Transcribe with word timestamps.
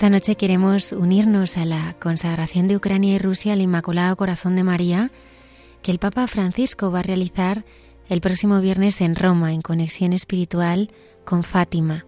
Esta 0.00 0.08
noche 0.08 0.34
queremos 0.34 0.92
unirnos 0.92 1.58
a 1.58 1.66
la 1.66 1.94
consagración 2.00 2.66
de 2.66 2.74
Ucrania 2.74 3.16
y 3.16 3.18
Rusia 3.18 3.52
al 3.52 3.60
Inmaculado 3.60 4.16
Corazón 4.16 4.56
de 4.56 4.64
María 4.64 5.10
que 5.82 5.90
el 5.92 5.98
Papa 5.98 6.26
Francisco 6.26 6.90
va 6.90 7.00
a 7.00 7.02
realizar 7.02 7.66
el 8.08 8.22
próximo 8.22 8.62
viernes 8.62 9.02
en 9.02 9.14
Roma 9.14 9.52
en 9.52 9.60
conexión 9.60 10.14
espiritual 10.14 10.90
con 11.26 11.44
Fátima. 11.44 12.06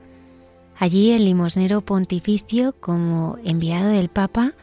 Allí 0.78 1.10
el 1.10 1.26
limosnero 1.26 1.82
pontificio, 1.82 2.74
como 2.80 3.36
enviado 3.44 3.90
del 3.90 4.08
Papa, 4.08 4.54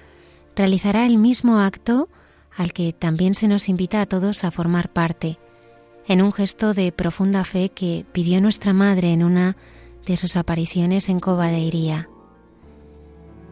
realizará 0.55 1.05
el 1.05 1.19
mismo 1.19 1.59
acto 1.59 2.09
al 2.57 2.73
que 2.73 2.93
también 2.93 3.35
se 3.35 3.47
nos 3.47 3.69
invita 3.69 4.01
a 4.01 4.07
todos 4.07 4.43
a 4.43 4.49
formar 4.49 4.91
parte, 4.91 5.37
en 6.07 6.23
un 6.23 6.33
gesto 6.33 6.73
de 6.73 6.91
profunda 6.91 7.43
fe 7.43 7.69
que 7.69 8.07
pidió 8.11 8.41
nuestra 8.41 8.73
Madre 8.73 9.13
en 9.13 9.23
una 9.23 9.55
de 10.07 10.17
sus 10.17 10.35
apariciones 10.35 11.09
en 11.09 11.19
de. 11.19 12.09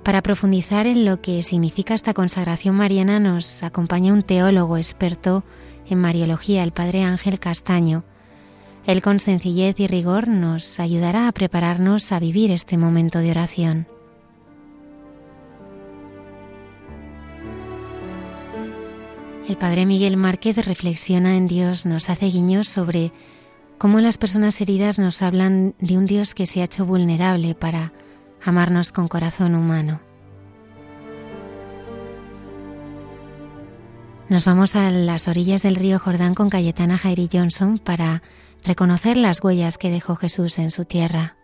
Para 0.08 0.24
profundizar 0.24 0.88
en 0.88 1.04
lo 1.04 1.20
que 1.20 1.44
significa 1.44 1.94
esta 1.94 2.14
consagración 2.14 2.76
mariana 2.76 3.20
nos 3.20 3.62
acompaña 3.62 4.14
un 4.14 4.24
teólogo 4.24 4.78
experto 4.78 5.44
en 5.86 6.00
Mariología, 6.00 6.64
el 6.64 6.72
Padre 6.72 7.04
Ángel 7.04 7.42
Castaño. 7.42 8.06
Él 8.86 9.02
con 9.02 9.20
sencillez 9.20 9.78
y 9.82 9.88
rigor 9.88 10.30
nos 10.30 10.80
ayudará 10.80 11.28
a 11.28 11.34
prepararnos 11.34 12.14
a 12.14 12.22
vivir 12.22 12.52
este 12.52 12.78
momento 12.78 13.20
de 13.20 13.32
oración. 13.32 13.88
El 19.50 19.58
Padre 19.58 19.86
Miguel 19.86 20.16
Márquez 20.16 20.66
reflexiona 20.66 21.36
en 21.36 21.48
Dios, 21.48 21.86
nos 21.86 22.10
hace 22.10 22.28
guiños 22.28 22.70
sobre 22.70 23.12
cómo 23.78 24.00
las 24.00 24.18
personas 24.18 24.62
heridas 24.62 25.00
nos 25.00 25.22
hablan 25.22 25.76
de 25.80 25.98
un 25.98 26.06
Dios 26.06 26.34
que 26.34 26.48
se 26.48 26.62
ha 26.62 26.64
hecho 26.64 26.86
vulnerable 26.86 27.56
para 27.56 27.92
amarnos 28.48 28.92
con 28.92 29.08
corazón 29.08 29.56
humano. 29.56 30.00
Nos 34.30 34.46
vamos 34.46 34.76
a 34.76 34.92
las 34.92 35.28
orillas 35.28 35.64
del 35.64 35.76
río 35.76 36.00
Jordán 36.00 36.34
con 36.34 36.50
Cayetana 36.50 36.98
Jairi 36.98 37.30
Johnson 37.32 37.80
para 37.80 38.22
reconocer 38.64 39.16
las 39.16 39.44
huellas 39.44 39.78
que 39.78 39.90
dejó 39.90 40.16
Jesús 40.16 40.60
en 40.60 40.72
su 40.72 40.84
tierra. 40.86 41.38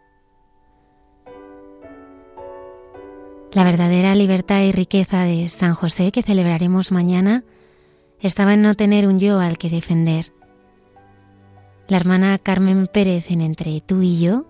La 3.53 3.63
verdadera 3.63 4.15
libertad 4.15 4.61
y 4.63 4.71
riqueza 4.71 5.23
de 5.23 5.47
San 5.49 5.75
José 5.75 6.11
que 6.11 6.23
celebraremos 6.23 6.91
mañana 6.91 7.43
estaba 8.19 8.53
en 8.55 8.61
no 8.61 8.75
tener 8.75 9.07
un 9.07 9.19
yo 9.19 9.39
al 9.39 9.57
que 9.57 9.69
defender. 9.69 10.33
La 11.87 11.97
hermana 11.97 12.37
Carmen 12.39 12.87
Pérez 12.87 13.29
en 13.29 13.41
Entre 13.41 13.79
tú 13.81 14.01
y 14.01 14.19
yo 14.19 14.45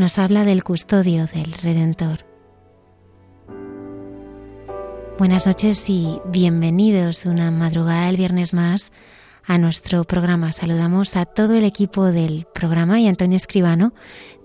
nos 0.00 0.18
habla 0.18 0.44
del 0.44 0.64
custodio 0.64 1.26
del 1.26 1.52
Redentor. 1.52 2.24
Buenas 5.18 5.46
noches 5.46 5.90
y 5.90 6.22
bienvenidos 6.24 7.26
una 7.26 7.50
madrugada 7.50 8.06
del 8.06 8.16
viernes 8.16 8.54
más 8.54 8.92
a 9.44 9.58
nuestro 9.58 10.04
programa. 10.04 10.52
Saludamos 10.52 11.16
a 11.16 11.26
todo 11.26 11.52
el 11.54 11.64
equipo 11.64 12.06
del 12.06 12.46
programa 12.54 12.98
y 12.98 13.08
a 13.08 13.10
Antonio 13.10 13.36
Escribano 13.36 13.92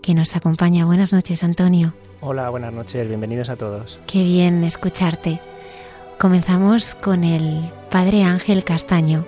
que 0.04 0.14
nos 0.14 0.36
acompaña. 0.36 0.84
Buenas 0.84 1.14
noches, 1.14 1.42
Antonio. 1.42 1.94
Hola, 2.20 2.50
buenas 2.50 2.74
noches, 2.74 3.08
bienvenidos 3.08 3.48
a 3.48 3.56
todos. 3.56 3.98
Qué 4.08 4.26
bien 4.26 4.62
escucharte. 4.66 5.40
Comenzamos 6.20 6.96
con 6.96 7.24
el 7.24 7.72
Padre 7.90 8.24
Ángel 8.24 8.66
Castaño. 8.66 9.26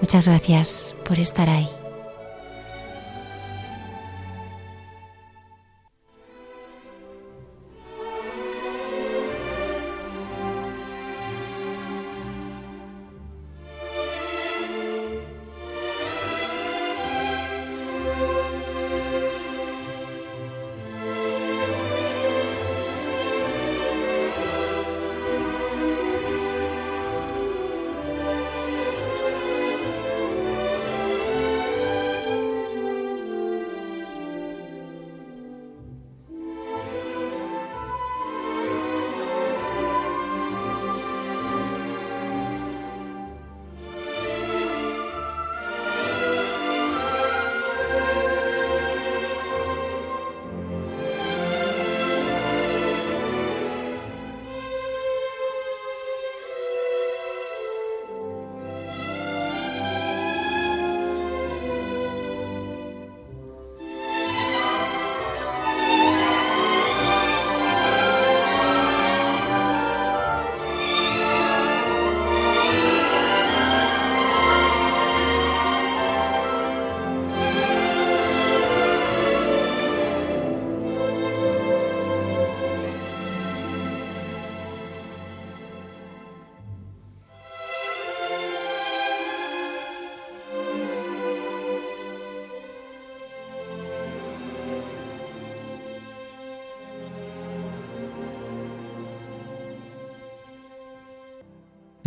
Muchas 0.00 0.28
gracias 0.28 0.94
por 1.04 1.18
estar 1.18 1.50
ahí. 1.50 1.68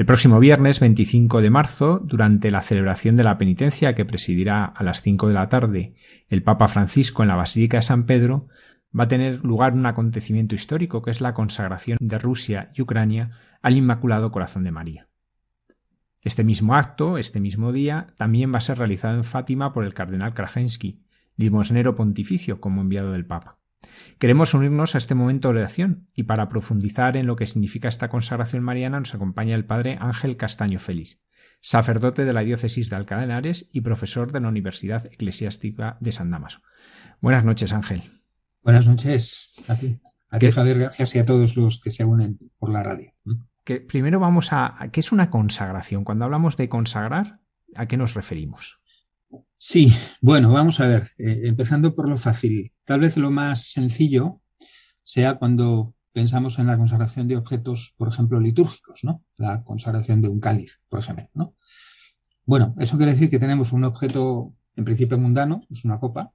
El 0.02 0.08
próximo 0.08 0.40
viernes 0.40 0.80
25 0.80 1.42
de 1.42 1.52
marzo, 1.52 2.02
durante 2.04 2.50
la 2.50 2.64
celebración 2.64 3.16
de 3.18 3.24
la 3.24 3.38
penitencia 3.38 3.94
que 3.94 4.04
presidirá 4.04 4.66
a 4.66 4.84
las 4.84 5.04
5 5.04 5.28
de 5.28 5.34
la 5.36 5.48
tarde 5.48 5.94
el 6.28 6.42
Papa 6.42 6.68
Francisco 6.68 7.22
en 7.22 7.28
la 7.28 7.36
Basílica 7.36 7.78
de 7.78 7.84
San 7.84 8.08
Pedro, 8.08 8.48
va 9.00 9.04
a 9.04 9.08
tener 9.08 9.44
lugar 9.44 9.74
un 9.74 9.86
acontecimiento 9.86 10.56
histórico 10.56 11.04
que 11.04 11.12
es 11.12 11.22
la 11.22 11.36
consagración 11.36 12.00
de 12.02 12.18
Rusia 12.18 12.72
y 12.74 12.82
Ucrania 12.82 13.38
al 13.62 13.78
Inmaculado 13.78 14.32
Corazón 14.32 14.64
de 14.64 14.72
María. 14.72 15.08
Este 16.24 16.44
mismo 16.44 16.74
acto, 16.74 17.20
este 17.20 17.40
mismo 17.40 17.72
día, 17.72 18.08
también 18.18 18.52
va 18.52 18.58
a 18.58 18.62
ser 18.62 18.80
realizado 18.80 19.16
en 19.16 19.24
Fátima 19.24 19.72
por 19.72 19.84
el 19.84 19.94
cardenal 19.94 20.34
Krajensky, 20.34 21.04
limosnero 21.36 21.94
pontificio 21.94 22.60
como 22.60 22.82
enviado 22.82 23.12
del 23.12 23.28
Papa. 23.28 23.61
Queremos 24.20 24.54
unirnos 24.54 24.94
a 24.94 24.98
este 24.98 25.16
momento 25.16 25.52
de 25.52 25.60
oración 25.60 26.08
y 26.14 26.24
para 26.24 26.48
profundizar 26.48 27.18
en 27.18 27.26
lo 27.26 27.36
que 27.36 27.48
significa 27.48 27.88
esta 27.88 28.10
consagración 28.10 28.64
mariana 28.64 29.00
nos 29.00 29.16
acompaña 29.16 29.56
el 29.56 29.66
padre 29.66 29.98
Ángel 30.00 30.38
Castaño 30.38 30.80
Félix, 30.80 31.20
sacerdote 31.60 32.26
de 32.26 32.34
la 32.34 32.42
diócesis 32.42 32.90
de 32.90 32.96
Alcalá 32.96 33.22
de 33.22 33.26
Henares 33.26 33.70
y 33.72 33.82
profesor 33.82 34.32
de 34.32 34.42
la 34.42 34.50
Universidad 34.50 35.06
Eclesiástica 35.08 35.98
de 36.00 36.12
San 36.12 36.30
Damaso. 36.30 36.62
Buenas 37.22 37.46
noches, 37.46 37.74
Ángel. 37.74 38.04
Buenas 38.64 38.88
noches 38.88 39.54
a 39.68 39.76
ti. 39.76 40.00
A 40.30 40.40
ti, 40.40 40.52
Javier, 40.52 40.80
gracias 40.80 41.16
y 41.16 41.20
a 41.20 41.26
todos 41.26 41.58
los 41.58 41.82
que 41.82 41.92
se 41.92 42.06
unen 42.06 42.38
por 42.58 42.72
la 42.72 42.84
radio. 42.84 43.12
Que 43.64 43.82
primero 43.82 44.20
vamos 44.20 44.54
a, 44.54 44.78
¿qué 44.92 45.00
es 45.00 45.12
una 45.12 45.30
consagración? 45.30 46.04
Cuando 46.04 46.26
hablamos 46.26 46.58
de 46.58 46.70
consagrar, 46.70 47.42
¿a 47.76 47.88
qué 47.88 47.98
nos 47.98 48.14
referimos? 48.14 48.81
Sí, 49.64 49.94
bueno, 50.22 50.52
vamos 50.52 50.80
a 50.80 50.88
ver, 50.88 51.12
eh, 51.20 51.42
empezando 51.44 51.94
por 51.94 52.10
lo 52.10 52.18
fácil. 52.18 52.72
Tal 52.84 53.02
vez 53.02 53.16
lo 53.16 53.30
más 53.30 53.66
sencillo 53.72 54.42
sea 55.04 55.36
cuando 55.36 55.94
pensamos 56.12 56.58
en 56.58 56.66
la 56.66 56.80
consagración 56.80 57.28
de 57.28 57.38
objetos, 57.38 57.94
por 57.96 58.08
ejemplo, 58.08 58.40
litúrgicos, 58.40 59.04
¿no? 59.04 59.24
La 59.38 59.64
consagración 59.64 60.20
de 60.24 60.30
un 60.30 60.40
cáliz, 60.40 60.82
por 60.90 61.00
ejemplo, 61.00 61.30
¿no? 61.36 61.54
Bueno, 62.44 62.74
eso 62.80 62.98
quiere 62.98 63.12
decir 63.12 63.30
que 63.30 63.38
tenemos 63.38 63.72
un 63.72 63.84
objeto, 63.84 64.52
en 64.76 64.84
principio 64.84 65.20
mundano, 65.20 65.62
es 65.70 65.86
una 65.86 66.00
copa, 66.00 66.34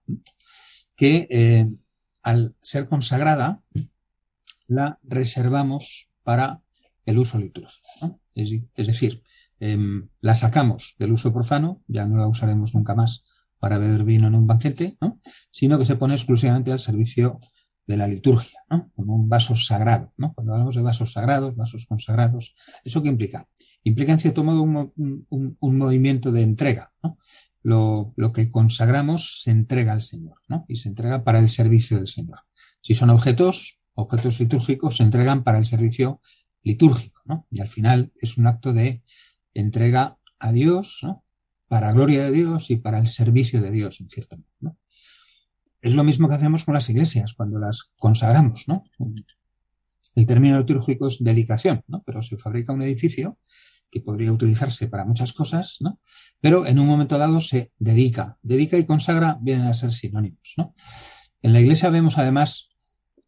que 0.95 1.27
eh, 1.29 1.69
al 2.23 2.55
ser 2.61 2.89
consagrada, 2.89 3.61
la 4.69 5.01
reservamos 5.03 6.09
para 6.23 6.61
el 7.05 7.19
uso 7.19 7.41
litúrgico. 7.41 8.21
Es, 8.37 8.87
decir, 8.87 9.25
em, 9.61 10.09
la 10.21 10.35
sacamos 10.35 10.95
del 10.99 11.13
uso 11.13 11.33
profano, 11.33 11.83
ya 11.87 12.07
no 12.07 12.17
la 12.17 12.29
usaremos 12.29 12.75
nunca 12.75 12.95
más 12.95 13.25
para 13.59 13.79
beber 13.79 14.05
vino 14.05 14.29
en 14.29 14.35
un 14.35 14.47
banquete, 14.47 14.97
sino 15.51 15.79
que 15.79 15.87
se 15.87 15.97
pone 15.97 16.15
exclusivamente 16.15 16.73
al 16.73 16.79
servicio 16.79 17.41
de 17.87 17.97
la 17.97 18.09
liturgia, 18.09 18.59
como 18.95 19.15
un 19.15 19.29
vaso 19.29 19.55
sagrado. 19.55 20.13
Cuando 20.35 20.53
hablamos 20.53 20.75
de 20.75 20.83
vasos 20.83 21.13
sagrados, 21.13 21.57
vasos 21.57 21.87
consagrados, 21.87 22.55
¿eso 22.85 23.03
qué 23.03 23.09
implica? 23.09 23.49
Implica 23.85 24.13
en 24.13 24.19
cierto 24.19 24.43
modo 24.45 24.63
un, 24.63 25.57
movimiento 25.61 26.33
de 26.33 26.43
entrega. 26.43 26.93
Lo, 27.63 28.13
lo, 28.17 28.33
que 28.33 28.51
consagramos 28.51 29.43
se 29.43 29.51
entrega 29.51 29.93
al 29.93 30.03
Señor 30.03 30.37
y 30.69 30.77
se 30.77 30.89
entrega 30.89 31.25
para 31.25 31.39
el 31.39 31.49
servicio 31.49 31.97
del 31.97 32.09
Señor. 32.09 32.41
Si 32.81 32.95
son 32.95 33.11
objetos, 33.11 33.81
objetos 33.95 34.39
litúrgicos, 34.39 34.97
se 34.97 35.03
entregan 35.03 35.43
para 35.43 35.59
el 35.59 35.65
servicio 35.65 36.21
litúrgico. 36.63 37.47
Y 37.51 37.61
al 37.61 37.69
final 37.69 38.13
es 38.21 38.37
un 38.37 38.47
acto 38.47 38.73
de 38.73 39.03
entrega 39.61 40.19
a 40.39 40.53
Dios, 40.53 41.01
para 41.69 41.93
gloria 41.93 42.25
de 42.25 42.33
Dios 42.33 42.71
y 42.71 42.77
para 42.77 42.99
el 42.99 43.09
servicio 43.09 43.61
de 43.61 43.71
Dios, 43.71 44.01
en 44.01 44.09
cierto 44.09 44.37
modo. 44.61 44.77
Es 45.81 45.95
lo 45.95 46.05
mismo 46.05 46.29
que 46.29 46.35
hacemos 46.35 46.65
con 46.65 46.75
las 46.75 46.89
iglesias 46.89 47.35
cuando 47.35 47.59
las 47.59 47.93
consagramos, 47.99 48.65
¿no? 48.67 48.85
El 50.15 50.27
término 50.27 50.59
litúrgico 50.59 51.09
es 51.09 51.19
dedicación, 51.21 51.85
¿no? 51.89 52.03
Pero 52.05 52.23
se 52.23 52.39
fabrica 52.39 52.73
un 52.73 52.83
edificio 52.83 53.39
que 53.91 54.01
podría 54.01 54.33
utilizarse 54.33 54.89
para 54.89 55.05
muchas 55.05 55.33
cosas, 55.33 55.77
¿no? 55.81 56.01
Pero 56.41 56.67
en 56.67 56.79
un 56.79 56.87
momento 56.87 57.19
dado 57.19 57.41
se 57.41 57.73
dedica. 57.79 58.39
Dedica 58.43 58.79
y 58.79 58.85
consagra 58.85 59.39
vienen 59.41 59.67
a 59.67 59.75
ser 59.75 59.93
sinónimos, 59.93 60.55
¿no? 60.57 60.75
En 61.43 61.53
la 61.53 61.61
iglesia 61.61 61.91
vemos 61.91 62.19
además, 62.19 62.69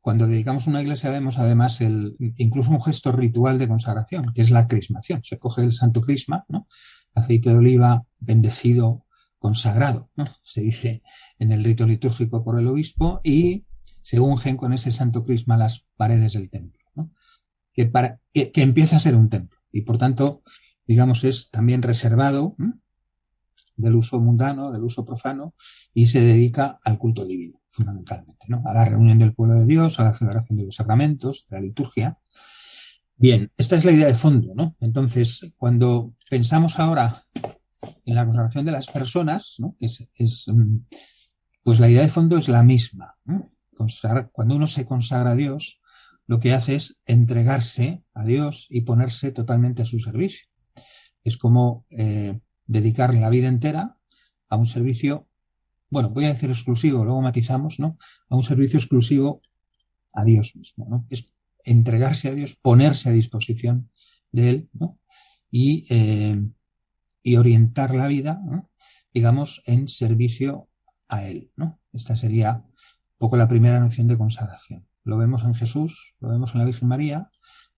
cuando 0.00 0.26
dedicamos 0.26 0.66
una 0.66 0.82
iglesia 0.82 1.10
vemos 1.10 1.38
además 1.38 1.80
el, 1.80 2.14
incluso 2.36 2.70
un 2.70 2.80
gesto 2.80 3.12
ritual 3.12 3.58
de 3.58 3.68
consagración, 3.68 4.32
que 4.32 4.42
es 4.42 4.50
la 4.50 4.66
crismación. 4.66 5.22
Se 5.22 5.38
coge 5.38 5.62
el 5.62 5.72
santo 5.72 6.00
crisma. 6.00 6.46
Aceite 7.14 7.50
de 7.50 7.56
oliva 7.56 8.04
bendecido 8.18 9.06
consagrado, 9.38 10.10
se 10.42 10.60
dice 10.60 11.02
en 11.38 11.52
el 11.52 11.64
rito 11.64 11.86
litúrgico 11.86 12.44
por 12.44 12.58
el 12.58 12.66
obispo, 12.68 13.20
y 13.22 13.66
se 14.02 14.20
ungen 14.20 14.56
con 14.56 14.72
ese 14.72 14.90
santo 14.90 15.24
crisma 15.24 15.56
las 15.56 15.86
paredes 15.96 16.32
del 16.32 16.50
templo, 16.50 16.80
que, 17.72 17.86
para, 17.86 18.20
que, 18.32 18.50
empieza 18.56 18.96
a 18.96 19.00
ser 19.00 19.14
un 19.14 19.28
templo 19.28 19.58
y 19.70 19.82
por 19.82 19.98
tanto, 19.98 20.42
digamos, 20.86 21.24
es 21.24 21.50
también 21.50 21.82
reservado 21.82 22.56
del 23.78 23.94
uso 23.94 24.20
mundano, 24.20 24.70
del 24.70 24.82
uso 24.82 25.04
profano, 25.04 25.54
y 25.94 26.06
se 26.06 26.20
dedica 26.20 26.78
al 26.84 26.98
culto 26.98 27.25
divino, 27.25 27.62
fundamentalmente, 27.69 28.46
¿no? 28.48 28.62
a 28.66 28.75
la 28.75 28.84
reunión 28.84 29.19
del 29.19 29.34
pueblo 29.34 29.54
de 29.54 29.66
Dios, 29.66 29.98
a 29.98 30.04
la 30.04 30.12
celebración 30.12 30.58
de 30.58 30.66
los 30.66 30.75
sacramentos, 30.75 31.46
de 31.48 31.56
la 31.56 31.62
liturgia. 31.62 32.19
Bien, 33.16 33.50
esta 33.56 33.76
es 33.76 33.84
la 33.84 33.92
idea 33.92 34.06
de 34.06 34.14
fondo, 34.14 34.54
¿no? 34.54 34.76
Entonces, 34.80 35.52
cuando 35.56 36.14
pensamos 36.30 36.78
ahora 36.78 37.25
en 38.04 38.14
la 38.14 38.25
consagración 38.25 38.64
de 38.64 38.72
las 38.72 38.86
personas, 38.88 39.56
¿no? 39.58 39.76
es, 39.80 40.08
pues 41.62 41.80
la 41.80 41.88
idea 41.88 42.02
de 42.02 42.08
fondo 42.08 42.38
es 42.38 42.48
la 42.48 42.62
misma. 42.62 43.16
cuando 44.32 44.56
uno 44.56 44.66
se 44.66 44.84
consagra 44.84 45.32
a 45.32 45.34
Dios, 45.34 45.80
lo 46.28 46.40
que 46.40 46.52
hace 46.52 46.76
es 46.76 46.98
entregarse 47.06 48.04
a 48.14 48.25
Dios 48.25 48.66
y 48.70 48.82
ponerse 48.82 49.32
totalmente 49.32 49.82
a 49.82 49.86
su 49.86 49.98
servicio. 49.98 50.46
Es 51.25 51.36
como 51.36 51.86
eh, 51.90 52.40
dedicar 52.68 53.12
la 53.14 53.30
vida 53.30 53.48
entera 53.48 53.98
a 54.48 54.56
un 54.56 54.66
servicio, 54.66 55.28
bueno, 55.90 56.10
voy 56.10 56.26
a 56.26 56.32
decir 56.32 56.50
exclusivo, 56.50 57.04
luego 57.04 57.20
matizamos, 57.20 57.80
¿no? 57.80 57.98
A 58.28 58.36
un 58.36 58.44
servicio 58.44 58.78
exclusivo 58.78 59.42
a 60.12 60.22
Dios 60.22 60.54
mismo, 60.54 60.86
¿no? 60.88 61.06
Es 61.10 61.32
entregarse 61.64 62.28
a 62.28 62.34
Dios, 62.34 62.54
ponerse 62.54 63.08
a 63.08 63.12
disposición 63.12 63.90
de 64.30 64.50
Él, 64.50 64.70
¿no? 64.72 65.00
Y 65.50 65.86
eh, 65.90 66.40
y 67.28 67.36
orientar 67.36 67.94
la 67.94 68.06
vida, 68.06 68.40
digamos, 69.12 69.60
en 69.66 69.86
servicio 69.88 70.70
a 71.08 71.24
Él. 71.24 71.52
¿no? 71.56 71.78
Esta 71.92 72.16
sería 72.16 72.64
un 72.64 73.18
poco 73.18 73.36
la 73.36 73.48
primera 73.48 73.80
noción 73.80 74.06
de 74.08 74.16
consagración. 74.16 74.88
Lo 75.04 75.18
vemos 75.18 75.44
en 75.44 75.52
Jesús, 75.52 76.14
lo 76.20 76.30
vemos 76.30 76.54
en 76.54 76.60
la 76.60 76.64
Virgen 76.64 76.88
María, 76.88 77.30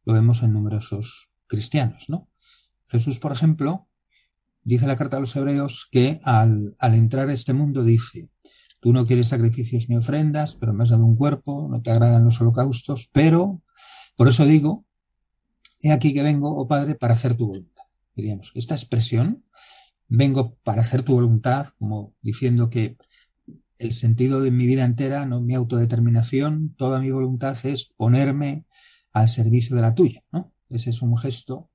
lo 0.05 0.13
vemos 0.13 0.45
en 0.45 0.53
numerosos 0.53 1.31
cristianos. 1.49 2.09
¿no? 2.09 2.29
Jesús, 2.87 3.19
por 3.19 3.33
ejemplo, 3.33 3.89
dice 4.63 4.87
la 4.87 4.97
carta 4.97 5.17
a 5.17 5.21
los 5.21 5.35
hebreos 5.37 5.89
que 5.91 6.21
al, 6.25 6.75
entrar 6.81 7.29
a 7.29 7.33
este 7.33 7.53
mundo 7.53 7.85
dice, 7.85 8.31
tú 8.81 8.93
no 8.93 9.07
quieres 9.07 9.29
sacrificios 9.29 9.89
ni 9.89 9.97
ofrendas, 9.97 10.57
pero 10.57 10.73
me 10.73 10.85
has 10.85 10.91
dado 10.91 11.05
un 11.05 11.17
cuerpo, 11.17 11.69
no 11.71 11.83
te 11.83 11.91
agradan 11.91 12.25
los 12.25 12.41
holocaustos, 12.41 13.09
pero 13.13 13.63
por 14.17 14.29
eso 14.29 14.45
digo, 14.45 14.85
he 15.83 15.93
aquí 15.93 16.13
que 16.13 16.23
vengo, 16.23 16.55
oh 16.55 16.69
Padre, 16.69 16.95
para 16.95 17.15
hacer 17.15 17.35
tu 17.35 17.47
voluntad 17.47 17.81
diríamos, 18.21 18.53
esta 18.55 18.75
expresión, 18.75 19.45
vengo 20.09 20.57
para 20.63 20.83
hacer 20.83 21.03
tu 21.03 21.15
voluntad, 21.15 21.69
como 21.79 22.15
diciendo 22.23 22.71
que 22.71 22.97
el 23.79 23.93
sentido 23.93 24.41
de 24.43 24.51
mi 24.51 24.67
vida 24.67 24.85
entera, 24.85 25.25
no 25.25 25.41
mi 25.41 25.55
autodeterminación, 25.55 26.75
toda 26.77 27.01
mi 27.01 27.11
voluntad 27.11 27.57
es 27.65 27.87
ponerme 27.97 28.67
al 29.13 29.29
servicio 29.29 29.75
de 29.77 29.83
la 29.83 29.95
tuya. 29.95 30.23
¿no? 30.33 30.53
Ese 30.69 30.91
es 30.91 31.01
un 31.03 31.17
gesto 31.17 31.71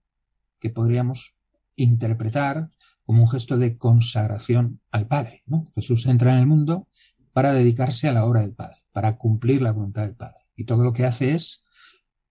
que 0.59 0.69
podríamos 0.69 1.35
interpretar 1.75 2.69
como 3.05 3.21
un 3.21 3.29
gesto 3.29 3.57
de 3.57 3.77
consagración 3.77 4.81
al 4.91 5.07
Padre. 5.07 5.43
Jesús 5.73 6.05
entra 6.07 6.33
en 6.33 6.39
el 6.39 6.47
mundo 6.47 6.87
para 7.33 7.53
dedicarse 7.53 8.07
a 8.07 8.13
la 8.13 8.25
obra 8.25 8.41
del 8.41 8.53
Padre, 8.53 8.83
para 8.91 9.17
cumplir 9.17 9.61
la 9.61 9.71
voluntad 9.71 10.05
del 10.05 10.15
Padre. 10.15 10.39
Y 10.55 10.63
todo 10.65 10.83
lo 10.83 10.93
que 10.93 11.05
hace 11.05 11.33
es 11.35 11.63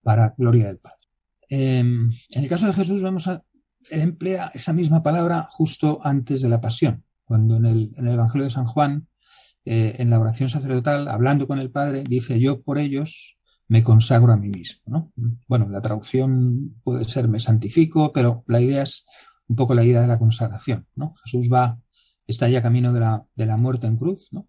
para 0.03 0.35
gloria 0.37 0.67
del 0.67 0.79
Padre. 0.79 0.99
Em, 1.49 2.11
en 2.31 2.43
el 2.43 2.49
caso 2.49 2.67
de 2.67 2.73
Jesús 2.73 3.03
vemos 3.03 3.29
a, 3.29 3.45
él 3.91 4.01
emplea 4.01 4.51
esa 4.55 4.73
misma 4.73 5.03
palabra 5.03 5.47
justo 5.51 6.01
antes 6.03 6.43
de 6.43 6.49
la 6.49 6.61
pasión, 6.61 7.05
cuando 7.25 7.57
en 7.57 7.67
el, 7.67 7.93
Evangelio 7.97 8.45
de 8.45 8.51
San 8.51 8.67
Juan, 8.67 9.09
eh, 9.65 9.97
en 9.99 10.11
la 10.11 10.19
oración 10.19 10.49
sacerdotal, 10.49 11.09
hablando 11.09 11.47
con 11.47 11.59
el 11.59 11.71
Padre, 11.71 12.05
dice, 12.09 12.41
yo 12.41 12.63
por 12.63 12.79
ellos 12.79 13.39
me 13.69 13.83
consagro 13.83 14.33
a 14.33 14.37
mí 14.37 14.51
mismo. 14.51 15.13
Bueno, 15.49 15.69
la 15.69 15.81
traducción 15.81 16.77
puede 16.83 17.09
ser 17.09 17.29
me 17.29 17.41
santifico, 17.41 18.13
pero 18.13 18.45
la 18.47 18.61
idea 18.61 18.83
es 18.83 19.07
un 19.49 19.57
poco 19.57 19.75
la 19.75 19.85
idea 19.85 20.01
de 20.01 20.07
la 20.07 20.19
consagración. 20.19 20.87
¿no? 20.95 21.15
Jesús 21.25 21.49
va, 21.53 21.79
está 22.27 22.49
ya 22.49 22.63
camino 22.63 22.93
de 22.93 23.01
la, 23.01 23.27
de 23.35 23.47
la 23.47 23.57
muerte 23.57 23.87
en 23.87 23.97
cruz, 23.97 24.29
¿no? 24.33 24.49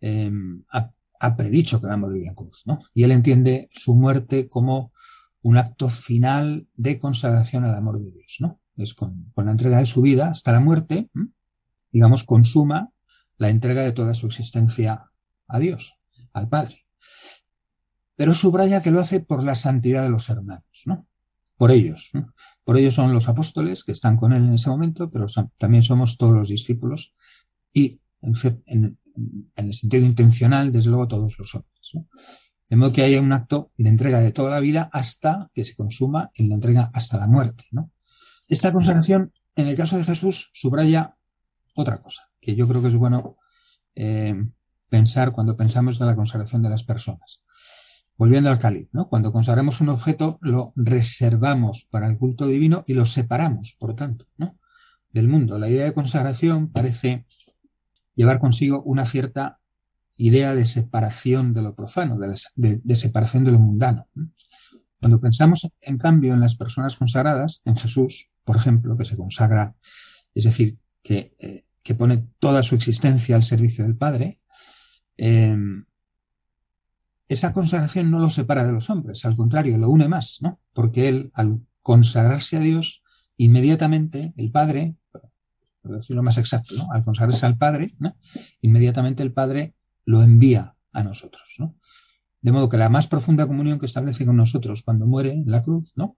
Em, 0.00 0.64
ha, 0.70 0.92
predicho 1.36 1.80
que 1.80 1.86
va 1.86 1.94
a 1.94 1.96
morir 1.96 2.26
en 2.26 2.34
cruz, 2.34 2.64
¿no? 2.66 2.80
y 2.92 3.04
él 3.04 3.12
entiende 3.12 3.68
su 3.70 3.94
muerte 3.94 4.46
como 4.50 4.92
un 5.40 5.56
acto 5.56 5.88
final 5.88 6.68
de 6.74 6.98
consagración 6.98 7.64
al 7.64 7.74
amor 7.74 7.98
de 7.98 8.10
Dios. 8.10 8.36
¿no? 8.40 8.60
es 8.76 8.92
con, 8.92 9.32
la 9.36 9.50
entrega 9.50 9.78
de 9.78 9.86
su 9.86 10.02
vida 10.02 10.28
hasta 10.28 10.52
la 10.52 10.60
muerte, 10.60 11.08
digamos, 11.90 12.24
consuma 12.24 12.90
la 13.38 13.48
entrega 13.48 13.82
de 13.82 13.92
toda 13.92 14.14
su 14.14 14.26
existencia 14.26 15.10
a 15.48 15.58
Dios, 15.58 15.98
al 16.32 16.48
Padre. 16.48 16.86
Pero 18.16 18.34
subraya 18.34 18.82
que 18.82 18.90
lo 18.90 19.00
hace 19.00 19.20
por 19.20 19.42
la 19.42 19.54
santidad 19.54 20.02
de 20.02 20.10
los 20.10 20.28
hermanos, 20.28 20.82
¿no? 20.86 21.06
Por 21.56 21.70
ellos. 21.70 22.10
Por 22.64 22.78
ellos 22.78 22.94
son 22.94 23.12
los 23.12 23.28
apóstoles 23.28 23.84
que 23.84 23.92
están 23.92 24.16
con 24.16 24.32
él 24.32 24.44
en 24.44 24.54
ese 24.54 24.70
momento, 24.70 25.10
pero 25.10 25.26
también 25.58 25.82
somos 25.82 26.16
todos 26.16 26.34
los 26.34 26.48
discípulos 26.48 27.14
y, 27.72 28.00
en, 28.22 28.98
el 29.56 29.74
sentido 29.74 30.06
intencional, 30.06 30.72
desde 30.72 30.90
luego, 30.90 31.08
todos 31.08 31.38
los 31.38 31.54
hombres. 31.54 31.90
¿no? 31.92 32.08
De 32.68 32.76
modo 32.76 32.92
que 32.92 33.02
haya 33.02 33.20
un 33.20 33.32
acto 33.32 33.72
de 33.76 33.90
entrega 33.90 34.20
de 34.20 34.32
toda 34.32 34.50
la 34.50 34.60
vida 34.60 34.88
hasta 34.92 35.50
que 35.52 35.64
se 35.64 35.76
consuma 35.76 36.30
en 36.34 36.48
la 36.48 36.54
entrega 36.54 36.90
hasta 36.94 37.18
la 37.18 37.28
muerte, 37.28 37.66
¿no? 37.70 37.90
Esta 38.48 38.72
consagración, 38.72 39.32
en 39.56 39.68
el 39.68 39.76
caso 39.76 39.96
de 39.96 40.04
Jesús, 40.04 40.50
subraya 40.52 41.14
otra 41.74 42.00
cosa, 42.00 42.30
que 42.40 42.54
yo 42.54 42.68
creo 42.68 42.82
que 42.82 42.88
es 42.88 42.94
bueno 42.94 43.36
eh, 43.94 44.34
pensar 44.88 45.32
cuando 45.32 45.56
pensamos 45.56 45.98
de 45.98 46.06
la 46.06 46.16
consagración 46.16 46.62
de 46.62 46.70
las 46.70 46.84
personas. 46.84 47.42
Volviendo 48.16 48.48
al 48.50 48.58
cáliz, 48.58 48.88
¿no? 48.92 49.08
Cuando 49.08 49.32
consagramos 49.32 49.80
un 49.80 49.88
objeto, 49.88 50.38
lo 50.40 50.72
reservamos 50.76 51.86
para 51.90 52.08
el 52.08 52.16
culto 52.16 52.46
divino 52.46 52.84
y 52.86 52.94
lo 52.94 53.06
separamos, 53.06 53.74
por 53.78 53.96
tanto, 53.96 54.26
del 55.12 55.28
mundo. 55.28 55.58
La 55.58 55.68
idea 55.68 55.84
de 55.84 55.94
consagración 55.94 56.70
parece 56.70 57.26
llevar 58.14 58.38
consigo 58.38 58.82
una 58.82 59.04
cierta 59.04 59.60
idea 60.16 60.54
de 60.54 60.64
separación 60.66 61.54
de 61.54 61.62
lo 61.62 61.74
profano, 61.74 62.16
de, 62.56 62.96
separación 62.96 63.44
de 63.44 63.52
lo 63.52 63.58
mundano. 63.58 64.08
Cuando 65.00 65.20
pensamos, 65.20 65.68
en 65.80 65.98
cambio, 65.98 66.34
en 66.34 66.40
las 66.40 66.56
personas 66.56 66.96
consagradas, 66.96 67.62
en 67.64 67.76
Jesús, 67.76 68.30
por 68.44 68.56
ejemplo, 68.56 68.96
que 68.96 69.04
se 69.04 69.16
consagra, 69.16 69.74
es 70.34 70.44
decir, 70.44 70.78
que, 71.02 71.34
eh, 71.38 71.64
pone 71.98 72.26
toda 72.38 72.62
su 72.62 72.74
existencia 72.74 73.36
al 73.36 73.42
servicio 73.42 73.84
del 73.84 73.96
Padre, 73.96 74.40
em, 75.16 75.84
esa 77.28 77.52
consagración 77.52 78.10
no 78.10 78.18
lo 78.18 78.30
separa 78.30 78.66
de 78.66 78.72
los 78.72 78.90
hombres, 78.90 79.24
al 79.24 79.36
contrario, 79.36 79.78
lo 79.78 79.90
une 79.90 80.08
más, 80.08 80.38
¿no? 80.40 80.60
Porque 80.72 81.08
él, 81.08 81.30
al 81.34 81.60
consagrarse 81.80 82.56
a 82.56 82.60
Dios, 82.60 83.02
inmediatamente 83.36 84.32
el 84.36 84.50
Padre, 84.50 84.96
por 85.82 85.92
decirlo 85.92 86.22
más 86.22 86.38
exacto, 86.38 86.74
¿no? 86.76 86.90
al 86.92 87.04
consagrarse 87.04 87.46
al 87.46 87.58
Padre, 87.58 87.94
inmediatamente 88.60 89.22
el 89.22 89.32
Padre 89.32 89.74
lo 90.04 90.22
envía 90.22 90.76
a 90.92 91.02
nosotros. 91.02 91.56
¿no? 91.58 91.76
De 92.40 92.52
modo 92.52 92.68
que 92.68 92.76
la 92.76 92.88
más 92.88 93.06
profunda 93.06 93.46
comunión 93.46 93.78
que 93.78 93.86
establece 93.86 94.24
con 94.24 94.36
nosotros 94.36 94.82
cuando 94.82 95.06
muere 95.06 95.32
en 95.32 95.44
la 95.46 95.62
cruz, 95.62 95.92
¿no? 95.96 96.16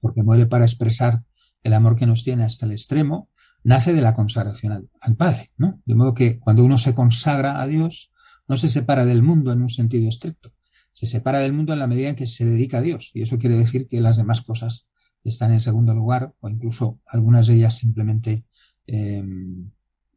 porque 0.00 0.22
muere 0.22 0.46
para 0.46 0.64
expresar 0.64 1.22
el 1.62 1.74
amor 1.74 1.96
que 1.96 2.06
nos 2.06 2.24
tiene 2.24 2.44
hasta 2.44 2.66
el 2.66 2.72
extremo, 2.72 3.28
nace 3.62 3.92
de 3.92 4.00
la 4.00 4.14
consagración 4.14 4.88
al, 5.00 5.16
Padre. 5.16 5.50
¿no? 5.56 5.80
De 5.84 5.94
modo 5.94 6.14
que 6.14 6.38
cuando 6.38 6.64
uno 6.64 6.78
se 6.78 6.94
consagra 6.94 7.60
a 7.60 7.66
Dios, 7.66 8.09
no 8.50 8.56
se 8.56 8.68
separa 8.68 9.06
del 9.06 9.22
mundo 9.22 9.52
en 9.52 9.62
un 9.62 9.68
sentido 9.68 10.08
estricto, 10.08 10.50
se 10.92 11.06
separa 11.06 11.38
del 11.38 11.52
mundo 11.52 11.72
en 11.72 11.78
la 11.78 11.86
medida 11.86 12.08
en 12.08 12.16
que 12.16 12.26
se 12.26 12.44
dedica 12.44 12.78
a 12.78 12.80
Dios. 12.80 13.12
Y 13.14 13.22
eso 13.22 13.38
quiere 13.38 13.56
decir 13.56 13.86
que 13.86 14.00
las 14.00 14.16
demás 14.16 14.40
cosas 14.40 14.88
están 15.22 15.52
en 15.52 15.60
segundo 15.60 15.94
lugar 15.94 16.34
o 16.40 16.48
incluso 16.48 16.98
algunas 17.06 17.46
de 17.46 17.54
ellas 17.54 17.76
simplemente 17.76 18.44
eh, 18.88 19.24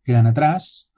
quedan 0.03 0.25
atrás, 0.25 0.91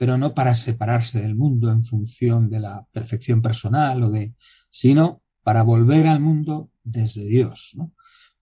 pero 0.00 0.18
no 0.18 0.34
para 0.34 0.56
separarse 0.56 1.22
del 1.22 1.36
mundo 1.36 1.70
en 1.70 1.84
función 1.84 2.50
de 2.50 2.58
la 2.58 2.84
perfección 2.90 3.40
personal 3.40 4.02
o 4.02 4.10
de, 4.10 4.34
sino 4.68 5.22
para 5.44 5.62
volver 5.62 6.08
al 6.08 6.18
mundo 6.18 6.70
desde 6.82 7.24
Dios, 7.24 7.74
¿no? 7.76 7.92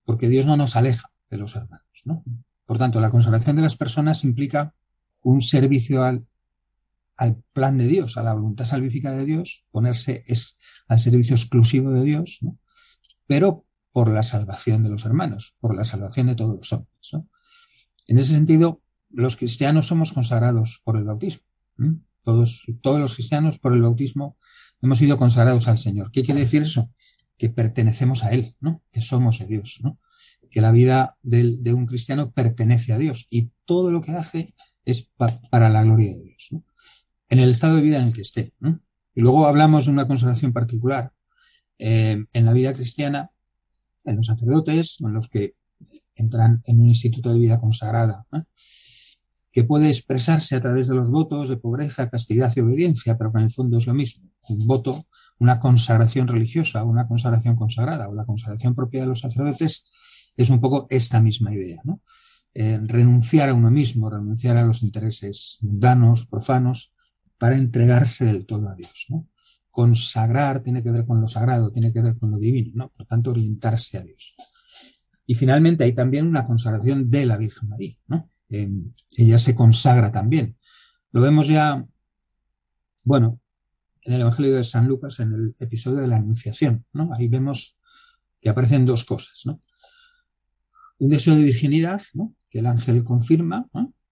porque 0.07 0.31
Dios 0.31 0.47
no 0.47 0.57
nos 0.57 0.75
aleja 0.75 1.13
de 1.29 1.37
los 1.37 1.55
hermanos. 1.55 1.85
¿no? 2.07 2.25
Por 2.65 2.79
tanto, 2.79 2.99
la 2.99 3.11
consagración 3.11 3.57
de 3.57 3.63
las 3.63 3.77
personas 3.77 4.25
implica 4.25 4.75
un 5.21 5.43
servicio 5.43 6.03
al, 6.03 6.25
al 7.17 7.43
plan 7.53 7.79
de 7.79 7.87
Dios, 7.87 8.17
a 8.17 8.23
la 8.23 8.35
voluntad 8.35 8.65
salvífica 8.65 9.13
de 9.13 9.25
Dios, 9.25 9.65
ponerse 9.71 10.25
es, 10.27 10.59
al 10.89 10.99
servicio 10.99 11.37
exclusivo 11.37 11.91
de 11.91 12.03
Dios, 12.03 12.41
pero 13.27 13.67
por 13.93 14.11
la 14.11 14.23
salvación 14.23 14.83
de 14.83 14.91
los 14.91 15.05
hermanos, 15.05 15.55
por 15.61 15.77
la 15.77 15.85
salvación 15.85 16.29
de 16.29 16.35
todos 16.35 16.57
los 16.57 16.73
hombres. 16.73 17.13
En 18.09 18.19
ese 18.19 18.35
sentido, 18.35 18.83
los 19.11 19.37
cristianos 19.37 19.87
somos 19.87 20.13
consagrados 20.13 20.81
por 20.85 20.97
el 20.97 21.05
bautismo. 21.05 21.45
Todos, 22.25 22.63
todos 22.81 23.01
los 23.01 23.15
cristianos 23.15 23.59
por 23.59 23.75
el 23.75 23.83
bautismo 23.83 24.39
hemos 24.81 24.99
sido 24.99 25.17
consagrados 25.17 25.69
al 25.69 25.79
Señor. 25.79 26.11
¿Qué 26.11 26.23
quiere 26.23 26.41
decir 26.41 26.63
eso? 26.63 26.91
Que 27.37 27.51
pertenecemos 27.51 28.25
a 28.25 28.33
Él, 28.33 28.57
que 28.91 29.01
somos 29.01 29.39
de 29.39 29.47
Dios, 29.47 29.81
que 30.51 30.61
la 30.61 30.73
vida 30.73 31.19
de, 31.23 31.73
un 31.73 31.87
cristiano 31.87 32.33
pertenece 32.33 32.93
a 32.93 32.99
Dios 32.99 33.27
y 33.31 33.51
todo 33.65 33.91
lo 33.91 34.01
que 34.01 34.13
hace 34.13 34.55
es 34.85 35.11
para 35.51 35.69
la 35.69 35.85
gloria 35.85 36.13
de 36.13 36.25
Dios. 36.25 36.51
En 37.33 37.41
el 37.41 37.49
estado 37.49 37.77
de 37.77 37.81
vida 37.81 37.97
en 37.97 38.09
el 38.09 38.13
que 38.13 38.21
esté. 38.21 38.53
Y 39.15 39.23
luego 39.23 39.47
hablamos 39.47 39.87
de 39.87 39.91
una 39.91 40.07
consagración 40.07 40.53
particular 40.53 41.13
eh, 41.79 42.27
en 42.31 42.45
la 42.45 42.53
vida 42.53 42.75
cristiana, 42.75 43.31
en 44.05 44.17
los 44.17 44.27
sacerdotes, 44.27 44.99
en 45.01 45.15
los 45.15 45.31
que 45.31 45.55
entran 46.15 46.61
en 46.67 46.81
un 46.81 46.89
instituto 46.89 47.33
de 47.33 47.39
vida 47.39 47.59
consagrada, 47.59 48.27
que 49.51 49.65
puede 49.65 49.89
expresarse 49.89 50.57
a 50.57 50.61
través 50.61 50.89
de 50.89 50.95
los 50.95 51.11
votos 51.11 51.49
de 51.49 51.57
pobreza, 51.57 52.11
castidad 52.11 52.53
y 52.55 52.61
obediencia, 52.61 53.17
pero 53.17 53.33
que 53.33 53.39
en 53.39 53.45
el 53.45 53.51
fondo 53.51 53.79
es 53.79 53.87
lo 53.87 53.95
mismo. 53.95 54.31
Un 54.51 54.67
voto, 54.67 55.07
una 55.39 55.59
consagración 55.59 56.29
religiosa, 56.29 56.85
una 56.85 57.09
consagración 57.09 57.57
consagrada 57.57 58.11
o 58.11 58.15
la 58.15 58.27
consagración 58.27 58.75
propia 58.75 59.01
de 59.01 59.07
los 59.07 59.21
sacerdotes 59.21 59.91
es 60.37 60.51
un 60.51 60.61
poco 60.61 60.87
esta 60.91 61.23
misma 61.23 61.55
idea. 61.55 61.81
Eh, 62.53 62.79
renunciar 62.83 63.49
a 63.49 63.55
uno 63.55 63.71
mismo, 63.71 64.11
renunciar 64.11 64.59
a 64.59 64.67
los 64.67 64.83
intereses 64.83 65.57
mundanos, 65.63 66.27
profanos, 66.27 66.92
para 67.43 67.57
entregarse 67.57 68.25
del 68.25 68.47
todo 68.47 68.69
a 68.69 68.77
Dios. 68.77 69.07
¿no? 69.09 69.27
Consagrar 69.69 70.63
tiene 70.63 70.81
que 70.81 70.93
ver 70.93 71.05
con 71.05 71.21
lo 71.21 71.27
sagrado, 71.27 71.73
tiene 71.73 71.93
que 71.93 72.01
ver 72.01 72.17
con 72.17 72.31
lo 72.31 72.39
divino, 72.39 72.71
¿no? 72.77 72.89
por 72.91 73.05
tanto, 73.05 73.33
orientarse 73.33 73.99
a 73.99 74.03
Dios. 74.05 74.37
Y 75.27 75.35
finalmente 75.35 75.83
hay 75.83 75.93
también 75.93 76.29
una 76.29 76.45
consagración 76.45 77.11
de 77.11 77.27
la 77.27 77.37
Virgen 77.37 77.69
María, 77.69 77.97
¿no? 78.07 78.31
ella 78.49 79.41
se 79.41 79.57
consagra 79.57 80.13
también. 80.13 80.57
Lo 81.11 81.21
vemos 81.21 81.49
ya, 81.49 81.85
bueno, 83.03 83.41
en 84.03 84.13
el 84.13 84.21
Evangelio 84.21 84.55
de 84.55 84.63
San 84.63 84.87
Lucas, 84.87 85.19
en 85.19 85.33
el 85.33 85.57
episodio 85.59 85.99
de 85.99 86.07
la 86.07 86.19
Anunciación, 86.19 86.87
¿no? 86.93 87.11
Ahí 87.13 87.27
vemos 87.27 87.77
que 88.41 88.51
aparecen 88.51 88.87
dos 88.87 89.05
cosas, 89.05 89.43
¿no? 89.47 89.61
Un 90.99 91.11
deseo 91.11 91.35
de 91.35 91.43
virginidad, 91.43 92.03
¿no? 92.15 92.37
Que 92.49 92.61
el 92.61 92.67
ángel 92.67 93.03
confirma, 93.03 93.69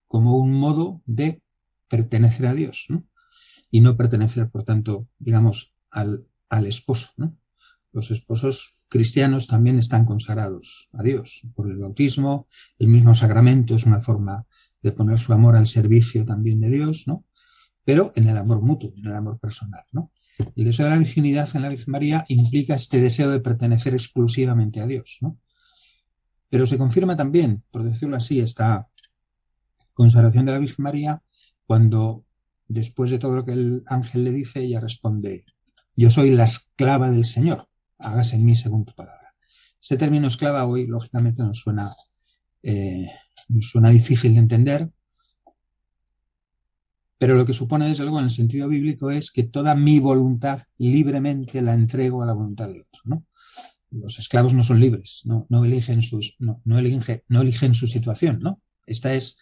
Como 0.09 0.39
un 0.39 0.53
modo 0.53 1.01
de 1.07 1.43
pertenecer 1.87 2.47
a 2.47 2.55
Dios, 2.55 2.87
¿no? 2.89 3.05
Y 3.71 3.81
no 3.81 3.97
pertenecer, 3.97 4.50
por 4.50 4.65
tanto, 4.65 5.07
digamos, 5.19 5.73
al, 5.91 6.27
al 6.49 6.67
esposo. 6.67 7.12
Los 7.93 8.11
esposos 8.11 8.77
cristianos 8.89 9.47
también 9.47 9.79
están 9.79 10.05
consagrados 10.05 10.89
a 10.93 11.03
Dios 11.03 11.43
por 11.55 11.71
el 11.71 11.79
bautismo, 11.79 12.49
el 12.79 12.89
mismo 12.89 13.15
sacramento 13.15 13.77
es 13.77 13.85
una 13.85 14.00
forma 14.00 14.47
de 14.83 14.93
poner 14.93 15.19
su 15.19 15.33
amor 15.33 15.57
al 15.57 15.67
servicio 15.67 16.25
también 16.25 16.61
de 16.61 16.71
Dios, 16.71 17.05
¿no? 17.07 17.25
Pero 17.85 18.11
en 18.17 18.29
el 18.29 18.37
amor 18.37 18.62
mutuo, 18.62 18.93
en 18.97 19.07
el 19.07 19.15
amor 19.15 19.39
personal. 19.39 19.85
El 20.57 20.65
deseo 20.65 20.87
de 20.87 20.93
la 20.93 20.99
virginidad 20.99 21.49
en 21.55 21.62
la 21.62 21.69
Virgen 21.69 21.93
María 21.93 22.25
implica 22.29 22.75
este 22.75 23.00
deseo 23.00 23.31
de 23.31 23.41
pertenecer 23.41 23.95
exclusivamente 23.95 24.81
a 24.81 24.87
Dios, 24.87 25.19
¿no? 25.21 25.39
Pero 26.49 26.67
se 26.67 26.79
confirma 26.79 27.17
también, 27.17 27.62
por 27.71 27.85
decirlo 27.85 28.17
así, 28.17 28.41
esta 28.41 28.89
consagración 29.93 30.47
de 30.47 30.53
la 30.53 30.59
Virgen 30.59 30.83
María 30.83 31.23
cuando 31.65 32.25
después 32.71 33.11
de 33.11 33.19
todo 33.19 33.37
lo 33.37 33.45
que 33.45 33.53
el 33.53 33.83
ángel 33.87 34.25
le 34.25 34.33
dice, 34.33 34.61
ella 34.62 34.81
responde, 34.81 35.45
yo 35.97 36.11
soy 36.11 36.31
la 36.31 36.45
esclava 36.45 37.11
del 37.11 37.25
Señor 37.25 37.71
hágase 38.00 38.37
en 38.37 38.45
mí 38.45 38.57
según 38.57 38.85
tu 38.85 38.95
palabra. 38.95 39.35
Ese 39.81 39.97
término 39.97 40.29
esclava 40.29 40.65
hoy, 40.67 40.87
lógicamente, 40.87 41.43
nos 41.43 41.59
suena, 41.59 41.95
eh, 42.62 43.07
nos 43.49 43.71
suena 43.71 43.91
difícil 43.91 44.35
de 44.35 44.41
entender, 44.41 44.91
pero 47.19 47.35
lo 47.35 47.45
que 47.45 47.53
supone, 47.53 47.89
desde 47.89 48.03
luego, 48.03 48.19
en 48.19 48.27
el 48.27 48.31
sentido 48.31 48.69
bíblico 48.69 49.11
es 49.11 49.31
que 49.31 49.43
toda 49.43 49.75
mi 49.75 49.99
voluntad 49.99 50.62
libremente 50.79 51.61
la 51.61 51.75
entrego 51.75 52.23
a 52.23 52.27
la 52.27 52.33
voluntad 52.33 52.69
de 52.69 52.81
otro. 52.81 53.00
¿no? 53.05 53.27
Los 53.91 54.19
esclavos 54.19 54.55
no 54.55 54.62
son 54.62 54.81
libres, 54.81 55.23
no, 55.25 55.47
eligen, 55.65 56.00
sus, 56.00 56.37
no, 56.39 56.62
eligen, 56.79 57.23
no 57.29 57.43
eligen 57.43 57.75
su 57.75 57.87
situación. 57.89 58.39
¿no? 58.41 58.62
Esta 58.87 59.12
es 59.12 59.37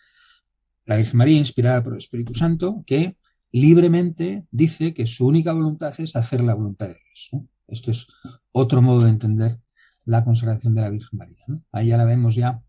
la 0.88 0.96
Virgen 0.96 1.18
María, 1.18 1.36
inspirada 1.36 1.82
por 1.82 1.92
el 1.92 1.98
Espíritu 1.98 2.32
Santo, 2.32 2.82
que 2.86 3.18
libremente 3.52 4.46
dice 4.50 4.94
que 4.94 5.04
su 5.04 5.26
única 5.26 5.52
voluntad 5.52 5.92
es 5.98 6.16
hacer 6.16 6.42
la 6.42 6.54
voluntad 6.54 6.86
de 6.86 6.94
Dios. 6.94 7.30
Esto 7.66 7.90
es 7.90 8.06
otro 8.52 8.80
modo 8.80 9.04
de 9.04 9.10
entender 9.10 9.60
la 10.06 10.24
consagración 10.24 10.74
de 10.74 10.80
la 10.80 10.88
Virgen 10.88 11.18
María. 11.18 11.44
Ahí 11.72 11.88
ya 11.88 11.98
la 11.98 12.06
vemos 12.06 12.34
ya, 12.34 12.62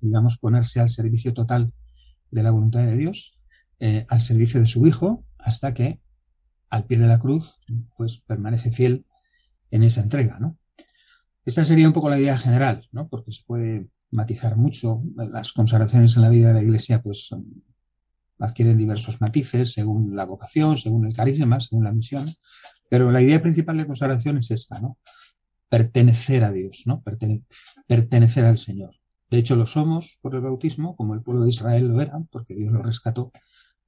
digamos, 0.00 0.38
ponerse 0.38 0.80
al 0.80 0.88
servicio 0.88 1.32
total 1.32 1.72
de 2.32 2.42
la 2.42 2.50
voluntad 2.50 2.80
de 2.80 2.96
Dios, 2.96 3.38
eh, 3.78 4.04
al 4.08 4.20
servicio 4.20 4.58
de 4.58 4.66
su 4.66 4.84
Hijo, 4.88 5.24
hasta 5.38 5.72
que 5.72 6.00
al 6.68 6.84
pie 6.84 6.98
de 6.98 7.06
la 7.06 7.20
cruz, 7.20 7.60
pues 7.96 8.18
permanece 8.18 8.72
fiel 8.72 9.06
en 9.70 9.84
esa 9.84 10.00
entrega. 10.00 10.40
¿no? 10.40 10.58
Esta 11.44 11.64
sería 11.64 11.86
un 11.86 11.94
poco 11.94 12.10
la 12.10 12.18
idea 12.18 12.36
general, 12.36 12.88
¿no? 12.90 13.08
porque 13.08 13.30
se 13.30 13.44
puede 13.46 13.88
matizar 14.10 14.56
mucho. 14.56 15.02
Las 15.16 15.52
consagraciones 15.52 16.16
en 16.16 16.22
la 16.22 16.28
vida 16.28 16.48
de 16.48 16.54
la 16.54 16.62
Iglesia 16.62 17.00
pues, 17.02 17.30
adquieren 18.38 18.78
diversos 18.78 19.20
matices 19.20 19.72
según 19.72 20.16
la 20.16 20.24
vocación, 20.24 20.76
según 20.78 21.06
el 21.06 21.14
carisma, 21.14 21.60
según 21.60 21.84
la 21.84 21.92
misión. 21.92 22.32
Pero 22.88 23.10
la 23.10 23.22
idea 23.22 23.40
principal 23.40 23.76
de 23.76 23.86
consagración 23.86 24.38
es 24.38 24.50
esta, 24.50 24.80
¿no? 24.80 24.98
Pertenecer 25.68 26.42
a 26.42 26.50
Dios, 26.50 26.82
¿no? 26.86 27.02
pertenecer 27.86 28.44
al 28.44 28.58
Señor. 28.58 28.96
De 29.30 29.38
hecho, 29.38 29.54
lo 29.54 29.66
somos 29.68 30.18
por 30.20 30.34
el 30.34 30.40
bautismo, 30.40 30.96
como 30.96 31.14
el 31.14 31.22
pueblo 31.22 31.44
de 31.44 31.50
Israel 31.50 31.86
lo 31.86 32.00
era, 32.00 32.18
porque 32.32 32.56
Dios 32.56 32.72
lo 32.72 32.82
rescató 32.82 33.30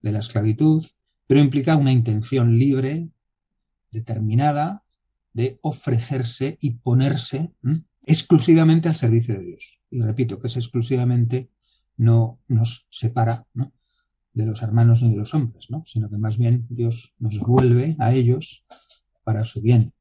de 0.00 0.12
la 0.12 0.20
esclavitud, 0.20 0.86
pero 1.26 1.40
implica 1.40 1.76
una 1.76 1.90
intención 1.90 2.56
libre, 2.58 3.08
determinada, 3.90 4.84
de 5.32 5.58
ofrecerse 5.62 6.58
y 6.60 6.72
ponerse 6.74 7.54
exclusivamente 8.04 8.88
al 8.88 8.96
servicio 8.96 9.34
de 9.34 9.46
Dios. 9.46 9.81
Y 9.92 10.00
repito 10.00 10.40
que 10.40 10.46
es 10.46 10.56
exclusivamente 10.56 11.50
no 11.98 12.40
nos 12.48 12.86
separa 12.88 13.46
de 14.32 14.46
los 14.46 14.62
hermanos 14.62 15.02
ni 15.02 15.10
de 15.10 15.18
los 15.18 15.34
hombres, 15.34 15.70
¿no? 15.70 15.84
sino 15.84 16.08
que 16.08 16.16
más 16.16 16.38
bien 16.38 16.66
Dios 16.70 17.14
nos 17.18 17.38
vuelve 17.38 17.94
a 17.98 18.12
ellos 18.12 18.64
para 19.22 19.44
su 19.44 19.60
bien. 19.60 19.92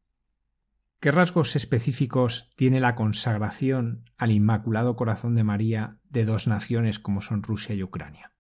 ¿Qué 1.02 1.12
rasgos 1.12 1.58
específicos 1.58 2.50
tiene 2.56 2.80
la 2.80 2.96
consagración 2.96 4.06
al 4.18 4.32
Inmaculado 4.32 4.96
Corazón 4.96 5.36
de 5.36 5.44
María 5.44 5.98
de 6.10 6.24
dos 6.24 6.48
naciones 6.48 7.00
como 7.00 7.22
son 7.22 7.44
Rusia 7.44 7.76
y 7.76 7.84
Ucrania? 7.84 8.32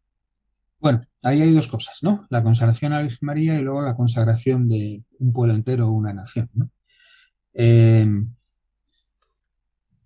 Bueno, 0.79 1.01
ahí 1.21 1.41
hay 1.41 1.51
dos 1.51 1.67
cosas, 1.67 1.99
¿no? 2.01 2.27
La 2.29 2.41
consagración 2.43 2.93
a 2.93 2.97
la 2.97 3.01
Virgen 3.01 3.25
María 3.25 3.55
y 3.55 3.61
luego 3.61 3.81
la 3.81 3.95
consagración 3.95 4.69
de 4.69 5.03
un 5.19 5.33
pueblo 5.33 5.53
entero 5.53 5.87
o 5.87 5.91
una 5.91 6.13
nación, 6.13 6.49
¿no? 6.53 6.71
Eh, 7.53 8.07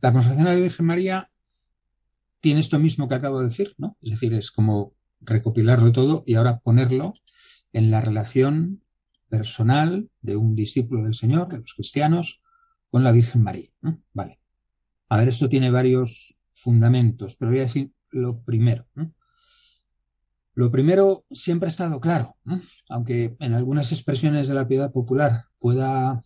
la 0.01 0.11
consagración 0.11 0.47
a 0.47 0.55
la 0.55 0.59
Virgen 0.59 0.85
María 0.85 1.29
tiene 2.45 2.59
esto 2.59 2.77
mismo 2.77 3.07
que 3.07 3.15
acabo 3.15 3.39
de 3.39 3.47
decir, 3.47 3.73
¿no? 3.79 3.97
Es 4.03 4.11
decir, 4.11 4.31
es 4.35 4.51
como 4.51 4.93
recopilarlo 5.19 5.91
todo 5.91 6.21
y 6.27 6.35
ahora 6.35 6.59
ponerlo 6.59 7.15
en 7.73 7.89
la 7.89 8.01
relación 8.01 8.83
personal 9.29 10.11
de 10.21 10.35
un 10.35 10.53
discípulo 10.53 11.05
del 11.05 11.15
Señor, 11.15 11.47
de 11.47 11.57
los 11.57 11.73
cristianos, 11.73 12.43
con 12.85 13.03
la 13.03 13.11
Virgen 13.11 13.41
María. 13.41 13.71
Vale. 14.13 14.39
A 15.09 15.17
ver, 15.17 15.29
esto 15.29 15.49
tiene 15.49 15.71
varios 15.71 16.39
fundamentos, 16.53 17.35
pero 17.35 17.49
voy 17.49 17.61
a 17.61 17.63
decir 17.63 17.91
lo 18.11 18.39
primero. 18.43 18.85
Lo 20.53 20.69
primero 20.69 21.25
siempre 21.31 21.65
ha 21.65 21.71
estado 21.71 21.99
claro, 21.99 22.37
aunque 22.89 23.35
en 23.39 23.55
algunas 23.55 23.91
expresiones 23.91 24.47
de 24.47 24.53
la 24.53 24.67
piedad 24.67 24.91
popular 24.91 25.45
pueda, 25.57 26.19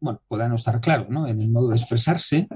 bueno, 0.00 0.22
pueda 0.26 0.48
no 0.48 0.56
estar 0.56 0.80
claro 0.80 1.06
¿no? 1.10 1.26
en 1.26 1.42
el 1.42 1.50
modo 1.50 1.68
de 1.68 1.76
expresarse, 1.76 2.48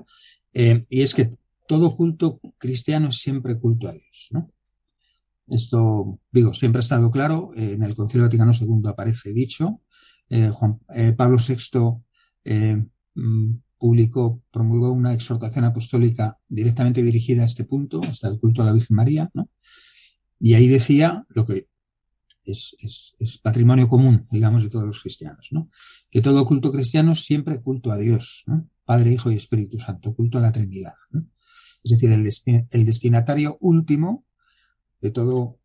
eh, 0.55 0.87
y 0.89 1.03
es 1.03 1.15
que 1.15 1.37
todo 1.73 1.97
culto 1.97 2.39
cristiano 2.59 3.09
es 3.09 3.17
siempre 3.17 3.59
culto 3.59 3.89
a 3.89 3.93
Dios. 3.93 4.29
Esto, 5.47 6.21
digo, 6.31 6.53
siempre 6.53 6.81
ha 6.81 6.83
estado 6.83 7.11
claro, 7.11 7.53
eh, 7.57 7.73
en 7.73 7.83
el 7.83 7.95
Concilio 7.95 8.27
Vaticano 8.27 8.53
II 8.53 8.83
aparece 8.85 9.33
dicho, 9.33 9.81
eh, 10.29 10.51
Juan, 10.51 10.81
eh, 10.95 11.15
Pablo 11.15 11.39
VI 11.39 12.85
mm, 13.15 13.55
publicó, 13.79 14.43
promulgó 14.53 14.93
una 14.93 15.15
exhortación 15.15 15.65
apostólica 15.65 16.37
directamente 16.47 17.03
dirigida 17.03 17.41
a 17.43 17.47
este 17.47 17.65
punto, 17.65 18.03
hasta 18.07 18.29
el 18.29 18.39
culto 18.39 18.61
a 18.61 18.67
la 18.67 18.73
Virgen 18.73 18.95
María, 18.95 19.31
¿no? 19.33 19.49
y 20.39 20.53
ahí 20.53 20.69
decía 20.69 21.25
lo 21.31 21.47
que 21.47 21.69
es, 22.45 22.77
es, 23.19 23.39
patrimonio 23.39 23.89
común, 23.89 24.29
digamos, 24.31 24.63
de 24.63 24.69
todos 24.69 24.85
los 24.85 25.01
cristianos, 25.01 25.49
¿no? 25.53 25.71
que 26.11 26.21
todo 26.21 26.45
culto 26.45 26.71
cristiano 26.71 27.13
es 27.13 27.25
siempre 27.25 27.63
culto 27.63 27.91
a 27.91 27.97
Dios, 27.97 28.45
Padre, 28.85 29.13
Hijo 29.13 29.31
y 29.31 29.37
Espíritu 29.37 29.79
Santo, 29.79 30.15
culto 30.15 30.37
a 30.37 30.43
la 30.43 30.53
Trinidad. 30.53 30.93
Es 31.85 31.93
decir, 31.93 32.13
el, 32.13 32.29
el 32.71 32.87
destinatario 32.87 33.59
último 33.61 34.25
de 35.01 35.11
todo, 35.11 35.59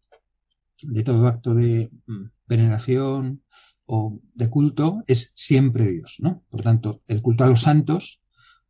de 0.81 1.03
todo 1.03 1.27
acto 1.27 1.53
de 1.53 1.91
mm, 2.07 2.25
veneración 2.47 3.43
o 3.86 4.19
de 4.33 4.50
culto 4.50 5.03
es 5.07 5.31
siempre 5.36 5.89
Dios, 5.89 6.17
¿no? 6.19 6.43
Por 6.50 6.62
tanto, 6.62 7.01
el 7.07 7.21
culto 7.21 7.43
a 7.43 7.47
los 7.47 7.62
santos 7.62 8.21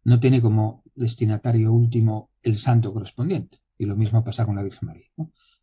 no 0.04 0.20
tiene 0.20 0.42
como 0.42 0.84
destinatario 0.96 1.74
último 1.74 2.32
el 2.44 2.56
santo 2.56 2.94
correspondiente. 2.94 3.60
Y 3.77 3.86
lo 3.86 3.96
mismo 3.96 4.24
pasa 4.24 4.46
con 4.46 4.56
la 4.56 4.63
Virgen 4.63 4.88
María. 4.88 5.08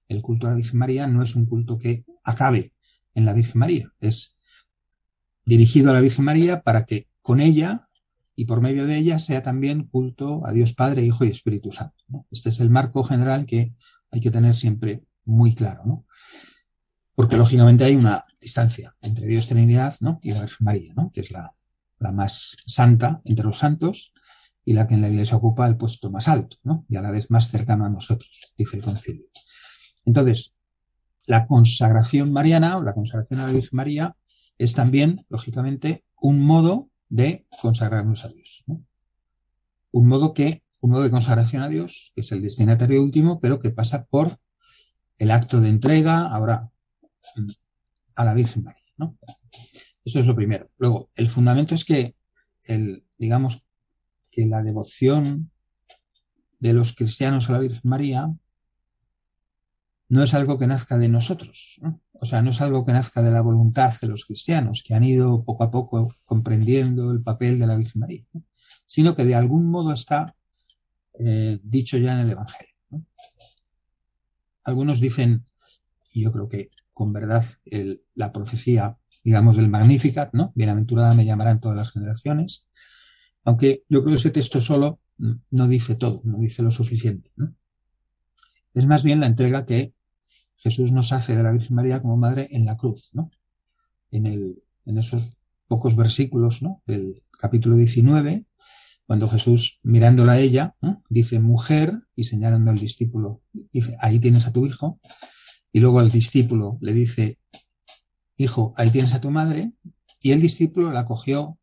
El 0.08 0.22
culto 0.22 0.46
a 0.46 0.50
la 0.50 0.56
Virgen 0.56 0.78
María 0.78 1.06
no 1.06 1.22
es 1.22 1.34
un 1.34 1.46
culto 1.46 1.78
que 1.78 2.04
acabe 2.24 2.72
en 3.14 3.24
la 3.24 3.32
Virgen 3.32 3.60
María, 3.60 3.92
es 4.00 4.36
dirigido 5.44 5.90
a 5.90 5.94
la 5.94 6.00
Virgen 6.00 6.24
María 6.24 6.62
para 6.62 6.84
que 6.84 7.08
con 7.22 7.40
ella 7.40 7.83
y 8.36 8.46
por 8.46 8.60
medio 8.60 8.86
de 8.86 8.96
ella 8.96 9.18
sea 9.18 9.42
también 9.42 9.84
culto 9.84 10.46
a 10.46 10.52
Dios 10.52 10.74
Padre, 10.74 11.04
Hijo 11.04 11.24
y 11.24 11.28
Espíritu 11.28 11.70
Santo. 11.70 12.04
Este 12.30 12.48
es 12.48 12.60
el 12.60 12.70
marco 12.70 13.04
general 13.04 13.46
que 13.46 13.74
hay 14.10 14.20
que 14.20 14.30
tener 14.30 14.54
siempre 14.54 15.04
muy 15.24 15.54
claro, 15.54 15.82
¿no? 15.84 16.06
Porque 17.14 17.36
lógicamente 17.36 17.84
hay 17.84 17.94
una 17.94 18.24
distancia 18.40 18.96
entre 19.00 19.26
Dios 19.26 19.46
Trinidad 19.46 19.94
¿no? 20.00 20.18
y 20.22 20.32
la 20.32 20.40
Virgen 20.40 20.64
María, 20.64 20.94
¿no? 20.96 21.12
que 21.12 21.20
es 21.20 21.30
la, 21.30 21.54
la 22.00 22.12
más 22.12 22.56
santa 22.66 23.22
entre 23.24 23.44
los 23.44 23.58
santos 23.58 24.12
y 24.64 24.72
la 24.72 24.86
que 24.86 24.94
en 24.94 25.00
la 25.00 25.08
Iglesia 25.08 25.36
ocupa 25.36 25.66
el 25.68 25.76
puesto 25.76 26.10
más 26.10 26.26
alto 26.26 26.56
¿no? 26.64 26.84
y 26.88 26.96
a 26.96 27.02
la 27.02 27.12
vez 27.12 27.30
más 27.30 27.50
cercano 27.50 27.84
a 27.84 27.88
nosotros, 27.88 28.52
dice 28.58 28.76
el 28.76 28.82
concilio. 28.82 29.28
Entonces, 30.04 30.56
la 31.26 31.46
consagración 31.46 32.32
mariana 32.32 32.76
o 32.78 32.82
la 32.82 32.94
consagración 32.94 33.40
a 33.40 33.46
la 33.46 33.52
Virgen 33.52 33.76
María 33.76 34.16
es 34.58 34.74
también, 34.74 35.24
lógicamente, 35.28 36.04
un 36.20 36.40
modo 36.40 36.88
de 37.14 37.46
consagrarnos 37.62 38.24
a 38.24 38.28
Dios. 38.28 38.64
Un 39.92 40.08
modo 40.08 40.34
que 40.34 40.64
un 40.80 40.90
modo 40.90 41.04
de 41.04 41.10
consagración 41.10 41.62
a 41.62 41.68
Dios, 41.68 42.12
que 42.14 42.22
es 42.22 42.32
el 42.32 42.42
destinatario 42.42 43.02
último, 43.02 43.40
pero 43.40 43.58
que 43.58 43.70
pasa 43.70 44.04
por 44.04 44.38
el 45.16 45.30
acto 45.30 45.60
de 45.60 45.68
entrega, 45.68 46.26
ahora 46.26 46.70
a 48.16 48.24
la 48.24 48.34
Virgen 48.34 48.64
María. 48.64 48.82
¿no? 48.98 49.16
Eso 50.04 50.20
es 50.20 50.26
lo 50.26 50.34
primero. 50.34 50.68
Luego, 50.76 51.08
el 51.14 51.30
fundamento 51.30 51.74
es 51.74 51.84
que 51.84 52.16
el, 52.64 53.06
digamos, 53.16 53.62
que 54.30 54.44
la 54.46 54.62
devoción 54.62 55.52
de 56.58 56.72
los 56.72 56.92
cristianos 56.94 57.48
a 57.48 57.52
la 57.52 57.60
Virgen 57.60 57.80
María 57.84 58.30
no 60.08 60.22
es 60.22 60.34
algo 60.34 60.58
que 60.58 60.66
nazca 60.66 60.98
de 60.98 61.08
nosotros, 61.08 61.80
o 62.12 62.26
sea, 62.26 62.42
no 62.42 62.50
es 62.50 62.60
algo 62.60 62.84
que 62.84 62.92
nazca 62.92 63.22
de 63.22 63.30
la 63.30 63.40
voluntad 63.40 63.92
de 64.00 64.08
los 64.08 64.24
cristianos, 64.26 64.82
que 64.86 64.94
han 64.94 65.04
ido 65.04 65.44
poco 65.44 65.64
a 65.64 65.70
poco 65.70 66.14
comprendiendo 66.24 67.10
el 67.10 67.22
papel 67.22 67.58
de 67.58 67.66
la 67.66 67.76
Virgen 67.76 68.00
María, 68.00 68.24
sino 68.86 69.14
que 69.14 69.24
de 69.24 69.34
algún 69.34 69.70
modo 69.70 69.92
está 69.92 70.36
eh, 71.18 71.58
dicho 71.62 71.96
ya 71.96 72.14
en 72.14 72.20
el 72.20 72.30
Evangelio. 72.30 72.74
Algunos 74.64 75.00
dicen, 75.00 75.44
y 76.12 76.22
yo 76.22 76.32
creo 76.32 76.48
que 76.48 76.70
con 76.92 77.12
verdad 77.12 77.44
la 78.14 78.32
profecía, 78.32 78.96
digamos, 79.22 79.56
del 79.56 79.68
Magnificat, 79.68 80.32
¿no? 80.32 80.52
Bienaventurada 80.54 81.14
me 81.14 81.24
llamarán 81.24 81.60
todas 81.60 81.76
las 81.76 81.90
generaciones, 81.90 82.68
aunque 83.44 83.84
yo 83.88 84.02
creo 84.02 84.14
que 84.14 84.20
ese 84.20 84.30
texto 84.30 84.60
solo 84.60 85.00
no 85.18 85.68
dice 85.68 85.94
todo, 85.94 86.20
no 86.24 86.38
dice 86.38 86.62
lo 86.62 86.70
suficiente. 86.70 87.30
Es 88.74 88.86
más 88.86 89.04
bien 89.04 89.20
la 89.20 89.26
entrega 89.26 89.64
que 89.64 89.94
Jesús 90.56 90.92
nos 90.92 91.12
hace 91.12 91.36
de 91.36 91.42
la 91.42 91.52
Virgen 91.52 91.76
María 91.76 92.02
como 92.02 92.16
madre 92.16 92.48
en 92.50 92.64
la 92.64 92.76
cruz, 92.76 93.10
¿no? 93.12 93.30
En, 94.10 94.26
el, 94.26 94.62
en 94.84 94.98
esos 94.98 95.36
pocos 95.66 95.96
versículos 95.96 96.62
¿no? 96.62 96.82
del 96.86 97.22
capítulo 97.30 97.76
19, 97.76 98.46
cuando 99.06 99.28
Jesús, 99.28 99.80
mirándola 99.82 100.32
a 100.32 100.38
ella, 100.38 100.76
dice 101.10 101.38
mujer 101.38 101.94
y 102.16 102.24
señalando 102.24 102.70
al 102.70 102.78
discípulo, 102.78 103.42
dice, 103.52 103.96
ahí 104.00 104.18
tienes 104.18 104.46
a 104.46 104.52
tu 104.52 104.66
hijo. 104.66 104.98
Y 105.72 105.80
luego 105.80 105.98
al 105.98 106.10
discípulo 106.10 106.78
le 106.80 106.94
dice, 106.94 107.38
hijo, 108.36 108.72
ahí 108.76 108.90
tienes 108.90 109.12
a 109.14 109.20
tu 109.20 109.30
madre. 109.30 109.72
Y 110.20 110.32
el 110.32 110.40
discípulo 110.40 110.90
la 110.90 111.04
cogió 111.04 111.58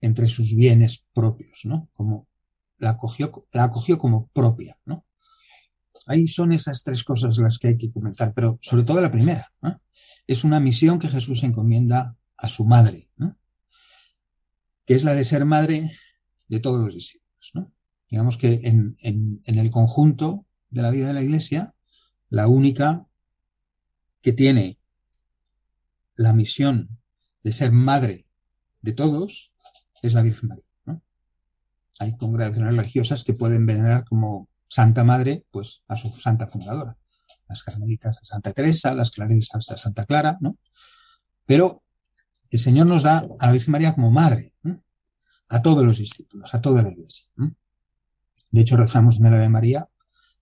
entre 0.00 0.26
sus 0.26 0.54
bienes 0.54 1.06
propios, 1.12 1.60
¿no? 1.64 1.88
Como 1.92 2.26
la 2.78 2.96
cogió, 2.96 3.46
la 3.52 3.70
cogió 3.70 3.96
como 3.96 4.26
propia, 4.28 4.76
¿no? 4.84 5.05
Ahí 6.06 6.28
son 6.28 6.52
esas 6.52 6.82
tres 6.84 7.02
cosas 7.02 7.36
las 7.38 7.58
que 7.58 7.68
hay 7.68 7.76
que 7.76 7.90
comentar, 7.90 8.32
pero 8.32 8.58
sobre 8.62 8.84
todo 8.84 9.00
la 9.00 9.10
primera. 9.10 9.52
Es 10.26 10.44
una 10.44 10.60
misión 10.60 10.98
que 10.98 11.08
Jesús 11.08 11.42
encomienda 11.42 12.16
a 12.36 12.48
su 12.48 12.64
madre, 12.64 13.10
que 14.84 14.94
es 14.94 15.02
la 15.02 15.14
de 15.14 15.24
ser 15.24 15.44
madre 15.44 15.92
de 16.48 16.60
todos 16.60 16.84
los 16.84 16.94
discípulos. 16.94 17.52
Digamos 18.08 18.36
que 18.36 18.60
en, 18.62 18.96
el 19.44 19.70
conjunto 19.70 20.46
de 20.70 20.82
la 20.82 20.92
vida 20.92 21.08
de 21.08 21.14
la 21.14 21.22
Iglesia, 21.22 21.74
la 22.28 22.46
única 22.46 23.06
que 24.22 24.32
tiene 24.32 24.78
la 26.14 26.32
misión 26.32 27.00
de 27.42 27.52
ser 27.52 27.72
madre 27.72 28.26
de 28.80 28.92
todos 28.92 29.52
es 30.02 30.14
la 30.14 30.22
Virgen 30.22 30.48
María. 30.48 30.64
Hay 31.98 32.16
congregaciones 32.16 32.76
religiosas 32.76 33.24
que 33.24 33.32
pueden 33.32 33.66
venerar 33.66 34.04
como 34.04 34.48
Santa 34.68 35.04
Madre 35.04 35.44
pues, 35.50 35.82
a 35.88 35.96
su 35.96 36.10
santa 36.10 36.46
fundadora. 36.46 36.96
Las 37.48 37.62
carmelitas 37.62 38.18
a 38.20 38.24
Santa 38.24 38.52
Teresa, 38.52 38.94
las 38.94 39.10
clarisas 39.10 39.70
a 39.70 39.76
Santa 39.76 40.04
Clara, 40.04 40.36
¿no? 40.40 40.58
Pero 41.44 41.82
el 42.50 42.58
Señor 42.58 42.86
nos 42.86 43.04
da 43.04 43.24
a 43.38 43.46
la 43.46 43.52
Virgen 43.52 43.72
María 43.72 43.94
como 43.94 44.10
madre. 44.10 44.52
¿no? 44.62 44.82
a 45.48 45.62
todos 45.62 45.84
los 45.84 45.98
discípulos, 45.98 46.54
a 46.54 46.60
toda 46.60 46.82
la 46.82 46.90
iglesia. 46.90 47.26
De 48.50 48.60
hecho, 48.60 48.76
rezamos 48.76 49.18
en 49.18 49.26
el 49.26 49.34
Ave 49.34 49.48
María, 49.48 49.88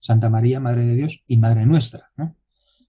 Santa 0.01 0.31
María, 0.31 0.61
Madre 0.61 0.85
de 0.85 0.95
Dios 0.95 1.23
y 1.27 1.39
Madre 1.39 1.67
nuestra. 1.67 2.13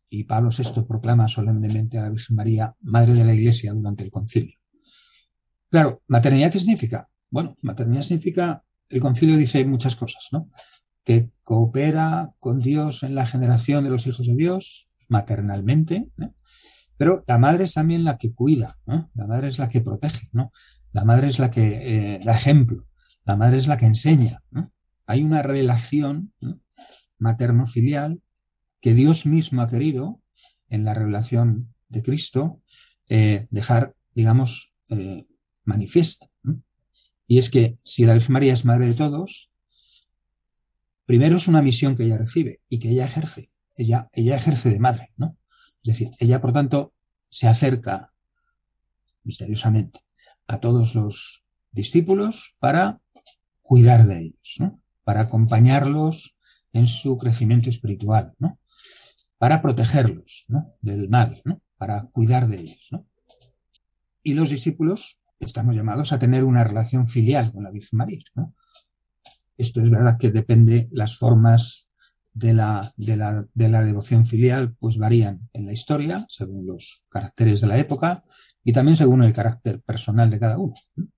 Y 0.09 0.25
Pablo 0.25 0.49
VI 0.55 0.83
proclama 0.87 1.27
solemnemente 1.27 1.97
a 1.97 2.03
la 2.03 2.09
Virgen 2.09 2.35
María, 2.35 2.75
Madre 2.81 3.13
de 3.13 3.25
la 3.25 3.33
Iglesia, 3.33 3.73
durante 3.73 4.03
el 4.03 4.11
concilio. 4.11 4.57
Claro, 5.69 6.03
¿maternidad 6.07 6.51
qué 6.51 6.59
significa? 6.59 7.09
Bueno, 7.29 7.57
maternidad 7.61 8.03
significa, 8.03 8.63
el 8.87 9.01
concilio 9.01 9.35
dice 9.35 9.65
muchas 9.65 9.95
cosas, 9.95 10.27
¿no? 10.31 10.49
Que 11.05 11.29
coopera 11.43 12.33
con 12.39 12.59
Dios 12.59 13.03
en 13.03 13.15
la 13.15 13.25
generación 13.25 13.85
de 13.85 13.91
los 13.91 14.05
hijos 14.07 14.27
de 14.27 14.35
Dios, 14.35 14.89
maternalmente, 15.07 16.09
pero 16.97 17.23
la 17.27 17.37
madre 17.37 17.63
es 17.63 17.75
también 17.75 18.03
la 18.03 18.17
que 18.17 18.33
cuida, 18.33 18.77
la 18.85 19.27
madre 19.27 19.47
es 19.47 19.57
la 19.57 19.69
que 19.69 19.79
protege, 19.79 20.27
¿no? 20.33 20.51
La 20.91 21.05
madre 21.05 21.27
es 21.27 21.39
la 21.39 21.49
que 21.49 22.19
da 22.25 22.35
ejemplo, 22.35 22.83
la 23.23 23.37
madre 23.37 23.57
es 23.57 23.67
la 23.67 23.77
que 23.77 23.85
enseña. 23.85 24.41
Hay 25.05 25.23
una 25.23 25.41
relación 25.41 26.33
materno-filial 27.19 28.21
que 28.81 28.93
Dios 28.93 29.25
mismo 29.25 29.61
ha 29.61 29.67
querido 29.67 30.21
en 30.69 30.83
la 30.83 30.93
revelación 30.93 31.73
de 31.89 32.03
Cristo 32.03 32.61
eh, 33.09 33.47
dejar, 33.49 33.95
digamos, 34.13 34.73
eh, 34.89 35.25
manifiesta. 35.63 36.27
Y 37.27 37.39
es 37.39 37.49
que 37.49 37.75
si 37.83 38.05
la 38.05 38.13
Virgen 38.13 38.33
María 38.33 38.53
es 38.53 38.65
madre 38.65 38.87
de 38.87 38.93
todos, 38.93 39.49
primero 41.05 41.37
es 41.37 41.47
una 41.47 41.61
misión 41.61 41.95
que 41.95 42.03
ella 42.03 42.17
recibe 42.17 42.61
y 42.69 42.79
que 42.79 42.89
ella 42.89 43.05
ejerce. 43.05 43.51
Ella, 43.75 44.09
ella 44.13 44.35
ejerce 44.37 44.69
de 44.69 44.79
madre, 44.79 45.11
¿no? 45.17 45.37
Es 45.83 45.93
decir, 45.93 46.11
ella, 46.19 46.41
por 46.41 46.53
tanto, 46.53 46.93
se 47.29 47.47
acerca 47.47 48.13
misteriosamente 49.23 49.99
a 50.47 50.59
todos 50.59 50.95
los 50.95 51.43
discípulos 51.71 52.55
para 52.59 53.01
cuidar 53.61 54.05
de 54.05 54.19
ellos, 54.19 54.59
para 55.03 55.21
acompañarlos 55.21 56.35
en 56.71 56.87
su 56.87 57.17
crecimiento 57.17 57.69
espiritual, 57.69 58.33
¿no? 58.39 58.59
para 59.37 59.61
protegerlos 59.61 60.45
del 60.81 61.09
mal. 61.09 61.41
para 61.77 62.03
cuidar 62.03 62.47
de 62.47 62.61
ellos. 62.61 62.89
Y 64.23 64.33
los 64.33 64.49
discípulos 64.49 65.19
estamos 65.39 65.75
llamados 65.75 66.13
a 66.13 66.19
tener 66.19 66.43
una 66.43 66.63
relación 66.63 67.05
filial 67.05 67.51
con 67.51 67.63
la 67.63 67.71
Virgen 67.71 67.97
María. 67.97 68.19
Esto 69.57 69.81
es 69.81 69.89
verdad 69.89 70.17
que 70.17 70.31
depende, 70.31 70.87
las 70.91 71.17
formas 71.17 71.87
de 72.33 72.53
la, 72.53 72.93
de 72.97 73.15
la, 73.15 73.45
de 73.53 73.69
la 73.69 73.83
devoción 73.83 74.25
filial 74.25 74.75
pues 74.79 74.97
varían 74.97 75.49
en 75.53 75.65
la 75.65 75.73
historia, 75.73 76.25
según 76.29 76.67
los 76.67 77.05
caracteres 77.09 77.61
de 77.61 77.67
la 77.67 77.77
época 77.77 78.23
y 78.63 78.73
también 78.73 78.97
según 78.97 79.23
el 79.23 79.33
carácter 79.33 79.81
personal 79.81 80.29
de 80.29 80.39
cada 80.39 80.57
uno. 80.57 80.75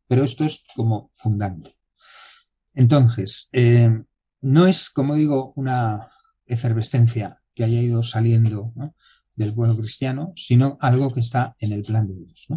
Pero 0.07 0.23
esto 0.23 0.43
es 0.43 0.63
como 0.75 1.09
fundante. 1.13 1.75
Entonces, 2.73 3.49
eh, 3.53 3.89
no 4.41 4.67
es, 4.67 4.89
como 4.89 5.15
digo, 5.15 5.53
una 5.55 6.11
efervescencia 6.45 7.41
que 7.55 7.63
haya 7.63 7.81
ido 7.81 8.03
saliendo 8.03 8.73
del 9.35 9.53
pueblo 9.53 9.75
cristiano, 9.75 10.33
sino 10.35 10.77
algo 10.79 11.11
que 11.11 11.21
está 11.21 11.55
en 11.59 11.71
el 11.71 11.83
plan 11.83 12.07
de 12.07 12.15
Dios. 12.15 12.47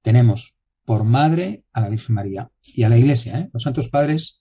Tenemos 0.00 0.54
por 0.84 1.04
madre 1.04 1.64
a 1.74 1.82
la 1.82 1.90
Virgen 1.90 2.14
María 2.14 2.50
y 2.62 2.82
a 2.84 2.88
la 2.88 2.96
Iglesia. 2.96 3.38
¿eh? 3.40 3.50
Los 3.52 3.64
santos 3.64 3.90
padres 3.90 4.37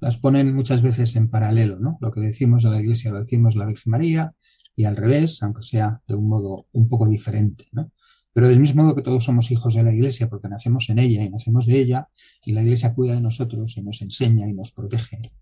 las 0.00 0.16
ponen 0.16 0.54
muchas 0.54 0.82
veces 0.82 1.16
en 1.16 1.28
paralelo, 1.28 1.78
¿no? 1.80 1.98
Lo 2.00 2.12
que 2.12 2.20
decimos 2.20 2.62
de 2.62 2.70
la 2.70 2.80
Iglesia 2.80 3.10
lo 3.10 3.20
decimos 3.20 3.54
de 3.54 3.60
la 3.60 3.66
Virgen 3.66 3.90
María 3.90 4.32
y 4.76 4.84
al 4.84 4.96
revés, 4.96 5.42
aunque 5.42 5.62
sea 5.62 6.00
de 6.06 6.14
un 6.14 6.28
modo 6.28 6.66
un 6.72 6.88
poco 6.88 7.08
diferente, 7.08 7.66
¿no? 7.72 7.90
Pero 8.32 8.48
del 8.48 8.60
mismo 8.60 8.84
modo 8.84 8.94
que 8.94 9.02
todos 9.02 9.24
somos 9.24 9.50
hijos 9.50 9.74
de 9.74 9.82
la 9.82 9.92
Iglesia 9.92 10.28
porque 10.28 10.48
nacemos 10.48 10.88
en 10.90 11.00
ella 11.00 11.24
y 11.24 11.30
nacemos 11.30 11.66
de 11.66 11.80
ella 11.80 12.08
y 12.44 12.52
la 12.52 12.62
Iglesia 12.62 12.94
cuida 12.94 13.14
de 13.14 13.20
nosotros 13.20 13.76
y 13.76 13.82
nos 13.82 14.00
enseña 14.00 14.46
y 14.46 14.52
nos 14.52 14.70
protege, 14.70 15.32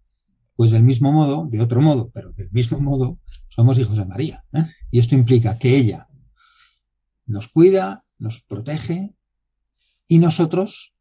pues 0.55 0.71
del 0.71 0.83
mismo 0.83 1.13
modo, 1.13 1.47
de 1.51 1.61
otro 1.61 1.83
modo, 1.83 2.11
pero 2.15 2.33
del 2.33 2.51
mismo 2.51 2.81
modo, 2.81 3.21
somos 3.49 3.79
hijos 3.79 3.99
de 3.99 4.07
María. 4.07 4.45
¿eh? 4.55 4.65
Y 4.91 4.99
esto 4.99 5.15
implica 5.15 5.59
que 5.59 5.77
ella 5.77 6.09
nos 7.27 7.49
cuida, 7.49 8.05
nos 8.19 8.41
protege 8.41 9.15
y 10.09 10.19
nosotros 10.19 10.95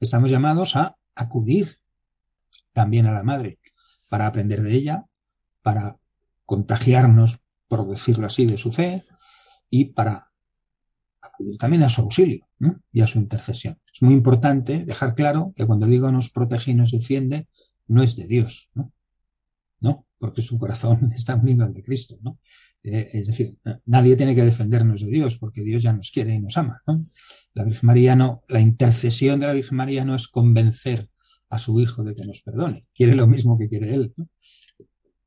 estamos 0.00 0.30
llamados 0.30 0.76
a 0.76 0.98
acudir 1.14 1.78
también 2.78 3.06
a 3.06 3.12
la 3.12 3.24
madre 3.24 3.58
para 4.08 4.28
aprender 4.28 4.62
de 4.62 4.72
ella, 4.72 5.04
para 5.62 5.96
contagiarnos, 6.44 7.40
por 7.66 7.88
decirlo 7.88 8.28
así, 8.28 8.46
de 8.46 8.56
su 8.56 8.70
fe 8.70 9.02
y 9.68 9.86
para 9.86 10.30
acudir 11.20 11.58
también 11.58 11.82
a 11.82 11.88
su 11.88 12.02
auxilio 12.02 12.46
y 12.92 13.00
a 13.00 13.08
su 13.08 13.18
intercesión. 13.18 13.80
Es 13.92 14.00
muy 14.00 14.14
importante 14.14 14.84
dejar 14.84 15.16
claro 15.16 15.52
que 15.56 15.66
cuando 15.66 15.88
digo 15.88 16.12
nos 16.12 16.30
protege 16.30 16.70
y 16.70 16.74
nos 16.74 16.92
defiende, 16.92 17.48
no 17.88 18.00
es 18.04 18.14
de 18.14 18.28
Dios, 18.28 18.70
¿no? 19.80 20.06
Porque 20.16 20.42
su 20.42 20.56
corazón 20.56 21.10
está 21.16 21.34
unido 21.34 21.64
al 21.64 21.74
de 21.74 21.82
Cristo, 21.82 22.16
¿no? 22.22 22.38
Eh, 22.84 23.08
es 23.12 23.26
decir, 23.26 23.58
nadie 23.86 24.14
tiene 24.14 24.36
que 24.36 24.44
defendernos 24.44 25.00
de 25.00 25.10
Dios 25.10 25.36
porque 25.36 25.62
Dios 25.62 25.82
ya 25.82 25.92
nos 25.92 26.12
quiere 26.12 26.32
y 26.32 26.38
nos 26.38 26.56
ama. 26.56 26.80
La 27.54 27.64
Virgen 27.64 27.88
María 27.88 28.14
no, 28.14 28.38
la 28.48 28.60
intercesión 28.60 29.40
de 29.40 29.48
la 29.48 29.52
Virgen 29.52 29.76
María 29.78 30.04
no 30.04 30.14
es 30.14 30.28
convencer 30.28 31.10
a 31.50 31.58
su 31.58 31.80
hijo 31.80 32.04
de 32.04 32.14
que 32.14 32.24
nos 32.24 32.42
perdone. 32.42 32.86
Quiere 32.94 33.14
lo 33.14 33.26
mismo 33.26 33.58
que 33.58 33.68
quiere 33.68 33.94
él. 33.94 34.14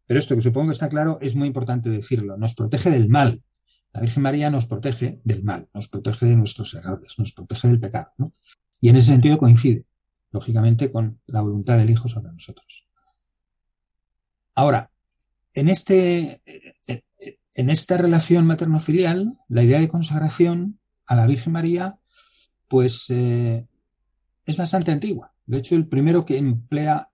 Pero 0.06 0.20
esto 0.20 0.36
que 0.36 0.42
supongo 0.42 0.68
que 0.68 0.74
está 0.74 0.90
claro 0.90 1.18
es 1.22 1.36
muy 1.36 1.48
importante 1.48 1.90
decirlo. 1.90 2.38
Nos 2.38 2.54
protege 2.54 2.90
del 2.90 3.10
mal. 3.10 3.42
La 3.94 4.02
Virgen 4.02 4.24
María 4.24 4.50
nos 4.50 4.66
protege 4.66 5.20
del 5.24 5.44
mal, 5.44 5.68
nos 5.74 5.90
protege 5.90 6.26
de 6.26 6.38
nuestros 6.38 6.74
errores, 6.74 7.16
nos 7.18 7.34
protege 7.34 7.68
del 7.68 7.80
pecado. 7.80 8.12
Y 8.80 8.90
en 8.90 8.96
ese 8.96 9.08
sentido 9.08 9.38
coincide, 9.38 9.86
lógicamente, 10.32 10.92
con 10.92 11.20
la 11.28 11.42
voluntad 11.42 11.78
del 11.78 11.90
Hijo 11.90 12.08
sobre 12.08 12.32
nosotros. 12.32 12.88
Ahora, 14.56 14.92
en 15.54 15.68
este, 15.68 16.42
en 17.54 17.70
esta 17.70 17.98
relación 17.98 18.46
materno-filial, 18.46 19.38
la 19.50 19.64
idea 19.64 19.80
de 19.80 19.90
consagración 19.90 20.80
a 21.06 21.16
la 21.16 21.28
Virgen 21.28 21.52
María, 21.52 22.00
pues 22.68 23.10
eh, 23.10 23.68
es 24.46 24.58
bastante 24.58 24.92
antigua. 24.92 25.31
De 25.52 25.58
hecho, 25.58 25.76
el 25.76 25.86
primero 25.86 26.24
que 26.24 26.38
emplea 26.38 27.12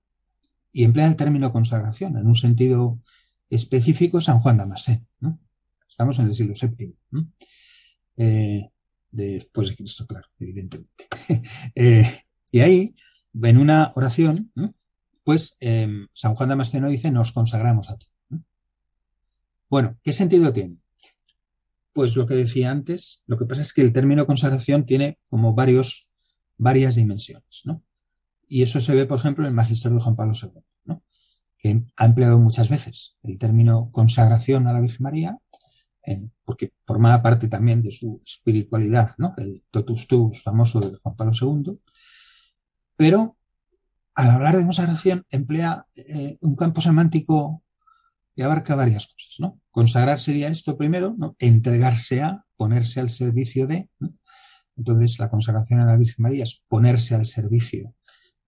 y 0.71 0.83
emplea 0.83 1.07
el 1.07 1.15
término 1.15 1.51
consagración 1.51 2.17
en 2.17 2.27
un 2.27 2.35
sentido 2.35 3.01
específico 3.49 4.19
es 4.19 4.25
San 4.25 4.39
Juan 4.39 4.57
Damascén. 4.57 5.07
Estamos 5.89 6.19
en 6.19 6.27
el 6.27 6.35
siglo 6.35 6.53
VII. 6.53 6.95
Eh, 8.17 8.69
después 9.09 9.69
de 9.69 9.75
Cristo, 9.75 10.05
claro, 10.05 10.27
evidentemente. 10.37 11.07
Eh, 11.73 12.25
y 12.51 12.59
ahí, 12.59 12.95
en 13.41 13.57
una 13.57 13.91
oración, 13.95 14.51
pues 15.23 15.57
em, 15.59 16.07
San 16.13 16.35
Juan 16.35 16.49
Damasceno 16.49 16.89
dice, 16.89 17.09
nos 17.09 17.31
consagramos 17.31 17.89
a 17.89 17.97
ti. 17.97 18.05
Bueno, 19.67 19.97
¿qué 20.03 20.13
sentido 20.13 20.53
tiene? 20.53 20.79
Pues 21.91 22.15
lo 22.15 22.27
que 22.27 22.35
decía 22.35 22.69
antes, 22.69 23.23
lo 23.25 23.35
que 23.35 23.47
pasa 23.47 23.63
es 23.63 23.73
que 23.73 23.81
el 23.81 23.91
término 23.91 24.27
consagración 24.27 24.85
tiene 24.85 25.17
como 25.27 25.55
varios, 25.55 26.07
varias 26.55 26.93
dimensiones, 26.95 27.63
¿no? 27.65 27.83
Y 28.47 28.63
eso 28.63 28.79
se 28.81 28.95
ve, 28.95 29.05
por 29.05 29.19
ejemplo, 29.19 29.43
en 29.43 29.49
el 29.49 29.53
Magisterio 29.53 29.97
de 29.97 30.03
Juan 30.03 30.15
Pablo 30.15 30.33
II, 30.41 30.61
¿no? 30.85 31.03
que 31.57 31.83
ha 31.97 32.05
empleado 32.05 32.39
muchas 32.39 32.69
veces 32.69 33.17
el 33.23 33.37
término 33.37 33.91
consagración 33.91 34.67
a 34.67 34.73
la 34.73 34.79
Virgen 34.79 35.03
María, 35.03 35.37
porque 36.45 36.71
formaba 36.85 37.21
parte 37.21 37.49
también 37.49 37.81
de 37.81 37.91
su 37.91 38.21
espiritualidad, 38.25 39.11
¿no? 39.17 39.33
el 39.37 39.63
totus 39.69 40.07
tuus 40.07 40.41
famoso 40.41 40.79
de 40.79 40.95
Juan 40.97 41.15
Pablo 41.17 41.33
II, 41.39 41.77
pero 42.95 43.37
al 44.15 44.31
hablar 44.31 44.57
de 44.57 44.63
consagración 44.63 45.25
emplea 45.29 45.85
eh, 45.95 46.37
un 46.41 46.55
campo 46.55 46.81
semántico 46.81 47.61
y 48.35 48.41
abarca 48.41 48.75
varias 48.75 49.07
cosas, 49.07 49.35
¿no? 49.39 49.59
Consagrar 49.71 50.19
sería 50.19 50.47
esto 50.47 50.77
primero, 50.77 51.15
¿no? 51.17 51.35
Entregarse 51.39 52.21
a, 52.21 52.45
ponerse 52.55 52.99
al 52.99 53.09
servicio 53.09 53.67
de. 53.67 53.89
Entonces, 54.75 55.17
la 55.19 55.29
consagración 55.29 55.79
a 55.79 55.85
la 55.85 55.97
Virgen 55.97 56.23
María 56.23 56.43
es 56.43 56.63
ponerse 56.67 57.15
al 57.15 57.25
servicio 57.25 57.95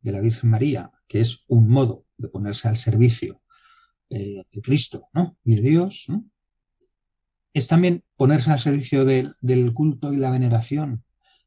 de 0.02 0.12
la 0.12 0.22
Virgen 0.22 0.50
María, 0.50 0.92
que 1.08 1.22
es 1.22 1.44
un 1.48 1.70
modo 1.70 2.06
de 2.18 2.30
ponerse 2.30 2.68
al 2.68 2.78
servicio 2.78 3.42
eh, 4.10 4.44
de 4.52 4.62
Cristo. 4.62 5.10
Y 5.44 5.56
de 5.56 5.62
Dios, 5.62 6.08
Es 7.54 7.68
también 7.68 8.04
ponerse 8.16 8.52
al 8.52 8.60
servicio 8.60 9.06
del 9.06 9.74
culto 9.74 10.14
y 10.14 10.18
la 10.18 10.32
veneración 10.32 11.04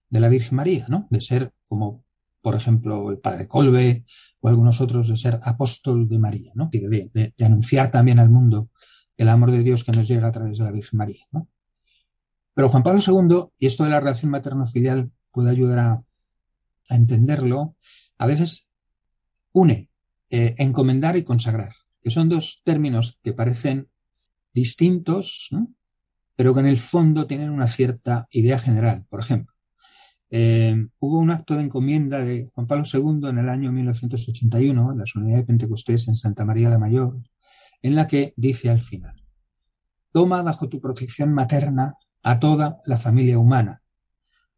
de 0.08 0.20
la 0.20 0.28
Virgen 0.28 0.56
María. 0.56 0.86
De 1.10 1.20
ser 1.20 1.52
como 1.68 2.04
por 2.42 2.56
ejemplo, 2.56 3.10
el 3.10 3.20
padre 3.20 3.46
Colbe 3.46 4.04
o 4.40 4.48
algunos 4.48 4.80
otros, 4.80 5.08
de 5.08 5.16
ser 5.16 5.38
apóstol 5.44 6.08
de 6.08 6.18
María. 6.18 6.52
De, 6.70 7.10
de, 7.14 7.44
anunciar 7.44 7.90
también 7.90 8.18
al 8.18 8.30
mundo 8.30 8.70
el 9.16 9.28
amor 9.28 9.52
de 9.52 9.62
Dios 9.62 9.84
que 9.84 9.92
nos 9.92 10.08
llega 10.08 10.26
a 10.26 10.32
través 10.32 10.58
de 10.58 10.64
la 10.64 10.72
Virgen 10.72 10.98
María. 10.98 11.24
Pero 12.52 12.68
Juan 12.68 12.82
Pablo 12.82 13.00
II, 13.06 13.50
y 13.58 13.66
esto 13.66 13.84
de 13.84 13.90
la 13.90 14.00
relación 14.00 14.30
materno-filial 14.32 15.10
puede 15.30 15.50
ayudar 15.50 15.78
a, 15.78 16.02
entenderlo, 16.96 17.76
a 18.18 18.26
veces 18.26 18.70
une 19.52 19.90
eh, 20.31 20.55
encomendar 20.59 21.16
y 21.16 21.24
consagrar, 21.24 21.74
que 22.00 22.11
son 22.11 22.28
dos 22.28 22.62
términos 22.64 23.18
que 23.22 23.33
parecen 23.33 23.88
distintos, 24.55 25.50
pero 26.37 26.55
que 26.55 26.61
en 26.61 26.66
el 26.66 26.78
fondo 26.78 27.26
tienen 27.26 27.50
una 27.50 27.66
cierta 27.66 28.26
idea 28.31 28.59
general. 28.59 29.05
Por 29.09 29.20
ejemplo, 29.20 29.55
eh, 30.31 30.74
hubo 30.98 31.18
un 31.18 31.31
acto 31.31 31.55
de 31.55 31.62
encomienda 31.62 32.24
de 32.24 32.48
Juan 32.55 32.66
Pablo 32.66 32.85
II 32.90 33.28
en 33.28 33.38
el 33.38 33.48
año 33.50 33.70
1981, 33.70 34.92
en 34.92 34.98
la 34.98 35.05
Unidad 35.14 35.37
de 35.37 35.44
Pentecostés 35.44 36.09
en 36.09 36.16
Santa 36.16 36.46
María 36.46 36.70
la 36.70 36.78
Mayor, 36.78 37.20
en 37.83 37.94
la 37.94 38.07
que 38.07 38.33
dice 38.37 38.70
al 38.70 38.81
final, 38.81 39.14
toma 40.11 40.42
bajo 40.42 40.70
tu 40.70 40.81
protección 40.81 41.35
materna 41.35 41.96
a 42.22 42.40
toda 42.40 42.81
la 42.87 42.96
familia 42.96 43.38
humana, 43.38 43.81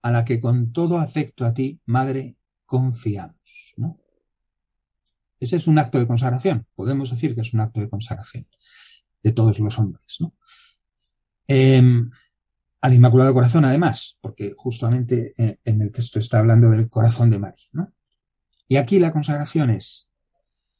a 0.04 0.10
la 0.10 0.22
que 0.22 0.38
con 0.38 0.70
todo 0.70 0.98
afecto 0.98 1.46
a 1.46 1.54
ti, 1.54 1.80
Madre, 1.86 2.36
confiamos. 2.66 3.34
Ese 5.40 5.56
es 5.56 5.66
un 5.66 5.78
acto 5.78 5.98
de 5.98 6.06
consagración, 6.06 6.66
podemos 6.74 7.10
decir 7.10 7.34
que 7.34 7.40
es 7.40 7.54
un 7.54 7.60
acto 7.60 7.80
de 7.80 7.88
consagración 7.88 8.46
de 9.22 9.32
todos 9.32 9.58
los 9.60 9.78
hombres. 9.78 10.04
¿no? 10.20 10.34
Em, 11.46 12.10
al 12.82 12.92
Inmaculado 12.92 13.32
Corazón, 13.32 13.64
además, 13.64 14.18
porque 14.20 14.52
justamente 14.54 15.32
eh, 15.38 15.58
en 15.64 15.80
el 15.80 15.90
texto 15.90 16.18
está 16.18 16.38
hablando 16.38 16.68
del 16.68 16.90
corazón 16.90 17.30
de 17.30 17.38
María. 17.38 17.66
Y 18.68 18.76
aquí 18.76 18.98
la 18.98 19.12
consagración 19.12 19.70
es 19.70 20.10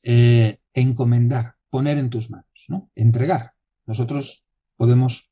eh, 0.02 0.60
encomendar, 0.74 1.54
poner 1.70 1.96
en 1.96 2.10
tus 2.10 2.28
manos, 2.28 2.66
¿no? 2.68 2.90
entregar. 2.94 3.54
Nosotros 3.86 4.44
podemos, 4.76 5.30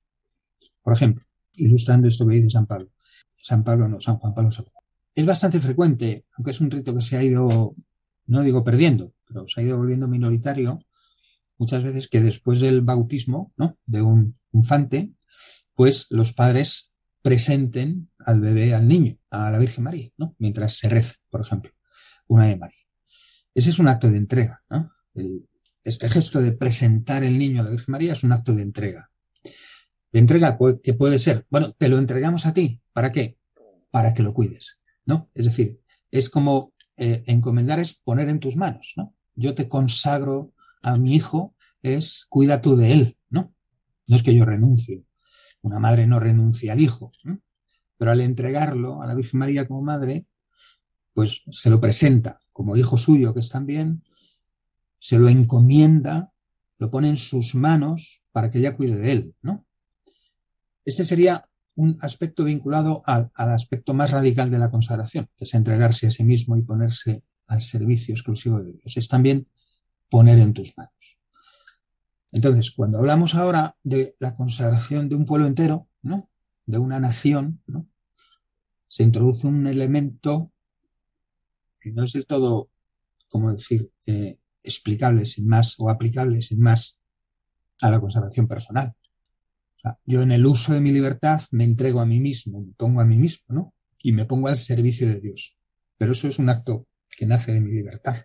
por 0.82 0.94
ejemplo, 0.94 1.24
ilustrando 1.56 2.08
esto 2.08 2.26
que 2.26 2.36
dice 2.36 2.50
San 2.50 2.66
Pablo, 2.66 2.90
San 3.42 3.64
Pablo 3.64 3.88
no, 3.88 4.00
San 4.00 4.16
Juan 4.18 4.34
Pablo 4.34 4.50
II. 4.56 4.64
Es 5.14 5.26
bastante 5.26 5.60
frecuente, 5.60 6.24
aunque 6.36 6.52
es 6.52 6.60
un 6.60 6.70
rito 6.70 6.94
que 6.94 7.02
se 7.02 7.16
ha 7.16 7.22
ido, 7.22 7.74
no 8.26 8.42
digo 8.42 8.62
perdiendo, 8.62 9.12
pero 9.26 9.46
se 9.48 9.60
ha 9.60 9.64
ido 9.64 9.76
volviendo 9.76 10.06
minoritario, 10.06 10.80
muchas 11.58 11.82
veces 11.82 12.08
que 12.08 12.20
después 12.20 12.60
del 12.60 12.82
bautismo 12.82 13.52
¿no? 13.56 13.78
de 13.84 14.00
un 14.02 14.38
infante, 14.52 15.12
pues 15.74 16.06
los 16.10 16.32
padres 16.32 16.92
presenten 17.20 18.10
al 18.18 18.40
bebé, 18.40 18.74
al 18.74 18.86
niño, 18.86 19.14
a 19.30 19.50
la 19.50 19.58
Virgen 19.58 19.84
María, 19.84 20.08
¿no? 20.16 20.34
Mientras 20.38 20.76
se 20.76 20.88
reza, 20.88 21.14
por 21.30 21.40
ejemplo, 21.40 21.72
una 22.26 22.46
de 22.46 22.56
María. 22.56 22.84
Ese 23.54 23.70
es 23.70 23.78
un 23.78 23.88
acto 23.88 24.10
de 24.10 24.18
entrega, 24.18 24.64
este 25.84 26.08
gesto 26.08 26.40
de 26.40 26.52
presentar 26.52 27.22
el 27.22 27.38
niño 27.38 27.60
a 27.60 27.64
la 27.64 27.70
Virgen 27.70 27.92
María 27.92 28.12
es 28.12 28.24
un 28.24 28.32
acto 28.32 28.54
de 28.54 28.62
entrega. 28.62 29.11
Entrega, 30.12 30.58
¿qué 30.82 30.94
puede 30.94 31.18
ser? 31.18 31.46
Bueno, 31.50 31.72
te 31.72 31.88
lo 31.88 31.98
entregamos 31.98 32.44
a 32.46 32.52
ti. 32.52 32.80
¿Para 32.92 33.12
qué? 33.12 33.38
Para 33.90 34.12
que 34.12 34.22
lo 34.22 34.34
cuides, 34.34 34.78
¿no? 35.06 35.30
Es 35.34 35.46
decir, 35.46 35.80
es 36.10 36.28
como 36.28 36.74
eh, 36.96 37.22
encomendar 37.26 37.80
es 37.80 37.94
poner 37.94 38.28
en 38.28 38.38
tus 38.38 38.56
manos, 38.56 38.92
¿no? 38.96 39.14
Yo 39.34 39.54
te 39.54 39.68
consagro 39.68 40.52
a 40.82 40.96
mi 40.96 41.14
hijo, 41.14 41.54
es 41.80 42.26
cuida 42.28 42.60
tú 42.60 42.76
de 42.76 42.92
él, 42.92 43.18
¿no? 43.30 43.54
No 44.06 44.16
es 44.16 44.22
que 44.22 44.34
yo 44.34 44.44
renuncie. 44.44 45.06
Una 45.62 45.78
madre 45.78 46.06
no 46.06 46.20
renuncia 46.20 46.74
al 46.74 46.80
hijo, 46.80 47.12
pero 47.96 48.10
al 48.10 48.20
entregarlo 48.20 49.00
a 49.00 49.06
la 49.06 49.14
Virgen 49.14 49.40
María 49.40 49.66
como 49.66 49.80
madre, 49.80 50.26
pues 51.14 51.42
se 51.50 51.70
lo 51.70 51.80
presenta 51.80 52.40
como 52.52 52.76
hijo 52.76 52.98
suyo, 52.98 53.32
que 53.32 53.40
es 53.40 53.48
también, 53.48 54.02
se 54.98 55.18
lo 55.18 55.28
encomienda, 55.28 56.32
lo 56.78 56.90
pone 56.90 57.08
en 57.08 57.16
sus 57.16 57.54
manos 57.54 58.22
para 58.32 58.50
que 58.50 58.58
ella 58.58 58.76
cuide 58.76 58.96
de 58.96 59.12
él, 59.12 59.34
¿no? 59.40 59.66
Este 60.84 61.04
sería 61.04 61.48
un 61.74 61.96
aspecto 62.00 62.44
vinculado 62.44 63.02
al, 63.06 63.30
aspecto 63.34 63.94
más 63.94 64.10
radical 64.10 64.50
de 64.50 64.58
la 64.58 64.70
consagración, 64.70 65.28
que 65.36 65.44
es 65.44 65.54
entregarse 65.54 66.06
a 66.06 66.10
sí 66.10 66.24
mismo 66.24 66.56
y 66.56 66.62
ponerse 66.62 67.22
al 67.46 67.60
servicio 67.60 68.14
exclusivo 68.14 68.62
de 68.62 68.72
Dios. 68.72 68.96
Es 68.96 69.08
también 69.08 69.48
poner 70.08 70.38
en 70.38 70.52
tus 70.52 70.76
manos. 70.76 71.18
Entonces, 72.32 72.70
cuando 72.70 72.98
hablamos 72.98 73.34
ahora 73.34 73.76
de 73.82 74.16
la 74.18 74.34
consagración 74.34 75.08
de 75.08 75.16
un 75.16 75.24
pueblo 75.24 75.46
entero, 75.46 75.88
¿no? 76.02 76.30
de 76.66 76.78
una 76.78 77.00
nación, 77.00 77.62
¿no? 77.66 77.88
se 78.88 79.02
introduce 79.02 79.46
un 79.46 79.66
elemento 79.66 80.52
que 81.80 81.92
no 81.92 82.04
es 82.04 82.12
del 82.12 82.26
todo, 82.26 82.70
como 83.28 83.50
decir, 83.52 83.90
eh, 84.06 84.38
explicable 84.62 85.26
sin 85.26 85.48
más 85.48 85.74
o 85.78 85.90
aplicable 85.90 86.40
sin 86.42 86.60
más 86.60 86.98
a 87.80 87.90
la 87.90 88.00
consagración 88.00 88.46
personal 88.46 88.94
yo 90.04 90.22
en 90.22 90.32
el 90.32 90.46
uso 90.46 90.72
de 90.72 90.80
mi 90.80 90.92
libertad 90.92 91.42
me 91.50 91.64
entrego 91.64 92.00
a 92.00 92.06
mí 92.06 92.20
mismo, 92.20 92.62
me 92.62 92.72
pongo 92.74 93.00
a 93.00 93.04
mí 93.04 93.18
mismo, 93.18 93.44
¿no? 93.48 93.74
Y 94.02 94.12
me 94.12 94.24
pongo 94.24 94.48
al 94.48 94.56
servicio 94.56 95.06
de 95.08 95.20
Dios. 95.20 95.56
Pero 95.96 96.12
eso 96.12 96.28
es 96.28 96.38
un 96.38 96.48
acto 96.48 96.86
que 97.10 97.26
nace 97.26 97.52
de 97.52 97.60
mi 97.60 97.72
libertad. 97.72 98.16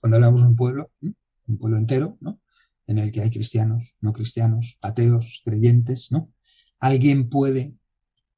Cuando 0.00 0.16
hablamos 0.16 0.42
de 0.42 0.48
un 0.48 0.56
pueblo, 0.56 0.90
un 1.00 1.58
pueblo 1.58 1.78
entero, 1.78 2.18
¿no? 2.20 2.40
En 2.86 2.98
el 2.98 3.12
que 3.12 3.22
hay 3.22 3.30
cristianos, 3.30 3.96
no 4.00 4.12
cristianos, 4.12 4.78
ateos, 4.82 5.42
creyentes, 5.44 6.12
¿no? 6.12 6.32
Alguien 6.78 7.28
puede 7.28 7.74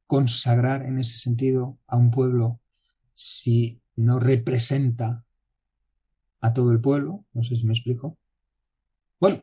consagrar 0.06 0.84
en 0.84 0.98
ese 0.98 1.18
sentido 1.18 1.78
a 1.86 1.96
un 1.96 2.10
pueblo 2.10 2.60
si 3.14 3.80
no 3.96 4.18
representa 4.18 5.24
a 6.40 6.52
todo 6.52 6.72
el 6.72 6.80
pueblo, 6.80 7.24
no 7.32 7.42
sé 7.42 7.56
si 7.56 7.64
me 7.64 7.72
explico. 7.72 8.18
Bueno, 9.20 9.40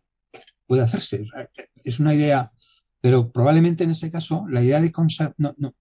puede 0.68 0.84
hacerse. 0.84 1.24
Es 1.84 2.00
una 2.00 2.14
idea 2.14 2.52
pero 3.02 3.32
probablemente 3.32 3.84
en 3.84 3.92
ese 3.92 4.12
caso 4.12 4.46
la 4.50 4.64
idea 4.64 4.82
de 4.82 4.92
consagrar 4.92 5.36
no, 5.38 5.56
no, 5.58 5.74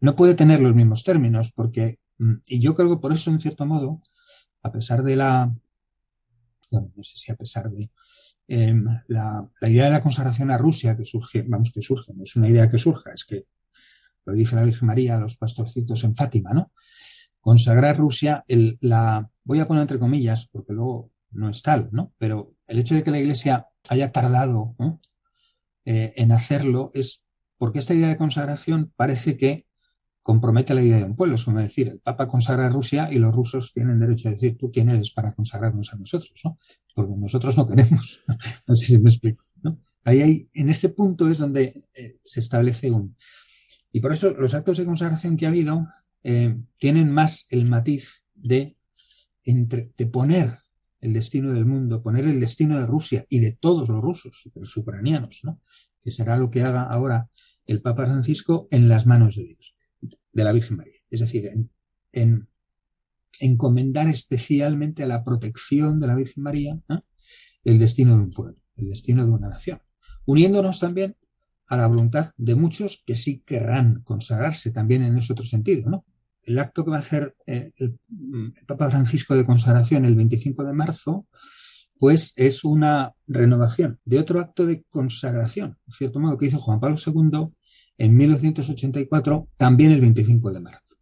no, 0.00 0.16
puede 0.16 0.34
tener 0.34 0.60
los 0.60 0.74
mismos 0.74 1.04
términos, 1.04 1.52
porque, 1.54 1.98
mm, 2.18 2.34
y 2.46 2.60
yo 2.60 2.74
creo 2.74 2.88
que 2.88 3.00
por 3.00 3.12
eso, 3.12 3.30
en 3.30 3.40
cierto 3.40 3.66
modo, 3.66 4.02
a 4.62 4.72
pesar 4.72 5.02
de 5.02 5.16
la, 5.16 5.54
bueno, 6.70 6.92
no 6.94 7.02
sé 7.02 7.12
si 7.16 7.32
a 7.32 7.36
pesar 7.36 7.70
de 7.70 7.90
em, 8.48 8.84
la, 9.08 9.48
la, 9.60 9.68
idea 9.68 9.84
de 9.84 9.90
la 9.90 10.02
consagración 10.02 10.50
a 10.50 10.58
Rusia 10.58 10.96
que 10.96 11.04
surge, 11.04 11.42
vamos, 11.46 11.70
que 11.72 11.82
surge, 11.82 12.12
no 12.14 12.24
es 12.24 12.36
una 12.36 12.48
idea 12.48 12.68
que 12.68 12.78
surja, 12.78 13.12
es 13.12 13.24
que 13.24 13.46
lo 14.24 14.34
dice 14.34 14.56
la 14.56 14.64
Virgen 14.64 14.86
María 14.86 15.16
a 15.16 15.20
los 15.20 15.36
pastorcitos 15.36 16.04
en 16.04 16.14
Fátima, 16.14 16.52
¿no? 16.52 16.70
Consagrar 17.40 17.96
Rusia, 17.96 18.44
el, 18.46 18.76
la, 18.82 19.26
voy 19.44 19.60
a 19.60 19.66
poner 19.66 19.82
entre 19.82 19.98
comillas, 19.98 20.48
porque 20.52 20.74
luego 20.74 21.10
no 21.30 21.48
es 21.48 21.62
tal, 21.62 21.88
¿no? 21.92 22.12
Pero 22.18 22.54
el 22.66 22.78
hecho 22.78 22.94
de 22.94 23.02
que 23.02 23.10
la 23.10 23.20
Iglesia 23.20 23.66
haya 23.88 24.12
tardado 24.12 24.74
¿no? 24.78 25.00
Eh, 25.90 26.12
en 26.16 26.32
hacerlo 26.32 26.90
es 26.92 27.24
porque 27.56 27.78
esta 27.78 27.94
idea 27.94 28.08
de 28.08 28.18
consagración 28.18 28.92
parece 28.94 29.38
que 29.38 29.64
compromete 30.20 30.74
la 30.74 30.82
idea 30.82 30.98
de 30.98 31.04
un 31.04 31.16
pueblo. 31.16 31.36
Es 31.36 31.44
como 31.44 31.60
decir, 31.60 31.88
el 31.88 32.00
Papa 32.00 32.28
consagra 32.28 32.66
a 32.66 32.68
Rusia 32.68 33.08
y 33.10 33.18
los 33.18 33.34
rusos 33.34 33.72
tienen 33.72 33.98
derecho 33.98 34.28
a 34.28 34.32
decir, 34.32 34.58
tú 34.58 34.70
quién 34.70 34.90
eres 34.90 35.12
para 35.12 35.32
consagrarnos 35.32 35.90
a 35.94 35.96
nosotros, 35.96 36.38
¿no? 36.44 36.58
Porque 36.94 37.16
nosotros 37.16 37.56
no 37.56 37.66
queremos. 37.66 38.20
no 38.66 38.76
sé 38.76 38.84
si 38.84 38.98
me 38.98 39.08
explico, 39.08 39.42
¿no? 39.62 39.80
Ahí 40.04 40.20
hay, 40.20 40.50
en 40.52 40.68
ese 40.68 40.90
punto 40.90 41.26
es 41.26 41.38
donde 41.38 41.72
eh, 41.94 42.18
se 42.22 42.40
establece 42.40 42.90
un... 42.90 43.16
Y 43.90 44.00
por 44.00 44.12
eso 44.12 44.32
los 44.32 44.52
actos 44.52 44.76
de 44.76 44.84
consagración 44.84 45.38
que 45.38 45.46
ha 45.46 45.48
habido 45.48 45.88
eh, 46.22 46.54
tienen 46.76 47.10
más 47.10 47.46
el 47.48 47.66
matiz 47.66 48.24
de, 48.34 48.76
entre, 49.42 49.90
de 49.96 50.06
poner 50.06 50.58
el 51.00 51.12
destino 51.12 51.52
del 51.52 51.66
mundo, 51.66 52.02
poner 52.02 52.24
el 52.24 52.40
destino 52.40 52.78
de 52.78 52.86
Rusia 52.86 53.24
y 53.28 53.38
de 53.38 53.52
todos 53.52 53.88
los 53.88 54.02
rusos 54.02 54.42
y 54.44 54.50
de 54.50 54.60
los 54.60 54.76
ucranianos, 54.76 55.40
¿no? 55.44 55.60
que 56.00 56.10
será 56.10 56.36
lo 56.38 56.50
que 56.50 56.62
haga 56.62 56.82
ahora 56.82 57.28
el 57.66 57.82
Papa 57.82 58.06
Francisco 58.06 58.66
en 58.70 58.88
las 58.88 59.06
manos 59.06 59.36
de 59.36 59.44
Dios, 59.44 59.76
de 60.32 60.44
la 60.44 60.52
Virgen 60.52 60.78
María. 60.78 61.00
Es 61.10 61.20
decir, 61.20 61.50
en, 62.12 62.48
encomendar 63.40 64.08
especialmente 64.08 65.02
a 65.04 65.06
la 65.06 65.22
protección 65.22 66.00
de 66.00 66.06
la 66.06 66.16
Virgen 66.16 66.42
María 66.42 66.80
el 67.64 67.78
destino 67.78 68.16
de 68.16 68.24
un 68.24 68.30
pueblo, 68.30 68.58
el 68.76 68.88
destino 68.88 69.24
de 69.24 69.30
una 69.30 69.48
nación, 69.48 69.80
uniéndonos 70.24 70.80
también 70.80 71.16
a 71.68 71.76
la 71.76 71.86
voluntad 71.86 72.32
de 72.36 72.54
muchos 72.54 73.02
que 73.06 73.14
sí 73.14 73.42
querrán 73.44 74.00
consagrarse 74.02 74.70
también 74.70 75.02
en 75.02 75.16
ese 75.18 75.32
otro 75.34 75.44
sentido, 75.44 75.90
¿no? 75.90 76.06
El 76.48 76.58
acto 76.58 76.82
que 76.82 76.90
va 76.90 76.96
a 76.96 77.00
hacer 77.00 77.36
eh, 77.46 77.72
el, 77.76 77.98
Papa 78.66 78.90
Francisco 78.90 79.34
de 79.34 79.44
consagración 79.44 80.06
el 80.06 80.14
25 80.14 80.64
de 80.64 80.72
marzo, 80.72 81.26
pues 81.98 82.32
es 82.36 82.64
una 82.64 83.12
renovación 83.26 84.00
de 84.04 84.18
otro 84.18 84.40
acto 84.40 84.64
de 84.64 84.82
consagración, 84.88 85.76
en 85.86 85.92
cierto 85.92 86.20
modo, 86.20 86.38
que 86.38 86.46
hizo 86.46 86.58
Juan 86.58 86.80
Pablo 86.80 86.96
II 87.04 87.48
en 87.98 88.16
1984, 88.16 89.48
también 89.56 89.92
el 89.92 90.00
25 90.00 90.52
de 90.52 90.60
marzo, 90.60 90.96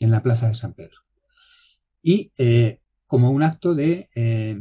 en 0.00 0.10
la 0.10 0.22
Plaza 0.22 0.48
de 0.48 0.54
San 0.54 0.74
Pedro. 0.74 0.98
Y 2.02 2.30
eh, 2.36 2.80
como 3.06 3.30
un 3.30 3.42
acto 3.42 3.74
de 3.74 4.08
eh, 4.14 4.60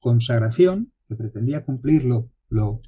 consagración 0.00 0.92
que 1.06 1.16
pretendía 1.16 1.64
cumplir 1.64 2.04
lo, 2.04 2.30
lo, 2.48 2.80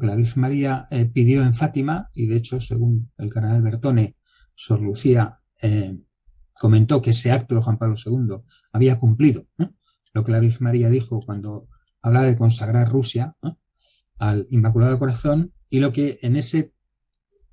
que 0.00 0.06
la 0.06 0.16
Virgen 0.16 0.40
María 0.40 0.86
pidió 1.12 1.42
en 1.42 1.54
Fátima, 1.54 2.10
y 2.14 2.26
de 2.26 2.36
hecho, 2.36 2.58
según 2.60 3.10
el 3.18 3.28
cardenal 3.28 3.60
Bertone, 3.60 4.16
Sor 4.56 4.80
Lucía 4.80 5.40
eh, 5.62 5.96
comentó 6.54 7.00
que 7.00 7.10
ese 7.10 7.30
acto 7.30 7.54
de 7.54 7.62
Juan 7.62 7.78
Pablo 7.78 7.94
II 8.04 8.42
había 8.72 8.98
cumplido 8.98 9.46
lo 10.12 10.24
que 10.24 10.32
la 10.32 10.40
Virgen 10.40 10.64
María 10.64 10.90
dijo 10.90 11.20
cuando 11.20 11.68
hablaba 12.02 12.26
de 12.26 12.36
consagrar 12.36 12.90
Rusia 12.90 13.36
al 14.18 14.46
Inmaculado 14.50 14.98
Corazón 14.98 15.52
y 15.68 15.78
lo 15.80 15.92
que 15.92 16.18
en 16.22 16.36
ese 16.36 16.72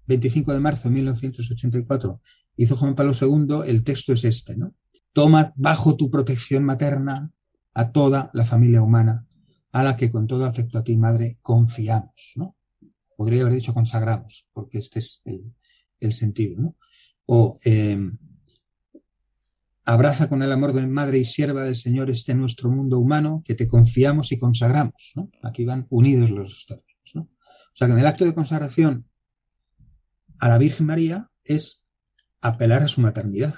25 0.08 0.54
de 0.54 0.60
marzo 0.60 0.89
de 0.89 0.96
1984 0.96 2.22
hizo 2.56 2.76
Juan 2.76 2.96
Pablo 2.96 3.13
II, 3.20 3.70
el 3.70 3.84
texto 3.84 4.13
es 4.13 4.24
este, 4.24 4.56
¿no? 4.56 4.76
Toma 5.12 5.54
bajo 5.56 5.96
tu 5.96 6.10
protección 6.10 6.63
materna 6.63 7.32
a 7.74 7.92
toda 7.92 8.30
la 8.34 8.46
familia 8.46 8.82
humana, 8.82 9.28
a 9.72 9.84
la 9.84 9.98
que 9.98 10.12
con 10.12 10.28
todo 10.28 10.46
afecto 10.46 10.78
a 10.78 10.84
ti, 10.84 10.98
madre, 10.98 11.38
confiamos, 11.42 12.34
¿no? 12.36 12.56
Podría 13.16 13.42
haber 13.42 13.56
dicho 13.56 13.74
consagramos, 13.74 14.48
porque 14.54 14.78
este 14.78 15.00
es 15.00 15.22
el, 16.00 16.12
sentido. 16.12 16.76
O 17.26 17.58
em, 17.64 18.18
abraza 19.86 20.30
con 20.30 20.44
el 20.44 20.52
amor 20.52 20.74
de 20.74 20.88
madre 20.88 21.20
y 21.20 21.26
sierva 21.26 21.64
del 21.64 21.76
Señor 21.76 22.10
este 22.10 22.34
nuestro 22.34 22.70
mundo 22.70 23.00
humano 23.00 23.42
que 23.46 23.56
te 23.56 23.68
confiamos 23.68 24.32
y 24.32 24.38
consagramos. 24.38 25.14
Aquí 25.42 25.66
van 25.66 25.88
unidos 25.90 26.30
los 26.30 26.50
dos 26.50 26.66
términos, 26.68 27.12
¿no? 27.16 27.22
O 27.22 27.76
sea 27.76 27.88
que 27.88 27.94
en 27.94 28.00
el 28.00 28.06
acto 28.06 28.26
de 28.26 28.36
consagración 28.36 29.08
a 30.40 30.48
la 30.50 30.58
Virgen 30.58 30.86
María 30.86 31.30
es 31.44 31.86
apelar 32.42 32.84
a 32.84 32.88
su 32.88 33.02
maternidad, 33.02 33.56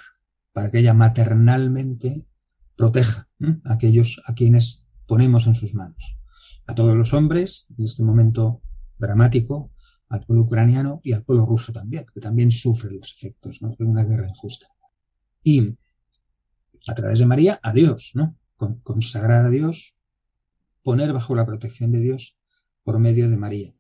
para 0.54 0.72
que 0.72 0.80
ella 0.80 0.94
maternalmente 0.94 2.26
proteja 2.78 3.28
a 3.66 3.74
aquellos 3.74 4.22
a 4.26 4.34
quienes 4.34 4.86
ponemos 5.06 5.48
en 5.48 5.56
sus 5.56 5.74
manos. 5.74 6.18
A 6.66 6.76
todos 6.76 6.96
los 6.96 7.14
hombres, 7.14 7.68
en 7.78 7.86
este 7.86 8.04
momento 8.04 8.62
dramático, 8.98 9.72
al 10.10 10.22
pueblo 10.22 10.44
ucraniano 10.44 11.02
y 11.04 11.14
al 11.14 11.24
pueblo 11.24 11.46
ruso 11.46 11.72
también, 11.72 12.06
que 12.14 12.22
también 12.22 12.52
sufre 12.52 12.92
los 12.92 13.12
efectos 13.12 13.60
de 13.60 13.86
una 13.86 14.04
guerra 14.04 14.28
injusta. 14.28 14.68
Y 15.44 15.76
a 16.88 16.96
través 16.96 17.20
de 17.20 17.26
María, 17.26 17.60
a 17.62 17.74
Dios, 17.74 18.12
¿no? 18.14 18.38
consagrar 18.84 19.46
a 19.46 19.50
Dios, 19.50 19.96
poner 20.84 21.14
bajo 21.14 21.36
la 21.36 21.46
protección 21.46 21.92
de 21.92 22.00
Dios 22.00 22.38
por 22.84 23.00
medio 23.00 23.30
de 23.30 23.38
María. 23.38 23.74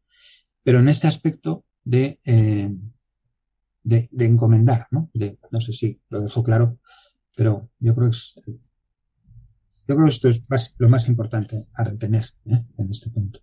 Pero 0.63 0.79
en 0.79 0.89
este 0.89 1.07
aspecto 1.07 1.65
de, 1.83 2.19
eh, 2.25 2.75
de, 3.83 4.09
encomendar, 4.25 4.87
¿no? 4.91 5.11
No 5.51 5.61
sé 5.61 5.73
si 5.73 6.01
lo 6.09 6.21
dejo 6.21 6.43
claro, 6.43 6.79
pero 7.35 7.69
yo 7.79 7.95
creo 7.95 8.09
que 8.09 8.17
yo 9.87 9.95
creo 9.95 10.05
que 10.05 10.09
esto 10.09 10.29
es 10.29 10.75
lo 10.79 10.89
más 10.89 11.07
importante 11.07 11.67
a 11.75 11.83
retener 11.83 12.25
¿eh? 12.45 12.65
en 12.77 12.89
este 12.89 13.11
punto. 13.11 13.39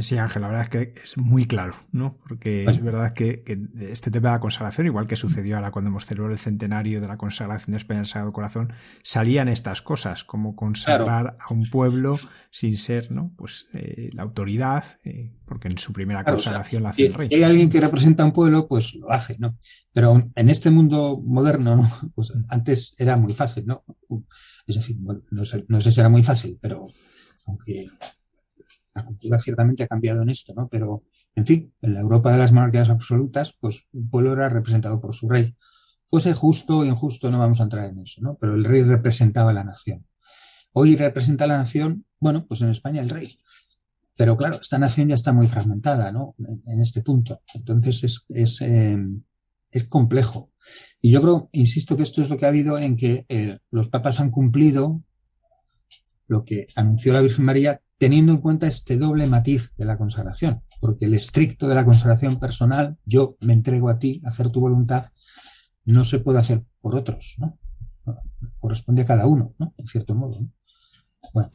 Sí, 0.00 0.18
Ángel, 0.18 0.42
la 0.42 0.48
verdad 0.48 0.64
es 0.64 0.68
que 0.68 0.94
es 1.02 1.16
muy 1.16 1.46
claro, 1.46 1.74
¿no? 1.92 2.18
Porque 2.28 2.64
es 2.64 2.82
verdad 2.82 3.14
que, 3.14 3.44
este 3.78 4.10
tema 4.10 4.30
de 4.30 4.34
la 4.34 4.40
consagración, 4.40 4.88
igual 4.88 5.06
que 5.06 5.14
sucedió 5.14 5.56
ahora 5.56 5.70
cuando 5.70 5.90
hemos 5.90 6.06
celebrado 6.06 6.32
el 6.32 6.38
centenario 6.38 7.00
de 7.00 7.06
la 7.06 7.16
consagración 7.16 7.72
de 7.72 7.78
España 7.78 8.00
al 8.00 8.06
Sagrado 8.06 8.32
Corazón, 8.32 8.72
salían 9.04 9.48
estas 9.48 9.82
cosas, 9.82 10.24
como 10.24 10.56
consagrar 10.56 11.36
a 11.38 11.54
un 11.54 11.70
pueblo 11.70 12.18
sin 12.50 12.76
ser, 12.76 13.14
¿no? 13.14 13.32
Pues 13.36 13.66
eh, 13.74 14.10
la 14.12 14.24
autoridad, 14.24 14.84
eh, 15.04 15.32
porque 15.44 15.68
en 15.68 15.78
su 15.78 15.92
primera 15.92 16.24
consagración 16.24 16.82
la 16.82 16.90
hace 16.90 17.06
el 17.06 17.14
rey. 17.14 17.28
Si 17.28 17.36
hay 17.36 17.44
alguien 17.44 17.70
que 17.70 17.80
representa 17.80 18.24
a 18.24 18.26
un 18.26 18.32
pueblo, 18.32 18.66
pues 18.66 18.96
lo 18.96 19.10
hace, 19.10 19.36
¿no? 19.38 19.56
Pero 19.92 20.30
en 20.34 20.48
este 20.48 20.70
mundo 20.70 21.22
moderno, 21.24 21.76
¿no? 21.76 21.88
Pues 22.14 22.32
antes 22.48 22.94
era 22.98 23.16
muy 23.16 23.34
fácil, 23.34 23.64
¿no? 23.66 23.82
Es 24.66 24.76
decir, 24.76 24.96
no 25.30 25.44
sé, 25.44 25.64
no 25.68 25.80
sé 25.80 25.92
si 25.92 26.00
era 26.00 26.08
muy 26.08 26.24
fácil, 26.24 26.58
pero 26.60 26.88
aunque 27.46 27.86
la 28.96 29.04
cultura 29.04 29.38
ciertamente 29.38 29.82
ha 29.82 29.88
cambiado 29.88 30.22
en 30.22 30.30
esto, 30.30 30.54
¿no? 30.54 30.68
Pero, 30.68 31.04
en 31.34 31.46
fin, 31.46 31.72
en 31.82 31.94
la 31.94 32.00
Europa 32.00 32.32
de 32.32 32.38
las 32.38 32.52
monarquías 32.52 32.88
absolutas, 32.88 33.54
pues 33.60 33.86
un 33.92 34.08
pueblo 34.08 34.32
era 34.32 34.48
representado 34.48 35.00
por 35.00 35.14
su 35.14 35.28
rey. 35.28 35.54
Fuese 36.08 36.32
justo 36.32 36.78
o 36.78 36.84
injusto, 36.84 37.30
no 37.30 37.38
vamos 37.38 37.60
a 37.60 37.64
entrar 37.64 37.88
en 37.90 38.00
eso, 38.00 38.20
¿no? 38.22 38.36
Pero 38.40 38.54
el 38.54 38.64
rey 38.64 38.82
representaba 38.82 39.50
a 39.50 39.54
la 39.54 39.64
nación. 39.64 40.06
Hoy 40.72 40.96
representa 40.96 41.44
a 41.44 41.48
la 41.48 41.58
nación, 41.58 42.04
bueno, 42.20 42.46
pues 42.46 42.60
en 42.62 42.70
España 42.70 43.02
el 43.02 43.10
rey. 43.10 43.38
Pero 44.16 44.36
claro, 44.36 44.58
esta 44.60 44.78
nación 44.78 45.08
ya 45.08 45.14
está 45.14 45.32
muy 45.32 45.46
fragmentada, 45.46 46.10
¿no? 46.10 46.34
En, 46.66 46.80
este 46.80 47.02
punto. 47.02 47.42
Entonces 47.54 48.02
es, 48.04 48.24
es, 48.30 48.60
em, 48.62 49.22
es, 49.70 49.84
complejo. 49.84 50.52
Y 51.02 51.10
yo 51.10 51.20
creo, 51.20 51.50
insisto, 51.52 51.96
que 51.96 52.02
esto 52.02 52.22
es 52.22 52.30
lo 52.30 52.36
que 52.36 52.46
ha 52.46 52.48
habido 52.48 52.78
en 52.78 52.96
que 52.96 53.26
eh, 53.28 53.58
los 53.70 53.88
papas 53.88 54.20
han 54.20 54.30
cumplido 54.30 55.02
lo 56.28 56.44
que 56.44 56.66
anunció 56.74 57.12
la 57.12 57.20
Virgen 57.20 57.44
María 57.44 57.80
teniendo 57.98 58.32
en 58.32 58.40
cuenta 58.40 58.66
este 58.66 58.96
doble 58.96 59.26
matiz 59.26 59.74
de 59.76 59.84
la 59.84 59.96
consagración, 59.96 60.62
porque 60.80 61.06
el 61.06 61.14
estricto 61.14 61.68
de 61.68 61.74
la 61.74 61.84
consagración 61.84 62.38
personal, 62.38 62.98
yo 63.04 63.36
me 63.40 63.52
entrego 63.52 63.88
a 63.88 63.98
ti, 63.98 64.20
a 64.24 64.28
hacer 64.28 64.50
tu 64.50 64.60
voluntad, 64.60 65.10
no 65.84 66.04
se 66.04 66.18
puede 66.18 66.38
hacer 66.38 66.64
por 66.80 66.94
otros, 66.94 67.36
¿no? 67.38 67.58
Corresponde 68.60 69.02
a 69.02 69.06
cada 69.06 69.26
uno, 69.26 69.54
¿no? 69.58 69.74
En 69.78 69.86
cierto 69.86 70.14
modo. 70.14 70.38
Bueno. 71.32 71.50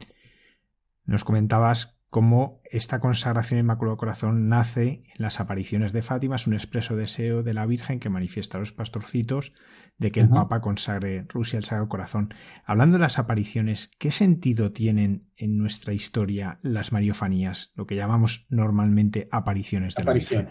Nos 1.04 1.24
comentabas 1.24 1.94
cómo 2.12 2.60
esta 2.70 3.00
consagración 3.00 3.58
Inmaculado 3.58 3.96
Corazón 3.96 4.46
nace 4.46 5.02
en 5.16 5.22
las 5.22 5.40
apariciones 5.40 5.94
de 5.94 6.02
Fátima, 6.02 6.36
es 6.36 6.46
un 6.46 6.52
expreso 6.52 6.94
deseo 6.94 7.42
de 7.42 7.54
la 7.54 7.64
Virgen 7.64 8.00
que 8.00 8.10
manifiesta 8.10 8.58
a 8.58 8.60
los 8.60 8.74
pastorcitos 8.74 9.54
de 9.96 10.12
que 10.12 10.20
el 10.20 10.28
Papa 10.28 10.60
consagre 10.60 11.24
Rusia 11.26 11.56
al 11.56 11.64
Sagrado 11.64 11.88
Corazón. 11.88 12.34
Hablando 12.66 12.96
de 12.96 13.00
las 13.00 13.18
apariciones, 13.18 13.90
¿qué 13.98 14.10
sentido 14.10 14.72
tienen 14.72 15.26
en 15.36 15.56
nuestra 15.56 15.94
historia 15.94 16.60
las 16.62 16.92
mariofanías, 16.92 17.72
lo 17.76 17.86
que 17.86 17.96
llamamos 17.96 18.44
normalmente 18.50 19.26
apariciones 19.32 19.94
de 19.94 20.04
la 20.04 20.12
Virgen? 20.12 20.50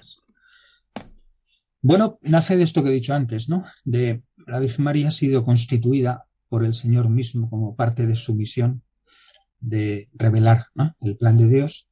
Bueno, 1.79 2.17
nace 2.23 2.57
de 2.57 2.63
esto 2.63 2.81
que 2.81 2.89
he 2.89 2.93
dicho 2.93 3.13
antes, 3.13 3.49
¿no? 3.49 3.65
De 3.85 4.23
la 4.47 4.59
Virgen 4.59 4.83
María 4.83 5.09
ha 5.09 5.11
sido 5.11 5.43
constituida 5.43 6.25
por 6.49 6.65
el 6.65 6.73
Señor 6.73 7.11
mismo 7.11 7.51
como 7.51 7.75
parte 7.75 8.07
de 8.07 8.15
su 8.15 8.33
misión 8.33 8.81
de 9.61 10.09
revelar 10.13 10.65
el 10.99 11.15
plan 11.17 11.37
de 11.37 11.47
Dios 11.47 11.87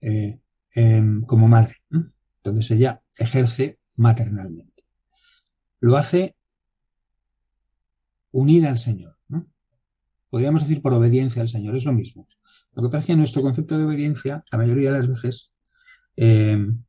eh, 0.00 0.40
em, 0.74 1.22
como 1.22 1.46
madre. 1.48 1.76
Entonces 2.38 2.70
ella 2.72 3.02
ejerce 3.16 3.78
maternalmente. 3.96 4.84
Lo 5.80 5.96
hace 5.96 6.36
unida 8.32 8.70
al 8.70 8.78
Señor. 8.78 9.14
Podríamos 10.30 10.62
decir 10.62 10.82
por 10.82 10.92
obediencia 10.92 11.42
al 11.42 11.48
Señor, 11.48 11.76
es 11.76 11.84
lo 11.84 11.92
mismo. 11.92 12.26
Lo 12.72 12.82
que 12.82 12.88
pasa 12.88 12.98
es 12.98 13.06
que 13.06 13.16
nuestro 13.16 13.40
concepto 13.40 13.78
de 13.78 13.84
obediencia, 13.84 14.42
la 14.50 14.58
mayoría 14.58 14.90
de 14.90 14.98
las 14.98 15.06
veces, 15.06 15.52
em, 16.16 16.82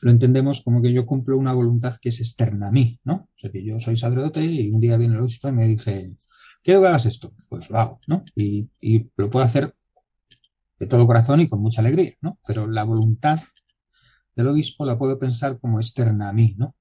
lo 0.00 0.10
entendemos 0.10 0.62
como 0.62 0.80
que 0.80 0.92
yo 0.92 1.04
cumplo 1.04 1.36
una 1.36 1.52
voluntad 1.52 1.96
que 2.00 2.08
es 2.08 2.20
externa 2.20 2.68
a 2.68 2.72
mí, 2.72 2.98
¿no? 3.04 3.28
O 3.42 3.48
yo 3.52 3.78
soy 3.78 3.98
sacerdote 3.98 4.42
y 4.42 4.70
un 4.70 4.80
día 4.80 4.96
viene 4.96 5.16
el 5.16 5.20
obispo 5.20 5.48
y 5.48 5.52
me 5.52 5.66
dice, 5.66 6.16
quiero 6.62 6.80
que 6.80 6.88
hagas 6.88 7.06
esto, 7.06 7.32
pues 7.48 7.70
lo 7.70 7.78
hago, 7.78 8.00
¿no? 8.06 8.24
Y, 8.34 8.68
lo 9.16 9.30
puedo 9.30 9.44
hacer 9.44 9.74
de 10.78 10.86
todo 10.86 11.06
corazón 11.06 11.40
y 11.40 11.48
con 11.48 11.60
mucha 11.60 11.80
alegría, 11.80 12.12
¿no? 12.20 12.38
Pero 12.46 12.66
la 12.66 12.84
voluntad 12.84 13.40
del 14.36 14.46
obispo 14.46 14.84
la 14.84 14.96
puedo 14.96 15.18
pensar 15.18 15.58
como 15.58 15.80
externa 15.80 16.28
a 16.28 16.32
mí, 16.32 16.54
¿no? 16.58 16.76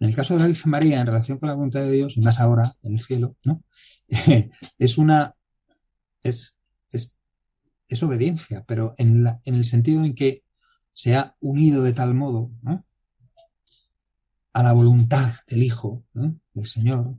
En 0.00 0.08
el 0.08 0.14
caso 0.14 0.34
de 0.34 0.40
la 0.40 0.46
Virgen 0.46 0.70
María, 0.70 1.00
en 1.00 1.06
relación 1.06 1.38
con 1.38 1.48
la 1.48 1.54
voluntad 1.54 1.80
de 1.80 1.90
Dios, 1.90 2.16
y 2.16 2.20
más 2.20 2.38
ahora 2.40 2.76
en 2.82 2.94
el 2.94 3.00
cielo, 3.00 3.36
¿no? 3.44 3.62
es 4.78 4.98
una, 4.98 5.34
es, 6.22 6.58
es, 6.90 8.02
obediencia, 8.02 8.64
pero 8.66 8.94
en, 8.98 9.24
la, 9.24 9.40
en 9.44 9.54
el 9.54 9.64
sentido 9.64 10.04
en 10.04 10.14
que 10.14 10.44
se 10.92 11.16
ha 11.16 11.36
unido 11.40 11.82
de 11.82 11.92
tal 11.92 12.14
modo 12.14 12.50
¿no? 12.62 12.84
a 14.52 14.62
la 14.62 14.72
voluntad 14.72 15.32
del 15.46 15.62
Hijo, 15.62 16.04
del 16.12 16.66
Señor, 16.66 17.18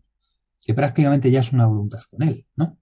que 0.62 0.74
prácticamente 0.74 1.32
ya 1.32 1.40
es 1.40 1.54
una 1.54 1.66
voluntad 1.66 2.00
con 2.10 2.24
Él, 2.24 2.46
¿no? 2.56 2.78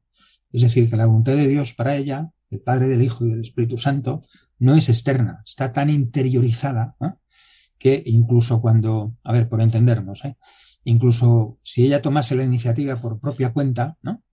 Es 0.52 0.62
decir, 0.62 0.90
que 0.90 0.96
la 0.96 1.06
voluntad 1.06 1.34
de 1.34 1.48
Dios 1.48 1.74
para 1.74 1.96
ella, 1.96 2.30
el 2.50 2.62
Padre, 2.62 2.88
del 2.88 3.02
Hijo 3.02 3.26
y 3.26 3.30
del 3.30 3.42
Espíritu 3.42 3.78
Santo, 3.78 4.22
no 4.60 4.76
es 4.76 4.90
externa, 4.90 5.42
está 5.46 5.72
tan 5.72 5.90
interiorizada 5.90 6.96
que 7.78 8.02
incluso 8.06 8.62
cuando, 8.62 9.16
a 9.24 9.34
ver, 9.34 9.48
por 9.50 9.62
entendernos, 9.62 10.26
¿eh? 10.26 10.38
incluso 10.84 11.60
si 11.63 11.86
ella 11.86 12.02
tomase 12.02 12.36
la 12.36 12.44
iniciativa 12.44 13.00
por 13.00 13.20
propia 13.20 13.52
cuenta, 13.54 13.98
¿no? 14.02 14.24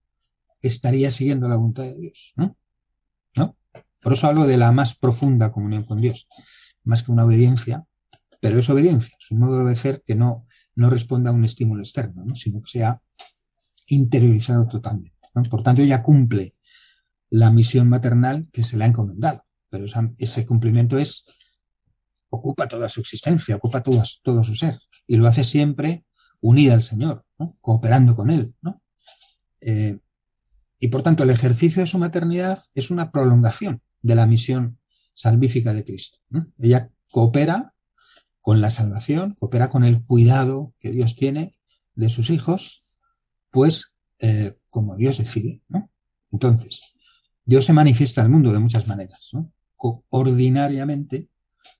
estaría 0.62 1.10
siguiendo 1.10 1.48
la 1.48 1.56
voluntad 1.56 1.82
de 1.82 1.96
Dios, 1.96 2.32
¿no? 2.36 2.56
Por 4.04 4.12
eso 4.12 4.26
hablo 4.26 4.46
de 4.46 4.58
la 4.58 4.70
más 4.70 4.96
profunda 4.96 5.50
comunión 5.50 5.84
con 5.84 5.98
Dios, 5.98 6.28
más 6.84 7.02
que 7.02 7.10
una 7.10 7.24
obediencia, 7.24 7.86
pero 8.38 8.58
es 8.58 8.68
obediencia, 8.68 9.16
es 9.18 9.30
un 9.30 9.38
modo 9.38 9.56
de 9.56 9.62
obedecer 9.64 10.02
que 10.06 10.14
no, 10.14 10.46
no 10.74 10.90
responda 10.90 11.30
a 11.30 11.32
un 11.32 11.46
estímulo 11.46 11.80
externo, 11.80 12.22
¿no? 12.22 12.34
sino 12.34 12.60
que 12.60 12.70
sea 12.70 13.00
interiorizado 13.94 14.66
totalmente. 14.66 15.12
Por 15.50 15.62
tanto, 15.62 15.82
ella 15.82 16.02
cumple 16.02 16.54
la 17.30 17.50
misión 17.50 17.88
maternal 17.88 18.48
que 18.52 18.62
se 18.62 18.76
le 18.76 18.84
ha 18.84 18.88
encomendado, 18.88 19.44
pero 19.68 19.86
ese 20.18 20.46
cumplimiento 20.46 20.98
es 20.98 21.24
ocupa 22.30 22.68
toda 22.68 22.88
su 22.88 23.00
existencia, 23.00 23.56
ocupa 23.56 23.82
todo, 23.82 24.04
su 24.04 24.54
ser, 24.54 24.78
y 25.06 25.16
lo 25.16 25.26
hace 25.26 25.44
siempre 25.44 26.04
unida 26.40 26.74
al 26.74 26.82
Señor, 26.82 27.24
cooperando 27.60 28.14
con 28.14 28.30
Él. 28.30 28.54
Eh, 29.60 29.98
y 30.78 30.88
por 30.88 31.02
tanto, 31.02 31.22
el 31.22 31.30
ejercicio 31.30 31.82
de 31.82 31.86
su 31.86 31.98
maternidad 31.98 32.58
es 32.74 32.90
una 32.90 33.10
prolongación 33.10 33.82
de 34.02 34.14
la 34.14 34.26
misión 34.26 34.78
salvífica 35.14 35.72
de 35.72 35.84
Cristo. 35.84 36.18
Ella 36.58 36.90
coopera 37.10 37.74
con 38.42 38.60
la 38.60 38.70
salvación, 38.70 39.34
coopera 39.38 39.70
con 39.70 39.84
el 39.84 40.02
cuidado 40.02 40.74
que 40.80 40.90
Dios 40.92 41.16
tiene 41.16 41.54
de 41.94 42.08
sus 42.08 42.30
hijos 42.30 42.83
pues 43.54 43.94
eh, 44.18 44.58
como 44.68 44.96
Dios 44.96 45.18
decide. 45.18 45.62
Entonces, 46.32 46.82
Dios 47.44 47.64
se 47.64 47.72
manifiesta 47.72 48.20
al 48.20 48.28
mundo 48.28 48.52
de 48.52 48.58
muchas 48.58 48.88
maneras. 48.88 49.30
¿no? 49.32 49.52
Ordinariamente, 50.08 51.28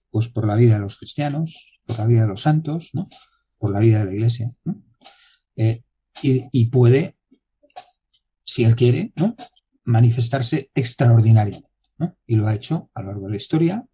pues 0.08 0.28
por 0.28 0.46
la 0.46 0.54
vida 0.54 0.74
de 0.74 0.80
los 0.80 0.96
cristianos, 0.96 1.80
por 1.84 1.98
la 1.98 2.06
vida 2.06 2.22
de 2.22 2.28
los 2.28 2.42
santos, 2.42 2.90
¿no? 2.92 3.08
por 3.58 3.72
la 3.72 3.80
vida 3.80 3.98
de 3.98 4.04
la 4.04 4.12
iglesia. 4.12 4.54
Eh, 5.56 5.82
y, 6.22 6.66
puede, 6.66 7.16
si 8.44 8.62
él 8.62 8.76
quiere, 8.76 9.12
¿no? 9.16 9.34
manifestarse 9.82 10.70
extraordinariamente. 10.74 11.70
Y 12.24 12.37
lo 12.37 12.46
ha 12.46 12.54
hecho 12.54 12.88
a 12.94 13.02
lo 13.02 13.08
largo 13.08 13.24
de 13.24 13.30
la 13.30 13.37
historia, 13.37 13.84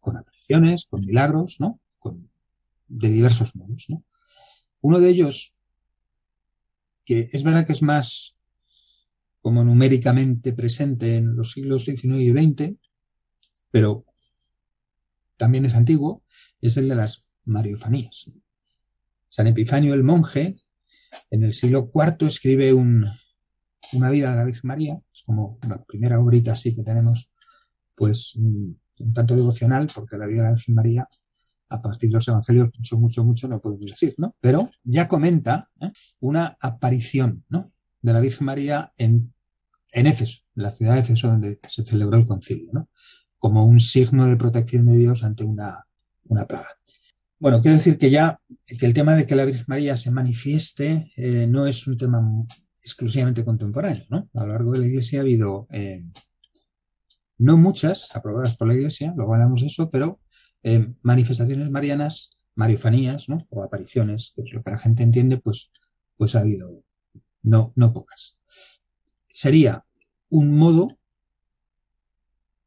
con 0.00 0.16
apariciones, 0.16 0.84
con 0.86 1.00
milagros, 1.06 1.60
¿no? 1.60 1.80
Con, 2.00 2.28
de 2.88 3.08
diversos 3.08 3.54
modos. 3.54 3.86
¿no? 3.88 4.02
Uno 4.80 4.98
de 4.98 5.10
ellos 5.10 5.54
que 7.04 7.28
es 7.32 7.42
verdad 7.42 7.66
que 7.66 7.72
es 7.72 7.82
más 7.82 8.36
como 9.40 9.64
numéricamente 9.64 10.52
presente 10.52 11.16
en 11.16 11.34
los 11.34 11.52
siglos 11.52 11.84
XIX 11.84 12.20
y 12.20 12.30
XX, 12.30 12.76
pero 13.70 14.04
también 15.36 15.64
es 15.64 15.74
antiguo, 15.74 16.22
es 16.60 16.76
el 16.76 16.88
de 16.88 16.96
las 16.96 17.24
mariofanías. 17.44 18.30
San 19.28 19.46
Epifanio 19.46 19.94
el 19.94 20.04
monje, 20.04 20.60
en 21.30 21.44
el 21.44 21.54
siglo 21.54 21.90
IV, 21.92 22.26
escribe 22.26 22.72
una 22.74 24.10
vida 24.10 24.30
de 24.30 24.36
la 24.36 24.44
Virgen 24.44 24.68
María, 24.68 25.00
es 25.12 25.22
como 25.22 25.58
la 25.68 25.82
primera 25.84 26.20
obrita 26.20 26.52
así 26.52 26.74
que 26.74 26.82
tenemos, 26.82 27.32
pues 27.94 28.36
un 28.36 28.78
tanto 29.14 29.34
devocional, 29.34 29.88
porque 29.94 30.18
la 30.18 30.26
vida 30.26 30.42
de 30.42 30.48
la 30.48 30.54
Virgen 30.54 30.74
María 30.74 31.08
a 31.70 31.80
partir 31.80 32.10
de 32.10 32.14
los 32.14 32.28
evangelios, 32.28 32.70
mucho, 32.76 32.98
mucho, 32.98 33.24
mucho 33.24 33.48
no 33.48 33.60
podemos 33.60 33.86
decir, 33.86 34.14
¿no? 34.18 34.36
Pero 34.40 34.70
ya 34.82 35.08
comenta 35.08 35.70
¿eh? 35.80 35.90
una 36.18 36.56
aparición, 36.60 37.44
¿no? 37.48 37.72
De 38.02 38.12
la 38.12 38.20
Virgen 38.20 38.44
María 38.44 38.90
en, 38.98 39.32
en 39.92 40.06
Éfeso, 40.06 40.40
la 40.54 40.70
ciudad 40.70 40.94
de 40.94 41.00
Éfeso 41.00 41.28
donde 41.28 41.58
se 41.68 41.84
celebró 41.84 42.18
el 42.18 42.26
concilio, 42.26 42.70
¿no? 42.72 42.88
Como 43.38 43.64
un 43.64 43.80
signo 43.80 44.26
de 44.26 44.36
protección 44.36 44.86
de 44.86 44.98
Dios 44.98 45.22
ante 45.22 45.44
una, 45.44 45.72
una 46.24 46.44
plaga. 46.44 46.68
Bueno, 47.38 47.62
quiero 47.62 47.76
decir 47.76 47.96
que 47.96 48.10
ya, 48.10 48.38
que 48.66 48.84
el 48.84 48.92
tema 48.92 49.14
de 49.14 49.24
que 49.24 49.34
la 49.34 49.46
Virgen 49.46 49.64
María 49.68 49.96
se 49.96 50.10
manifieste 50.10 51.12
eh, 51.16 51.46
no 51.46 51.66
es 51.66 51.86
un 51.86 51.96
tema 51.96 52.20
exclusivamente 52.82 53.44
contemporáneo, 53.44 54.02
¿no? 54.10 54.28
A 54.34 54.44
lo 54.44 54.52
largo 54.52 54.72
de 54.72 54.80
la 54.80 54.86
Iglesia 54.86 55.20
ha 55.20 55.22
habido 55.22 55.66
eh, 55.70 56.04
no 57.38 57.56
muchas 57.56 58.14
aprobadas 58.14 58.56
por 58.56 58.68
la 58.68 58.74
Iglesia, 58.74 59.14
luego 59.16 59.34
hablamos 59.34 59.60
de 59.60 59.68
eso, 59.68 59.88
pero 59.88 60.20
manifestaciones 61.02 61.70
marianas, 61.70 62.30
mariofanías, 62.54 63.28
¿no? 63.28 63.38
O 63.50 63.62
apariciones, 63.62 64.32
que 64.34 64.42
es 64.42 64.52
lo 64.52 64.62
que 64.62 64.70
la 64.70 64.78
gente 64.78 65.02
entiende, 65.02 65.38
pues, 65.38 65.70
pues 66.16 66.34
ha 66.34 66.40
habido 66.40 66.84
no, 67.42 67.72
no 67.76 67.92
pocas. 67.92 68.38
Sería 69.26 69.84
un 70.28 70.56
modo 70.56 70.98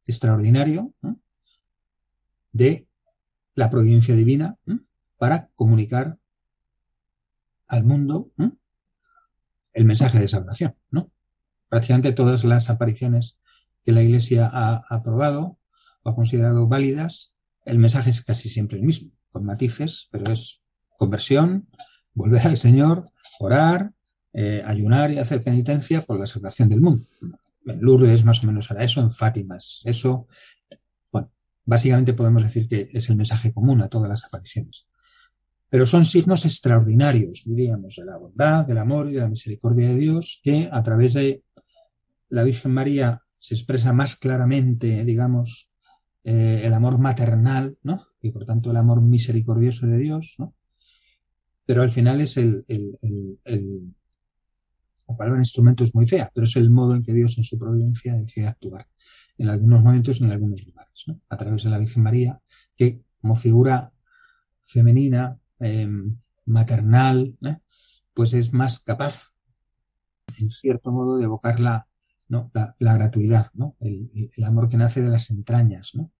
extraordinario 0.06 0.94
de 2.52 2.86
la 3.54 3.70
providencia 3.70 4.14
divina 4.14 4.58
para 5.18 5.50
comunicar 5.54 6.18
al 7.68 7.84
mundo 7.84 8.30
el 9.72 9.84
mensaje 9.84 10.18
de 10.18 10.28
salvación. 10.28 10.76
¿no? 10.90 11.10
Prácticamente 11.68 12.12
todas 12.12 12.44
las 12.44 12.70
apariciones 12.70 13.40
que 13.84 13.92
la 13.92 14.02
Iglesia 14.02 14.48
ha 14.52 14.82
aprobado 14.88 15.58
o 16.02 16.10
ha 16.10 16.14
considerado 16.14 16.68
válidas, 16.68 17.33
el 17.64 17.78
mensaje 17.78 18.10
es 18.10 18.22
casi 18.22 18.48
siempre 18.48 18.78
el 18.78 18.84
mismo, 18.84 19.10
con 19.30 19.44
matices, 19.44 20.08
pero 20.10 20.32
es 20.32 20.60
conversión, 20.96 21.68
volver 22.12 22.46
al 22.46 22.56
Señor, 22.56 23.10
orar, 23.40 23.92
eh, 24.32 24.62
ayunar 24.64 25.10
y 25.10 25.18
hacer 25.18 25.42
penitencia 25.42 26.02
por 26.02 26.18
la 26.18 26.26
salvación 26.26 26.68
del 26.68 26.80
mundo. 26.80 27.04
En 27.66 27.80
Lourdes 27.80 28.24
más 28.24 28.42
o 28.42 28.46
menos 28.46 28.70
era 28.70 28.84
eso, 28.84 29.00
en 29.00 29.10
Fátima 29.10 29.58
eso. 29.84 30.26
Bueno, 31.10 31.30
básicamente 31.64 32.14
podemos 32.14 32.42
decir 32.42 32.68
que 32.68 32.88
es 32.92 33.08
el 33.08 33.16
mensaje 33.16 33.52
común 33.52 33.80
a 33.82 33.88
todas 33.88 34.08
las 34.08 34.24
apariciones. 34.24 34.86
Pero 35.70 35.86
son 35.86 36.04
signos 36.04 36.44
extraordinarios, 36.44 37.42
diríamos, 37.46 37.96
de 37.96 38.04
la 38.04 38.16
bondad, 38.16 38.64
del 38.66 38.78
amor 38.78 39.08
y 39.08 39.14
de 39.14 39.20
la 39.20 39.28
misericordia 39.28 39.88
de 39.88 39.96
Dios, 39.96 40.40
que 40.42 40.68
a 40.70 40.82
través 40.82 41.14
de 41.14 41.42
la 42.28 42.44
Virgen 42.44 42.72
María 42.72 43.22
se 43.38 43.54
expresa 43.54 43.92
más 43.92 44.16
claramente, 44.16 45.04
digamos, 45.04 45.68
eh, 46.24 46.62
el 46.64 46.72
amor 46.72 46.98
maternal, 46.98 47.78
¿no? 47.82 48.06
Y 48.20 48.30
por 48.30 48.44
tanto 48.44 48.70
el 48.70 48.76
amor 48.76 49.00
misericordioso 49.02 49.86
de 49.86 49.98
Dios, 49.98 50.34
¿no? 50.38 50.54
Pero 51.66 51.82
al 51.82 51.90
final 51.90 52.20
es 52.20 52.36
el, 52.36 52.64
la 55.08 55.16
palabra 55.16 55.40
instrumento 55.40 55.84
es 55.84 55.94
muy 55.94 56.06
fea, 56.06 56.30
pero 56.34 56.44
es 56.44 56.56
el 56.56 56.70
modo 56.70 56.94
en 56.94 57.04
que 57.04 57.12
Dios 57.12 57.38
en 57.38 57.44
su 57.44 57.58
providencia 57.58 58.14
decide 58.14 58.46
actuar 58.46 58.86
en 59.36 59.48
algunos 59.48 59.82
momentos 59.82 60.20
en 60.20 60.30
algunos 60.30 60.64
lugares, 60.64 61.04
¿no? 61.06 61.20
A 61.28 61.36
través 61.36 61.64
de 61.64 61.70
la 61.70 61.78
Virgen 61.78 62.02
María, 62.02 62.40
que 62.76 63.00
como 63.20 63.36
figura 63.36 63.92
femenina, 64.64 65.38
Em, 65.60 66.18
maternal, 66.46 67.38
pues 68.12 68.34
es 68.34 68.52
más 68.52 68.80
capaz, 68.80 69.34
en 70.38 70.50
cierto 70.50 70.92
modo, 70.92 71.16
de 71.16 71.24
evocar 71.24 71.58
la, 71.58 71.88
¿no? 72.28 72.50
la, 72.52 72.94
gratuidad, 72.94 73.46
¿no? 73.54 73.76
El, 73.80 74.08
amor 74.44 74.68
que 74.68 74.76
nace 74.76 75.02
de 75.02 75.10
las 75.10 75.30
entrañas. 75.30 75.94
¿no? 75.94 76.12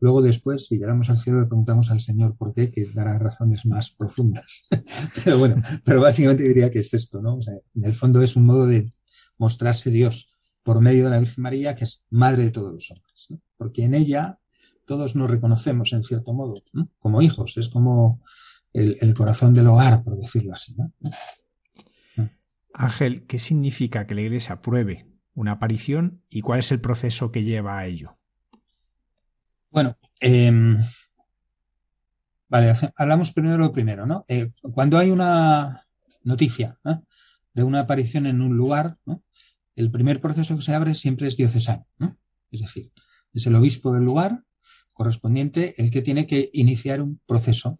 Luego 0.00 0.22
después, 0.22 0.66
si 0.66 0.78
llegamos 0.78 1.10
al 1.10 1.18
cielo, 1.18 1.40
le 1.40 1.46
preguntamos 1.46 1.90
al 1.90 2.00
Señor 2.00 2.36
por 2.36 2.52
qué, 2.54 2.70
que 2.70 2.86
dará 2.86 3.18
razones 3.18 3.64
más 3.66 3.90
profundas. 3.90 4.66
pero 5.24 5.38
bueno, 5.38 5.62
pero 5.84 6.00
básicamente 6.00 6.42
diría 6.42 6.70
que 6.70 6.80
es 6.80 6.92
esto, 6.94 7.20
¿no? 7.20 7.38
en 7.74 7.84
el 7.84 7.94
fondo 7.94 8.22
es 8.22 8.36
un 8.36 8.46
modo 8.46 8.66
de 8.66 8.90
mostrarse 9.38 9.90
Dios 9.90 10.32
por 10.62 10.80
medio 10.80 11.04
de 11.04 11.10
la 11.10 11.18
Virgen 11.20 11.42
María, 11.42 11.74
que 11.74 11.84
es 11.84 12.02
madre 12.10 12.44
de 12.44 12.50
todos 12.50 12.72
los 12.72 12.90
hombres, 12.90 13.28
porque 13.56 13.84
en 13.84 13.94
ella 13.94 14.38
todos 14.84 15.14
nos 15.14 15.30
reconocemos 15.30 15.92
en 15.92 16.02
cierto 16.02 16.32
modo, 16.32 16.62
como 16.98 17.22
hijos, 17.22 17.56
es 17.56 17.68
como 17.68 18.20
el, 18.72 19.14
corazón 19.14 19.54
del 19.54 19.68
hogar, 19.68 20.02
por 20.02 20.16
decirlo 20.16 20.52
así. 20.52 20.74
Ángel, 22.72 23.26
¿qué 23.26 23.38
significa 23.38 24.06
que 24.06 24.14
la 24.14 24.22
Iglesia 24.22 24.56
apruebe 24.56 25.06
una 25.36 25.52
aparición 25.52 26.22
y 26.28 26.40
cuál 26.40 26.58
es 26.58 26.72
el 26.72 26.80
proceso 26.80 27.30
que 27.30 27.44
lleva 27.44 27.78
a 27.78 27.86
ello? 27.86 28.18
Bueno, 29.70 29.96
em, 30.20 30.82
vale, 32.48 32.72
hablamos 32.96 33.32
primero 33.32 33.58
lo 33.58 33.70
primero, 33.70 34.06
¿no? 34.06 34.24
Eh, 34.26 34.50
cuando 34.72 34.98
hay 34.98 35.10
una 35.10 35.86
noticia 36.24 36.78
de 37.54 37.62
una 37.62 37.80
aparición 37.80 38.26
en 38.26 38.40
un 38.40 38.56
lugar, 38.56 38.96
el 39.76 39.90
primer 39.90 40.20
proceso 40.20 40.56
que 40.56 40.62
se 40.62 40.74
abre 40.74 40.94
siempre 40.94 41.28
es 41.28 41.36
diocesano, 41.36 41.86
es 42.50 42.62
decir, 42.62 42.90
es 43.32 43.46
el 43.46 43.54
obispo 43.54 43.92
del 43.92 44.04
lugar 44.04 44.42
correspondiente 44.92 45.74
el 45.76 45.90
que 45.90 46.00
tiene 46.00 46.26
que 46.26 46.48
iniciar 46.54 47.02
un 47.02 47.20
proceso 47.26 47.78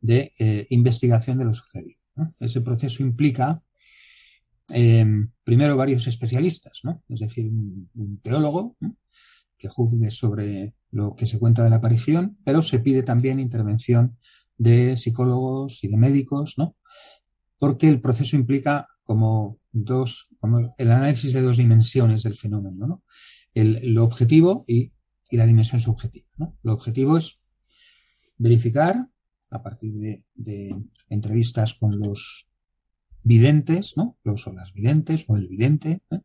de 0.00 0.32
eh, 0.40 0.66
investigación 0.70 1.38
de 1.38 1.44
lo 1.44 1.54
sucedido. 1.54 2.00
Ese 2.40 2.60
proceso 2.60 3.02
implica, 3.04 3.62
em, 4.68 5.30
primero, 5.44 5.76
varios 5.76 6.06
especialistas, 6.06 6.82
es 7.08 7.20
decir, 7.20 7.46
un, 7.46 8.20
teólogo 8.22 8.76
que 9.58 9.68
juzgue 9.68 10.10
sobre 10.10 10.74
lo 10.90 11.14
que 11.14 11.26
se 11.26 11.38
cuenta 11.38 11.62
de 11.62 11.70
la 11.70 11.76
aparición, 11.76 12.38
pero 12.44 12.62
se 12.62 12.78
pide 12.78 13.02
también 13.02 13.40
intervención 13.40 14.18
de 14.56 14.96
psicólogos 14.96 15.82
y 15.82 15.88
de 15.88 15.96
médicos, 15.96 16.54
¿no? 16.56 16.76
porque 17.58 17.88
el 17.88 18.00
proceso 18.00 18.36
implica 18.36 18.88
como 19.02 19.58
dos, 19.72 20.28
como 20.38 20.74
el 20.76 20.90
análisis 20.90 21.32
de 21.32 21.42
dos 21.42 21.56
dimensiones 21.56 22.22
del 22.22 22.36
fenómeno, 22.36 22.86
¿no? 22.86 23.02
el, 23.54 23.98
objetivo 23.98 24.64
y, 24.66 24.92
y, 25.30 25.36
la 25.36 25.46
dimensión 25.46 25.80
subjetiva. 25.80 26.28
¿no? 26.36 26.56
Lo 26.62 26.74
objetivo 26.74 27.16
es 27.16 27.40
verificar 28.36 29.08
a 29.54 29.62
partir 29.62 29.94
de, 29.94 30.76
entrevistas 31.08 31.74
con 31.74 31.98
los 31.98 32.48
videntes, 33.24 33.96
¿no? 33.96 34.18
Los 34.22 34.46
o 34.46 34.52
las 34.52 34.72
videntes 34.72 35.24
o 35.28 35.36
el 35.36 35.48
vidente, 35.48 36.02
¿eh? 36.10 36.20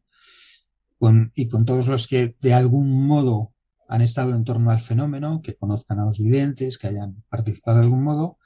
y 1.36 1.48
con 1.48 1.66
todos 1.66 1.88
los 1.88 2.08
que 2.08 2.36
de 2.42 2.54
algún 2.54 3.08
modo 3.08 3.54
han 3.88 4.02
estado 4.02 4.36
en 4.36 4.44
torno 4.44 4.70
al 4.70 4.82
fenómeno, 4.82 5.42
que 5.42 5.56
conozcan 5.56 6.00
a 6.00 6.06
los 6.06 6.20
videntes, 6.20 6.78
que 6.78 6.88
hayan 6.88 7.24
participado 7.30 7.78
de 7.78 7.86
algún 7.86 8.04
modo, 8.04 8.38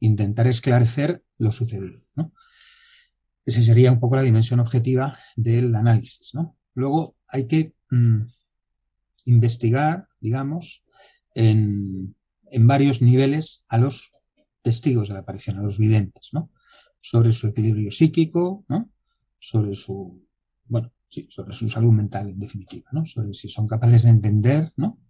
intentar 0.00 0.46
esclarecer 0.46 1.24
lo 1.38 1.52
sucedido. 1.52 2.02
¿no? 2.14 2.32
Esa 3.46 3.62
sería 3.62 3.92
un 3.92 4.00
poco 4.00 4.16
la 4.16 4.22
dimensión 4.22 4.60
objetiva 4.60 5.18
del 5.36 5.74
análisis. 5.74 6.32
Luego 6.74 7.16
hay 7.28 7.46
que 7.46 7.74
mm, 7.90 8.22
investigar, 9.26 10.08
digamos, 10.20 10.84
en, 11.34 12.14
en 12.50 12.66
varios 12.66 13.00
niveles 13.00 13.64
a 13.68 13.78
los 13.78 14.12
testigos 14.62 15.08
de 15.08 15.14
la 15.14 15.20
aparición, 15.20 15.58
a 15.58 15.62
los 15.62 15.78
videntes, 15.78 16.30
¿no? 16.32 16.50
Sobre 17.00 17.32
su 17.32 17.48
equilibrio 17.48 17.90
psíquico, 17.90 18.64
¿no? 18.68 18.90
Sobre 19.38 19.74
su, 19.74 20.22
bueno, 20.66 20.92
sobre 21.28 21.54
su 21.54 21.68
salud 21.68 21.92
mental 21.92 22.30
en 22.30 22.38
definitiva, 22.38 22.88
¿no? 22.92 23.04
Sobre 23.06 23.34
si 23.34 23.48
son 23.48 23.66
capaces 23.66 24.04
de 24.04 24.10
entender, 24.10 24.72
¿no? 24.76 25.00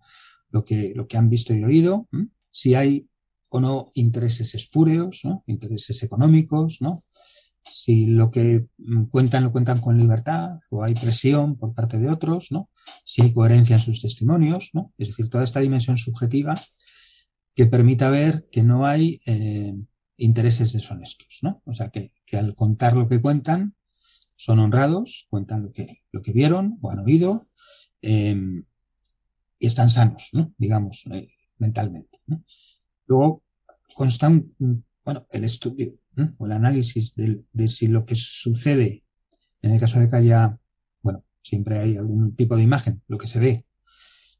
Lo 0.51 0.65
que, 0.65 0.93
lo 0.95 1.07
que 1.07 1.17
han 1.17 1.29
visto 1.29 1.55
y 1.55 1.65
oído, 1.65 2.09
si 2.51 2.75
hay 2.75 3.09
o 3.49 3.61
no 3.61 3.91
intereses 3.95 4.55
espúreos, 4.55 5.21
¿no? 5.25 5.45
Intereses 5.47 6.03
económicos, 6.03 6.79
¿no? 6.81 7.05
Si 7.69 8.07
lo 8.07 8.31
que 8.31 8.67
cuentan 9.11 9.45
lo 9.45 9.53
cuentan 9.53 9.81
con 9.81 9.99
libertad 9.99 10.59
o 10.71 10.83
hay 10.83 10.95
presión 10.95 11.57
por 11.57 11.75
parte 11.75 11.99
de 11.99 12.09
otros, 12.09 12.49
¿no? 12.51 12.71
Si 13.05 13.23
hay 13.23 13.33
coherencia 13.33 13.77
en 13.77 13.83
sus 13.83 14.01
testimonios, 14.01 14.71
¿no? 14.73 14.93
Es 14.99 15.09
decir, 15.09 15.29
toda 15.29 15.45
esta 15.45 15.61
dimensión 15.61 15.99
subjetiva 15.99 16.61
que 17.55 17.67
permita 17.67 18.09
ver 18.11 18.49
que 18.51 18.63
no 18.63 18.87
hay 18.87 19.21
eh, 19.27 19.75
intereses 20.21 20.73
deshonestos, 20.73 21.39
¿no? 21.43 21.63
O 21.65 21.73
sea, 21.73 21.89
que, 21.89 22.13
al 22.33 22.55
contar 22.55 22.97
lo 22.97 23.09
que 23.09 23.21
cuentan, 23.21 23.75
son 24.37 24.59
honrados, 24.59 25.27
cuentan 25.31 25.63
lo 25.63 25.73
que, 25.73 26.03
lo 26.13 26.23
que 26.23 26.33
vieron 26.33 26.79
o 26.83 26.91
han 26.91 27.01
oído, 27.01 27.49
em, 28.03 28.65
y 29.59 29.67
están 29.67 29.91
sanos, 29.91 30.31
¿no? 30.33 30.55
digamos, 30.57 31.05
eh, 31.13 31.27
mentalmente. 31.59 32.19
Luego 33.07 33.43
consta 33.95 34.31
bueno, 35.05 35.27
el 35.31 35.45
estudio 35.45 35.99
o 36.39 36.47
el 36.47 36.53
análisis 36.53 37.15
de, 37.15 37.45
de, 37.53 37.69
si 37.69 37.89
lo 37.89 38.07
que 38.07 38.15
sucede, 38.15 39.05
en 39.63 39.73
el 39.73 39.81
caso 39.81 40.01
de 40.01 40.09
que 40.09 40.17
haya, 40.17 40.59
bueno, 41.03 41.25
siempre 41.43 41.79
hay 41.79 41.97
algún 41.97 42.35
tipo 42.37 42.57
de 42.57 42.63
imagen, 42.63 43.03
lo 43.09 43.19
que 43.19 43.27
se 43.27 43.39
ve 43.39 43.67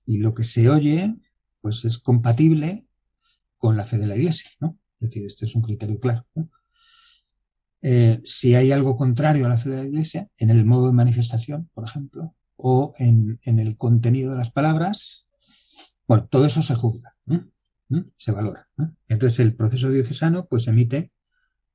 y 0.07 0.19
lo 0.19 0.33
que 0.33 0.45
se 0.45 0.69
oye, 0.71 1.15
pues 1.61 1.85
es 1.85 1.99
compatible 1.99 2.87
con 3.59 3.77
la 3.77 3.85
fe 3.85 3.99
de 3.99 4.07
la 4.07 4.17
Iglesia, 4.17 4.51
¿no? 4.61 4.79
Es 5.01 5.09
decir, 5.09 5.25
este 5.27 5.47
es 5.47 5.55
un 5.55 5.63
criterio 5.63 5.99
claro. 5.99 6.27
Eh, 7.83 8.21
si 8.25 8.55
hay 8.55 8.73
algo 8.73 8.97
contrario 8.97 9.47
a 9.47 9.49
la 9.49 9.59
fe 9.59 9.71
de 9.71 9.77
la 9.79 9.85
Iglesia, 9.85 10.29
en 10.39 10.51
el 10.51 10.67
modo 10.67 10.89
de 10.89 10.93
manifestación, 10.93 11.71
por 11.73 11.85
ejemplo, 11.85 12.35
o 12.57 12.93
en, 12.99 13.39
el 13.43 13.77
contenido 13.77 14.33
de 14.33 14.37
las 14.37 14.51
palabras, 14.51 15.27
bueno, 16.07 16.27
todo 16.27 16.45
eso 16.45 16.63
se 16.63 16.75
juzga, 16.75 17.17
se 18.17 18.33
valora. 18.33 18.69
Entonces 19.09 19.39
el 19.39 19.55
proceso 19.55 19.89
diocesano 19.89 20.47
pues 20.47 20.67
emite 20.67 21.11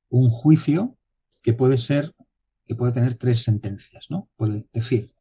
un 0.09 0.29
juicio 0.29 0.97
que 1.41 1.53
puede 1.53 1.79
ser, 1.79 2.13
que 2.65 2.75
puede 2.75 2.91
tener 2.91 3.15
tres 3.15 3.41
sentencias, 3.41 4.07
¿no? 4.11 4.29
Puede 4.35 4.67
decir, 4.73 5.15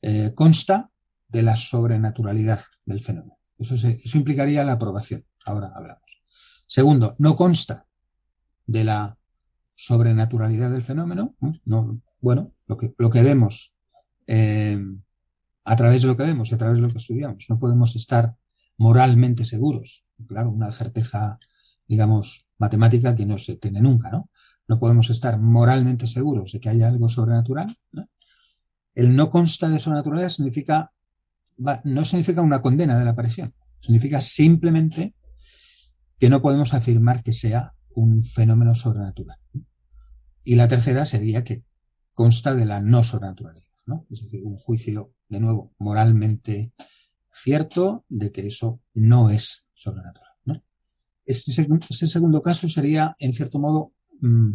eh, 0.00 0.32
consta 0.34 0.90
de 1.28 1.42
la 1.42 1.56
sobrenaturalidad 1.56 2.60
del 2.86 3.02
fenómeno. 3.02 3.38
Eso, 3.58 3.74
eso 3.74 4.16
implicaría 4.18 4.64
la 4.64 4.72
aprobación 4.72 5.26
ahora 5.44 5.72
hablamos. 5.74 6.21
Segundo, 6.72 7.16
no 7.18 7.36
consta 7.36 7.86
de 8.66 8.82
la 8.82 9.18
sobrenaturalidad 9.74 10.70
del 10.70 10.80
fenómeno. 10.80 11.36
No, 11.66 12.00
bueno, 12.22 12.54
lo 12.66 12.78
que, 12.78 13.22
vemos 13.22 13.74
eh, 14.26 14.82
a 15.64 15.76
través 15.76 16.00
de 16.00 16.08
lo 16.08 16.16
que 16.16 16.22
vemos 16.22 16.50
y 16.50 16.54
a 16.54 16.56
través 16.56 16.76
de 16.76 16.80
lo 16.80 16.88
que 16.88 16.96
estudiamos. 16.96 17.44
No 17.50 17.58
podemos 17.58 17.94
estar 17.94 18.36
moralmente 18.78 19.44
seguros. 19.44 20.06
Claro, 20.26 20.48
una 20.48 20.72
certeza, 20.72 21.38
digamos, 21.86 22.46
matemática 22.56 23.14
que 23.14 23.26
no 23.26 23.36
se 23.36 23.56
tiene 23.56 23.82
nunca, 23.82 24.10
¿no? 24.10 24.30
No 24.66 24.78
podemos 24.78 25.10
estar 25.10 25.38
moralmente 25.38 26.06
seguros 26.06 26.52
de 26.52 26.60
que 26.60 26.70
haya 26.70 26.88
algo 26.88 27.10
sobrenatural. 27.10 27.76
El 28.94 29.14
no 29.14 29.28
consta 29.28 29.68
de 29.68 29.78
sobrenaturalidad 29.78 30.30
significa, 30.30 30.90
no 31.84 32.04
significa 32.06 32.40
una 32.40 32.62
condena 32.62 32.98
de 32.98 33.04
la 33.04 33.10
aparición, 33.10 33.52
significa 33.82 34.22
simplemente 34.22 35.14
que 36.22 36.30
no 36.30 36.40
podemos 36.40 36.72
afirmar 36.72 37.24
que 37.24 37.32
sea 37.32 37.74
un 37.96 38.22
fenómeno 38.22 38.76
sobrenatural. 38.76 39.38
Y 40.44 40.54
la 40.54 40.68
tercera 40.68 41.04
sería 41.04 41.42
que 41.42 41.64
consta 42.14 42.54
de 42.54 42.64
la 42.64 42.80
no 42.80 43.02
sobrenaturalidad. 43.02 43.64
Es 44.08 44.22
decir, 44.22 44.44
un 44.44 44.56
juicio, 44.56 45.14
de 45.28 45.40
nuevo, 45.40 45.74
moralmente 45.80 46.74
cierto 47.32 48.04
de 48.08 48.30
que 48.30 48.46
eso 48.46 48.80
no 48.94 49.30
es 49.30 49.66
sobrenatural. 49.74 50.30
¿no? 50.44 50.62
Este, 51.26 51.50
este 51.90 52.06
segundo 52.06 52.40
caso 52.40 52.68
sería, 52.68 53.16
en 53.18 53.32
cierto 53.32 53.58
modo, 53.58 53.92
mm, 54.20 54.52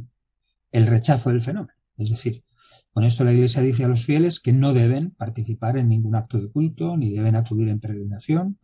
el 0.72 0.88
rechazo 0.88 1.32
del 1.32 1.42
fenómeno. 1.42 1.78
Es 1.98 2.12
decir, 2.12 2.46
con 2.92 3.04
esto 3.04 3.26
la 3.26 3.34
Iglesia 3.34 3.62
dice 3.62 3.84
a 3.84 3.90
los 3.90 4.06
fieles 4.06 4.40
que 4.40 4.54
no 4.54 4.74
deben 4.74 5.12
participar 5.12 5.78
en 5.78 5.90
ningún 5.90 6.16
acto 6.16 6.40
de 6.40 6.50
culto, 6.50 6.96
ni 6.96 7.10
deben 7.10 7.36
acudir 7.36 7.68
en 7.68 7.82
peregrinación, 7.82 8.58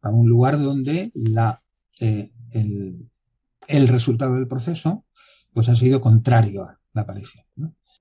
a 0.00 0.10
un 0.10 0.30
lugar 0.30 0.58
donde 0.58 1.12
la, 1.12 1.62
eh, 2.00 2.32
el, 2.52 3.88
resultado 3.88 4.34
del 4.34 4.48
proceso 4.48 5.04
pues 5.52 5.68
ha 5.68 5.74
sido 5.74 6.00
contrario 6.00 6.64
a 6.64 6.78
la 6.92 7.02
aparición. 7.02 7.44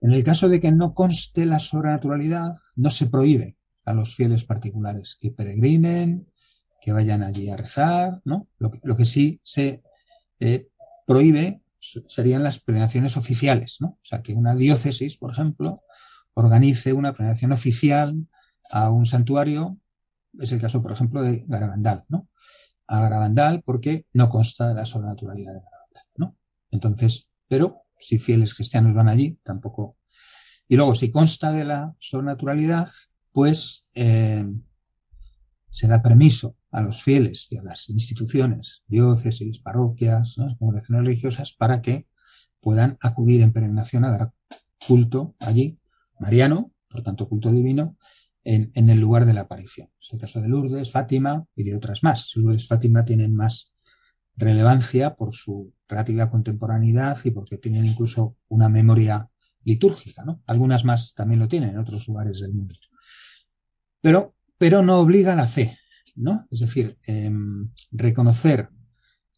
En 0.02 0.12
el 0.12 0.24
caso 0.24 0.50
de 0.50 0.60
que 0.60 0.72
no 0.72 0.94
conste 0.94 1.46
la 1.46 1.60
sobrenaturalidad, 1.60 2.54
no 2.76 2.92
se 2.92 3.08
prohíbe 3.08 3.58
a 3.86 3.94
los 3.94 4.16
fieles 4.16 4.44
particulares 4.44 5.18
que 5.20 5.32
peregrinen, 5.32 6.28
que 6.82 6.92
vayan 6.92 7.24
allí 7.24 7.50
a 7.50 7.58
rezar, 7.58 8.22
¿no? 8.26 8.48
Lo 8.60 8.72
que, 8.72 8.80
lo 8.84 8.96
que 8.96 9.06
sí 9.06 9.40
se 9.42 9.82
eh, 10.40 10.68
prohíbe 11.08 11.62
serían 11.80 12.44
las 12.44 12.60
peregrinaciones 12.60 13.16
oficiales, 13.18 13.78
¿no? 13.80 13.88
O 13.88 14.00
sea, 14.04 14.22
que 14.22 14.34
una 14.34 14.56
diócesis, 14.56 15.18
por 15.18 15.32
ejemplo, 15.32 15.76
organice 16.34 16.94
una 16.94 17.14
peregrinación 17.14 17.54
oficial 17.54 18.28
a 18.70 18.90
un 18.90 19.06
santuario, 19.06 19.78
es 20.40 20.52
el 20.52 20.60
caso, 20.60 20.82
por 20.82 20.92
ejemplo, 20.92 21.22
de 21.22 21.44
Garabandal, 21.48 22.04
¿no? 22.10 22.28
A 22.88 23.00
Garabandal 23.02 23.64
porque 23.64 24.06
no 24.14 24.30
consta 24.30 24.68
de 24.68 24.76
la 24.76 24.86
sobrenaturalidad 24.86 25.54
de 25.54 25.62
Garabandal, 25.62 26.04
¿no? 26.18 26.38
Entonces, 26.72 27.32
pero 27.48 27.84
si 28.00 28.20
fieles 28.20 28.54
cristianos 28.54 28.94
van 28.94 29.10
allí, 29.10 29.40
tampoco. 29.44 29.98
Y 30.68 30.76
luego, 30.76 30.96
si 30.96 31.10
consta 31.12 31.52
de 31.52 31.66
la 31.66 31.96
sobrenaturalidad, 32.00 32.90
pues 33.32 33.88
eh, 33.94 34.46
se 35.70 35.88
da 35.88 36.02
permiso 36.02 36.56
a 36.72 36.82
los 36.82 37.04
fieles 37.04 37.52
y 37.52 37.58
a 37.58 37.64
las 37.64 37.90
instituciones, 37.90 38.84
diócesis, 38.88 39.60
parroquias, 39.60 40.36
congregaciones 40.58 41.06
religiosas, 41.06 41.54
para 41.54 41.82
que 41.82 42.08
puedan 42.60 42.98
acudir 43.02 43.42
en 43.42 43.52
peregrinación 43.52 44.06
a 44.06 44.12
dar 44.12 44.32
culto 44.88 45.36
allí, 45.40 45.80
mariano, 46.20 46.72
por 46.90 47.04
tanto 47.04 47.28
culto 47.28 47.52
divino, 47.52 47.98
en, 48.46 48.90
el 48.90 49.00
lugar 49.00 49.26
de 49.26 49.34
la 49.34 49.42
aparición. 49.42 49.90
Es 50.00 50.14
el 50.14 50.20
caso 50.20 50.40
de 50.40 50.48
Lourdes, 50.48 50.92
Fátima 50.92 51.46
y 51.56 51.64
de 51.64 51.76
otras 51.76 52.04
más. 52.04 52.32
Lourdes 52.36 52.68
Fátima 52.68 53.04
tienen 53.04 53.36
más 53.36 53.74
relevancia 54.38 55.16
por 55.16 55.34
su 55.34 55.74
relativa 55.88 56.30
contemporaneidad 56.30 57.18
y 57.26 57.32
porque 57.32 57.58
tienen 57.58 57.86
incluso 57.86 58.38
una 58.48 58.70
memoria 58.70 59.30
litúrgica. 59.64 60.24
Algunas 60.46 60.86
más 60.86 61.14
también 61.14 61.40
lo 61.40 61.48
tienen 61.48 61.72
en 61.72 61.80
otros 61.80 62.08
lugares 62.08 62.40
del 62.40 62.54
mundo 62.54 62.76
pero, 64.06 64.36
pero 64.60 64.84
no 64.84 65.00
obliga 65.00 65.34
a 65.34 65.36
la 65.36 65.48
fe, 65.48 65.80
¿no? 66.16 66.48
Es 66.52 66.60
decir, 66.60 66.96
em, 67.08 67.72
reconocer 67.90 68.70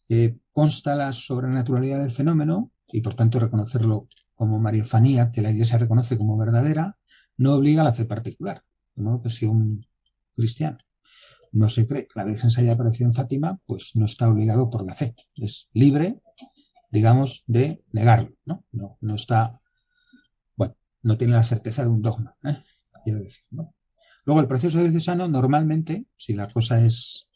que 0.06 0.40
consta 0.52 0.94
la 0.94 1.14
sobrenaturalidad 1.14 2.02
del 2.02 2.10
fenómeno 2.10 2.70
y 2.92 3.00
por 3.00 3.14
tanto 3.14 3.40
reconocerlo 3.40 4.08
como 4.34 4.58
mariofanía, 4.58 5.32
que 5.32 5.40
la 5.40 5.52
Iglesia 5.52 5.78
reconoce 5.78 6.18
como 6.18 6.36
verdadera, 6.36 6.98
no 7.38 7.54
obliga 7.54 7.80
a 7.80 7.84
la 7.84 7.94
fe 7.94 8.04
particular. 8.04 8.62
De 8.98 9.04
modo 9.04 9.22
que 9.22 9.30
si 9.30 9.46
un 9.46 9.86
cristiano 10.34 10.76
no 11.52 11.70
se 11.70 11.86
cree 11.86 12.02
que 12.02 12.18
la 12.18 12.24
Virgen 12.24 12.50
se 12.50 12.60
haya 12.60 12.72
aparecido 12.72 13.06
en 13.06 13.14
Fátima, 13.14 13.58
pues 13.64 13.92
no 13.94 14.06
está 14.06 14.28
obligado 14.28 14.68
por 14.68 14.84
la 14.84 14.94
fe. 14.94 15.14
Es 15.36 15.70
libre, 15.72 16.20
digamos, 16.90 17.44
de 17.46 17.82
negarlo, 17.92 18.34
¿no? 18.44 18.64
No, 18.72 18.98
no 19.00 19.14
está, 19.14 19.60
bueno, 20.56 20.74
no 21.02 21.16
tiene 21.16 21.34
la 21.34 21.44
certeza 21.44 21.82
de 21.82 21.88
un 21.88 22.02
dogma, 22.02 22.36
¿eh? 22.44 22.60
quiero 23.04 23.20
decir. 23.20 23.44
Luego, 24.24 24.40
el 24.40 24.48
proceso 24.48 24.80
diocesano, 24.80 25.28
normalmente, 25.28 26.06
si 26.16 26.34
la 26.34 26.48
cosa 26.48 26.84
es 26.84 27.28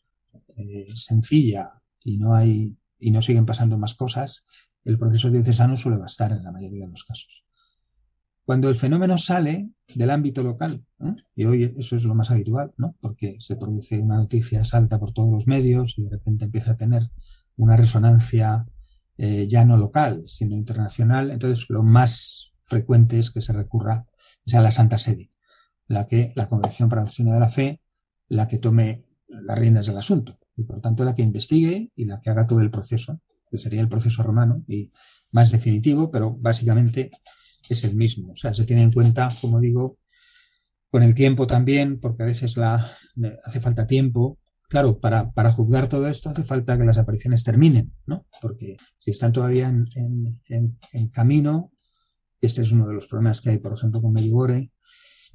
eh, 0.57 0.89
sencilla 0.97 1.81
y 2.03 2.19
no 2.19 2.35
hay 2.35 2.77
y 2.99 3.11
no 3.13 3.23
siguen 3.23 3.47
pasando 3.47 3.79
más 3.79 3.95
cosas, 3.95 4.45
el 4.85 4.99
proceso 4.99 5.31
diocesano 5.31 5.77
suele 5.77 5.99
bastar 5.99 6.33
en 6.33 6.43
la 6.43 6.53
mayoría 6.53 6.87
de 6.87 6.91
los 6.91 7.05
casos. 7.05 7.45
Cuando 8.45 8.69
el 8.69 8.77
fenómeno 8.77 9.19
sale 9.19 9.71
del 9.95 10.11
ámbito 10.11 10.43
local, 10.43 10.85
y 11.35 11.45
hoy 11.45 11.65
eso 11.65 11.97
es 11.97 12.05
lo 12.05 12.15
más 12.15 12.31
habitual, 12.31 12.73
¿no? 12.77 12.97
porque 13.01 13.37
se 13.41 13.57
produce 13.57 14.01
una 14.01 14.17
noticia, 14.17 14.65
salta 14.65 14.99
por 14.99 15.13
todos 15.13 15.31
los 15.31 15.47
medios 15.47 15.95
y 15.97 16.05
de 16.05 16.11
repente 16.11 16.45
empieza 16.45 16.73
a 16.73 16.77
tener 16.77 17.11
una 17.57 17.77
resonancia 17.77 18.67
eh, 19.19 19.47
ya 19.49 19.65
no 19.65 19.77
local, 19.77 20.25
sino 20.27 20.57
internacional, 20.57 21.31
entonces 21.31 21.67
lo 21.69 21.83
más 21.83 22.53
frecuente 22.63 23.19
es 23.19 23.31
que 23.31 23.43
se 23.43 23.53
recurra 23.53 24.07
a 24.53 24.61
la 24.61 24.71
Santa 24.71 24.99
Sede 24.99 25.33
la 25.93 26.07
que 26.07 26.33
la 26.35 26.49
Congregación 26.49 26.89
para 26.89 27.03
la 27.03 27.07
Doctrina 27.07 27.35
de 27.35 27.41
la 27.41 27.51
Fe, 27.51 27.81
la 28.29 28.47
que 28.49 28.59
tome 28.59 29.03
las 29.29 29.59
riendas 29.59 29.87
del 29.87 29.99
asunto 29.99 30.39
y 30.57 30.65
por 30.65 30.81
tanto 30.81 31.05
la 31.05 31.15
que 31.15 31.23
investigue 31.23 31.93
y 31.95 32.05
la 32.05 32.21
que 32.21 32.31
haga 32.31 32.47
todo 32.47 32.61
el 32.61 32.71
proceso, 32.71 33.21
que 33.51 33.59
sería 33.59 33.81
el 33.81 33.89
proceso 33.89 34.23
romano 34.23 34.65
y 34.67 34.91
más 35.31 35.51
definitivo, 35.51 36.11
pero 36.11 36.35
básicamente 36.35 37.11
es 37.71 37.85
el 37.85 37.95
mismo. 37.95 38.33
O 38.33 38.37
sea, 38.37 38.55
se 38.55 38.65
tiene 38.65 38.83
en 38.83 38.93
cuenta, 38.93 39.29
como 39.41 39.61
digo, 39.61 39.99
con 40.91 41.03
el 41.03 41.15
tiempo 41.15 41.47
también, 41.47 41.99
porque 42.01 42.23
a 42.23 42.27
veces 42.27 42.57
la, 42.57 42.93
hace 43.45 43.61
falta 43.61 43.87
tiempo. 43.87 44.39
Claro, 44.69 44.99
para, 44.99 45.31
para 45.33 45.53
juzgar 45.53 45.89
todo 45.89 46.09
esto 46.09 46.31
hace 46.31 46.45
falta 46.45 46.79
que 46.79 46.85
las 46.85 46.99
apariciones 46.99 47.45
terminen, 47.45 47.93
¿no? 48.07 48.27
Porque 48.41 48.77
si 48.99 49.11
están 49.11 49.33
todavía 49.33 49.69
en, 49.69 49.87
en, 50.49 51.09
camino, 51.09 51.73
este 52.41 52.63
es 52.63 52.73
uno 52.73 52.87
de 52.87 52.95
los 52.95 53.07
problemas 53.07 53.41
que 53.41 53.51
hay, 53.51 53.59
por 53.59 53.75
ejemplo, 53.75 54.01
con 54.01 54.13
Medjugorje, 54.13 54.71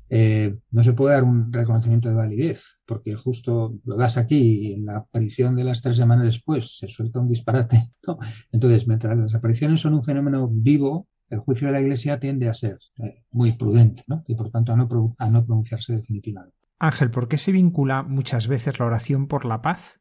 eh, 0.10 0.56
no 0.72 0.84
se 0.84 0.94
puede 0.94 1.16
dar 1.16 1.24
un 1.24 1.52
reconocimiento 1.52 2.10
de 2.10 2.16
validez, 2.16 2.82
porque 2.86 3.16
justo 3.16 3.78
lo 3.84 3.98
das 3.98 4.18
aquí 4.18 4.70
y 4.70 4.74
en 4.74 4.86
la 4.86 4.98
aparición 4.98 5.56
de 5.56 5.66
las 5.66 5.82
tres 5.82 5.98
semanas 5.98 6.26
después 6.26 6.78
se 6.78 6.88
suelta 6.88 7.20
un 7.20 7.30
disparate. 7.30 7.80
Entonces, 8.52 8.88
mientras 8.88 9.18
las 9.18 9.36
apariciones 9.36 9.82
son 9.82 9.96
un 9.96 10.04
fenómeno 10.04 10.48
vivo, 10.50 11.08
el 11.30 11.40
juicio 11.40 11.68
de 11.68 11.74
la 11.74 11.82
Iglesia 11.82 12.20
tiende 12.20 12.50
a 12.50 12.54
ser 12.54 12.80
eh, 12.98 13.24
muy 13.32 13.54
prudente 13.54 14.04
¿no? 14.08 14.24
y 14.28 14.36
por 14.36 14.50
tanto 14.50 14.74
a 14.74 14.76
no, 14.76 14.88
a 15.20 15.30
no 15.30 15.46
pronunciarse 15.46 15.94
definitivamente. 15.94 16.56
Ángel, 16.80 17.10
¿por 17.10 17.28
qué 17.28 17.38
se 17.38 17.52
vincula 17.52 18.04
muchas 18.04 18.48
veces 18.48 18.80
la 18.80 18.86
oración 18.86 19.28
por 19.28 19.46
la 19.46 19.62
paz 19.62 20.00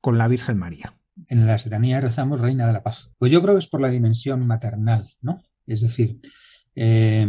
con 0.00 0.18
la 0.18 0.28
Virgen 0.28 0.58
María? 0.58 0.98
En 1.28 1.46
la 1.46 1.58
setanía 1.58 2.00
rezamos 2.00 2.40
Reina 2.40 2.66
de 2.66 2.72
la 2.72 2.82
Paz. 2.82 3.10
Pues 3.18 3.32
yo 3.32 3.42
creo 3.42 3.54
que 3.54 3.60
es 3.60 3.68
por 3.68 3.80
la 3.80 3.88
dimensión 3.88 4.46
maternal, 4.46 5.08
¿no? 5.20 5.42
Es 5.66 5.80
decir, 5.80 6.20
eh, 6.74 7.26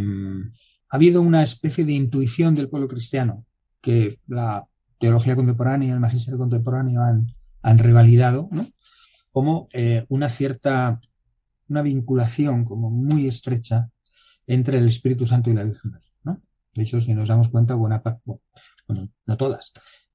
ha 0.92 0.96
habido 0.96 1.22
una 1.22 1.44
especie 1.44 1.86
de 1.86 1.94
intuición 1.94 2.56
del 2.56 2.70
pueblo 2.70 2.88
cristiano 2.88 3.46
que 3.82 4.20
la 4.28 4.68
teología 5.00 5.36
contemporánea 5.36 5.90
y 5.90 5.92
el 5.92 6.00
magisterio 6.00 6.38
contemporáneo 6.38 7.02
han, 7.02 7.28
han 7.62 7.78
revalidado, 7.80 8.50
¿no? 8.52 8.68
como 9.32 9.68
eh, 9.74 10.06
una 10.10 10.30
cierta, 10.30 11.00
una 11.70 11.82
vinculación 11.82 12.66
como 12.66 12.90
muy 12.90 13.28
estrecha 13.28 13.90
entre 14.48 14.80
el 14.80 14.88
Espíritu 14.88 15.26
Santo 15.26 15.50
y 15.50 15.54
la 15.54 15.64
Virgen 15.64 15.92
María. 15.92 16.12
¿no? 16.24 16.42
De 16.74 16.84
hecho, 16.84 17.00
si 17.02 17.14
nos 17.14 17.30
damos 17.30 17.50
cuenta, 17.50 17.76
buena 17.76 18.02
parte, 18.02 18.22
bueno, 18.88 19.10
no 19.26 19.38
todas, 19.38 19.72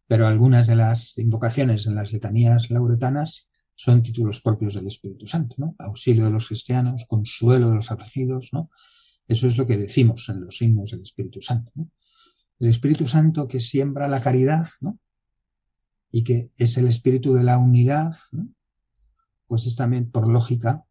pero 0.06 0.26
algunas 0.26 0.66
de 0.66 0.76
las 0.76 1.16
invocaciones 1.18 1.86
en 1.86 1.94
las 1.94 2.12
letanías 2.12 2.70
lauretanas 2.70 3.48
son 3.76 4.02
títulos 4.02 4.40
propios 4.40 4.74
del 4.74 4.86
Espíritu 4.86 5.26
Santo, 5.26 5.56
¿no? 5.58 5.74
Auxilio 5.78 6.24
de 6.24 6.30
los 6.30 6.46
cristianos, 6.46 7.06
consuelo 7.08 7.70
de 7.70 7.76
los 7.76 7.90
afligidos, 7.90 8.50
¿no? 8.52 8.70
Eso 9.26 9.48
es 9.48 9.56
lo 9.56 9.66
que 9.66 9.76
decimos 9.76 10.28
en 10.28 10.40
los 10.42 10.58
signos 10.58 10.92
del 10.92 11.00
Espíritu 11.00 11.40
Santo. 11.40 11.72
El 12.60 12.68
Espíritu 12.68 13.08
Santo 13.08 13.48
que 13.48 13.58
siembra 13.58 14.06
la 14.06 14.20
caridad, 14.20 14.66
¿no? 14.80 15.00
y 16.16 16.22
que 16.22 16.52
es 16.58 16.76
el 16.76 16.86
espíritu 16.86 17.34
de 17.34 17.42
la 17.42 17.58
unidad, 17.58 18.14
pues 19.48 19.66
es 19.66 19.74
también, 19.74 20.12
por 20.12 20.28
lógica, 20.28 20.84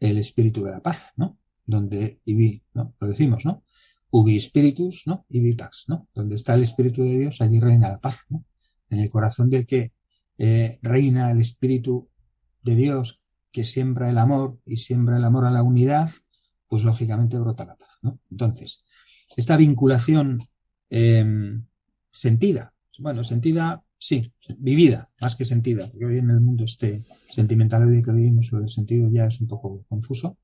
el 0.00 0.18
espíritu 0.18 0.64
de 0.64 0.72
la 0.72 0.80
paz, 0.80 1.12
¿no? 1.16 1.38
Donde, 1.64 2.20
y 2.24 2.62
¿no? 2.74 2.94
Lo 2.98 3.08
decimos, 3.08 3.44
¿no? 3.44 3.62
Ubi 4.10 4.40
spiritus, 4.40 5.06
¿no? 5.06 5.26
Y 5.28 5.54
pax, 5.54 5.84
¿no? 5.88 6.08
Donde 6.14 6.34
está 6.34 6.54
el 6.54 6.64
espíritu 6.64 7.04
de 7.04 7.18
Dios, 7.18 7.40
allí 7.40 7.60
reina 7.60 7.90
la 7.90 8.00
paz. 8.00 8.26
En 8.88 8.98
el 8.98 9.08
corazón 9.08 9.50
del 9.50 9.66
que 9.66 9.92
eh, 10.38 10.78
reina 10.82 11.30
el 11.30 11.40
espíritu 11.40 12.08
de 12.62 12.74
Dios, 12.74 13.20
que 13.52 13.62
siembra 13.62 14.10
el 14.10 14.18
amor 14.18 14.58
y 14.66 14.78
siembra 14.78 15.16
el 15.16 15.24
amor 15.24 15.44
a 15.44 15.50
la 15.50 15.62
unidad, 15.62 16.10
pues 16.66 16.82
lógicamente 16.82 17.38
brota 17.38 17.64
la 17.64 17.76
paz. 17.76 17.98
¿no? 18.02 18.18
Entonces, 18.30 18.84
esta 19.36 19.56
vinculación 19.56 20.38
eh, 20.88 21.24
sentida. 22.10 22.74
Bueno, 22.98 23.22
sentida, 23.24 23.84
sí, 24.00 24.32
vivida, 24.58 25.10
más 25.20 25.36
que 25.36 25.44
sentida, 25.44 25.86
porque 25.86 26.06
hoy 26.06 26.18
en 26.18 26.30
el 26.30 26.40
mundo 26.40 26.64
este 26.64 27.04
sentimental 27.32 27.82
que 28.02 28.12
vivimos, 28.12 28.50
lo 28.50 28.60
de 28.60 28.68
sentido 28.68 29.08
ya 29.12 29.26
es 29.26 29.40
un 29.40 29.46
poco 29.46 29.84
confuso. 29.88 30.38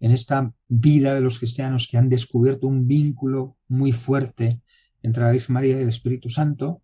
En 0.00 0.10
esta 0.12 0.52
vida 0.66 1.14
de 1.14 1.20
los 1.20 1.38
cristianos 1.38 1.88
que 1.88 1.98
han 1.98 2.08
descubierto 2.08 2.66
un 2.66 2.86
vínculo 2.86 3.58
muy 3.68 3.92
fuerte 3.92 4.62
entre 5.02 5.22
la 5.22 5.30
Virgen 5.30 5.54
María 5.54 5.78
y 5.78 5.82
el 5.82 5.90
Espíritu 5.90 6.30
Santo, 6.30 6.82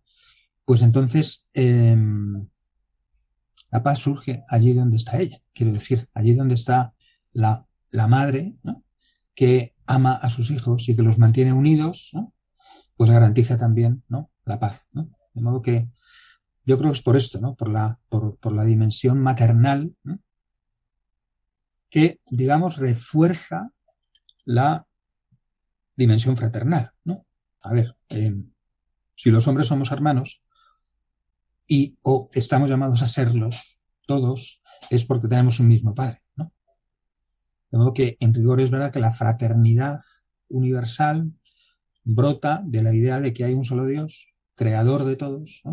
pues 0.65 0.83
entonces 0.83 1.47
em, 1.53 2.47
la 3.71 3.81
paz 3.83 3.99
surge 3.99 4.43
allí 4.49 4.73
donde 4.73 4.97
está 4.97 5.19
ella, 5.19 5.41
quiero 5.51 5.73
decir, 5.73 6.07
allí 6.13 6.35
donde 6.35 6.53
está 6.53 6.93
la, 7.33 7.65
la 7.89 8.07
madre, 8.07 8.55
que 9.33 9.73
ama 9.87 10.13
a 10.13 10.29
sus 10.29 10.51
hijos 10.51 10.87
y 10.89 10.95
que 10.95 11.01
los 11.01 11.17
mantiene 11.17 11.53
unidos, 11.53 12.11
pues 12.95 13.09
garantiza 13.09 13.57
también 13.57 14.03
¿no? 14.07 14.29
la 14.45 14.59
paz. 14.59 14.87
De 14.91 15.41
modo 15.41 15.63
que 15.63 15.89
yo 16.65 16.77
creo 16.77 16.91
que 16.91 16.97
es 16.97 17.03
por 17.03 17.17
esto, 17.17 17.39
¿no? 17.39 17.55
por, 17.55 17.69
la, 17.69 17.99
por, 18.09 18.37
por 18.37 18.53
la 18.53 18.63
dimensión 18.63 19.21
maternal, 19.21 19.95
que, 21.89 22.19
digamos, 22.29 22.77
refuerza 22.77 23.71
la 24.45 24.87
dimensión 25.95 26.37
fraternal. 26.37 26.91
¿no? 27.03 27.25
A 27.61 27.73
ver, 27.73 27.95
em, 28.09 28.51
si 29.15 29.29
los 29.29 29.47
hombres 29.47 29.67
somos 29.67 29.91
hermanos 29.91 30.41
y 31.67 31.97
o 32.01 32.29
estamos 32.33 32.69
llamados 32.69 33.01
a 33.01 33.07
serlos 33.07 33.79
todos, 34.05 34.61
es 34.89 35.05
porque 35.05 35.27
tenemos 35.27 35.59
un 35.59 35.67
mismo 35.67 35.93
padre. 35.93 36.21
De 36.35 37.79
modo 37.79 37.93
que, 37.93 38.17
en 38.19 38.33
rigor, 38.35 38.61
es 38.61 38.69
verdad 38.69 38.91
que 38.91 38.99
la 38.99 39.13
fraternidad 39.13 39.99
universal 40.47 41.31
brota 42.03 42.61
de 42.63 42.83
la 42.83 42.93
idea 42.93 43.19
de 43.19 43.33
que 43.33 43.45
hay 43.45 43.55
un 43.55 43.65
solo 43.65 43.85
Dios, 43.85 44.33
creador 44.53 45.05
de 45.05 45.15
todos, 45.15 45.63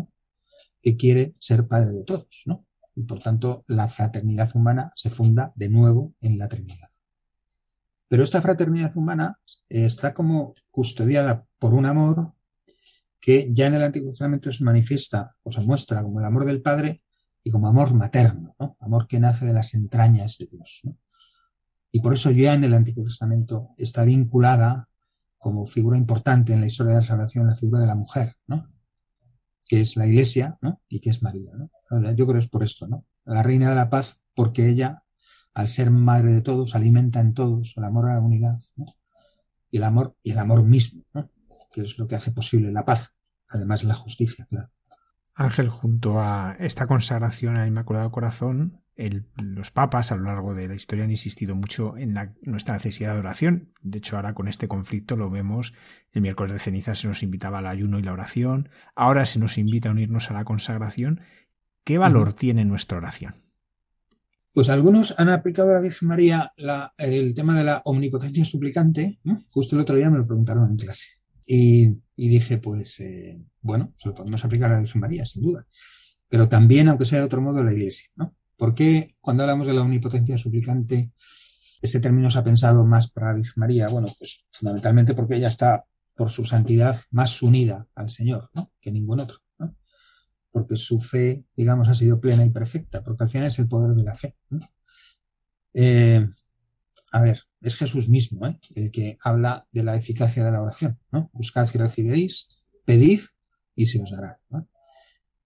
que 0.81 0.97
quiere 0.97 1.33
ser 1.39 1.67
padre 1.67 1.91
de 1.91 2.03
todos. 2.03 2.43
¿no? 2.45 2.65
Y 2.95 3.03
por 3.03 3.19
tanto, 3.19 3.63
la 3.67 3.87
fraternidad 3.87 4.49
humana 4.55 4.91
se 4.95 5.09
funda 5.09 5.53
de 5.55 5.69
nuevo 5.69 6.13
en 6.21 6.37
la 6.37 6.47
Trinidad. 6.47 6.89
Pero 8.07 8.23
esta 8.23 8.41
fraternidad 8.41 8.95
humana 8.97 9.39
está 9.69 10.13
como 10.13 10.53
custodiada 10.69 11.45
por 11.59 11.73
un 11.73 11.85
amor 11.85 12.33
que 13.21 13.49
ya 13.53 13.67
en 13.67 13.75
el 13.75 13.83
Antiguo 13.83 14.11
Testamento 14.11 14.51
se 14.51 14.63
manifiesta 14.63 15.35
o 15.43 15.51
se 15.51 15.61
muestra 15.61 16.01
como 16.03 16.19
el 16.19 16.25
amor 16.25 16.43
del 16.45 16.61
Padre 16.61 17.03
y 17.43 17.51
como 17.51 17.67
amor 17.67 17.93
materno, 17.93 18.55
¿no? 18.59 18.75
amor 18.79 19.07
que 19.07 19.19
nace 19.19 19.45
de 19.45 19.53
las 19.53 19.73
entrañas 19.73 20.37
de 20.39 20.47
Dios. 20.47 20.81
¿no? 20.83 20.97
Y 21.91 22.01
por 22.01 22.13
eso 22.13 22.31
ya 22.31 22.53
en 22.53 22.63
el 22.63 22.73
Antiguo 22.73 23.03
Testamento 23.03 23.69
está 23.77 24.03
vinculada 24.03 24.89
como 25.37 25.65
figura 25.65 25.97
importante 25.97 26.53
en 26.53 26.61
la 26.61 26.67
historia 26.67 26.93
de 26.93 26.99
la 26.99 27.05
salvación 27.05 27.47
la 27.47 27.55
figura 27.55 27.79
de 27.81 27.87
la 27.87 27.95
mujer, 27.95 28.35
¿no? 28.47 28.69
Que 29.71 29.79
es 29.79 29.95
la 29.95 30.05
iglesia 30.05 30.57
¿no? 30.61 30.81
y 30.89 30.99
que 30.99 31.11
es 31.11 31.23
María. 31.23 31.53
¿no? 31.55 32.11
Yo 32.11 32.25
creo 32.25 32.33
que 32.33 32.39
es 32.39 32.49
por 32.49 32.61
esto, 32.61 32.89
¿no? 32.89 33.05
La 33.23 33.41
reina 33.41 33.69
de 33.69 33.75
la 33.77 33.89
paz, 33.89 34.19
porque 34.35 34.67
ella, 34.67 35.03
al 35.53 35.69
ser 35.69 35.91
madre 35.91 36.33
de 36.33 36.41
todos, 36.41 36.75
alimenta 36.75 37.21
en 37.21 37.33
todos 37.33 37.75
el 37.77 37.85
amor 37.85 38.09
a 38.09 38.15
la 38.15 38.19
unidad 38.19 38.57
y 39.69 39.77
el 39.77 39.83
amor 39.83 40.17
y 40.21 40.31
el 40.31 40.39
amor 40.39 40.65
mismo, 40.65 41.05
que 41.71 41.83
es 41.83 41.97
lo 41.97 42.05
que 42.05 42.15
hace 42.15 42.33
posible 42.33 42.73
la 42.73 42.83
paz, 42.83 43.15
además 43.47 43.79
de 43.79 43.87
la 43.87 43.93
justicia. 43.93 44.45
Ángel, 45.35 45.69
junto 45.69 46.19
a 46.19 46.57
esta 46.59 46.85
consagración 46.85 47.55
al 47.55 47.69
Inmaculado 47.69 48.11
Corazón, 48.11 48.80
los 49.09 49.71
papas 49.71 50.11
a 50.11 50.15
lo 50.15 50.23
largo 50.23 50.53
de 50.53 50.67
la 50.67 50.75
historia 50.75 51.05
han 51.05 51.11
insistido 51.11 51.55
mucho 51.55 51.97
en 51.97 52.17
nuestra 52.41 52.73
necesidad 52.73 53.13
de 53.13 53.19
oración. 53.19 53.73
De 53.81 53.97
hecho, 53.97 54.15
ahora 54.15 54.33
con 54.33 54.47
este 54.47 54.67
conflicto 54.67 55.15
lo 55.15 55.29
vemos. 55.29 55.73
El 56.11 56.21
miércoles 56.21 56.53
de 56.53 56.59
ceniza 56.59 56.95
se 56.95 57.07
nos 57.07 57.23
invitaba 57.23 57.59
al 57.59 57.67
ayuno 57.67 57.99
y 57.99 58.03
la 58.03 58.13
oración. 58.13 58.69
Ahora 58.95 59.25
se 59.25 59.39
nos 59.39 59.57
invita 59.57 59.89
a 59.89 59.93
unirnos 59.93 60.29
a 60.29 60.33
la 60.33 60.45
consagración. 60.45 61.21
¿Qué 61.83 61.97
valor 61.97 62.33
tiene 62.33 62.65
nuestra 62.65 62.97
oración? 62.97 63.35
Pues 64.53 64.69
algunos 64.69 65.15
han 65.17 65.29
aplicado 65.29 65.71
a 65.71 65.75
la 65.75 65.79
Virgen 65.79 66.09
María 66.09 66.51
el 66.97 67.33
tema 67.33 67.57
de 67.57 67.63
la 67.63 67.81
omnipotencia 67.85 68.43
suplicante. 68.43 69.19
Justo 69.49 69.75
el 69.75 69.81
otro 69.81 69.95
día 69.95 70.09
me 70.09 70.17
lo 70.17 70.27
preguntaron 70.27 70.69
en 70.69 70.77
clase. 70.77 71.07
Y, 71.45 71.97
dije, 72.15 72.57
pues, 72.59 72.99
eh, 72.99 73.41
bueno, 73.61 73.93
se 73.97 74.09
lo 74.09 74.15
podemos 74.15 74.43
aplicar 74.43 74.71
a 74.71 74.75
la 74.75 74.81
Virgen 74.81 75.01
María, 75.01 75.25
sin 75.25 75.41
duda. 75.41 75.65
Pero 76.29 76.47
también, 76.47 76.87
aunque 76.87 77.05
sea 77.05 77.19
de 77.19 77.25
otro 77.25 77.41
modo, 77.41 77.59
a 77.59 77.63
la 77.63 77.73
Iglesia. 77.73 78.09
¿no? 78.15 78.35
¿Por 78.61 78.75
qué 78.75 79.15
cuando 79.19 79.41
hablamos 79.41 79.65
de 79.65 79.73
la 79.73 79.81
omnipotencia 79.81 80.37
suplicante, 80.37 81.13
ese 81.81 81.99
término 81.99 82.29
se 82.29 82.37
ha 82.37 82.43
pensado 82.43 82.85
más 82.85 83.09
para 83.09 83.33
Virgen 83.33 83.55
María? 83.55 83.87
Bueno, 83.87 84.07
pues 84.19 84.45
fundamentalmente 84.51 85.15
porque 85.15 85.37
ella 85.37 85.47
está 85.47 85.83
por 86.15 86.29
su 86.29 86.45
santidad 86.45 86.95
más 87.09 87.41
unida 87.41 87.87
al 87.95 88.11
Señor 88.11 88.51
¿no? 88.53 88.71
que 88.79 88.91
ningún 88.91 89.19
otro. 89.19 89.39
Porque 90.51 90.75
su 90.75 90.99
fe, 90.99 91.43
digamos, 91.55 91.89
ha 91.89 91.95
sido 91.95 92.21
plena 92.21 92.45
y 92.45 92.51
perfecta, 92.51 93.03
porque 93.03 93.23
al 93.23 93.31
final 93.31 93.47
es 93.47 93.57
el 93.57 93.67
poder 93.67 93.95
de 93.95 94.03
la 94.03 94.13
fe. 94.13 94.35
Eh, 95.73 96.29
a 97.13 97.21
ver, 97.23 97.41
es 97.61 97.75
Jesús 97.75 98.09
mismo 98.09 98.45
¿eh? 98.45 98.59
el 98.75 98.91
que 98.91 99.17
habla 99.23 99.65
de 99.71 99.81
la 99.81 99.95
eficacia 99.95 100.45
de 100.45 100.51
la 100.51 100.61
oración. 100.61 100.99
¿no? 101.11 101.31
Buscad 101.33 101.67
y 101.73 101.79
recibiréis, 101.79 102.47
pedid 102.85 103.21
y 103.73 103.87
se 103.87 104.03
os 104.03 104.11
dará. 104.11 104.39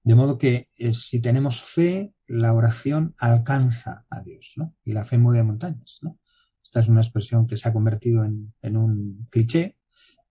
De 0.06 0.14
modo 0.14 0.38
que 0.38 0.68
eh, 0.78 0.94
si 0.94 1.20
tenemos 1.20 1.62
fe, 1.64 2.14
la 2.28 2.54
oración 2.54 3.16
alcanza 3.18 4.06
a 4.08 4.22
Dios, 4.22 4.54
¿no? 4.56 4.76
Y 4.84 4.94
la 4.94 5.04
fe 5.04 5.18
mueve 5.18 5.44
montañas, 5.44 5.98
¿no? 6.04 6.20
Esta 6.64 6.82
es 6.82 6.90
una 6.90 7.02
expresión 7.02 7.48
que 7.48 7.58
se 7.58 7.68
ha 7.68 7.74
convertido 7.74 8.24
en, 8.24 8.78
un 8.78 9.26
cliché, 9.32 9.78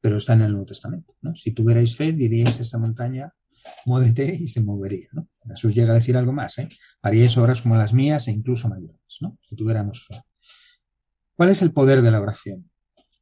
pero 0.01 0.19
está 0.19 0.35
en 0.35 0.43
el 0.43 0.53
Nuevo 0.53 0.67
Testamento, 0.67 1.17
¿no? 1.23 1.35
Si 1.35 1.51
tuvierais 1.51 1.97
fe, 1.97 2.13
diríais 2.13 2.61
esta 2.61 2.79
montaña, 2.79 3.35
muévete 3.85 4.33
y 4.33 4.47
se 4.47 4.63
movería, 4.63 5.09
¿no? 5.11 5.29
Jesús 5.45 5.75
llega 5.75 5.91
a 5.91 5.97
decir 5.97 6.17
algo 6.17 6.33
más, 6.33 6.57
¿eh? 6.59 6.69
Haríais 7.03 7.37
obras 7.37 7.61
como 7.61 7.75
las 7.75 7.93
mías 7.93 8.29
e 8.29 8.31
incluso 8.31 8.69
mayores, 8.69 9.19
¿no? 9.23 9.39
Si 9.43 9.57
tuviéramos 9.57 10.07
fe. 10.07 10.23
¿Cuál 11.35 11.49
es 11.49 11.63
el 11.63 11.73
poder 11.73 12.01
de 12.01 12.13
la 12.13 12.21
oración? 12.21 12.71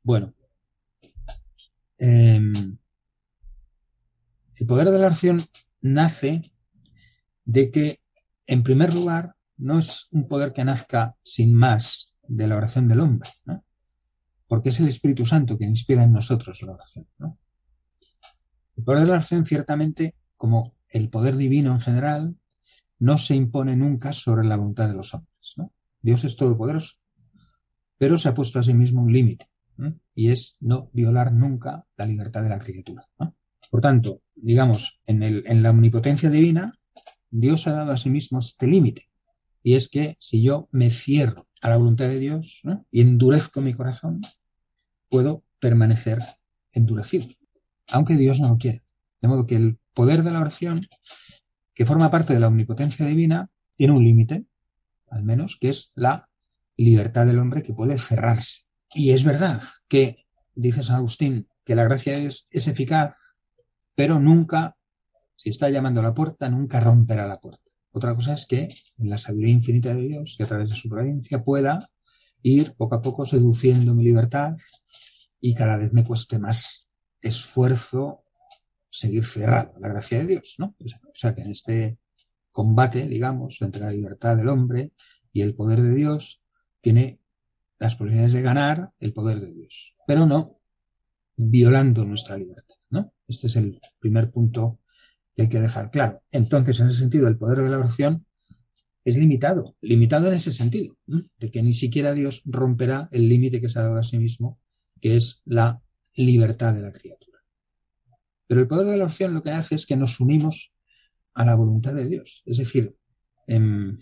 Bueno, 0.02 0.34
em, 1.96 2.76
el 4.54 4.66
poder 4.66 4.90
de 4.90 4.98
la 4.98 5.06
oración 5.06 5.46
nace 5.82 6.52
de 7.44 7.70
que 7.70 8.02
en 8.46 8.62
primer 8.62 8.92
lugar, 8.92 9.34
no 9.56 9.78
es 9.78 10.08
un 10.10 10.26
poder 10.28 10.52
que 10.52 10.64
nazca 10.64 11.14
sin 11.24 11.54
más 11.54 12.14
de 12.26 12.48
la 12.48 12.56
oración 12.56 12.88
del 12.88 13.00
hombre, 13.00 13.30
porque 14.46 14.70
es 14.70 14.80
el 14.80 14.88
Espíritu 14.88 15.24
Santo 15.24 15.56
quien 15.56 15.70
inspira 15.70 16.02
en 16.02 16.12
nosotros 16.12 16.60
la 16.62 16.72
oración. 16.72 17.06
El 18.76 18.84
poder 18.84 19.00
de 19.00 19.06
la 19.06 19.12
oración, 19.14 19.44
ciertamente, 19.44 20.16
como 20.36 20.74
el 20.88 21.08
poder 21.08 21.36
divino 21.36 21.72
en 21.72 21.80
general, 21.80 22.36
no 22.98 23.18
se 23.18 23.34
impone 23.34 23.76
nunca 23.76 24.12
sobre 24.12 24.44
la 24.44 24.56
voluntad 24.56 24.88
de 24.88 24.94
los 24.94 25.14
hombres. 25.14 25.30
Dios 26.00 26.24
es 26.24 26.36
todopoderoso, 26.36 26.96
pero 27.96 28.18
se 28.18 28.28
ha 28.28 28.34
puesto 28.34 28.58
a 28.58 28.64
sí 28.64 28.74
mismo 28.74 29.02
un 29.02 29.12
límite, 29.12 29.48
y 30.14 30.30
es 30.30 30.56
no 30.60 30.90
violar 30.92 31.32
nunca 31.32 31.86
la 31.96 32.06
libertad 32.06 32.42
de 32.42 32.48
la 32.48 32.58
criatura. 32.58 33.08
Por 33.70 33.80
tanto, 33.80 34.22
digamos, 34.34 35.00
en, 35.06 35.22
en 35.22 35.62
la 35.62 35.70
omnipotencia 35.70 36.30
divina, 36.30 36.72
Dios 37.30 37.66
ha 37.66 37.72
dado 37.72 37.92
a 37.92 37.98
sí 37.98 38.10
mismo 38.10 38.38
este 38.38 38.66
límite. 38.66 39.08
Y 39.62 39.74
es 39.74 39.88
que 39.88 40.16
si 40.20 40.42
yo 40.42 40.68
me 40.70 40.90
cierro 40.90 41.48
a 41.62 41.70
la 41.70 41.76
voluntad 41.76 42.06
de 42.06 42.18
Dios 42.18 42.62
y 42.90 43.00
endurezco 43.00 43.60
mi 43.60 43.72
corazón, 43.72 44.20
puedo 45.08 45.44
permanecer 45.60 46.18
endurecido, 46.72 47.26
aunque 47.88 48.16
Dios 48.16 48.40
no 48.40 48.48
lo 48.48 48.58
quiera. 48.58 48.82
De 49.20 49.28
modo 49.28 49.46
que 49.46 49.56
el 49.56 49.78
poder 49.94 50.24
de 50.24 50.32
la 50.32 50.40
oración, 50.40 50.80
que 51.74 51.86
forma 51.86 52.10
parte 52.10 52.34
de 52.34 52.40
la 52.40 52.48
omnipotencia 52.48 53.06
divina, 53.06 53.50
tiene 53.76 53.94
un 53.94 54.04
límite, 54.04 54.44
al 55.08 55.22
menos, 55.22 55.56
que 55.60 55.70
es 55.70 55.92
la 55.94 56.28
libertad 56.76 57.26
del 57.26 57.38
hombre 57.38 57.62
que 57.62 57.72
puede 57.72 57.96
cerrarse. 57.98 58.62
Y 58.94 59.12
es 59.12 59.24
verdad 59.24 59.62
que, 59.88 60.16
dice 60.54 60.82
San 60.82 60.96
Agustín, 60.96 61.48
que 61.64 61.76
la 61.76 61.84
gracia 61.84 62.18
es 62.18 62.46
eficaz, 62.50 63.14
pero 63.94 64.18
nunca 64.18 64.76
si 65.36 65.50
está 65.50 65.68
llamando 65.70 66.00
a 66.00 66.04
la 66.04 66.14
puerta, 66.14 66.48
nunca 66.48 66.78
romperá 66.78 67.26
la 67.26 67.40
puerta. 67.40 67.72
Otra 67.90 68.14
cosa 68.14 68.34
es 68.34 68.46
que 68.46 68.68
en 68.96 69.10
la 69.10 69.18
sabiduría 69.18 69.52
infinita 69.52 69.92
de 69.92 70.02
Dios, 70.02 70.36
que 70.38 70.44
a 70.44 70.46
través 70.46 70.70
de 70.70 70.76
su 70.76 70.88
providencia 70.88 71.42
pueda 71.42 71.90
ir 72.42 72.74
poco 72.74 72.94
a 72.94 73.02
poco 73.02 73.26
seduciendo 73.26 73.92
mi 73.92 74.04
libertad 74.04 74.56
y 75.40 75.54
cada 75.54 75.76
vez 75.76 75.92
me 75.92 76.04
cueste 76.04 76.38
más 76.38 76.88
esfuerzo 77.20 78.24
seguir 78.88 79.24
cerrado 79.24 79.72
la 79.80 79.88
gracia 79.88 80.18
de 80.18 80.26
Dios, 80.26 80.56
¿no? 80.58 80.76
O 80.78 81.12
sea, 81.12 81.34
que 81.34 81.42
en 81.42 81.50
este 81.50 81.98
combate, 82.52 83.08
digamos, 83.08 83.60
entre 83.62 83.82
la 83.82 83.90
libertad 83.90 84.36
del 84.36 84.48
hombre 84.48 84.92
y 85.32 85.42
el 85.42 85.54
poder 85.54 85.82
de 85.82 85.94
Dios, 85.94 86.40
tiene 86.80 87.18
las 87.78 87.96
posibilidades 87.96 88.32
de 88.32 88.42
ganar 88.42 88.92
el 89.00 89.12
poder 89.12 89.40
de 89.40 89.52
Dios, 89.52 89.96
pero 90.06 90.26
no 90.26 90.60
violando 91.36 92.04
nuestra 92.04 92.36
libertad, 92.36 92.71
¿no? 92.92 93.12
Este 93.26 93.48
es 93.48 93.56
el 93.56 93.80
primer 93.98 94.30
punto 94.30 94.78
que 95.34 95.42
hay 95.42 95.48
que 95.48 95.60
dejar 95.60 95.90
claro. 95.90 96.22
Entonces, 96.30 96.78
en 96.78 96.88
ese 96.88 97.00
sentido, 97.00 97.26
el 97.26 97.38
poder 97.38 97.62
de 97.62 97.70
la 97.70 97.78
oración 97.78 98.26
es 99.04 99.16
limitado, 99.16 99.76
limitado 99.80 100.28
en 100.28 100.34
ese 100.34 100.52
sentido, 100.52 100.96
de 101.06 101.50
que 101.50 101.62
ni 101.62 101.72
siquiera 101.72 102.12
Dios 102.12 102.42
romperá 102.44 103.08
el 103.10 103.28
límite 103.28 103.60
que 103.60 103.68
se 103.68 103.78
ha 103.78 103.82
dado 103.82 103.98
a 103.98 104.04
sí 104.04 104.18
mismo, 104.18 104.60
que 105.00 105.16
es 105.16 105.42
la 105.44 105.82
libertad 106.14 106.74
de 106.74 106.82
la 106.82 106.92
criatura. 106.92 107.38
Pero 108.46 108.60
el 108.60 108.68
poder 108.68 108.86
de 108.86 108.96
la 108.98 109.04
oración 109.04 109.34
lo 109.34 109.42
que 109.42 109.50
hace 109.50 109.74
es 109.74 109.86
que 109.86 109.96
nos 109.96 110.20
unimos 110.20 110.72
a 111.34 111.44
la 111.44 111.54
voluntad 111.54 111.94
de 111.94 112.06
Dios. 112.06 112.42
Es 112.44 112.58
decir, 112.58 112.94
em, 113.46 113.98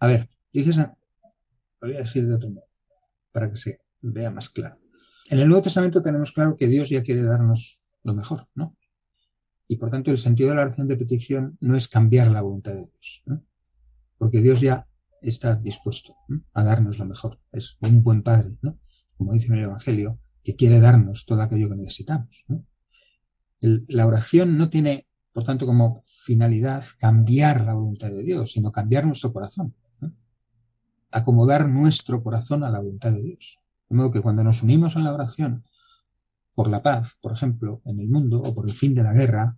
a 0.00 0.06
ver, 0.06 0.28
dices, 0.52 0.76
lo 0.76 0.96
voy 1.80 1.94
a 1.94 2.00
decir 2.00 2.26
de 2.26 2.34
otro 2.34 2.50
modo, 2.50 2.66
para 3.32 3.48
que 3.48 3.56
se 3.56 3.78
vea 4.02 4.30
más 4.30 4.50
claro. 4.50 4.78
En 5.30 5.40
el 5.40 5.48
Nuevo 5.48 5.62
Testamento 5.62 6.02
tenemos 6.02 6.32
claro 6.32 6.56
que 6.56 6.68
Dios 6.68 6.88
ya 6.88 7.02
quiere 7.02 7.22
darnos 7.22 7.82
lo 8.04 8.14
mejor, 8.14 8.48
¿no? 8.54 8.76
Y 9.68 9.76
por 9.76 9.90
tanto 9.90 10.10
el 10.10 10.18
sentido 10.18 10.50
de 10.50 10.56
la 10.56 10.62
oración 10.62 10.86
de 10.86 10.96
petición 10.96 11.58
no 11.60 11.76
es 11.76 11.88
cambiar 11.88 12.30
la 12.30 12.42
voluntad 12.42 12.72
de 12.72 12.82
Dios, 12.82 13.22
¿no? 13.26 13.42
porque 14.18 14.40
Dios 14.40 14.60
ya 14.60 14.86
está 15.20 15.56
dispuesto 15.56 16.16
a 16.52 16.62
darnos 16.62 16.98
lo 16.98 17.06
mejor. 17.06 17.40
Es 17.52 17.76
un 17.80 18.02
buen 18.02 18.22
padre, 18.22 18.56
¿no? 18.62 18.78
Como 19.16 19.32
dice 19.32 19.48
en 19.48 19.54
el 19.54 19.64
Evangelio, 19.64 20.20
que 20.44 20.54
quiere 20.54 20.78
darnos 20.78 21.26
todo 21.26 21.42
aquello 21.42 21.68
que 21.68 21.76
necesitamos. 21.76 22.44
¿no? 22.48 22.64
la 23.60 24.06
oración 24.06 24.56
no 24.56 24.68
tiene, 24.70 25.06
por 25.32 25.42
tanto, 25.42 25.66
como 25.66 26.02
finalidad 26.04 26.84
cambiar 26.98 27.64
la 27.64 27.74
voluntad 27.74 28.08
de 28.08 28.22
Dios, 28.22 28.52
sino 28.52 28.70
cambiar 28.70 29.06
nuestro 29.06 29.32
corazón. 29.32 29.74
Acomodar 31.10 31.68
nuestro 31.68 32.22
corazón 32.22 32.62
a 32.62 32.70
la 32.70 32.80
voluntad 32.80 33.12
de 33.12 33.22
Dios. 33.22 33.58
De 33.88 33.96
modo 33.96 34.10
que 34.10 34.20
cuando 34.20 34.42
nos 34.42 34.62
unimos 34.62 34.96
en 34.96 35.04
la 35.04 35.14
oración 35.14 35.64
por 36.54 36.68
la 36.68 36.82
paz, 36.82 37.16
por 37.20 37.32
ejemplo, 37.32 37.82
en 37.84 38.00
el 38.00 38.08
mundo, 38.08 38.40
o 38.42 38.54
por 38.54 38.68
el 38.68 38.74
fin 38.74 38.94
de 38.94 39.02
la 39.02 39.12
guerra, 39.12 39.56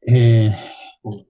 eh, 0.00 0.54
o, 1.02 1.26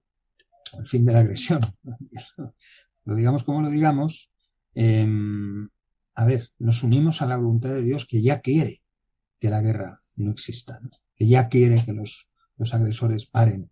el 0.78 0.86
fin 0.86 1.04
de 1.04 1.12
la 1.12 1.20
agresión, 1.20 1.60
lo 3.04 3.14
digamos 3.14 3.44
como 3.44 3.62
lo 3.62 3.70
digamos, 3.70 4.30
em, 4.74 5.68
a 6.14 6.24
ver, 6.24 6.50
nos 6.58 6.82
unimos 6.82 7.22
a 7.22 7.26
la 7.26 7.36
voluntad 7.36 7.70
de 7.70 7.82
Dios 7.82 8.06
que 8.06 8.22
ya 8.22 8.40
quiere 8.40 8.82
que 9.38 9.50
la 9.50 9.60
guerra 9.60 10.02
no 10.16 10.30
exista, 10.30 10.80
que 11.14 11.26
ya 11.26 11.48
quiere 11.48 11.84
que 11.84 11.92
los, 11.92 12.28
los 12.56 12.72
agresores 12.72 13.26
paren 13.26 13.70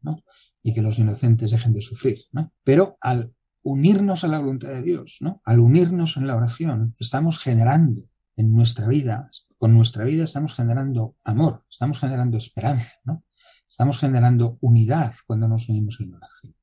y 0.63 0.75
que 0.75 0.83
los 0.83 0.99
inocentes 0.99 1.51
dejen 1.51 1.73
de 1.73 1.81
sufrir. 1.81 2.19
Pero 2.63 2.97
al 3.01 3.35
unirnos 3.65 4.25
a 4.25 4.29
la 4.29 4.39
voluntad 4.39 4.69
de 4.69 4.83
Dios, 4.83 5.17
¿no? 5.21 5.41
al 5.45 5.59
unirnos 5.59 6.17
en 6.17 6.27
la 6.27 6.37
oración, 6.37 6.95
estamos 7.01 7.39
generando 7.39 8.03
en 8.37 8.55
nuestra 8.55 8.87
vida, 8.87 9.31
con 9.57 9.75
nuestra 9.75 10.05
vida 10.05 10.25
estamos 10.25 10.55
generando 10.55 11.17
amor, 11.25 11.65
estamos 11.71 11.99
generando 11.99 12.37
esperanza, 12.37 12.97
¿no? 13.05 13.25
estamos 13.69 13.99
generando 13.99 14.59
unidad 14.61 15.15
cuando 15.27 15.49
nos 15.49 15.69
unimos 15.71 15.99
en 16.01 16.11
la 16.11 16.19
oración. 16.19 16.55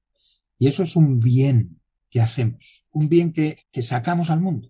Y 0.60 0.68
eso 0.68 0.84
es 0.84 0.96
un 0.96 1.20
bien 1.20 1.82
que 2.12 2.22
hacemos, 2.22 2.86
un 2.92 3.10
bien 3.10 3.34
que, 3.34 3.58
sacamos 3.82 4.30
al 4.30 4.42
mundo 4.42 4.70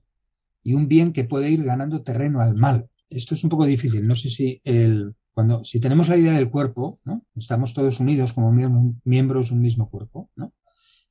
y 0.63 0.73
un 0.73 0.87
bien 0.87 1.11
que 1.11 1.25
puede 1.25 1.49
ir 1.49 1.63
ganando 1.65 2.01
terreno 2.01 2.39
al 2.39 2.55
mal. 2.55 2.89
Esto 3.09 3.35
es 3.35 3.43
un 3.43 3.49
poco 3.49 3.65
difícil. 3.65 4.07
No 4.07 4.15
sé 4.15 4.29
si 4.29 4.61
el, 4.63 5.15
cuando, 5.33 5.65
si 5.65 5.81
tenemos 5.81 6.07
la 6.07 6.15
idea 6.15 6.33
del 6.33 6.49
cuerpo, 6.49 7.01
¿no? 7.03 7.25
Estamos 7.35 7.73
todos 7.73 7.99
unidos 7.99 8.31
como 8.31 8.53
miembros 9.03 9.51
un 9.51 9.59
mismo 9.59 9.89
cuerpo, 9.89 10.29
¿no? 10.35 10.53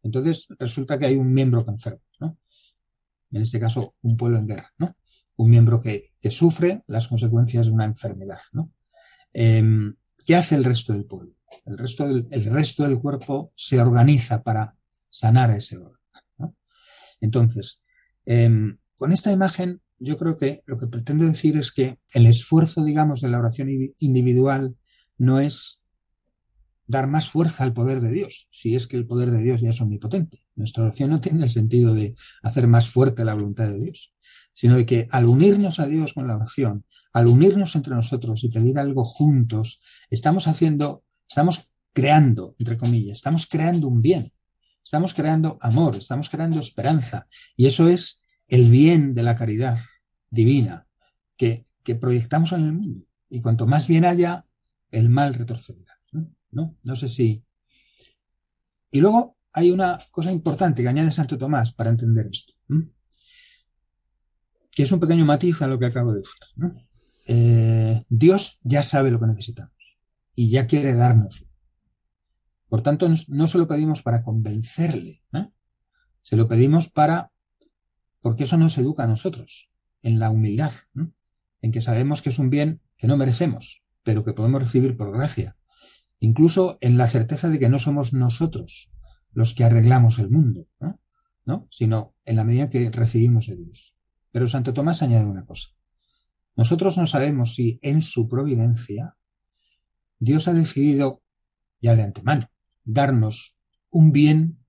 Entonces 0.03 0.49
resulta 0.59 0.99
que 0.99 1.07
hay 1.07 1.17
un 1.17 1.33
miembro 1.33 1.65
que 1.65 1.71
enferma, 1.71 2.03
¿no? 2.21 2.39
En 3.33 3.43
este 3.43 3.61
caso, 3.61 3.95
un 4.03 4.17
pueblo 4.17 4.39
en 4.39 4.47
guerra, 4.47 4.73
¿no? 4.79 4.97
Un 5.37 5.51
miembro 5.51 5.81
que, 5.81 6.13
sufre 6.31 6.83
las 6.87 7.09
consecuencias 7.09 7.67
de 7.67 7.73
una 7.73 7.85
enfermedad, 7.85 8.41
¿no? 8.53 8.73
Em, 9.33 9.95
¿Qué 10.25 10.37
hace 10.37 10.55
el 10.55 10.65
resto 10.65 10.93
del 10.93 11.07
pueblo? 11.07 11.35
El 11.65 11.79
resto 11.79 12.07
del, 12.07 12.27
el 12.31 12.45
resto 12.47 12.85
del 12.85 12.99
cuerpo 12.99 13.53
se 13.55 13.81
organiza 13.81 14.43
para 14.43 14.75
sanar 15.11 15.51
ese 15.51 15.77
órgano. 15.77 15.99
¿no? 16.39 16.57
Entonces, 17.21 17.83
em, 18.27 18.79
con 18.97 19.13
esta 19.13 19.33
imagen, 19.33 19.81
yo 19.99 20.17
creo 20.17 20.37
que 20.37 20.63
lo 20.67 20.79
que 20.79 20.87
pretendo 20.87 21.25
decir 21.25 21.59
es 21.59 21.73
que 21.73 21.99
el 22.15 22.27
esfuerzo, 22.27 22.85
digamos, 22.85 23.21
de 23.21 23.29
la 23.29 23.39
oración 23.39 23.69
individual 23.99 24.77
no 25.19 25.41
es 25.41 25.80
dar 26.91 27.07
más 27.07 27.31
fuerza 27.31 27.63
al 27.63 27.73
poder 27.73 28.01
de 28.01 28.11
Dios, 28.11 28.49
si 28.51 28.75
es 28.75 28.89
que 28.89 28.97
el 28.97 29.07
poder 29.07 29.31
de 29.31 29.41
Dios 29.41 29.61
ya 29.61 29.71
es 29.71 29.81
omnipotente. 29.81 30.39
Nuestra 30.57 30.83
oración 30.83 31.11
no 31.11 31.21
tiene 31.21 31.45
el 31.45 31.49
sentido 31.49 31.95
de 31.95 32.17
hacer 32.43 32.67
más 32.67 32.91
fuerte 32.91 33.25
la 33.25 33.35
voluntad 33.35 33.69
de 33.69 33.79
Dios, 33.79 34.13
sino 34.53 34.77
de 34.77 34.85
que 34.85 35.07
al 35.13 35.27
unirnos 35.27 35.79
a 35.79 35.87
Dios 35.87 36.15
con 36.15 36.27
la 36.27 36.35
oración, 36.35 36.85
al 37.13 37.29
unirnos 37.29 37.77
entre 37.77 37.95
nosotros 37.95 38.43
y 38.43 38.49
pedir 38.49 38.77
algo 38.77 39.05
juntos, 39.05 39.81
estamos 40.11 40.49
haciendo, 40.49 41.05
estamos 41.29 41.71
creando, 41.93 42.55
entre 42.59 42.77
comillas, 42.77 43.19
estamos 43.19 43.47
creando 43.47 43.87
un 43.87 44.03
bien, 44.03 44.33
estamos 44.85 45.15
creando 45.15 45.59
amor, 45.61 45.95
estamos 45.95 46.29
creando 46.29 46.59
esperanza, 46.59 47.29
y 47.57 47.67
eso 47.67 47.89
es 47.89 48.21
el 48.49 48.69
bien 48.69 49.15
de 49.15 49.23
la 49.23 49.37
caridad 49.37 49.79
divina 50.29 50.89
que, 51.37 51.63
que 51.85 51.95
proyectamos 51.95 52.51
en 52.51 52.63
el 52.63 52.73
mundo. 52.73 53.05
Y 53.29 53.41
cuanto 53.41 53.69
más 53.69 53.87
bien 53.87 54.05
haya, 54.05 54.45
el 54.91 55.09
mal 55.09 55.35
retrocederá. 55.35 56.00
¿No? 56.51 56.77
No 56.83 56.97
sé 56.97 57.09
si. 57.09 57.45
Y 58.91 59.01
luego 59.01 59.37
hay 59.53 59.71
una 59.71 59.99
cosa 60.11 60.31
importante 60.31 60.83
que 60.83 60.89
añade 60.89 61.11
Santo 61.11 61.39
Tomás 61.39 61.73
para 61.73 61.91
entender 61.91 62.27
esto, 62.27 62.55
que 64.71 64.83
es 64.83 64.93
un 64.93 65.01
pequeño 65.01 65.25
matiz 65.25 65.63
a 65.63 65.67
lo 65.67 65.79
que 65.79 65.87
acabo 65.87 66.13
de 66.13 66.21
decir. 66.21 66.77
Eh, 67.27 68.05
Dios 68.09 68.59
ya 68.63 68.83
sabe 68.83 69.11
lo 69.11 69.21
que 69.21 69.27
necesitamos 69.27 69.99
y 70.35 70.51
ya 70.51 70.67
quiere 70.67 70.95
dárnoslo. 70.95 71.47
Por 72.69 72.83
tanto, 72.83 73.09
no 73.29 73.49
se 73.49 73.59
lo 73.59 73.67
pedimos 73.67 74.03
para 74.03 74.23
convencerle, 74.23 75.23
se 76.23 76.37
lo 76.37 76.47
pedimos 76.47 76.89
para, 76.89 77.33
porque 78.21 78.45
eso 78.45 78.57
nos 78.57 78.79
educa 78.79 79.05
a 79.05 79.09
nosotros, 79.09 79.71
en 80.03 80.21
la 80.21 80.31
humildad, 80.31 80.73
en 81.63 81.73
que 81.73 81.83
sabemos 81.83 82.23
que 82.23 82.29
es 82.29 82.39
un 82.39 82.49
bien 82.49 82.81
que 82.97 83.09
no 83.09 83.17
merecemos, 83.17 83.83
pero 84.05 84.25
que 84.25 84.33
podemos 84.33 84.63
recibir 84.63 84.97
por 84.97 85.13
gracia 85.13 85.57
incluso 86.21 86.79
en 86.81 86.97
la 86.97 87.07
certeza 87.07 87.49
de 87.49 87.59
que 87.59 87.69
no 87.69 87.79
somos 87.79 88.13
nosotros 88.13 88.93
los 89.33 89.55
que 89.55 89.65
arreglamos 89.65 90.19
el 90.19 90.31
mundo, 90.31 90.67
¿no? 91.45 91.67
sino 91.71 92.15
en 92.25 92.37
la 92.37 92.45
medida 92.45 92.71
que 92.71 92.91
recibimos 92.91 93.47
de 93.47 93.57
Dios. 93.57 93.97
Pero 94.31 94.47
Santo 94.47 94.73
Tomás 94.73 95.03
añade 95.03 95.25
una 95.27 95.45
cosa. 95.45 95.71
Nosotros 96.57 96.99
no 96.99 97.07
sabemos 97.07 97.55
si 97.55 97.79
en 97.83 98.03
su 98.03 98.29
providencia 98.29 99.17
Dios 100.19 100.47
ha 100.47 100.53
decidido 100.53 101.23
ya 101.81 101.97
de 101.97 102.03
antemano 102.03 102.43
darnos 102.85 103.57
un 103.91 104.13
bien, 104.13 104.65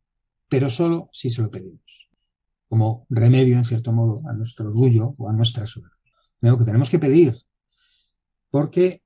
pero 0.48 0.70
solo 0.70 1.10
si 1.12 1.30
se 1.30 1.42
lo 1.42 1.52
pedimos, 1.52 2.10
como 2.68 3.06
remedio, 3.10 3.58
en 3.58 3.66
cierto 3.66 3.92
modo, 3.92 4.22
a 4.28 4.34
nuestro 4.34 4.68
orgullo 4.68 5.16
o 5.18 5.30
a 5.30 5.34
nuestra 5.34 5.68
soberanía. 5.68 6.14
Lo 6.40 6.58
que 6.58 6.66
tenemos 6.66 6.90
que 6.90 7.00
pedir, 7.00 7.38
porque 8.50 9.04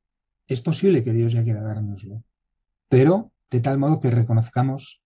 es 0.48 0.62
posible 0.62 1.04
que 1.04 1.12
Dios 1.12 1.34
ya 1.34 1.44
quiera 1.44 1.62
dárnoslo, 1.62 2.24
pero 2.90 3.32
de 3.50 3.60
tal 3.60 3.78
modo 3.78 4.00
que 4.00 4.12
reconozcamos 4.12 5.02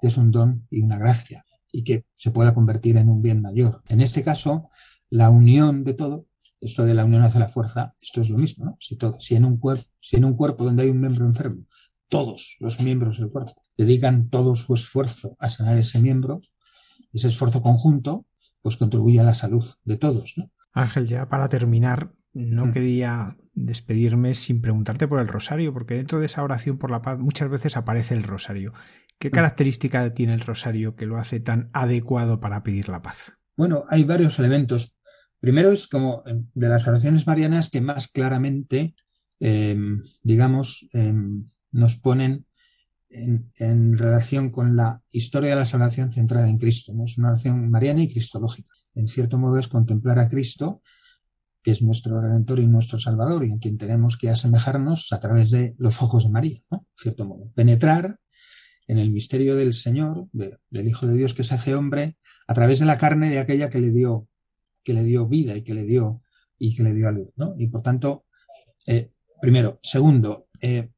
que 0.00 0.08
es 0.08 0.16
un 0.16 0.30
don 0.30 0.66
y 0.70 0.80
una 0.80 0.98
gracia 0.98 1.44
y 1.72 1.84
que 1.84 2.06
se 2.16 2.30
pueda 2.30 2.54
convertir 2.54 2.96
en 2.96 3.08
un 3.08 3.22
bien 3.22 3.42
mayor. 3.42 3.82
En 3.88 4.00
este 4.00 4.22
caso, 4.22 4.70
la 5.08 5.30
unión 5.30 5.84
de 5.84 5.94
todo, 5.94 6.26
esto 6.60 6.84
de 6.84 6.94
la 6.94 7.04
unión 7.04 7.22
hace 7.22 7.38
la 7.38 7.48
fuerza, 7.48 7.94
esto 8.00 8.20
es 8.20 8.30
lo 8.30 8.38
mismo, 8.38 8.64
¿no? 8.64 8.76
Si, 8.80 8.96
todo, 8.96 9.18
si, 9.18 9.34
en 9.34 9.44
un 9.44 9.58
cuerpo, 9.58 9.88
si 9.98 10.16
en 10.16 10.24
un 10.24 10.34
cuerpo 10.34 10.64
donde 10.64 10.84
hay 10.84 10.90
un 10.90 11.00
miembro 11.00 11.26
enfermo, 11.26 11.64
todos 12.08 12.56
los 12.58 12.80
miembros 12.80 13.18
del 13.18 13.30
cuerpo 13.30 13.64
dedican 13.76 14.28
todo 14.28 14.56
su 14.56 14.74
esfuerzo 14.74 15.36
a 15.38 15.48
sanar 15.48 15.78
ese 15.78 16.00
miembro, 16.00 16.40
ese 17.12 17.28
esfuerzo 17.28 17.62
conjunto, 17.62 18.26
pues 18.62 18.76
contribuye 18.76 19.20
a 19.20 19.24
la 19.24 19.34
salud 19.34 19.64
de 19.84 19.96
todos, 19.96 20.34
¿no? 20.36 20.50
Ángel, 20.72 21.06
ya 21.06 21.28
para 21.28 21.48
terminar, 21.48 22.12
no 22.32 22.66
mm. 22.66 22.72
quería 22.72 23.36
despedirme 23.54 24.34
sin 24.34 24.60
preguntarte 24.60 25.08
por 25.08 25.20
el 25.20 25.28
rosario, 25.28 25.72
porque 25.72 25.94
dentro 25.94 26.20
de 26.20 26.26
esa 26.26 26.42
oración 26.42 26.78
por 26.78 26.90
la 26.90 27.02
paz 27.02 27.18
muchas 27.18 27.50
veces 27.50 27.76
aparece 27.76 28.14
el 28.14 28.22
rosario. 28.22 28.72
¿Qué 29.18 29.28
mm. 29.28 29.32
característica 29.32 30.14
tiene 30.14 30.34
el 30.34 30.40
rosario 30.40 30.96
que 30.96 31.06
lo 31.06 31.18
hace 31.18 31.40
tan 31.40 31.70
adecuado 31.72 32.40
para 32.40 32.62
pedir 32.62 32.88
la 32.88 33.02
paz? 33.02 33.32
Bueno, 33.56 33.84
hay 33.88 34.04
varios 34.04 34.38
elementos. 34.38 34.96
Primero 35.40 35.72
es 35.72 35.86
como 35.86 36.22
eh, 36.26 36.40
de 36.54 36.68
las 36.68 36.86
oraciones 36.86 37.26
marianas 37.26 37.70
que 37.70 37.80
más 37.80 38.08
claramente, 38.08 38.94
em, 39.40 40.02
digamos, 40.22 40.86
em, 40.92 41.50
nos 41.72 41.96
ponen 41.96 42.46
en, 43.10 43.98
relación 43.98 44.50
con 44.50 44.76
la 44.76 45.02
historia 45.10 45.50
de 45.50 45.56
la 45.56 45.66
salvación 45.66 46.10
centrada 46.10 46.48
en 46.48 46.58
Cristo. 46.58 46.92
¿no? 46.94 47.04
Es 47.04 47.18
una 47.18 47.30
oración 47.30 47.70
mariana 47.70 48.02
y 48.02 48.08
cristológica. 48.08 48.72
En 48.94 49.08
cierto 49.08 49.38
modo 49.38 49.58
es 49.58 49.68
contemplar 49.68 50.18
a 50.18 50.28
Cristo 50.28 50.82
que 51.62 51.70
es 51.72 51.82
nuestro 51.82 52.20
Redentor 52.20 52.60
y 52.60 52.66
nuestro 52.66 52.98
Salvador, 52.98 53.44
y 53.44 53.50
en 53.50 53.58
quien 53.58 53.78
tenemos 53.78 54.16
que 54.16 54.30
asemejarnos 54.30 55.12
a 55.12 55.20
través 55.20 55.50
de 55.50 55.74
los 55.78 56.00
ojos 56.02 56.24
de 56.24 56.30
María, 56.30 56.58
¿no? 56.70 56.86
cierto 56.96 57.24
modo. 57.24 57.50
Penetrar 57.54 58.18
en 58.86 58.98
el 58.98 59.10
misterio 59.10 59.56
del 59.56 59.74
Señor, 59.74 60.26
del 60.32 60.88
Hijo 60.88 61.06
de 61.06 61.16
Dios 61.16 61.34
que 61.34 61.44
se 61.44 61.54
hace 61.54 61.74
hombre, 61.74 62.16
a 62.48 62.54
través 62.54 62.80
de 62.80 62.86
la 62.86 62.98
carne 62.98 63.30
de 63.30 63.38
aquella 63.38 63.70
que 63.70 63.78
le 63.78 63.90
dio, 63.90 64.26
que 64.82 64.94
le 64.94 65.04
dio 65.04 65.28
vida 65.28 65.56
y 65.56 65.62
que 65.62 65.74
le 65.74 65.84
dio, 65.84 66.22
y 66.58 66.74
que 66.74 66.82
le 66.82 66.94
dio 66.94 67.08
a 67.08 67.12
luz, 67.12 67.30
¿no? 67.36 67.54
Y 67.56 67.68
por 67.68 67.82
tanto, 67.82 68.24
eh, 68.86 69.10
primero. 69.40 69.78
Segundo, 69.82 70.48
eh, 70.60 70.90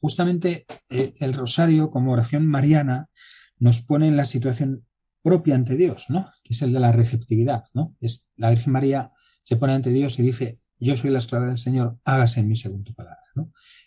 justamente 0.00 0.66
eh, 0.90 1.14
el 1.18 1.34
rosario 1.34 1.90
como 1.90 2.12
oración 2.12 2.46
mariana 2.46 3.10
nos 3.58 3.80
pone 3.82 4.08
en 4.08 4.16
la 4.16 4.26
situación 4.26 4.84
propia 5.22 5.54
ante 5.54 5.76
Dios, 5.76 6.06
¿no? 6.08 6.30
Que 6.42 6.54
es 6.54 6.62
el 6.62 6.72
de 6.72 6.80
la 6.80 6.92
receptividad, 6.92 7.62
¿no? 7.74 7.96
Es 8.00 8.26
la 8.36 8.50
Virgen 8.50 8.72
María 8.72 9.12
se 9.46 9.56
pone 9.56 9.74
ante 9.74 9.90
Dios 9.90 10.18
y 10.18 10.22
dice, 10.22 10.58
yo 10.80 10.96
soy 10.96 11.10
la 11.10 11.20
esclava 11.20 11.46
del 11.46 11.56
Señor, 11.56 11.98
hágase 12.04 12.40
en 12.40 12.48
mí 12.48 12.56
según 12.56 12.82
tu 12.82 12.92
palabra. 12.94 13.22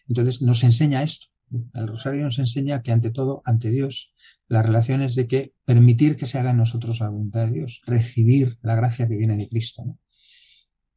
Entonces 0.07 0.41
nos 0.41 0.63
enseña 0.63 1.03
esto. 1.03 1.27
El 1.73 1.87
rosario 1.87 2.23
nos 2.23 2.39
enseña 2.39 2.81
que 2.81 2.93
ante 2.93 3.09
todo, 3.09 3.41
ante 3.43 3.69
Dios, 3.69 4.13
la 4.47 4.61
relación 4.61 5.01
es 5.01 5.15
de 5.15 5.27
que 5.27 5.53
permitir 5.65 6.15
que 6.15 6.27
se 6.27 6.39
haga 6.39 6.51
en 6.51 6.57
nosotros 6.57 7.01
la 7.01 7.09
voluntad 7.09 7.47
de 7.47 7.55
Dios, 7.55 7.81
recibir 7.85 8.57
la 8.61 8.75
gracia 8.75 9.07
que 9.09 9.17
viene 9.17 9.35
de 9.35 9.49
Cristo. 9.49 9.83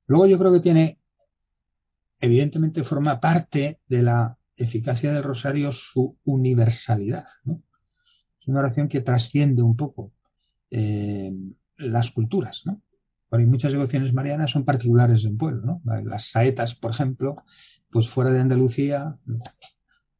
Luego 0.06 0.26
yo 0.28 0.38
creo 0.38 0.52
que 0.52 0.60
tiene, 0.60 1.00
evidentemente 2.20 2.84
forma 2.84 3.18
parte 3.18 3.80
de 3.88 4.02
la 4.04 4.38
eficacia 4.54 5.12
del 5.12 5.24
rosario 5.24 5.72
su 5.72 6.16
universalidad. 6.24 7.24
Es 8.40 8.46
una 8.46 8.60
oración 8.60 8.86
que 8.86 9.00
trasciende 9.00 9.62
un 9.62 9.76
poco 9.76 10.12
eh, 10.70 11.32
las 11.78 12.12
culturas. 12.12 12.62
¿no? 12.64 12.80
Porque 13.32 13.46
muchas 13.46 13.72
devociones 13.72 14.12
marianas 14.12 14.50
son 14.50 14.66
particulares 14.66 15.22
del 15.22 15.38
pueblo. 15.38 15.80
¿no? 15.82 16.02
Las 16.04 16.26
saetas, 16.26 16.74
por 16.74 16.90
ejemplo, 16.90 17.36
pues 17.88 18.10
fuera 18.10 18.30
de 18.30 18.40
Andalucía, 18.40 19.16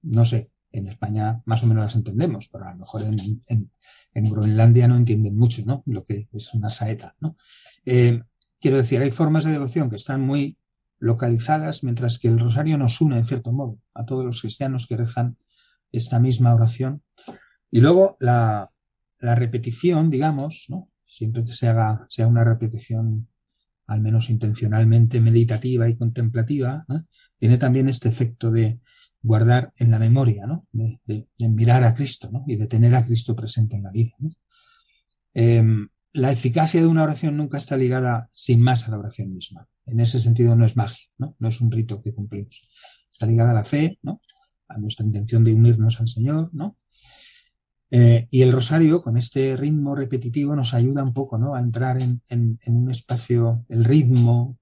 no 0.00 0.24
sé, 0.24 0.50
en 0.72 0.88
España 0.88 1.42
más 1.44 1.62
o 1.62 1.66
menos 1.66 1.84
las 1.84 1.94
entendemos, 1.94 2.48
pero 2.48 2.64
a 2.64 2.72
lo 2.72 2.78
mejor 2.78 3.02
en, 3.02 3.70
Groenlandia 4.14 4.88
no 4.88 4.96
entienden 4.96 5.36
mucho 5.36 5.62
¿no? 5.66 5.82
lo 5.84 6.06
que 6.06 6.26
es 6.32 6.54
una 6.54 6.70
saeta. 6.70 7.14
¿no? 7.20 7.36
Eh, 7.84 8.22
quiero 8.58 8.78
decir, 8.78 9.02
hay 9.02 9.10
formas 9.10 9.44
de 9.44 9.52
devoción 9.52 9.90
que 9.90 9.96
están 9.96 10.22
muy 10.22 10.56
localizadas, 10.98 11.84
mientras 11.84 12.18
que 12.18 12.28
el 12.28 12.40
rosario 12.40 12.78
nos 12.78 12.98
une, 13.02 13.18
en 13.18 13.26
cierto 13.26 13.52
modo, 13.52 13.78
a 13.92 14.06
todos 14.06 14.24
los 14.24 14.40
cristianos 14.40 14.86
que 14.86 14.96
rezan 14.96 15.36
esta 15.90 16.18
misma 16.18 16.54
oración. 16.54 17.02
Y 17.70 17.80
luego 17.80 18.16
la, 18.20 18.70
repetición, 19.20 20.08
digamos, 20.08 20.64
¿no? 20.70 20.88
Siempre 21.12 21.44
que 21.44 21.52
se 21.52 21.68
haga 21.68 22.06
sea 22.08 22.26
una 22.26 22.42
repetición 22.42 23.28
al 23.86 24.00
menos 24.00 24.30
intencionalmente 24.30 25.20
meditativa 25.20 25.86
y 25.86 25.94
contemplativa, 25.94 26.86
tiene 27.38 27.58
también 27.58 27.88
este 27.90 28.08
efecto 28.08 28.50
de 28.50 28.80
guardar 29.20 29.72
en 29.76 29.90
la 29.90 29.98
memoria, 29.98 30.46
¿no? 30.46 30.66
de, 30.72 31.28
mirar 31.50 31.84
a 31.84 31.92
Cristo 31.92 32.30
¿no? 32.32 32.44
y 32.46 32.56
de 32.56 32.66
tener 32.66 32.94
a 32.94 33.04
Cristo 33.04 33.36
presente 33.36 33.76
en 33.76 33.82
la 33.82 33.90
vida. 33.90 34.12
Em, 35.34 35.88
la 36.14 36.32
eficacia 36.32 36.80
de 36.80 36.86
una 36.86 37.02
oración 37.02 37.36
nunca 37.36 37.58
está 37.58 37.76
ligada 37.76 38.30
sin 38.32 38.62
más 38.62 38.88
a 38.88 38.90
la 38.90 38.98
oración 38.98 39.32
misma. 39.34 39.68
En 39.84 40.00
ese 40.00 40.18
sentido 40.18 40.56
no 40.56 40.64
es 40.64 40.76
magia, 40.76 41.06
no, 41.18 41.36
no 41.38 41.48
es 41.48 41.60
un 41.60 41.70
rito 41.70 42.00
que 42.00 42.14
cumplimos. 42.14 42.66
Está 43.10 43.26
ligada 43.26 43.50
a 43.50 43.54
la 43.54 43.64
fe, 43.64 43.98
¿no? 44.02 44.22
a 44.68 44.78
nuestra 44.78 45.04
intención 45.04 45.44
de 45.44 45.52
unirnos 45.52 46.00
al 46.00 46.08
Señor, 46.08 46.48
¿no? 46.54 46.78
Eh, 47.94 48.26
y 48.30 48.40
el 48.40 48.52
rosario, 48.52 49.02
con 49.02 49.18
este 49.18 49.54
ritmo 49.54 49.94
repetitivo, 49.94 50.56
nos 50.56 50.72
ayuda 50.72 51.02
un 51.02 51.12
poco 51.12 51.36
¿no? 51.36 51.54
a 51.54 51.60
entrar 51.60 52.00
en, 52.00 52.22
en, 52.30 52.58
un 52.66 52.90
espacio, 52.90 53.66
el 53.68 53.84
ritmo 53.84 54.58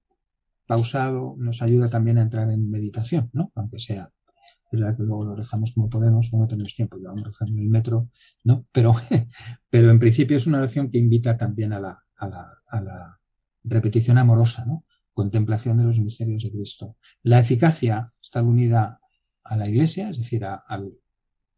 pausado 0.67 1.35
nos 1.37 1.61
ayuda 1.61 1.89
también 1.89 2.17
a 2.17 2.23
entrar 2.23 2.51
en 2.51 2.69
meditación, 2.69 3.29
¿no? 3.31 3.53
aunque 3.55 3.79
sea 3.79 4.11
verdad 4.69 4.95
luego 4.99 5.25
lo 5.25 5.35
rezamos 5.35 5.71
como 5.73 5.89
podemos, 5.89 6.31
no 6.33 6.47
tenemos 6.47 6.73
tiempo, 6.73 6.97
ya 6.97 7.09
vamos 7.09 7.23
rezando 7.23 7.53
en 7.53 7.63
el 7.63 7.69
metro, 7.69 8.09
¿no? 8.43 8.65
Pero, 8.71 8.95
pero 9.69 9.89
en 9.89 9.99
principio 9.99 10.37
es 10.37 10.47
una 10.47 10.59
oración 10.59 10.89
que 10.89 10.97
invita 10.97 11.37
también 11.37 11.73
a 11.73 11.79
la, 11.79 11.97
a 12.17 12.27
la, 12.27 12.45
a 12.67 12.81
la 12.81 13.19
repetición 13.63 14.17
amorosa, 14.17 14.65
¿no? 14.65 14.85
Contemplación 15.13 15.77
de 15.77 15.83
los 15.83 15.99
misterios 15.99 16.43
de 16.43 16.51
Cristo. 16.51 16.95
La 17.23 17.39
eficacia 17.39 18.11
está 18.21 18.41
unida 18.41 19.01
a 19.43 19.57
la 19.57 19.67
iglesia, 19.67 20.09
es 20.09 20.17
decir, 20.17 20.45
al 20.45 20.93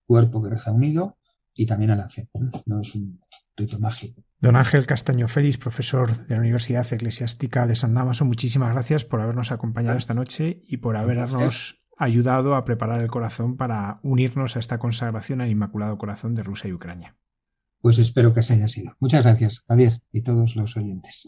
cuerpo 0.05 0.41
que 0.41 0.49
reza 0.49 0.71
unido 0.71 1.17
y 1.55 1.65
también 1.65 1.91
a 1.91 1.95
la 1.95 2.09
fe. 2.09 2.29
No 2.65 2.81
es 2.81 2.95
un 2.95 3.19
rito 3.55 3.79
mágico. 3.79 4.21
Don 4.39 4.55
Ángel 4.55 4.85
Castaño 4.85 5.27
Félix, 5.27 5.57
profesor 5.57 6.15
de 6.27 6.35
la 6.35 6.41
Universidad 6.41 6.91
Eclesiástica 6.91 7.67
de 7.67 7.75
San 7.75 7.93
Damaso, 7.93 8.25
muchísimas 8.25 8.73
gracias 8.73 9.05
por 9.05 9.21
habernos 9.21 9.51
acompañado 9.51 9.97
esta 9.97 10.13
noche 10.13 10.63
y 10.67 10.77
por 10.77 10.97
habernos 10.97 11.79
ayudado 11.97 12.55
a 12.55 12.65
preparar 12.65 13.01
el 13.01 13.09
corazón 13.09 13.55
para 13.55 13.99
unirnos 14.03 14.55
a 14.55 14.59
esta 14.59 14.79
consagración 14.79 15.41
al 15.41 15.49
Inmaculado 15.49 15.97
Corazón 15.97 16.35
de 16.35 16.43
Rusia 16.43 16.69
y 16.69 16.73
Ucrania. 16.73 17.15
Pues 17.79 17.97
espero 17.99 18.33
que 18.33 18.39
así 18.39 18.53
haya 18.53 18.67
sido. 18.67 18.95
Muchas 18.99 19.23
gracias, 19.23 19.63
Javier, 19.67 20.01
y 20.11 20.21
todos 20.21 20.55
los 20.55 20.75
oyentes. 20.77 21.27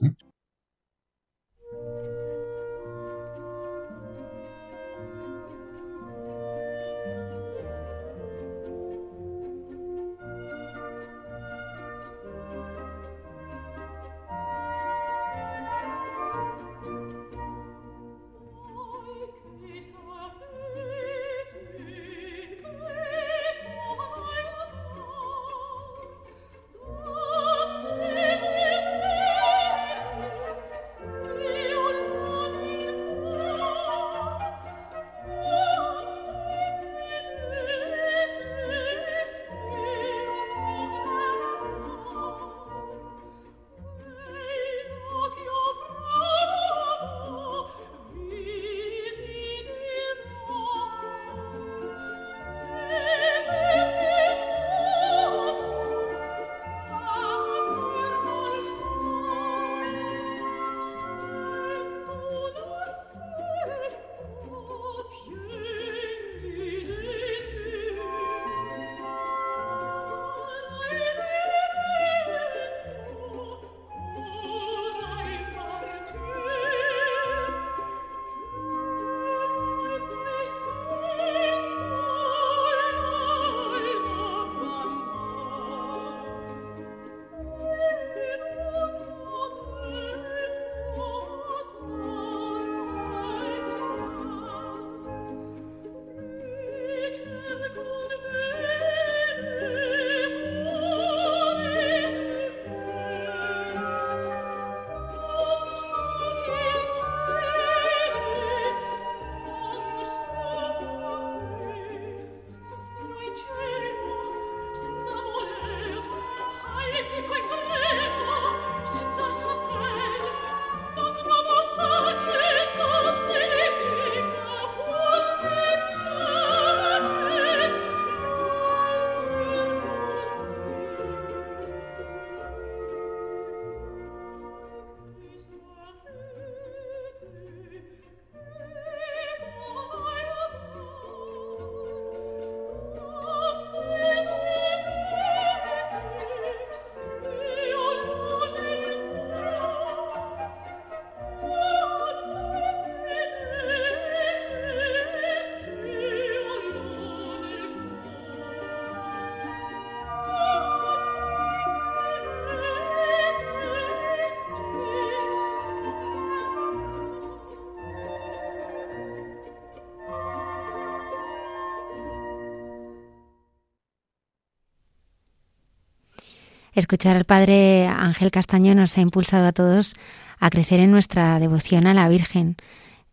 Escuchar 176.75 177.15
al 177.15 177.23
Padre 177.23 177.87
Ángel 177.87 178.31
Castaño 178.31 178.75
nos 178.75 178.97
ha 178.97 179.01
impulsado 179.01 179.47
a 179.47 179.53
todos 179.53 179.93
a 180.39 180.49
crecer 180.49 180.81
en 180.81 180.91
nuestra 180.91 181.39
devoción 181.39 181.87
a 181.87 181.93
la 181.93 182.09
Virgen. 182.09 182.57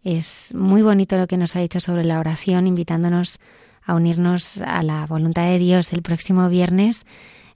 Es 0.02 0.52
muy 0.52 0.82
bonito 0.82 1.16
lo 1.16 1.28
que 1.28 1.36
nos 1.36 1.54
ha 1.54 1.60
dicho 1.60 1.78
sobre 1.78 2.02
la 2.02 2.18
oración, 2.18 2.66
invitándonos 2.66 3.38
a 3.84 3.94
unirnos 3.94 4.58
a 4.58 4.82
la 4.82 5.06
voluntad 5.06 5.44
de 5.44 5.60
Dios. 5.60 5.92
El 5.92 6.02
próximo 6.02 6.48
viernes 6.48 7.06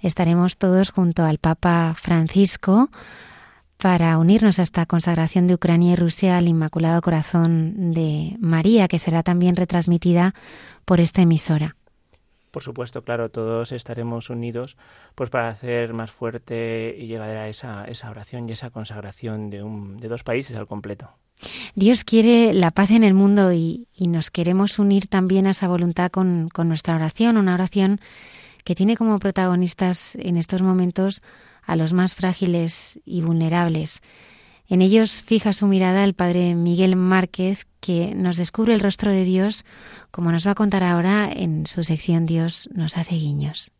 estaremos 0.00 0.58
todos 0.58 0.90
junto 0.90 1.24
al 1.24 1.38
Papa 1.38 1.94
Francisco 1.96 2.88
para 3.76 4.16
unirnos 4.18 4.60
a 4.60 4.62
esta 4.62 4.86
consagración 4.86 5.48
de 5.48 5.54
Ucrania 5.54 5.94
y 5.94 5.96
Rusia 5.96 6.38
al 6.38 6.46
Inmaculado 6.46 7.00
Corazón 7.00 7.90
de 7.90 8.36
María, 8.38 8.86
que 8.86 9.00
será 9.00 9.24
también 9.24 9.56
retransmitida 9.56 10.34
por 10.84 11.00
esta 11.00 11.22
emisora 11.22 11.75
por 12.56 12.62
supuesto, 12.62 13.04
claro, 13.04 13.28
todos 13.28 13.70
estaremos 13.70 14.30
unidos 14.30 14.78
pues 15.14 15.28
para 15.28 15.48
hacer 15.48 15.92
más 15.92 16.10
fuerte 16.10 16.96
y 16.98 17.06
llegar 17.06 17.28
a 17.28 17.50
esa, 17.50 17.84
esa 17.84 18.08
oración 18.08 18.48
y 18.48 18.52
esa 18.52 18.70
consagración 18.70 19.50
de, 19.50 19.62
un, 19.62 19.98
de 19.98 20.08
dos 20.08 20.24
países 20.24 20.56
al 20.56 20.66
completo. 20.66 21.10
Dios 21.74 22.02
quiere 22.02 22.54
la 22.54 22.70
paz 22.70 22.92
en 22.92 23.04
el 23.04 23.12
mundo 23.12 23.52
y, 23.52 23.88
nos 24.00 24.30
queremos 24.30 24.78
unir 24.78 25.06
también 25.06 25.46
a 25.46 25.50
esa 25.50 25.68
voluntad 25.68 26.10
con, 26.10 26.48
con 26.48 26.68
nuestra 26.68 26.94
oración, 26.94 27.36
una 27.36 27.52
oración 27.52 28.00
que 28.64 28.74
tiene 28.74 28.96
como 28.96 29.18
protagonistas 29.18 30.14
en 30.14 30.38
estos 30.38 30.62
momentos 30.62 31.22
a 31.62 31.76
los 31.76 31.92
más 31.92 32.14
frágiles 32.14 32.98
y 33.04 33.20
vulnerables. 33.20 34.00
En 34.68 34.82
ellos 34.82 35.22
fija 35.22 35.52
su 35.52 35.66
mirada 35.66 36.04
el 36.04 36.14
padre 36.14 36.54
Miguel 36.54 36.96
Márquez, 36.96 37.66
que 37.80 38.14
nos 38.16 38.36
descubre 38.36 38.74
el 38.74 38.80
rostro 38.80 39.12
de 39.12 39.24
Dios, 39.24 39.64
como 40.10 40.32
nos 40.32 40.46
va 40.46 40.52
a 40.52 40.56
contar 40.56 40.82
ahora 40.82 41.30
en 41.32 41.66
su 41.66 41.84
sección 41.84 42.26
Dios 42.26 42.68
nos 42.74 42.96
hace 42.96 43.14
guiños. 43.14 43.70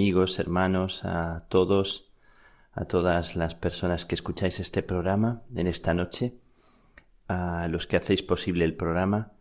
Amigos, 0.00 0.38
hermanos, 0.38 1.04
a 1.04 1.44
todos, 1.50 2.10
a 2.72 2.86
todas 2.86 3.36
las 3.36 3.54
personas 3.54 4.06
que 4.06 4.14
escucháis 4.14 4.58
este 4.58 4.82
programa 4.82 5.42
en 5.54 5.66
esta 5.66 5.92
noche, 5.92 6.38
a 7.28 7.68
los 7.68 7.86
que 7.86 7.98
hacéis 7.98 8.22
posible 8.22 8.64
el 8.64 8.76
programa, 8.76 9.32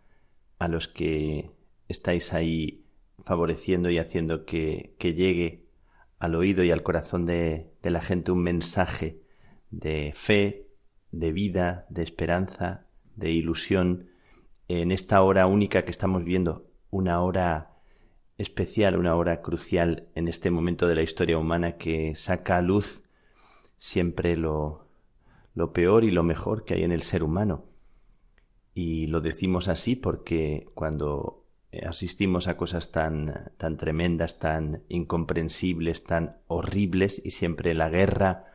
a 0.57 0.68
los 0.68 0.89
que 0.89 1.49
estáis 1.88 2.34
ahí 2.34 2.84
favoreciendo 3.24 3.89
y 3.89 3.99
haciendo 3.99 4.45
que, 4.45 4.97
llegue 4.99 5.64
al 6.20 6.36
oído 6.36 6.66
y 6.66 6.72
al 6.72 6.84
corazón 6.84 7.26
de, 7.26 7.72
de 7.82 7.89
la 7.89 8.01
gente 8.01 8.34
un 8.34 8.43
mensaje 8.43 9.22
de 9.72 10.12
fe, 10.14 10.68
de 11.14 11.32
vida, 11.32 11.86
de 11.88 12.03
esperanza, 12.03 12.86
de 13.16 13.32
ilusión 13.32 14.10
en 14.68 14.91
esta 14.91 15.22
hora 15.22 15.47
única 15.47 15.86
que 15.86 15.91
estamos 15.91 16.26
viendo, 16.26 16.70
una 16.91 17.22
hora 17.22 17.68
especial, 18.40 18.98
una 18.98 19.16
hora 19.16 19.42
crucial 19.42 20.08
en 20.16 20.28
este 20.28 20.50
momento 20.50 20.88
de 20.88 20.96
la 20.96 21.04
historia 21.04 21.38
humana 21.38 21.78
que 21.78 22.16
saca 22.16 22.58
a 22.58 22.62
luz 22.62 23.04
siempre 23.78 24.38
lo, 24.38 24.88
lo 25.54 25.74
peor 25.74 26.06
y 26.06 26.12
lo 26.12 26.24
mejor 26.24 26.64
que 26.64 26.74
hay 26.74 26.84
en 26.84 26.94
el 26.94 27.04
ser 27.04 27.22
humano. 27.22 27.66
Y 28.74 29.08
lo 29.08 29.20
decimos 29.20 29.68
así 29.68 29.98
porque 29.98 30.70
cuando 30.74 31.44
asistimos 31.86 32.48
a 32.48 32.56
cosas 32.56 32.92
tan, 32.92 33.52
tan 33.58 33.76
tremendas, 33.76 34.40
tan 34.40 34.84
incomprensibles, 34.88 36.06
tan 36.06 36.38
horribles, 36.48 37.22
y 37.24 37.32
siempre 37.32 37.74
la 37.74 37.90
guerra 37.90 38.46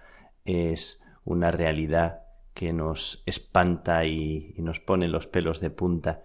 es 0.46 1.02
una 1.24 1.50
realidad 1.50 2.22
que 2.54 2.72
nos 2.72 3.22
espanta 3.26 4.06
y, 4.06 4.54
y 4.56 4.62
nos 4.62 4.80
pone 4.80 5.08
los 5.08 5.26
pelos 5.26 5.60
de 5.60 5.70
punta 5.70 6.22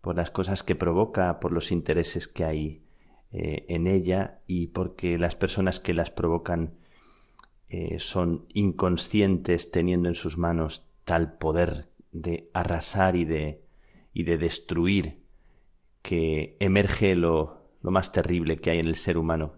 por 0.00 0.16
las 0.16 0.30
cosas 0.30 0.64
que 0.64 0.74
provoca, 0.74 1.38
por 1.38 1.52
los 1.52 1.70
intereses 1.70 2.26
que 2.26 2.44
hay 2.44 2.87
eh, 3.32 3.66
en 3.68 3.86
ella 3.86 4.40
y 4.46 4.68
porque 4.68 5.18
las 5.18 5.36
personas 5.36 5.80
que 5.80 5.94
las 5.94 6.10
provocan 6.10 6.74
eh, 7.68 7.98
son 7.98 8.46
inconscientes 8.54 9.70
teniendo 9.70 10.08
en 10.08 10.14
sus 10.14 10.38
manos 10.38 10.86
tal 11.04 11.36
poder 11.36 11.90
de 12.12 12.48
arrasar 12.54 13.16
y 13.16 13.24
de, 13.24 13.62
y 14.14 14.22
de 14.22 14.38
destruir 14.38 15.22
que 16.00 16.56
emerge 16.60 17.14
lo, 17.14 17.68
lo 17.82 17.90
más 17.90 18.12
terrible 18.12 18.58
que 18.58 18.70
hay 18.70 18.78
en 18.78 18.86
el 18.86 18.96
ser 18.96 19.18
humano. 19.18 19.54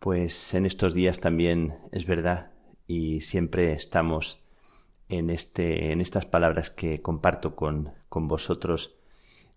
Pues 0.00 0.54
en 0.54 0.66
estos 0.66 0.94
días 0.94 1.20
también 1.20 1.78
es 1.92 2.06
verdad 2.06 2.50
y 2.86 3.20
siempre 3.20 3.72
estamos 3.72 4.44
en, 5.08 5.30
este, 5.30 5.92
en 5.92 6.00
estas 6.00 6.26
palabras 6.26 6.70
que 6.70 7.00
comparto 7.00 7.54
con, 7.54 7.92
con 8.08 8.28
vosotros 8.28 8.96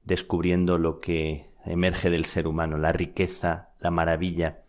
descubriendo 0.04 0.78
lo 0.78 1.00
que 1.00 1.50
emerge 1.70 2.10
del 2.10 2.26
ser 2.26 2.48
humano, 2.48 2.78
la 2.78 2.92
riqueza, 2.92 3.70
la 3.80 3.92
maravilla, 3.92 4.64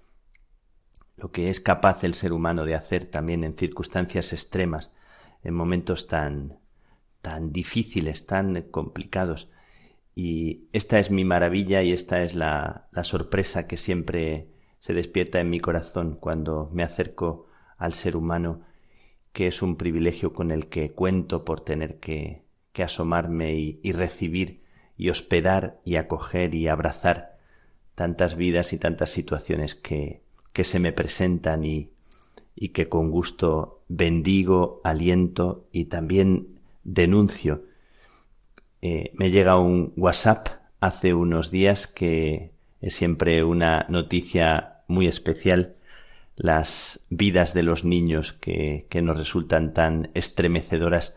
lo 1.16 1.32
que 1.32 1.48
es 1.48 1.61
capaz 1.61 2.05
el 2.05 2.14
ser 2.14 2.32
humano 2.32 2.64
de 2.64 2.74
hacer 2.74 3.07
también 3.07 3.42
en 3.42 3.57
circunstancias 3.57 4.32
extremas, 4.32 4.94
en 5.42 5.55
momentos 5.55 6.07
tan 6.07 6.61
tan 7.22 7.53
difíciles, 7.53 8.26
tan 8.26 8.62
complicados. 8.70 9.51
Y 10.14 10.68
esta 10.72 10.98
es 10.98 11.11
mi 11.11 11.24
maravilla 11.24 11.82
y 11.82 11.92
esta 11.92 12.22
es 12.22 12.34
la, 12.34 12.88
la 12.92 13.05
sorpresa 13.05 13.66
que 13.66 13.76
siempre 13.76 14.48
se 14.80 14.94
despierta 14.94 15.40
en 15.40 15.51
mi 15.51 15.61
corazón 15.61 16.16
cuando 16.18 16.70
me 16.72 16.82
acerco 16.82 17.46
al 17.76 17.92
ser 17.92 18.16
humano, 18.16 18.62
que 19.32 19.46
es 19.46 19.62
un 19.62 19.76
privilegio 19.76 20.32
con 20.32 20.51
el 20.51 20.68
que 20.68 20.92
cuento 20.92 21.44
por 21.44 21.61
tener 21.61 21.98
que, 22.01 22.42
que 22.72 22.82
asomarme 22.82 23.55
y, 23.55 23.80
y 23.82 23.92
recibir 23.92 24.60
y 25.01 25.09
hospedar 25.09 25.80
y 25.82 25.96
acoger 25.96 26.55
y 26.55 26.68
abrazar 26.68 27.38
tantas 27.94 28.36
vidas 28.36 28.74
y 28.74 28.78
tantas 28.78 29.09
situaciones 29.09 29.74
que, 29.74 30.20
que 30.53 30.62
se 30.62 30.78
me 30.78 30.92
presentan 30.92 31.64
y, 31.64 31.88
y 32.55 32.68
que 32.68 32.90
con 32.90 33.11
gusto 33.11 33.82
bendigo, 33.88 34.82
aliento 34.84 35.66
y 35.72 35.86
también 35.86 36.61
denuncio. 36.84 37.64
Eh, 38.82 39.11
me 39.14 39.30
llega 39.30 39.59
un 39.59 39.94
WhatsApp 39.96 40.48
hace 40.80 41.14
unos 41.14 41.51
días 41.51 41.86
que 41.86 42.53
es 42.82 42.94
siempre 42.94 43.42
una 43.42 43.86
noticia 43.88 44.82
muy 44.86 45.07
especial 45.07 45.76
las 46.36 47.07
vidas 47.09 47.55
de 47.55 47.62
los 47.62 47.86
niños 47.86 48.34
que, 48.34 48.86
que 48.90 49.01
nos 49.01 49.16
resultan 49.16 49.72
tan 49.72 50.11
estremecedoras 50.12 51.16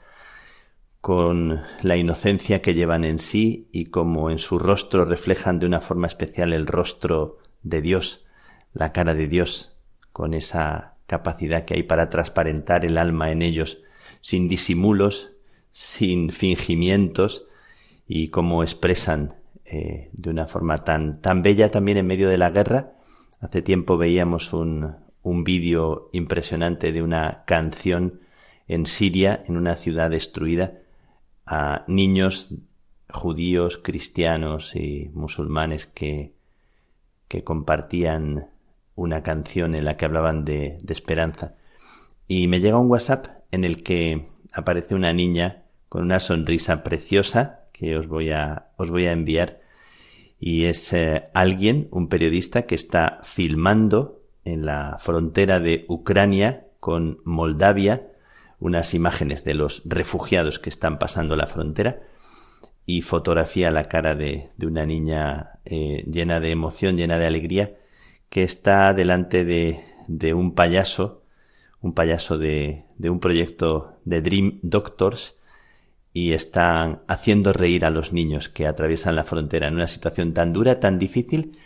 con 1.03 1.59
la 1.81 1.97
inocencia 1.97 2.61
que 2.61 2.75
llevan 2.75 3.03
en 3.03 3.19
sí 3.19 3.67
y 3.73 3.87
como 3.87 4.29
en 4.29 4.39
su 4.39 4.57
rostro 4.57 5.03
reflejan 5.03 5.59
de 5.59 5.65
una 5.65 5.81
forma 5.81 6.07
especial 6.07 6.53
el 6.53 6.65
rostro 6.65 7.39
de 7.61 7.81
Dios, 7.81 8.25
la 8.71 8.93
cara 8.93 9.13
de 9.13 9.27
Dios, 9.27 9.75
con 10.13 10.33
esa 10.33 10.95
capacidad 11.05 11.65
que 11.65 11.73
hay 11.73 11.83
para 11.83 12.09
transparentar 12.09 12.85
el 12.85 12.97
alma 12.97 13.33
en 13.33 13.41
ellos, 13.41 13.81
sin 14.21 14.47
disimulos, 14.47 15.33
sin 15.73 16.29
fingimientos, 16.29 17.47
y 18.07 18.29
cómo 18.29 18.63
expresan 18.63 19.33
eh, 19.65 20.09
de 20.13 20.29
una 20.29 20.47
forma 20.47 20.85
tan, 20.85 21.19
tan 21.19 21.41
bella 21.43 21.69
también 21.69 21.97
en 21.97 22.07
medio 22.07 22.29
de 22.29 22.37
la 22.37 22.49
guerra. 22.49 22.93
Hace 23.41 23.61
tiempo 23.61 23.97
veíamos 23.97 24.53
un, 24.53 24.95
un 25.21 25.43
vídeo 25.43 26.09
impresionante 26.13 26.93
de 26.93 27.03
una 27.03 27.43
canción 27.45 28.21
en 28.69 28.85
Siria, 28.85 29.43
en 29.45 29.57
una 29.57 29.75
ciudad 29.75 30.09
destruida, 30.09 30.79
a 31.45 31.83
niños 31.87 32.53
judíos, 33.09 33.77
cristianos 33.77 34.75
y 34.75 35.09
musulmanes 35.13 35.85
que, 35.85 36.33
que 37.27 37.43
compartían 37.43 38.47
una 38.95 39.23
canción 39.23 39.75
en 39.75 39.85
la 39.85 39.97
que 39.97 40.05
hablaban 40.05 40.45
de, 40.45 40.77
esperanza. 40.89 41.55
Y 42.27 42.47
me 42.47 42.59
llega 42.59 42.79
un 42.79 42.89
WhatsApp 42.89 43.27
en 43.51 43.63
el 43.63 43.83
que 43.83 44.25
aparece 44.51 44.95
una 44.95 45.13
niña 45.13 45.63
con 45.89 46.03
una 46.03 46.19
sonrisa 46.19 46.83
preciosa 46.83 47.65
que 47.71 47.97
os 47.97 48.07
voy 48.07 48.31
a, 48.31 48.69
os 48.77 48.89
voy 48.89 49.07
a 49.07 49.11
enviar. 49.11 49.61
Y 50.39 50.65
es 50.65 50.93
eh, 50.93 51.29
alguien, 51.33 51.87
un 51.91 52.07
periodista, 52.07 52.63
que 52.63 52.75
está 52.75 53.19
filmando 53.23 54.21
en 54.45 54.65
la 54.65 54.97
frontera 54.99 55.59
de 55.59 55.85
Ucrania 55.87 56.67
con 56.79 57.19
Moldavia 57.23 58.12
unas 58.63 58.93
imágenes 58.93 59.43
de 59.43 59.55
los 59.55 59.81
refugiados 59.83 60.57
que 60.57 60.69
están 60.69 60.97
pasando 60.97 61.35
la 61.35 61.47
frontera 61.47 61.99
y 62.85 63.01
fotografía 63.01 63.71
la 63.71 63.83
cara 63.83 64.15
de, 64.15 64.51
de 64.55 64.67
una 64.67 64.85
niña 64.85 65.59
eh, 65.65 66.05
llena 66.09 66.39
de 66.39 66.51
emoción, 66.51 66.95
llena 66.95 67.19
de 67.19 67.25
alegría, 67.25 67.75
que 68.29 68.43
está 68.43 68.93
delante 68.93 69.43
de, 69.43 69.81
de 70.07 70.33
un 70.33 70.55
payaso, 70.55 71.23
un 71.81 71.93
payaso 71.93 72.37
de, 72.37 72.85
de, 72.97 73.09
un 73.09 73.19
proyecto 73.19 73.97
de 74.05 74.21
Dream 74.21 74.59
Doctors, 74.61 75.35
y 76.13 76.31
están 76.31 77.01
haciendo 77.07 77.51
reír 77.51 77.83
a 77.83 77.89
los 77.89 78.13
niños 78.13 78.47
que 78.47 78.65
atraviesan 78.65 79.17
la 79.17 79.25
frontera 79.25 79.67
en 79.67 79.75
una 79.75 79.87
situación 79.87 80.33
tan 80.33 80.53
dura, 80.53 80.79
tan 80.79 80.99
difícil. 80.99 81.57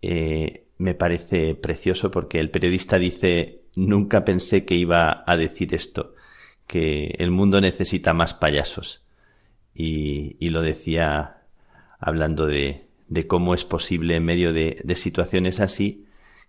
Eh, 0.00 0.66
me 0.78 0.94
parece 0.94 1.56
precioso 1.56 2.12
porque 2.12 2.38
el 2.38 2.50
periodista 2.50 3.00
dice 3.00 3.63
nunca 3.76 4.24
pensé 4.24 4.64
que 4.64 4.74
iba 4.74 5.24
a 5.26 5.36
decir 5.36 5.74
esto, 5.74 6.14
que 6.66 7.14
el 7.18 7.30
mundo 7.30 7.60
necesita 7.60 8.12
más 8.12 8.34
payasos. 8.34 9.04
Y, 9.74 10.36
y 10.38 10.50
lo 10.50 10.62
decía 10.62 11.42
hablando 11.98 12.46
de, 12.46 12.86
cómo 13.26 13.54
es 13.54 13.64
posible 13.64 14.16
en 14.16 14.24
medio 14.24 14.52
de, 14.52 14.80
de, 14.84 14.96
situaciones 14.96 15.60
así 15.60 16.06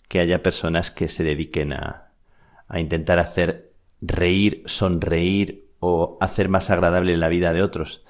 que 0.07 0.19
haya 0.19 0.43
personas 0.43 0.91
que 0.91 1.09
se 1.09 1.23
dediquen 1.23 1.73
a, 1.73 2.11
a 2.67 2.79
intentar 2.79 3.19
hacer 3.19 3.71
reír, 4.01 4.63
sonreír 4.65 5.67
o 5.79 6.17
hacer 6.21 6.49
más 6.49 6.69
agradable 6.69 7.17
la 7.17 7.27
vida 7.27 7.53
de 7.53 7.63
otros. 7.63 8.03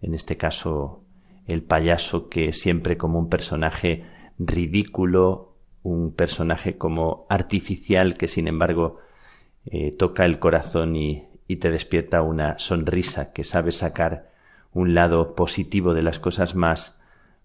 En 0.00 0.14
este 0.14 0.36
caso, 0.36 1.04
el 1.46 1.62
payaso 1.62 2.28
que 2.28 2.52
siempre 2.52 2.96
como 2.96 3.18
un 3.18 3.28
personaje 3.28 4.04
ridículo, 4.38 5.51
un 5.82 6.12
personaje 6.12 6.76
como 6.78 7.26
artificial 7.28 8.14
que 8.16 8.28
sin 8.28 8.48
embargo 8.48 8.98
eh, 9.66 9.92
toca 9.92 10.24
el 10.24 10.38
corazón 10.38 10.96
y, 10.96 11.28
te 11.60 11.70
despierta 11.70 12.22
una 12.22 12.58
sonrisa 12.58 13.34
que 13.34 13.44
sabe 13.44 13.72
sacar 13.72 14.30
un 14.72 14.94
lado 14.94 15.34
positivo 15.34 15.92
de 15.92 16.02
las 16.02 16.18
cosas 16.18 16.54
más 16.54 16.98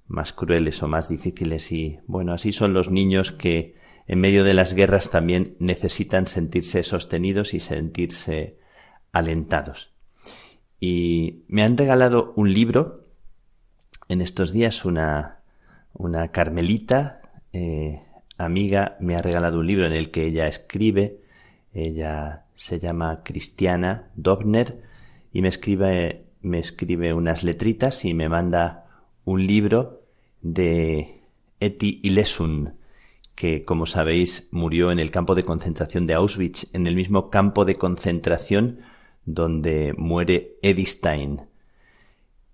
más 0.08 0.32
crueles 0.32 0.82
o 0.82 0.88
más 0.88 1.10
difíciles. 1.10 1.74
Y 1.74 2.00
bueno 2.08 2.32
así 2.32 2.54
son 2.54 2.74
los 2.74 2.90
niños 2.90 3.34
que 3.34 3.76
en 4.08 4.22
medio 4.22 4.46
de 4.46 4.54
las 4.54 4.74
guerras 4.74 5.10
también 5.10 5.58
necesitan 5.60 6.28
sentirse 6.28 6.84
sostenidos 6.84 7.54
y 7.54 7.60
sentirse 7.60 8.60
alentados. 9.12 9.92
Y 10.80 11.44
me 11.50 11.64
han 11.64 11.76
regalado 11.76 12.32
un 12.38 12.54
libro 12.54 13.04
en 14.08 14.22
estos 14.22 14.54
días 14.54 14.86
una 14.86 15.38
una 15.98 16.30
carmelita 16.30 17.22
eh, 17.52 18.07
amiga 18.38 18.98
me 19.00 19.16
ha 19.16 19.22
regalado 19.22 19.60
un 19.60 19.68
libro 19.68 19.86
en 19.86 19.94
el 19.94 20.12
que 20.12 20.26
ella 20.26 20.48
escribe. 20.48 21.22
Ella 21.74 22.46
se 22.54 22.80
llama 22.80 23.22
Cristiana 23.24 24.10
Dobner 24.16 24.82
y 25.32 25.42
me 25.42 25.48
escribe, 25.48 26.26
me 26.42 26.60
escribe 26.60 27.14
unas 27.14 27.44
letritas 27.44 28.06
y 28.06 28.14
me 28.14 28.30
manda 28.30 28.86
un 29.26 29.46
libro 29.46 30.04
de 30.42 31.22
Eti 31.60 32.00
Ilesun, 32.04 32.76
que 33.36 33.66
como 33.66 33.86
sabéis 33.86 34.48
murió 34.52 34.92
en 34.92 35.00
el 35.00 35.12
campo 35.12 35.36
de 35.36 35.44
concentración 35.44 36.08
de 36.08 36.14
Auschwitz, 36.14 36.74
en 36.74 36.88
el 36.88 36.96
mismo 36.96 37.30
campo 37.30 37.66
de 37.66 37.76
concentración 37.76 38.80
donde 39.26 39.94
muere 39.98 40.58
Edith 40.62 40.88
Stein. 40.88 41.42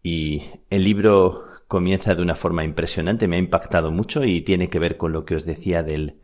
Y 0.01 0.43
el 0.69 0.83
libro 0.83 1.43
comienza 1.73 2.13
de 2.13 2.21
una 2.21 2.35
forma 2.35 2.63
impresionante, 2.63 3.27
me 3.27 3.37
ha 3.37 3.39
impactado 3.39 3.89
mucho 3.89 4.23
y 4.23 4.41
tiene 4.41 4.69
que 4.69 4.77
ver 4.77 4.95
con 4.95 5.11
lo 5.11 5.25
que 5.25 5.33
os 5.33 5.43
decía 5.43 5.81
del, 5.81 6.19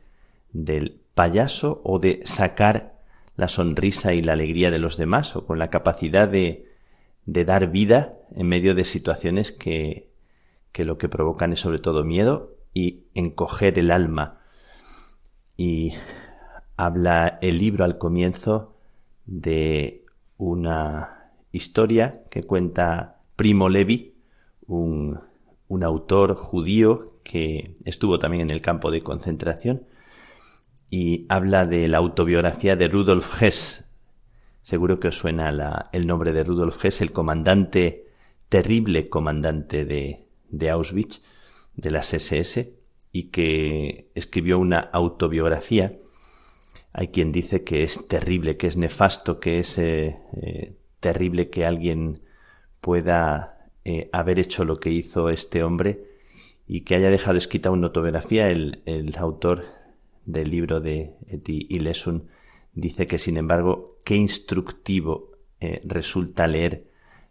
del 0.54 1.02
payaso 1.16 1.82
o 1.84 1.98
de 1.98 2.22
sacar 2.24 3.00
la 3.36 3.48
sonrisa 3.48 4.14
y 4.14 4.22
la 4.22 4.34
alegría 4.34 4.70
de 4.70 4.78
los 4.78 4.96
demás 4.96 5.36
o 5.36 5.48
con 5.48 5.58
la 5.58 5.72
capacidad 5.72 6.28
de, 6.28 6.68
de 7.26 7.46
dar 7.46 7.72
vida 7.72 8.20
en 8.36 8.48
medio 8.48 8.76
de 8.76 8.84
situaciones 8.84 9.52
que, 9.52 10.12
que 10.72 10.86
lo 10.86 11.00
que 11.00 11.10
provocan 11.10 11.52
es 11.52 11.62
sobre 11.62 11.80
todo 11.80 12.04
miedo 12.04 12.56
y 12.76 13.06
encoger 13.16 13.80
el 13.80 13.90
alma. 13.90 14.42
Y 15.58 15.94
habla 16.78 17.40
el 17.42 17.58
libro 17.58 17.86
al 17.86 17.98
comienzo 17.98 18.78
de 19.26 20.06
una 20.38 21.32
historia 21.52 22.22
que 22.30 22.44
cuenta 22.44 23.24
Primo 23.36 23.68
Levi, 23.68 24.14
un 24.68 25.28
un 25.70 25.84
autor 25.84 26.36
judío 26.36 27.14
que 27.24 27.78
estuvo 27.86 28.20
también 28.20 28.42
en 28.42 28.52
el 28.52 28.62
campo 28.62 28.92
de 28.92 29.02
concentración 29.02 29.86
y 30.90 31.28
habla 31.30 31.66
de 31.66 31.88
la 31.88 32.00
autobiografía 32.00 32.76
de 32.76 32.88
Rudolf 32.88 33.42
Hess. 33.42 33.94
Seguro 34.64 35.00
que 35.00 35.10
os 35.10 35.18
suena 35.18 35.52
la, 35.52 35.90
el 35.94 36.08
nombre 36.08 36.34
de 36.34 36.44
Rudolf 36.44 36.84
Hess, 36.84 37.02
el 37.02 37.12
comandante, 37.12 38.08
terrible 38.50 39.10
comandante 39.10 39.86
de, 39.86 40.28
de 40.50 40.70
Auschwitz, 40.72 41.22
de 41.76 41.92
las 41.92 42.14
SS, 42.14 42.74
y 43.12 43.30
que 43.30 44.12
escribió 44.16 44.58
una 44.58 44.80
autobiografía. 44.80 46.00
Hay 46.94 47.10
quien 47.10 47.32
dice 47.32 47.64
que 47.64 47.84
es 47.84 48.08
terrible, 48.08 48.58
que 48.58 48.68
es 48.68 48.76
nefasto, 48.76 49.40
que 49.40 49.60
es 49.60 49.78
eh, 49.78 50.18
eh, 50.34 50.76
terrible 51.00 51.52
que 51.52 51.66
alguien 51.66 52.24
pueda 52.82 53.59
eh, 53.86 54.10
haber 54.12 54.40
hecho 54.40 54.66
lo 54.66 54.80
que 54.80 54.92
hizo 54.92 55.30
este 55.30 55.64
hombre 55.64 56.04
y 56.68 56.82
que 56.82 56.96
haya 56.96 57.10
dejado 57.10 57.38
escrita 57.38 57.72
una 57.72 57.88
autobiografía. 57.88 58.50
El, 58.50 58.82
el 58.86 59.16
autor 59.18 59.66
del 60.26 60.52
libro 60.52 60.80
de 60.80 61.16
Eti 61.28 61.68
Ilesun 61.70 62.28
dice 62.74 63.06
que, 63.06 63.18
sin 63.18 63.38
embargo, 63.38 63.98
qué 64.06 64.16
instructivo 64.16 65.32
eh, 65.60 65.82
resulta 65.84 66.48
leer 66.48 66.86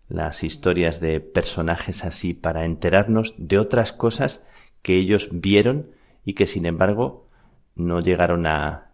las 0.08 0.42
historias 0.42 1.00
de 1.00 1.20
personajes 1.20 2.04
así 2.04 2.34
para 2.34 2.64
enterarnos 2.64 3.34
de 3.36 3.58
otras 3.58 3.92
cosas 3.92 4.44
que 4.82 4.96
ellos 4.96 5.28
vieron 5.32 5.90
y 6.24 6.32
que, 6.34 6.46
sin 6.46 6.66
embargo, 6.66 7.28
no 7.74 8.00
llegaron 8.00 8.46
a, 8.46 8.90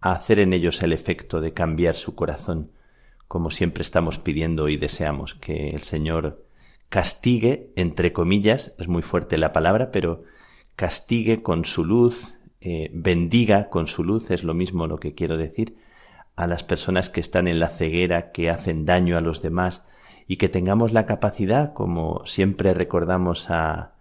a 0.00 0.12
hacer 0.12 0.38
en 0.38 0.52
ellos 0.52 0.82
el 0.82 0.92
efecto 0.92 1.40
de 1.40 1.52
cambiar 1.52 1.94
su 1.94 2.14
corazón, 2.14 2.70
como 3.28 3.50
siempre 3.50 3.82
estamos 3.82 4.18
pidiendo 4.18 4.68
y 4.68 4.76
deseamos 4.76 5.34
que 5.34 5.68
el 5.68 5.82
Señor 5.82 6.44
castigue, 6.90 7.72
entre 7.76 8.12
comillas, 8.12 8.74
es 8.78 8.88
muy 8.88 9.02
fuerte 9.02 9.38
la 9.38 9.52
palabra, 9.52 9.90
pero 9.92 10.24
castigue 10.76 11.42
con 11.42 11.64
su 11.64 11.84
luz, 11.84 12.34
eh, 12.60 12.90
bendiga 12.92 13.70
con 13.70 13.86
su 13.86 14.04
luz, 14.04 14.30
es 14.30 14.42
lo 14.44 14.54
mismo 14.54 14.86
lo 14.86 14.98
que 14.98 15.14
quiero 15.14 15.38
decir, 15.38 15.78
a 16.34 16.46
las 16.46 16.64
personas 16.64 17.08
que 17.08 17.20
están 17.20 17.46
en 17.48 17.60
la 17.60 17.68
ceguera, 17.68 18.32
que 18.32 18.50
hacen 18.50 18.84
daño 18.86 19.16
a 19.16 19.20
los 19.20 19.40
demás, 19.40 19.84
y 20.26 20.36
que 20.36 20.48
tengamos 20.48 20.92
la 20.92 21.06
capacidad, 21.06 21.72
como 21.74 22.26
siempre 22.26 22.74
recordamos 22.74 23.50
a, 23.50 23.92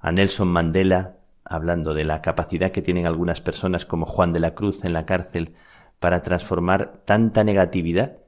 a 0.00 0.12
Nelson 0.12 0.48
Mandela, 0.48 1.16
hablando 1.44 1.92
de 1.92 2.04
la 2.04 2.22
capacidad 2.22 2.70
que 2.70 2.82
tienen 2.82 3.06
algunas 3.06 3.40
personas 3.40 3.84
como 3.84 4.06
Juan 4.06 4.32
de 4.32 4.40
la 4.40 4.54
Cruz 4.54 4.84
en 4.84 4.92
la 4.92 5.06
cárcel, 5.06 5.54
para 5.98 6.22
transformar 6.22 7.00
tanta 7.04 7.42
negatividad, 7.42 8.18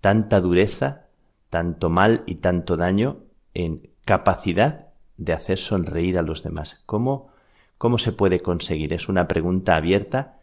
tanta 0.00 0.40
dureza, 0.40 1.06
tanto 1.48 1.90
mal 1.90 2.22
y 2.26 2.36
tanto 2.36 2.76
daño 2.76 3.24
en 3.54 3.90
capacidad 4.04 4.88
de 5.16 5.32
hacer 5.32 5.58
sonreír 5.58 6.18
a 6.18 6.22
los 6.22 6.42
demás. 6.42 6.82
¿Cómo, 6.86 7.28
¿Cómo 7.78 7.98
se 7.98 8.12
puede 8.12 8.40
conseguir? 8.40 8.92
Es 8.92 9.08
una 9.08 9.28
pregunta 9.28 9.76
abierta 9.76 10.38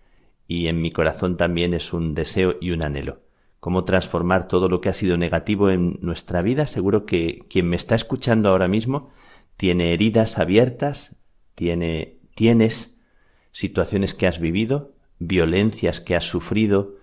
y 0.47 0.67
en 0.67 0.81
mi 0.81 0.91
corazón 0.91 1.37
también 1.37 1.73
es 1.73 1.93
un 1.93 2.13
deseo 2.13 2.55
y 2.61 2.71
un 2.71 2.83
anhelo. 2.83 3.21
¿Cómo 3.59 3.83
transformar 3.83 4.47
todo 4.47 4.69
lo 4.69 4.81
que 4.81 4.89
ha 4.89 4.93
sido 4.93 5.17
negativo 5.17 5.69
en 5.69 5.97
nuestra 6.01 6.41
vida? 6.41 6.67
Seguro 6.67 7.05
que 7.05 7.43
quien 7.49 7.67
me 7.67 7.75
está 7.75 7.95
escuchando 7.95 8.49
ahora 8.49 8.67
mismo 8.67 9.09
tiene 9.57 9.93
heridas 9.93 10.37
abiertas, 10.37 11.15
tiene, 11.55 12.19
tienes 12.35 12.97
situaciones 13.51 14.13
que 14.13 14.27
has 14.27 14.39
vivido, 14.39 14.93
violencias 15.17 15.99
que 15.99 16.15
has 16.15 16.25
sufrido, 16.25 16.95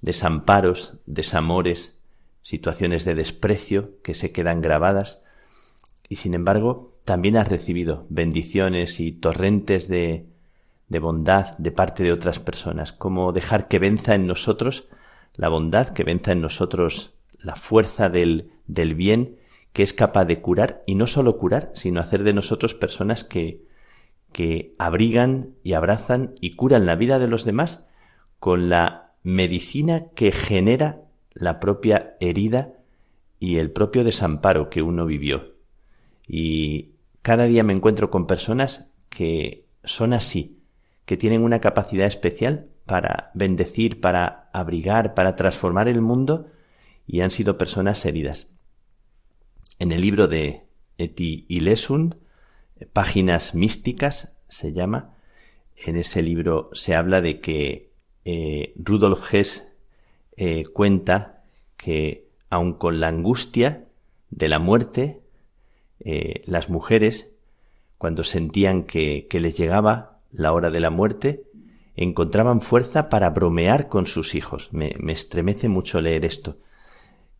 desamparos, 0.00 0.94
desamores, 1.04 1.98
situaciones 2.42 3.04
de 3.04 3.14
desprecio 3.14 4.00
que 4.02 4.14
se 4.14 4.32
quedan 4.32 4.62
grabadas 4.62 5.22
y 6.08 6.16
sin 6.16 6.34
embargo 6.34 6.98
también 7.04 7.36
has 7.36 7.48
recibido 7.48 8.06
bendiciones 8.08 9.00
y 9.00 9.12
torrentes 9.12 9.88
de, 9.88 10.26
de 10.88 10.98
bondad 10.98 11.56
de 11.58 11.72
parte 11.72 12.02
de 12.02 12.12
otras 12.12 12.38
personas, 12.38 12.92
como 12.92 13.32
dejar 13.32 13.68
que 13.68 13.78
venza 13.78 14.14
en 14.14 14.26
nosotros 14.26 14.88
la 15.34 15.48
bondad, 15.48 15.90
que 15.90 16.04
venza 16.04 16.32
en 16.32 16.40
nosotros 16.40 17.14
la 17.38 17.56
fuerza 17.56 18.08
del, 18.08 18.50
del 18.66 18.94
bien, 18.94 19.36
que 19.72 19.82
es 19.82 19.94
capaz 19.94 20.24
de 20.24 20.40
curar, 20.40 20.82
y 20.86 20.96
no 20.96 21.06
solo 21.06 21.38
curar, 21.38 21.70
sino 21.74 22.00
hacer 22.00 22.24
de 22.24 22.32
nosotros 22.32 22.74
personas 22.74 23.24
que, 23.24 23.64
que 24.32 24.74
abrigan 24.78 25.54
y 25.62 25.74
abrazan 25.74 26.34
y 26.40 26.56
curan 26.56 26.86
la 26.86 26.96
vida 26.96 27.18
de 27.18 27.28
los 27.28 27.44
demás 27.44 27.88
con 28.38 28.68
la 28.68 29.12
medicina 29.22 30.08
que 30.14 30.32
genera 30.32 31.02
la 31.32 31.60
propia 31.60 32.16
herida 32.20 32.74
y 33.38 33.58
el 33.58 33.70
propio 33.70 34.04
desamparo 34.04 34.70
que 34.70 34.82
uno 34.82 35.06
vivió. 35.06 35.57
Y 36.28 36.90
cada 37.22 37.46
día 37.46 37.64
me 37.64 37.72
encuentro 37.72 38.10
con 38.10 38.26
personas 38.26 38.90
que 39.08 39.66
son 39.84 40.12
así, 40.12 40.60
que 41.06 41.16
tienen 41.16 41.42
una 41.42 41.60
capacidad 41.60 42.06
especial 42.06 42.68
para 42.84 43.30
bendecir, 43.34 44.00
para 44.00 44.50
abrigar, 44.52 45.14
para 45.14 45.34
transformar 45.34 45.88
el 45.88 46.02
mundo 46.02 46.50
y 47.06 47.22
han 47.22 47.30
sido 47.30 47.58
personas 47.58 48.04
heridas. 48.04 48.48
En 49.78 49.90
el 49.92 50.02
libro 50.02 50.28
de 50.28 50.64
Eti 50.98 51.46
Ilesund, 51.48 52.16
Páginas 52.92 53.54
místicas 53.54 54.36
se 54.48 54.72
llama, 54.72 55.16
en 55.84 55.96
ese 55.96 56.22
libro 56.22 56.70
se 56.74 56.94
habla 56.94 57.20
de 57.20 57.40
que 57.40 57.90
eh, 58.24 58.72
Rudolf 58.76 59.34
Hess 59.34 59.68
eh, 60.36 60.64
cuenta 60.72 61.42
que 61.76 62.28
aun 62.50 62.74
con 62.74 63.00
la 63.00 63.08
angustia 63.08 63.88
de 64.30 64.48
la 64.48 64.58
muerte, 64.58 65.22
eh, 66.00 66.42
las 66.46 66.68
mujeres, 66.68 67.32
cuando 67.98 68.24
sentían 68.24 68.84
que, 68.84 69.26
les 69.30 69.56
llegaba 69.56 70.20
la 70.30 70.52
hora 70.52 70.70
de 70.70 70.80
la 70.80 70.90
muerte, 70.90 71.44
encontraban 71.96 72.60
fuerza 72.60 73.08
para 73.08 73.30
bromear 73.30 73.88
con 73.88 74.06
sus 74.06 74.34
hijos. 74.34 74.68
Me, 74.72 74.94
me, 74.98 75.12
estremece 75.12 75.68
mucho 75.68 76.00
leer 76.00 76.24
esto, 76.24 76.56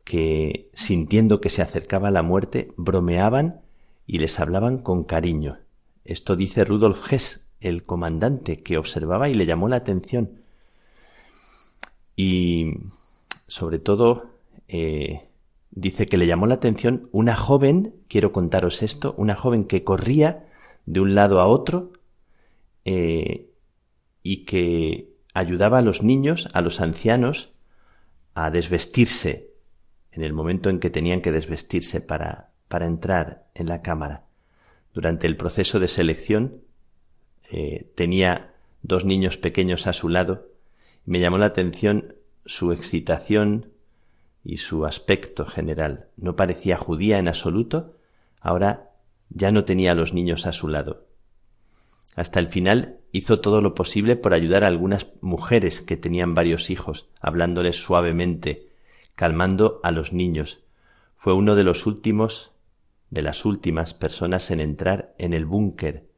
que 0.05 0.71
sintiendo 0.75 1.41
que 1.41 1.51
se 1.51 1.63
acercaba 1.63 2.11
la 2.11 2.23
muerte, 2.23 2.73
bromeaban 2.77 3.61
y 4.07 4.19
les 4.19 4.41
hablaban 4.41 4.79
con 4.79 5.05
cariño. 5.05 5.59
Esto 6.05 6.37
dice 6.37 6.65
Rudolf 6.65 7.13
Hess, 7.13 7.49
el 7.61 7.85
comandante, 7.85 8.63
que 8.63 8.79
observaba 8.79 9.29
y 9.29 9.35
le 9.35 9.47
llamó 9.47 9.69
la 9.69 9.77
atención. 9.77 10.41
Y 12.17 12.75
sobre 13.47 13.79
todo 13.79 14.31
eh, 14.69 15.28
dice 15.71 16.07
que 16.07 16.17
le 16.17 16.27
llamó 16.27 16.47
la 16.47 16.55
atención 16.55 17.09
una 17.13 17.37
joven, 17.37 17.95
quiero 18.09 18.33
contaros 18.33 18.83
esto, 18.83 19.15
una 19.17 19.35
joven 19.35 19.65
que 19.65 19.85
corría 19.85 20.47
de 20.87 21.01
un 21.01 21.15
lado 21.15 21.41
a 21.41 21.47
otro 21.47 21.93
eh, 22.85 23.51
y 24.23 24.45
que 24.45 25.13
ayudaba 25.35 25.79
a 25.79 25.83
los 25.83 26.03
niños, 26.03 26.49
a 26.53 26.61
los 26.61 26.81
ancianos, 26.81 27.53
a 28.35 28.51
desvestirse 28.51 29.51
en 30.13 30.23
el 30.23 30.33
momento 30.33 30.71
en 30.71 30.81
que 30.81 30.91
tenían 30.91 31.21
que 31.21 31.33
desvestirse 31.33 32.01
para, 32.01 32.51
para 32.69 32.87
entrar 32.87 33.47
en 33.55 33.67
la 33.67 33.83
cámara. 33.83 34.25
Durante 34.95 35.27
el 35.27 35.37
proceso 35.37 35.79
de 35.81 35.89
selección 35.89 36.63
eh, 37.51 37.91
tenía 37.95 38.55
dos 38.83 39.05
niños 39.05 39.37
pequeños 39.37 39.87
a 39.87 39.93
su 39.93 40.09
lado. 40.09 40.49
Me 41.05 41.21
llamó 41.21 41.39
la 41.39 41.47
atención 41.47 42.15
su 42.47 42.73
excitación 42.73 43.73
y 44.45 44.59
su 44.59 44.87
aspecto 44.87 45.45
general. 45.45 46.09
No 46.17 46.37
parecía 46.37 46.77
judía 46.77 47.19
en 47.19 47.29
absoluto. 47.29 47.97
Ahora 48.41 48.91
ya 49.31 49.51
no 49.51 49.65
tenía 49.65 49.93
a 49.93 49.95
los 49.95 50.13
niños 50.15 50.47
a 50.47 50.53
su 50.53 50.69
lado. 50.69 51.07
Hasta 52.17 52.41
el 52.41 52.49
final 52.49 52.99
hizo 53.13 53.41
todo 53.41 53.61
lo 53.61 53.75
posible 53.75 54.17
por 54.17 54.35
ayudar 54.35 54.65
a 54.65 54.69
algunas 54.69 55.07
mujeres 55.21 55.83
que 55.83 55.97
tenían 55.97 56.35
varios 56.35 56.71
hijos, 56.71 57.09
hablándoles 57.21 57.77
suavemente, 57.77 58.69
calmando 59.15 59.81
a 59.83 59.91
los 59.91 60.13
niños. 60.13 60.61
Fue 61.15 61.33
uno 61.33 61.55
de 61.55 61.65
los 61.65 61.87
últimos 61.87 62.53
de 63.11 63.23
las 63.23 63.45
últimas 63.45 63.95
personas 63.95 64.51
en 64.51 64.61
entrar 64.61 65.15
en 65.19 65.33
el 65.33 65.47
búnker. 65.47 66.09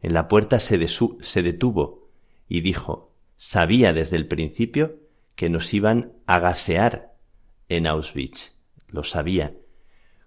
En 0.00 0.14
la 0.14 0.28
puerta 0.28 0.58
se, 0.58 0.86
se 0.88 1.42
detuvo 1.42 2.08
y 2.48 2.60
dijo 2.60 3.12
sabía 3.36 3.92
desde 3.92 4.16
el 4.16 4.26
principio 4.26 4.96
que 5.34 5.48
nos 5.48 5.72
iban 5.74 6.12
a 6.26 6.38
gasear 6.38 7.15
en 7.68 7.86
Auschwitz. 7.86 8.54
Lo 8.88 9.02
sabía. 9.04 9.54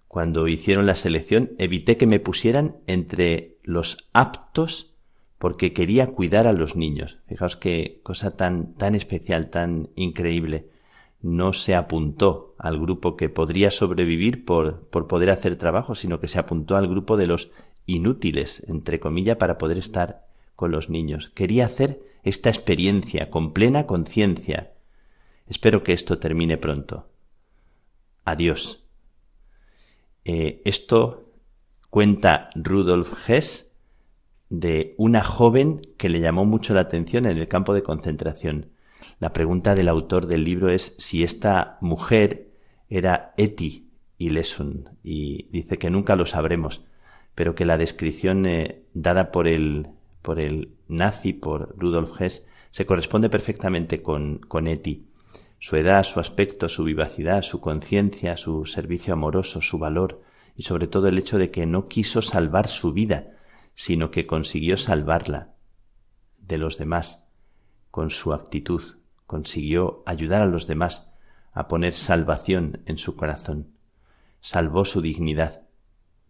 Cuando 0.08 0.48
hicieron 0.48 0.86
la 0.86 0.96
selección 0.96 1.52
evité 1.58 1.96
que 1.96 2.06
me 2.06 2.20
pusieran 2.20 2.76
entre 2.86 3.58
los 3.62 4.08
aptos 4.12 4.96
porque 5.38 5.72
quería 5.72 6.06
cuidar 6.06 6.46
a 6.46 6.52
los 6.52 6.76
niños. 6.76 7.18
Fijaos 7.26 7.56
qué 7.56 8.00
cosa 8.02 8.36
tan, 8.36 8.74
tan 8.74 8.94
especial, 8.94 9.50
tan 9.50 9.90
increíble 9.94 10.68
no 11.22 11.52
se 11.52 11.74
apuntó 11.74 12.54
al 12.58 12.78
grupo 12.78 13.16
que 13.16 13.28
podría 13.28 13.70
sobrevivir 13.70 14.44
por, 14.44 14.88
por 14.88 15.06
poder 15.06 15.30
hacer 15.30 15.56
trabajo, 15.56 15.94
sino 15.94 16.20
que 16.20 16.28
se 16.28 16.38
apuntó 16.38 16.76
al 16.76 16.88
grupo 16.88 17.16
de 17.16 17.26
los 17.26 17.50
inútiles, 17.86 18.64
entre 18.68 19.00
comillas, 19.00 19.36
para 19.36 19.58
poder 19.58 19.78
estar 19.78 20.26
con 20.56 20.70
los 20.70 20.88
niños. 20.88 21.30
Quería 21.30 21.66
hacer 21.66 22.00
esta 22.22 22.48
experiencia 22.48 23.30
con 23.30 23.52
plena 23.52 23.86
conciencia. 23.86 24.72
Espero 25.46 25.82
que 25.82 25.92
esto 25.92 26.18
termine 26.18 26.56
pronto. 26.56 27.09
Adiós. 28.24 28.84
Eh, 30.24 30.62
esto 30.64 31.32
cuenta 31.88 32.50
Rudolf 32.54 33.28
Hess 33.28 33.74
de 34.48 34.94
una 34.98 35.22
joven 35.22 35.80
que 35.96 36.08
le 36.08 36.20
llamó 36.20 36.44
mucho 36.44 36.74
la 36.74 36.80
atención 36.80 37.26
en 37.26 37.36
el 37.36 37.48
campo 37.48 37.72
de 37.72 37.82
concentración. 37.82 38.70
La 39.18 39.32
pregunta 39.32 39.74
del 39.74 39.88
autor 39.88 40.26
del 40.26 40.44
libro 40.44 40.70
es 40.70 40.94
si 40.98 41.22
esta 41.22 41.78
mujer 41.80 42.50
era 42.88 43.32
Eti 43.36 43.90
Ilesun 44.18 44.90
y 45.02 45.48
dice 45.50 45.76
que 45.76 45.90
nunca 45.90 46.16
lo 46.16 46.26
sabremos, 46.26 46.84
pero 47.34 47.54
que 47.54 47.64
la 47.64 47.78
descripción 47.78 48.44
eh, 48.44 48.82
dada 48.92 49.32
por 49.32 49.48
el, 49.48 49.88
por 50.20 50.44
el 50.44 50.74
nazi, 50.88 51.32
por 51.32 51.74
Rudolf 51.78 52.20
Hess, 52.20 52.46
se 52.70 52.86
corresponde 52.86 53.30
perfectamente 53.30 54.02
con, 54.02 54.38
con 54.38 54.66
Eti. 54.66 55.09
Su 55.62 55.76
edad, 55.76 56.04
su 56.04 56.20
aspecto, 56.20 56.70
su 56.70 56.84
vivacidad, 56.84 57.42
su 57.42 57.60
conciencia, 57.60 58.38
su 58.38 58.64
servicio 58.64 59.12
amoroso, 59.12 59.60
su 59.60 59.78
valor 59.78 60.22
y 60.56 60.62
sobre 60.62 60.88
todo 60.88 61.06
el 61.08 61.18
hecho 61.18 61.36
de 61.36 61.50
que 61.50 61.66
no 61.66 61.86
quiso 61.86 62.22
salvar 62.22 62.66
su 62.66 62.94
vida, 62.94 63.32
sino 63.74 64.10
que 64.10 64.26
consiguió 64.26 64.78
salvarla 64.78 65.54
de 66.38 66.56
los 66.56 66.78
demás 66.78 67.30
con 67.90 68.08
su 68.08 68.32
actitud, 68.32 68.82
consiguió 69.26 70.02
ayudar 70.06 70.40
a 70.40 70.46
los 70.46 70.66
demás 70.66 71.12
a 71.52 71.68
poner 71.68 71.92
salvación 71.92 72.80
en 72.86 72.96
su 72.96 73.14
corazón. 73.14 73.74
Salvó 74.40 74.86
su 74.86 75.02
dignidad 75.02 75.66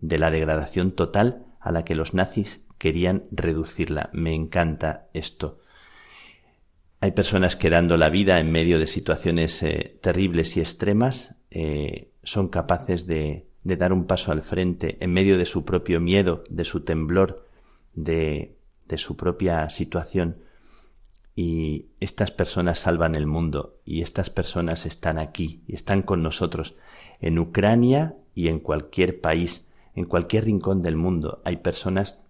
de 0.00 0.18
la 0.18 0.32
degradación 0.32 0.90
total 0.90 1.46
a 1.60 1.70
la 1.70 1.84
que 1.84 1.94
los 1.94 2.14
nazis 2.14 2.66
querían 2.78 3.26
reducirla. 3.30 4.10
Me 4.12 4.34
encanta 4.34 5.08
esto. 5.12 5.59
Hay 7.00 7.12
personas 7.12 7.56
que 7.56 7.70
dando 7.70 7.96
la 7.96 8.10
vida 8.10 8.40
en 8.40 8.52
medio 8.52 8.78
de 8.78 8.86
situaciones 8.86 9.62
eh, 9.62 9.98
terribles 10.02 10.56
y 10.56 10.60
extremas 10.60 11.36
eh, 11.50 12.12
son 12.22 12.48
capaces 12.48 13.06
de, 13.06 13.46
dar 13.62 13.92
un 13.92 14.06
paso 14.06 14.32
al 14.32 14.42
frente 14.42 14.98
en 15.00 15.12
medio 15.12 15.38
de 15.38 15.46
su 15.46 15.64
propio 15.64 16.00
miedo, 16.00 16.44
de 16.50 16.64
su 16.64 16.80
temblor, 16.80 17.46
de, 17.94 18.56
de 18.86 18.98
su 18.98 19.16
propia 19.16 19.70
situación 19.70 20.36
y 21.42 21.86
estas 22.00 22.30
personas 22.30 22.80
salvan 22.80 23.14
el 23.14 23.26
mundo 23.26 23.80
y 23.86 24.02
estas 24.02 24.28
personas 24.28 24.84
están 24.84 25.18
aquí 25.18 25.62
y 25.66 25.74
están 25.74 26.02
con 26.02 26.22
nosotros 26.22 26.74
en 27.20 27.38
Ucrania 27.38 28.16
y 28.34 28.48
en 28.48 28.60
cualquier 28.60 29.22
país, 29.22 29.70
en 29.94 30.04
cualquier 30.04 30.44
rincón 30.44 30.82
del 30.82 30.96
mundo. 30.96 31.40
Hay 31.46 31.56
personas 31.56 32.20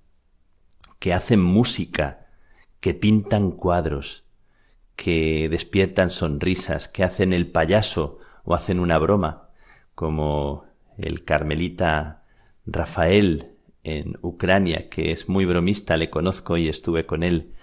que 1.00 1.12
hacen 1.12 1.40
música, 1.40 2.28
que 2.78 2.94
pintan 2.94 3.50
cuadros, 3.50 4.24
que 5.00 5.48
despiertan 5.48 6.10
sonrisas, 6.10 6.86
que 6.86 7.04
hacen 7.04 7.32
el 7.32 7.50
payaso 7.50 8.18
o 8.44 8.52
hacen 8.52 8.78
una 8.78 8.98
broma, 8.98 9.48
como 9.94 10.66
el 10.98 11.24
carmelita 11.24 12.24
Rafael 12.66 13.52
en 13.82 14.18
Ucrania, 14.20 14.90
que 14.90 15.10
es 15.10 15.26
muy 15.26 15.46
bromista, 15.46 15.96
le 15.96 16.10
conozco 16.10 16.58
y 16.58 16.68
estuve 16.68 17.06
con 17.06 17.22
él 17.22 17.54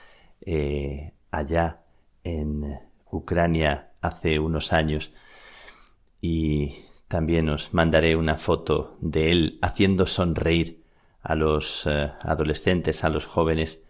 eh, 0.42 1.14
allá 1.30 1.84
en 2.24 2.80
Ucrania 3.12 3.92
hace 4.02 4.40
unos 4.40 4.74
años 4.74 5.14
y 6.20 6.74
también 7.08 7.50
os 7.50 7.72
mandaré 7.72 8.16
una 8.16 8.38
foto 8.38 8.98
de 9.00 9.30
él 9.30 9.60
haciendo 9.62 10.08
sonreír 10.08 10.82
a 11.22 11.36
los 11.36 11.86
eh, 11.86 12.12
adolescentes, 12.22 13.04
a 13.04 13.10
los 13.10 13.28
jóvenes. 13.28 13.84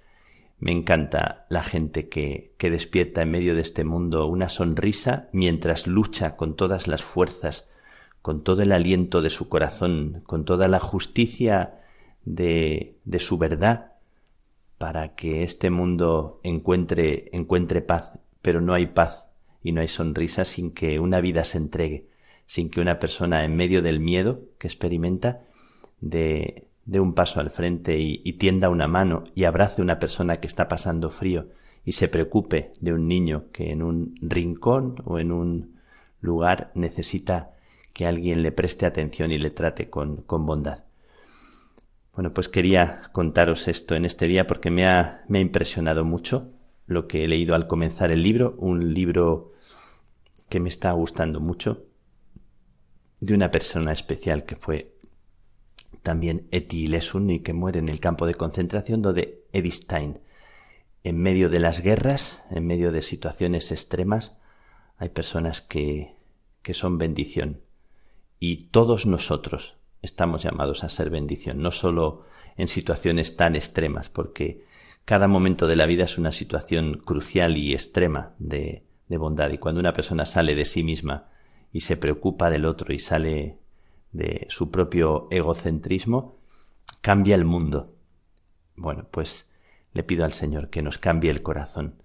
Me 0.59 0.71
encanta 0.71 1.45
la 1.49 1.63
gente 1.63 2.09
que, 2.09 2.53
que 2.57 2.71
despierta 2.71 3.21
en 3.21 3.31
medio 3.31 3.53
de 3.53 3.61
este 3.61 3.83
mundo 3.83 4.25
una 4.25 4.49
sonrisa 4.49 5.29
mientras 5.31 5.85
lucha 5.85 6.35
con 6.35 6.55
todas 6.55 6.87
las 6.87 7.03
fuerzas, 7.03 7.67
con 8.21 8.43
todo 8.43 8.63
el 8.63 8.71
aliento 8.71 9.21
de 9.21 9.29
su 9.29 9.49
corazón, 9.49 10.23
con 10.25 10.45
toda 10.45 10.67
la 10.67 10.79
justicia 10.79 11.81
de, 12.25 12.97
de 13.05 13.19
su 13.19 13.37
verdad, 13.37 13.93
para 14.77 15.15
que 15.15 15.43
este 15.43 15.69
mundo 15.69 16.39
encuentre, 16.43 17.29
encuentre 17.33 17.81
paz, 17.81 18.13
pero 18.41 18.59
no 18.59 18.73
hay 18.73 18.87
paz 18.87 19.25
y 19.63 19.71
no 19.71 19.81
hay 19.81 19.87
sonrisa 19.87 20.43
sin 20.43 20.71
que 20.71 20.99
una 20.99 21.21
vida 21.21 21.43
se 21.43 21.57
entregue, 21.57 22.07
sin 22.47 22.69
que 22.69 22.81
una 22.81 22.99
persona 22.99 23.45
en 23.45 23.55
medio 23.55 23.81
del 23.81 23.99
miedo 23.99 24.41
que 24.57 24.67
experimenta 24.67 25.41
dé, 26.87 26.99
un 26.99 27.13
paso 27.13 27.39
al 27.39 27.51
frente 27.51 27.99
y, 27.99 28.33
tienda 28.33 28.69
una 28.69 28.87
mano 28.87 29.25
y 29.35 29.43
abrace 29.43 29.81
a 29.81 29.83
una 29.83 29.99
persona 29.99 30.37
que 30.37 30.47
está 30.47 30.67
pasando 30.67 31.09
frío 31.09 31.49
y 31.85 31.91
se 31.91 32.07
preocupe 32.07 32.71
de 32.81 32.93
un 32.93 33.07
niño 33.07 33.45
que 33.51 33.71
en 33.71 33.83
un 33.83 34.15
rincón 34.21 34.95
o 35.05 35.19
en 35.19 35.31
un 35.31 35.77
lugar 36.21 36.71
necesita 36.73 37.51
que 37.93 38.07
alguien 38.07 38.41
le 38.43 38.51
preste 38.51 38.85
atención 38.85 39.31
y 39.31 39.37
le 39.37 39.51
trate 39.51 39.89
con, 39.89 40.17
con 40.23 40.45
bondad. 40.45 40.83
Bueno, 42.13 42.33
pues 42.33 42.49
quería 42.49 43.01
contaros 43.11 43.67
esto 43.67 43.95
en 43.95 44.03
este 44.03 44.27
día 44.27 44.47
porque 44.47 44.71
me 44.71 44.87
ha, 44.87 45.23
me 45.27 45.37
ha 45.37 45.41
impresionado 45.41 46.03
mucho 46.03 46.51
lo 46.87 47.07
que 47.07 47.23
he 47.23 47.27
leído 47.27 47.53
al 47.53 47.67
comenzar 47.67 48.11
el 48.11 48.23
libro, 48.23 48.55
un 48.57 48.93
libro 48.93 49.53
que 50.49 50.59
me 50.59 50.69
está 50.69 50.91
gustando 50.93 51.39
mucho, 51.39 51.85
de 53.19 53.33
una 53.33 53.51
persona 53.51 53.91
especial 53.91 54.45
que 54.45 54.55
fue 54.55 54.96
también 56.03 56.47
Eti 56.51 56.87
Lesun 56.87 57.29
y 57.29 57.39
que 57.39 57.53
muere 57.53 57.79
en 57.79 57.89
el 57.89 57.99
campo 57.99 58.25
de 58.25 58.35
concentración 58.35 59.01
donde 59.01 59.45
Stein. 59.53 60.19
En 61.03 61.19
medio 61.19 61.49
de 61.49 61.59
las 61.59 61.81
guerras, 61.81 62.43
en 62.51 62.65
medio 62.65 62.91
de 62.91 63.01
situaciones 63.01 63.71
extremas, 63.71 64.37
hay 64.97 65.09
personas 65.09 65.61
que, 65.61 66.15
que 66.61 66.73
son 66.73 66.97
bendición. 66.97 67.61
Y 68.39 68.69
todos 68.69 69.05
nosotros, 69.05 69.77
estamos 70.01 70.43
llamados 70.43 70.83
a 70.83 70.89
ser 70.89 71.09
bendición, 71.09 71.61
no 71.61 71.71
solo 71.71 72.25
en 72.55 72.67
situaciones 72.67 73.35
tan 73.35 73.55
extremas, 73.55 74.09
porque 74.09 74.65
cada 75.05 75.27
momento 75.27 75.67
de 75.67 75.75
la 75.75 75.85
vida 75.85 76.03
es 76.03 76.17
una 76.17 76.31
situación 76.31 77.01
crucial 77.05 77.57
y 77.57 77.73
extrema 77.73 78.35
de, 78.39 78.83
de 79.07 79.17
bondad. 79.17 79.49
Y 79.51 79.57
cuando 79.57 79.79
una 79.79 79.93
persona 79.93 80.25
sale 80.25 80.55
de 80.55 80.65
sí 80.65 80.83
misma 80.83 81.29
y 81.71 81.81
se 81.81 81.97
preocupa 81.97 82.49
del 82.49 82.65
otro 82.65 82.93
y 82.93 82.99
sale 82.99 83.59
de 84.11 84.47
su 84.49 84.71
propio 84.71 85.27
egocentrismo, 85.31 86.39
cambia 87.01 87.35
el 87.35 87.45
mundo. 87.45 87.93
Bueno, 88.75 89.07
pues 89.11 89.49
le 89.93 90.03
pido 90.03 90.25
al 90.25 90.33
Señor 90.33 90.69
que 90.69 90.81
nos 90.81 90.97
cambie 90.97 91.31
el 91.31 91.41
corazón, 91.41 92.01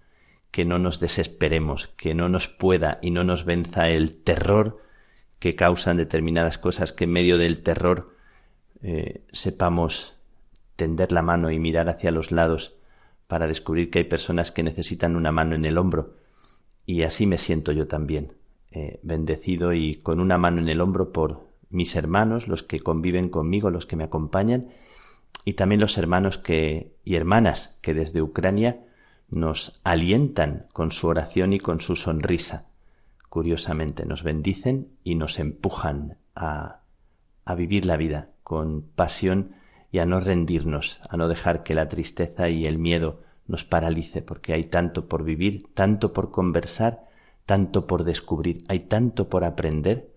que 0.50 0.64
no 0.64 0.78
nos 0.78 1.00
desesperemos, 1.00 1.88
que 1.88 2.14
no 2.14 2.28
nos 2.28 2.48
pueda 2.48 2.98
y 3.02 3.10
no 3.10 3.24
nos 3.24 3.44
venza 3.44 3.88
el 3.88 4.16
terror 4.16 4.80
que 5.38 5.56
causan 5.56 5.96
determinadas 5.96 6.56
cosas, 6.56 6.92
que 6.92 7.04
en 7.04 7.10
medio 7.10 7.36
del 7.36 7.62
terror 7.62 8.14
eh, 8.80 9.24
sepamos 9.32 10.16
tender 10.76 11.12
la 11.12 11.22
mano 11.22 11.50
y 11.50 11.58
mirar 11.58 11.88
hacia 11.88 12.10
los 12.10 12.30
lados 12.30 12.76
para 13.26 13.46
descubrir 13.46 13.90
que 13.90 14.00
hay 14.00 14.04
personas 14.04 14.52
que 14.52 14.62
necesitan 14.62 15.16
una 15.16 15.32
mano 15.32 15.54
en 15.54 15.64
el 15.64 15.78
hombro. 15.78 16.14
Y 16.86 17.02
así 17.02 17.26
me 17.26 17.38
siento 17.38 17.72
yo 17.72 17.88
también, 17.88 18.34
eh, 18.70 19.00
bendecido 19.02 19.72
y 19.72 19.96
con 19.96 20.20
una 20.20 20.38
mano 20.38 20.60
en 20.60 20.68
el 20.68 20.80
hombro 20.80 21.12
por 21.12 21.51
mis 21.72 21.96
hermanos, 21.96 22.48
los 22.48 22.62
que 22.62 22.80
conviven 22.80 23.28
conmigo, 23.28 23.70
los 23.70 23.86
que 23.86 23.96
me 23.96 24.04
acompañan, 24.04 24.68
y 25.44 25.54
también 25.54 25.80
los 25.80 25.98
hermanos 25.98 26.38
que, 26.38 26.94
y 27.04 27.16
hermanas 27.16 27.78
que 27.80 27.94
desde 27.94 28.22
Ucrania 28.22 28.84
nos 29.28 29.80
alientan 29.82 30.66
con 30.72 30.92
su 30.92 31.08
oración 31.08 31.52
y 31.52 31.58
con 31.58 31.80
su 31.80 31.96
sonrisa. 31.96 32.66
Curiosamente, 33.28 34.04
nos 34.04 34.22
bendicen 34.22 34.88
y 35.02 35.14
nos 35.14 35.38
empujan 35.38 36.18
a, 36.34 36.80
a 37.44 37.54
vivir 37.54 37.86
la 37.86 37.96
vida 37.96 38.30
con 38.42 38.82
pasión 38.82 39.52
y 39.90 39.98
a 39.98 40.06
no 40.06 40.20
rendirnos, 40.20 41.00
a 41.08 41.16
no 41.16 41.28
dejar 41.28 41.62
que 41.62 41.74
la 41.74 41.88
tristeza 41.88 42.48
y 42.48 42.66
el 42.66 42.78
miedo 42.78 43.20
nos 43.46 43.64
paralice, 43.64 44.22
porque 44.22 44.52
hay 44.52 44.64
tanto 44.64 45.08
por 45.08 45.24
vivir, 45.24 45.66
tanto 45.74 46.12
por 46.12 46.30
conversar, 46.30 47.08
tanto 47.46 47.86
por 47.86 48.04
descubrir, 48.04 48.64
hay 48.68 48.80
tanto 48.80 49.28
por 49.28 49.44
aprender 49.44 50.11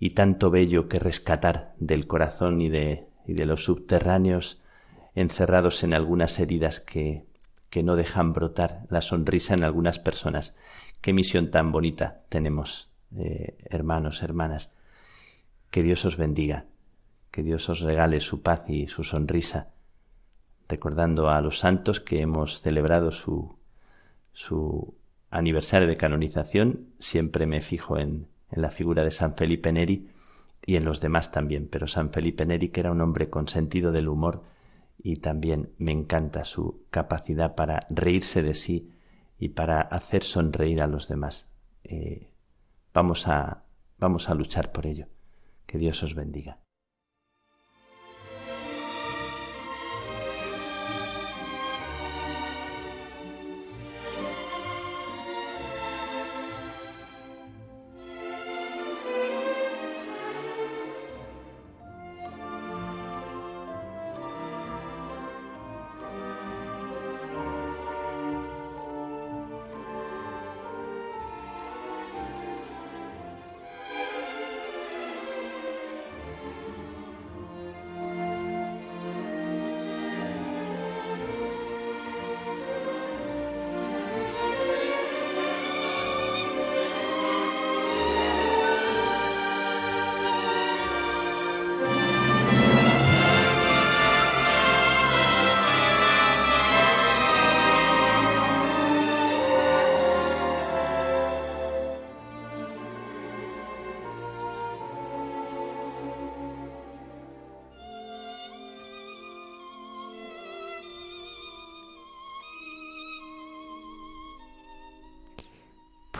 y 0.00 0.10
tanto 0.10 0.50
bello 0.50 0.88
que 0.88 0.98
rescatar 0.98 1.74
del 1.78 2.08
corazón 2.08 2.60
y 2.60 2.68
de, 2.68 3.06
y 3.26 3.34
de 3.34 3.46
los 3.46 3.64
subterráneos 3.64 4.60
encerrados 5.14 5.84
en 5.84 5.94
algunas 5.94 6.40
heridas 6.40 6.80
que, 6.80 7.24
que 7.68 7.84
no 7.84 7.94
dejan 7.94 8.32
brotar 8.32 8.86
la 8.88 9.02
sonrisa 9.02 9.54
en 9.54 9.62
algunas 9.62 10.00
personas 10.00 10.54
Qué 11.00 11.14
misión 11.14 11.50
tan 11.50 11.72
bonita 11.72 12.24
tenemos, 12.28 12.90
eh, 13.16 13.56
hermanos, 13.64 14.22
hermanas. 14.22 14.70
Que 15.70 15.82
Dios 15.82 16.04
os 16.04 16.18
bendiga, 16.18 16.66
que 17.30 17.42
Dios 17.42 17.70
os 17.70 17.80
regale 17.80 18.20
su 18.20 18.42
paz 18.42 18.68
y 18.68 18.86
su 18.88 19.02
sonrisa, 19.02 19.70
recordando 20.68 21.30
a 21.30 21.40
los 21.40 21.58
santos 21.58 22.00
que 22.00 22.20
hemos 22.20 22.60
celebrado 22.60 23.12
su, 23.12 23.56
su 24.34 24.94
aniversario 25.30 25.88
de 25.88 25.96
canonización, 25.96 26.90
siempre 26.98 27.46
me 27.46 27.62
fijo 27.62 27.96
en, 27.96 28.28
en 28.50 28.62
la 28.62 28.70
figura 28.70 29.04
de 29.04 29.10
San 29.10 29.34
Felipe 29.34 29.72
Neri 29.72 30.08
y 30.64 30.76
en 30.76 30.84
los 30.84 31.00
demás 31.00 31.32
también, 31.32 31.68
pero 31.70 31.86
San 31.86 32.10
Felipe 32.12 32.46
Neri, 32.46 32.68
que 32.68 32.80
era 32.80 32.92
un 32.92 33.00
hombre 33.00 33.30
con 33.30 33.48
sentido 33.48 33.92
del 33.92 34.08
humor, 34.08 34.42
y 35.02 35.16
también 35.16 35.70
me 35.78 35.92
encanta 35.92 36.44
su 36.44 36.84
capacidad 36.90 37.54
para 37.54 37.86
reírse 37.88 38.42
de 38.42 38.54
sí 38.54 38.92
y 39.38 39.50
para 39.50 39.80
hacer 39.80 40.22
sonreír 40.22 40.82
a 40.82 40.86
los 40.86 41.08
demás. 41.08 41.48
Eh, 41.84 42.30
vamos, 42.92 43.26
a, 43.26 43.64
vamos 43.98 44.28
a 44.28 44.34
luchar 44.34 44.72
por 44.72 44.86
ello. 44.86 45.06
Que 45.66 45.78
Dios 45.78 46.02
os 46.02 46.14
bendiga. 46.14 46.59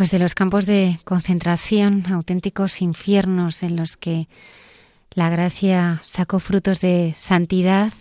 Pues 0.00 0.10
de 0.12 0.18
los 0.18 0.34
campos 0.34 0.64
de 0.64 0.98
concentración, 1.04 2.06
auténticos 2.06 2.80
infiernos 2.80 3.62
en 3.62 3.76
los 3.76 3.98
que 3.98 4.28
la 5.10 5.28
gracia 5.28 6.00
sacó 6.04 6.38
frutos 6.40 6.80
de 6.80 7.12
santidad, 7.16 7.92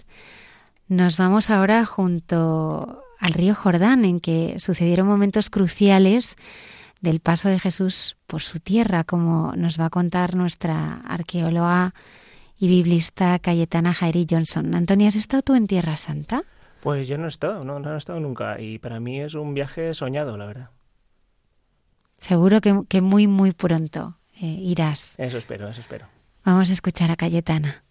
nos 0.87 1.17
vamos 1.17 1.49
ahora 1.49 1.83
junto 1.83 3.03
al 3.19 3.33
río 3.33 3.53
Jordán, 3.53 4.05
en 4.05 4.21
que 4.21 4.61
sucedieron 4.61 5.07
momentos 5.07 5.49
cruciales 5.49 6.37
del 7.01 7.19
paso 7.19 7.49
de 7.49 7.59
Jesús 7.59 8.15
por 8.27 8.43
su 8.43 8.61
tierra, 8.61 9.03
como 9.03 9.51
nos 9.57 9.77
va 9.77 9.87
a 9.87 9.89
contar 9.89 10.37
nuestra 10.37 11.01
arqueóloga 11.05 11.93
y 12.57 12.69
biblista 12.69 13.37
Cayetana 13.39 13.93
Jairi 13.93 14.25
Johnson. 14.29 14.73
Antonio, 14.73 15.09
¿has 15.09 15.17
estado 15.17 15.43
tú 15.43 15.53
en 15.53 15.67
Tierra 15.67 15.97
Santa? 15.97 16.43
Pues 16.79 17.09
yo 17.09 17.17
no 17.17 17.25
he 17.25 17.27
estado, 17.27 17.65
no, 17.65 17.81
no 17.81 17.93
he 17.93 17.97
estado 17.97 18.21
nunca 18.21 18.61
y 18.61 18.79
para 18.79 19.01
mí 19.01 19.19
es 19.19 19.33
un 19.33 19.53
viaje 19.53 19.93
soñado, 19.93 20.37
la 20.37 20.45
verdad. 20.45 20.69
Seguro 22.19 22.61
que, 22.61 23.01
muy, 23.01 23.27
muy 23.27 23.51
pronto 23.51 24.17
eh, 24.41 24.45
irás. 24.45 25.15
Eso 25.17 25.37
espero, 25.37 25.69
eso 25.69 25.81
espero. 25.81 26.07
Vamos 26.45 26.69
a 26.69 26.73
escuchar 26.73 27.11
a 27.11 27.15
Cayetana. 27.15 27.83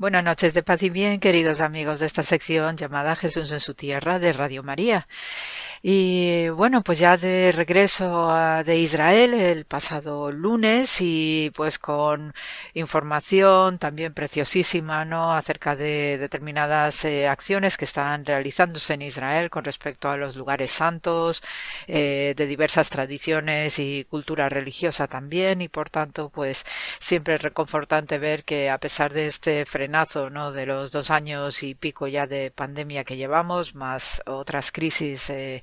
Buenas 0.00 0.24
noches 0.24 0.54
de 0.54 0.62
paz 0.62 0.82
y 0.82 0.88
bien, 0.88 1.20
queridos 1.20 1.60
amigos 1.60 2.00
de 2.00 2.06
esta 2.06 2.22
sección 2.22 2.74
llamada 2.78 3.16
Jesús 3.16 3.52
en 3.52 3.60
su 3.60 3.74
tierra 3.74 4.18
de 4.18 4.32
Radio 4.32 4.62
María. 4.62 5.06
Y 5.82 6.48
bueno, 6.48 6.82
pues 6.82 6.98
ya 6.98 7.18
de 7.18 7.52
regreso 7.52 8.32
de 8.64 8.78
Israel 8.78 9.34
el 9.34 9.66
pasado 9.66 10.32
lunes 10.32 11.02
y 11.02 11.52
pues 11.54 11.78
con 11.78 12.32
información 12.74 13.78
también 13.78 14.14
preciosísima, 14.14 15.04
¿no? 15.04 15.32
Acerca 15.34 15.76
de 15.76 16.18
determinadas 16.18 17.04
eh, 17.04 17.28
acciones 17.28 17.76
que 17.76 17.84
están 17.84 18.24
realizándose 18.24 18.94
en 18.94 19.02
Israel 19.02 19.50
con 19.50 19.64
respecto 19.64 20.10
a 20.10 20.16
los 20.16 20.36
lugares 20.36 20.70
santos, 20.70 21.42
eh, 21.86 22.34
de 22.36 22.46
diversas 22.46 22.90
tradiciones 22.90 23.78
y 23.78 24.04
cultura 24.04 24.48
religiosa 24.48 25.06
también 25.08 25.62
y 25.62 25.68
por 25.68 25.90
tanto 25.90 26.30
pues 26.30 26.64
siempre 26.98 27.36
es 27.36 27.42
reconfortante 27.42 28.18
ver 28.18 28.44
que 28.44 28.70
a 28.70 28.78
pesar 28.78 29.12
de 29.12 29.26
este 29.26 29.66
frenazo, 29.66 30.30
¿no? 30.30 30.52
De 30.52 30.66
los 30.66 30.92
dos 30.92 31.10
años 31.10 31.62
y 31.62 31.74
pico 31.74 32.06
ya 32.06 32.26
de 32.26 32.50
pandemia 32.50 33.04
que 33.04 33.16
llevamos, 33.16 33.74
más 33.74 34.22
otras 34.26 34.72
crisis 34.72 35.30
eh, 35.30 35.62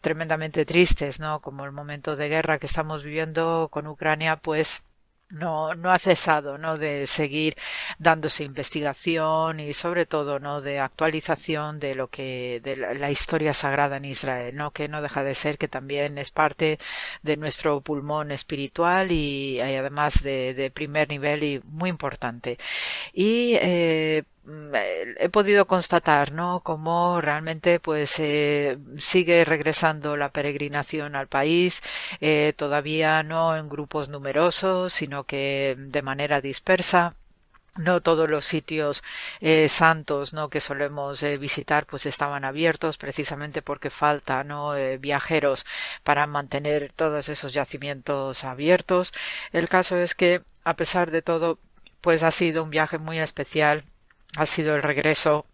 tremendamente 0.00 0.64
tristes, 0.66 1.20
¿no? 1.20 1.40
Como 1.40 1.64
el 1.64 1.72
momento 1.72 2.16
de 2.16 2.28
guerra 2.28 2.58
que 2.58 2.66
estamos 2.66 3.02
viviendo 3.02 3.68
con 3.70 3.86
Ucrania, 3.86 4.36
pues 4.36 4.82
no, 5.30 5.74
no 5.74 5.90
ha 5.90 5.98
cesado 5.98 6.58
¿no? 6.58 6.78
de 6.78 7.06
seguir 7.06 7.56
dándose 7.98 8.44
investigación 8.44 9.60
y 9.60 9.72
sobre 9.72 10.06
todo 10.06 10.38
¿no? 10.38 10.60
de 10.60 10.78
actualización 10.78 11.78
de 11.78 11.94
lo 11.94 12.08
que 12.08 12.60
de 12.62 12.76
la, 12.76 13.10
historia 13.10 13.54
sagrada 13.54 13.96
en 13.96 14.04
Israel, 14.04 14.54
¿no? 14.54 14.72
que 14.72 14.88
no 14.88 15.02
deja 15.02 15.22
de 15.22 15.34
ser 15.34 15.58
que 15.58 15.68
también 15.68 16.18
es 16.18 16.30
parte 16.30 16.78
de 17.22 17.36
nuestro 17.36 17.80
pulmón 17.80 18.32
espiritual 18.32 19.12
y, 19.12 19.60
además 19.60 20.22
de, 20.22 20.54
de, 20.54 20.70
primer 20.70 21.08
nivel 21.08 21.42
y 21.44 21.60
muy 21.64 21.90
importante. 21.90 22.58
Y 23.12 23.54
eh, 23.60 24.24
he 25.18 25.28
podido 25.30 25.66
constatar, 25.66 26.32
¿no? 26.32 26.60
Cómo 26.60 27.20
realmente, 27.20 27.80
pues, 27.80 28.18
eh, 28.18 28.78
sigue 28.98 29.44
regresando 29.44 30.16
la 30.16 30.30
peregrinación 30.32 31.16
al 31.16 31.28
país, 31.28 31.82
eh, 32.20 32.52
todavía 32.56 33.22
no 33.22 33.56
en 33.56 33.68
grupos 33.68 34.08
numerosos, 34.08 34.92
sino 34.92 35.24
que 35.24 35.76
de 35.78 36.02
manera 36.02 36.40
dispersa. 36.40 37.14
No 37.76 38.02
todos 38.02 38.30
los 38.30 38.44
sitios 38.44 39.02
eh, 39.40 39.68
santos 39.68 40.32
no 40.32 40.48
que 40.48 40.60
solemos 40.60 41.22
visitar 41.40 41.86
pues 41.86 42.06
estaban 42.06 42.44
abiertos 42.44 42.98
precisamente 42.98 43.62
porque 43.62 43.90
falta 43.90 44.44
no 44.44 44.74
viajeros 45.00 45.66
para 46.04 46.26
mantener 46.28 46.92
todos 46.94 47.28
esos 47.28 47.52
yacimientos 47.52 48.44
abiertos. 48.44 49.12
El 49.52 49.68
caso 49.68 49.96
es 49.98 50.14
que 50.14 50.42
a 50.64 50.76
pesar 50.76 51.10
de 51.10 51.22
todo 51.22 51.58
pues 52.00 52.22
ha 52.22 52.30
sido 52.30 52.62
un 52.62 52.70
viaje 52.70 52.98
muy 52.98 53.18
especial 53.18 53.82
ha 54.36 54.46
sido 54.46 54.74
el 54.74 54.82
regreso 54.82 55.46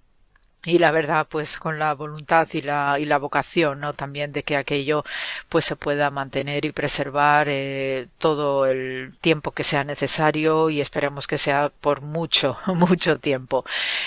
y 0.65 0.79
la 0.79 0.91
verdad 0.91 1.27
pues 1.29 1.59
con 1.59 1.79
la 1.79 1.95
voluntad 1.95 2.47
y 2.53 2.61
la 2.61 2.99
y 2.99 3.07
la 3.07 3.17
vocación 3.19 3.81
no 3.81 3.95
también 3.95 4.31
de 4.33 4.43
que 4.43 4.57
aquello 4.57 5.05
pues 5.49 5.65
se 5.65 5.75
pueda 5.77 6.11
mantener 6.11 6.67
y 6.67 6.73
preservar 6.73 7.49
eh, 7.49 8.09
todo 8.19 8.67
el 8.67 9.15
tiempo 9.23 9.53
que 9.53 9.65
sea 9.65 9.85
necesario 9.85 10.69
y 10.69 10.83
esperemos 10.83 11.27
que 11.27 11.39
sea 11.39 11.71
por 11.81 12.03
mucho 12.03 12.59
mucho 12.67 13.19
tiempo. 13.19 13.65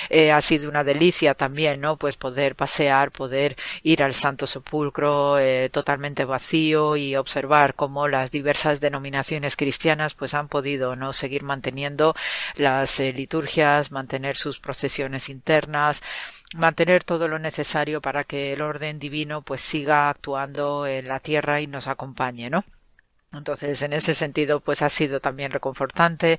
Eh, 0.09 0.31
ha 0.31 0.41
sido 0.41 0.69
una 0.69 0.83
delicia 0.83 1.33
también 1.33 1.81
no 1.81 1.97
pues 1.97 2.17
poder 2.17 2.55
pasear 2.55 3.11
poder 3.11 3.55
ir 3.81 4.03
al 4.03 4.13
Santo 4.13 4.45
Sepulcro 4.45 5.39
eh, 5.39 5.69
totalmente 5.69 6.23
vacío 6.25 6.95
y 6.97 7.15
observar 7.15 7.73
cómo 7.73 8.07
las 8.07 8.29
diversas 8.31 8.79
denominaciones 8.79 9.55
cristianas 9.55 10.13
pues 10.13 10.35
han 10.35 10.49
podido 10.49 10.95
no 10.95 11.13
seguir 11.13 11.41
manteniendo 11.43 12.13
las 12.55 12.99
liturgias 12.99 13.91
mantener 13.91 14.35
sus 14.35 14.59
procesiones 14.59 15.29
internas 15.29 16.03
mantener 16.53 17.03
todo 17.03 17.27
lo 17.27 17.39
necesario 17.39 18.01
para 18.01 18.23
que 18.23 18.53
el 18.53 18.61
orden 18.61 18.99
divino 18.99 19.41
pues 19.41 19.61
siga 19.61 20.09
actuando 20.09 20.85
en 20.87 21.07
la 21.07 21.19
tierra 21.19 21.61
y 21.61 21.67
nos 21.67 21.87
acompañe, 21.87 22.49
¿no? 22.49 22.63
Entonces, 23.33 23.81
en 23.81 23.93
ese 23.93 24.13
sentido, 24.13 24.59
pues 24.59 24.81
ha 24.81 24.89
sido 24.89 25.19
también 25.19 25.51
reconfortante 25.51 26.37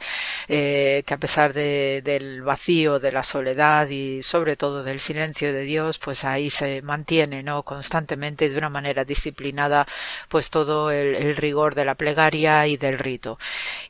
eh, 0.49 1.03
que 1.07 1.15
a 1.15 1.19
pesar 1.19 1.53
de, 1.53 2.03
del 2.05 2.43
vacío, 2.43 2.99
de 3.01 3.13
la 3.13 3.23
soledad 3.23 3.89
y 3.89 4.23
sobre 4.23 4.57
todo 4.57 4.85
del 4.85 5.01
silencio 5.01 5.53
de 5.53 5.63
Dios, 5.63 5.99
pues 5.99 6.25
ahí 6.25 6.51
se 6.51 6.83
mantiene, 6.83 7.43
¿no? 7.43 7.63
Constantemente 7.65 8.49
de 8.49 8.59
una 8.59 8.69
manera 8.69 9.05
disciplinada, 9.05 9.87
pues 10.29 10.51
todo 10.51 10.91
el, 10.91 11.15
el 11.17 11.37
rigor 11.37 11.75
de 11.75 11.85
la 11.85 11.95
plegaria 11.97 12.67
y 12.67 12.77
del 12.77 12.99
rito. 12.99 13.39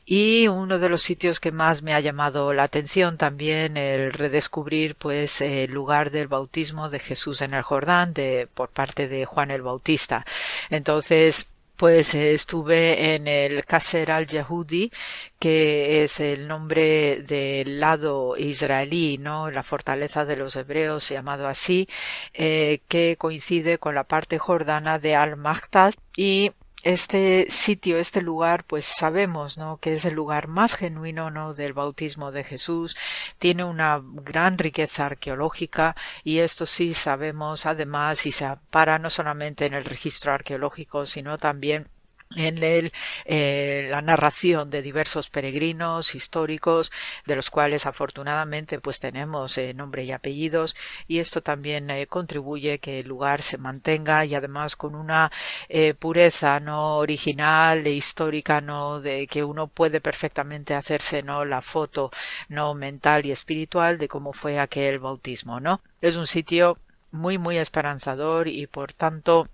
Y 0.05 0.47
uno 0.47 0.79
de 0.79 0.89
los 0.89 1.01
sitios 1.01 1.39
que 1.39 1.51
más 1.51 1.81
me 1.83 1.93
ha 1.93 1.99
llamado 1.99 2.53
la 2.53 2.63
atención 2.63 3.17
también 3.17 3.77
el 3.77 4.13
redescubrir, 4.13 4.95
pues, 4.95 5.41
el 5.41 5.71
lugar 5.71 6.11
del 6.11 6.27
bautismo 6.27 6.89
de 6.89 6.99
Jesús 6.99 7.41
en 7.41 7.53
el 7.53 7.63
Jordán 7.63 8.13
de, 8.13 8.47
por 8.53 8.69
parte 8.69 9.07
de 9.07 9.25
Juan 9.25 9.51
el 9.51 9.61
Bautista. 9.61 10.25
Entonces, 10.69 11.47
pues 11.77 12.13
eh, 12.15 12.33
estuve 12.33 13.15
en 13.15 13.27
el 13.27 13.65
Kaser 13.65 14.11
al-Yahudi, 14.11 14.91
que 15.39 16.03
es 16.03 16.19
el 16.19 16.47
nombre 16.47 17.21
del 17.21 17.79
lado 17.79 18.37
israelí, 18.37 19.17
¿no? 19.17 19.51
La 19.51 19.63
fortaleza 19.63 20.25
de 20.25 20.37
los 20.37 20.55
hebreos, 20.55 21.09
llamado 21.09 21.47
así, 21.47 21.87
eh, 22.33 22.81
que 22.87 23.17
coincide 23.17 23.77
con 23.77 23.95
la 23.95 24.05
parte 24.05 24.37
jordana 24.39 24.99
de 24.99 25.15
al-Mahtas 25.15 25.95
y 26.15 26.51
este 26.85 27.47
sitio, 27.49 27.97
este 27.97 28.21
lugar, 28.21 28.63
pues 28.63 28.85
sabemos, 28.85 29.57
¿no? 29.57 29.77
Que 29.77 29.93
es 29.93 30.05
el 30.05 30.13
lugar 30.13 30.47
más 30.47 30.75
genuino, 30.75 31.31
¿no? 31.31 31.53
Del 31.55 31.73
bautismo 31.73 32.31
de 32.31 32.43
Jesús. 32.43 32.95
Tiene 33.39 33.63
una 33.63 34.01
gran 34.03 34.57
riqueza 34.59 35.07
arqueológica 35.07 35.95
y 36.23 36.39
esto 36.39 36.65
sí 36.67 36.93
sabemos, 36.93 37.65
además, 37.65 38.25
y 38.27 38.31
se 38.31 38.45
para 38.69 38.99
no 38.99 39.09
solamente 39.09 39.65
en 39.65 39.73
el 39.73 39.83
registro 39.85 40.31
arqueológico, 40.33 41.07
sino 41.07 41.37
también 41.39 41.89
en 42.35 42.63
el, 42.63 42.91
eh, 43.25 43.87
la 43.89 44.01
narración 44.01 44.69
de 44.69 44.81
diversos 44.81 45.29
peregrinos 45.29 46.15
históricos 46.15 46.91
de 47.25 47.35
los 47.35 47.49
cuales 47.49 47.85
afortunadamente 47.85 48.79
pues 48.79 48.99
tenemos 48.99 49.57
eh, 49.57 49.73
nombre 49.73 50.03
y 50.03 50.11
apellidos 50.11 50.75
y 51.07 51.19
esto 51.19 51.41
también 51.41 51.89
eh, 51.89 52.07
contribuye 52.07 52.79
que 52.79 52.99
el 52.99 53.07
lugar 53.07 53.41
se 53.41 53.57
mantenga 53.57 54.25
y 54.25 54.35
además 54.35 54.75
con 54.75 54.95
una 54.95 55.31
eh, 55.69 55.93
pureza 55.93 56.59
no 56.59 56.97
original 56.97 57.85
e 57.87 57.91
histórica 57.91 58.61
no 58.61 59.01
de 59.01 59.27
que 59.27 59.43
uno 59.43 59.67
puede 59.67 60.01
perfectamente 60.01 60.73
hacerse 60.73 61.23
no 61.23 61.45
la 61.45 61.61
foto 61.61 62.11
no 62.49 62.73
mental 62.73 63.25
y 63.25 63.31
espiritual 63.31 63.97
de 63.97 64.07
cómo 64.07 64.33
fue 64.33 64.59
aquel 64.59 64.99
bautismo 64.99 65.59
no 65.59 65.81
es 66.01 66.15
un 66.15 66.27
sitio 66.27 66.77
muy 67.11 67.37
muy 67.37 67.57
esperanzador 67.57 68.47
y 68.47 68.67
por 68.67 68.93
tanto 68.93 69.47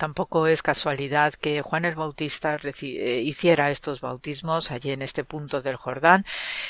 Tampoco 0.00 0.46
es 0.46 0.62
casualidad 0.62 1.34
que 1.34 1.60
Juan 1.60 1.84
el 1.84 1.94
Bautista 1.94 2.58
eh, 2.64 3.20
hiciera 3.22 3.70
estos 3.70 4.00
bautismos 4.00 4.70
allí 4.70 4.92
en 4.92 5.02
este 5.02 5.24
punto 5.24 5.60
del 5.60 5.76
Jordán, 5.76 6.24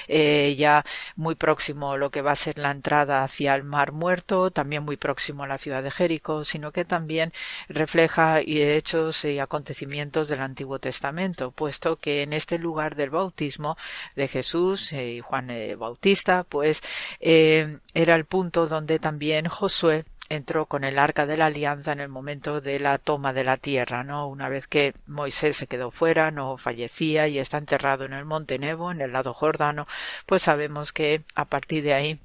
eh, 0.08 0.56
ya 0.58 0.84
muy 1.14 1.36
próximo 1.36 1.96
lo 1.96 2.10
que 2.10 2.22
va 2.22 2.32
a 2.32 2.34
ser 2.34 2.58
la 2.58 2.72
entrada 2.72 3.22
hacia 3.22 3.54
el 3.54 3.62
Mar 3.62 3.92
Muerto, 3.92 4.50
también 4.50 4.82
muy 4.82 4.96
próximo 4.96 5.44
a 5.44 5.46
la 5.46 5.58
ciudad 5.58 5.84
de 5.84 5.92
Jericó, 5.92 6.42
sino 6.42 6.72
que 6.72 6.84
también 6.84 7.32
refleja 7.68 8.40
hechos 8.40 9.24
y 9.24 9.38
acontecimientos 9.38 10.28
del 10.28 10.40
Antiguo 10.40 10.80
Testamento, 10.80 11.52
puesto 11.52 11.98
que 12.00 12.22
en 12.22 12.32
este 12.32 12.58
lugar 12.58 12.96
del 12.96 13.10
bautismo 13.10 13.76
de 14.16 14.26
Jesús 14.26 14.92
eh, 14.92 15.08
y 15.08 15.20
Juan 15.20 15.50
el 15.50 15.76
Bautista, 15.76 16.42
pues 16.42 16.82
era 17.20 18.16
el 18.16 18.24
punto 18.24 18.66
donde 18.66 18.98
también 18.98 19.46
Josué 19.46 20.04
entró 20.30 20.66
con 20.66 20.84
el 20.84 20.98
arca 20.98 21.26
de 21.26 21.36
la 21.36 21.46
alianza 21.46 21.92
en 21.92 22.00
el 22.00 22.08
momento 22.08 22.60
de 22.60 22.78
la 22.80 22.98
toma 22.98 23.32
de 23.32 23.44
la 23.44 23.56
tierra, 23.58 24.04
¿no? 24.04 24.28
Una 24.28 24.48
vez 24.48 24.66
que 24.68 24.94
Moisés 25.06 25.56
se 25.56 25.66
quedó 25.66 25.90
fuera, 25.90 26.30
no 26.30 26.56
fallecía 26.56 27.28
y 27.28 27.38
está 27.38 27.58
enterrado 27.58 28.04
en 28.04 28.12
el 28.14 28.24
monte 28.24 28.58
Nebo, 28.58 28.92
en 28.92 29.00
el 29.00 29.12
lado 29.12 29.34
jordano, 29.34 29.86
pues 30.26 30.42
sabemos 30.42 30.92
que 30.92 31.22
a 31.34 31.44
partir 31.44 31.82
de 31.82 31.94
ahí 31.94 32.20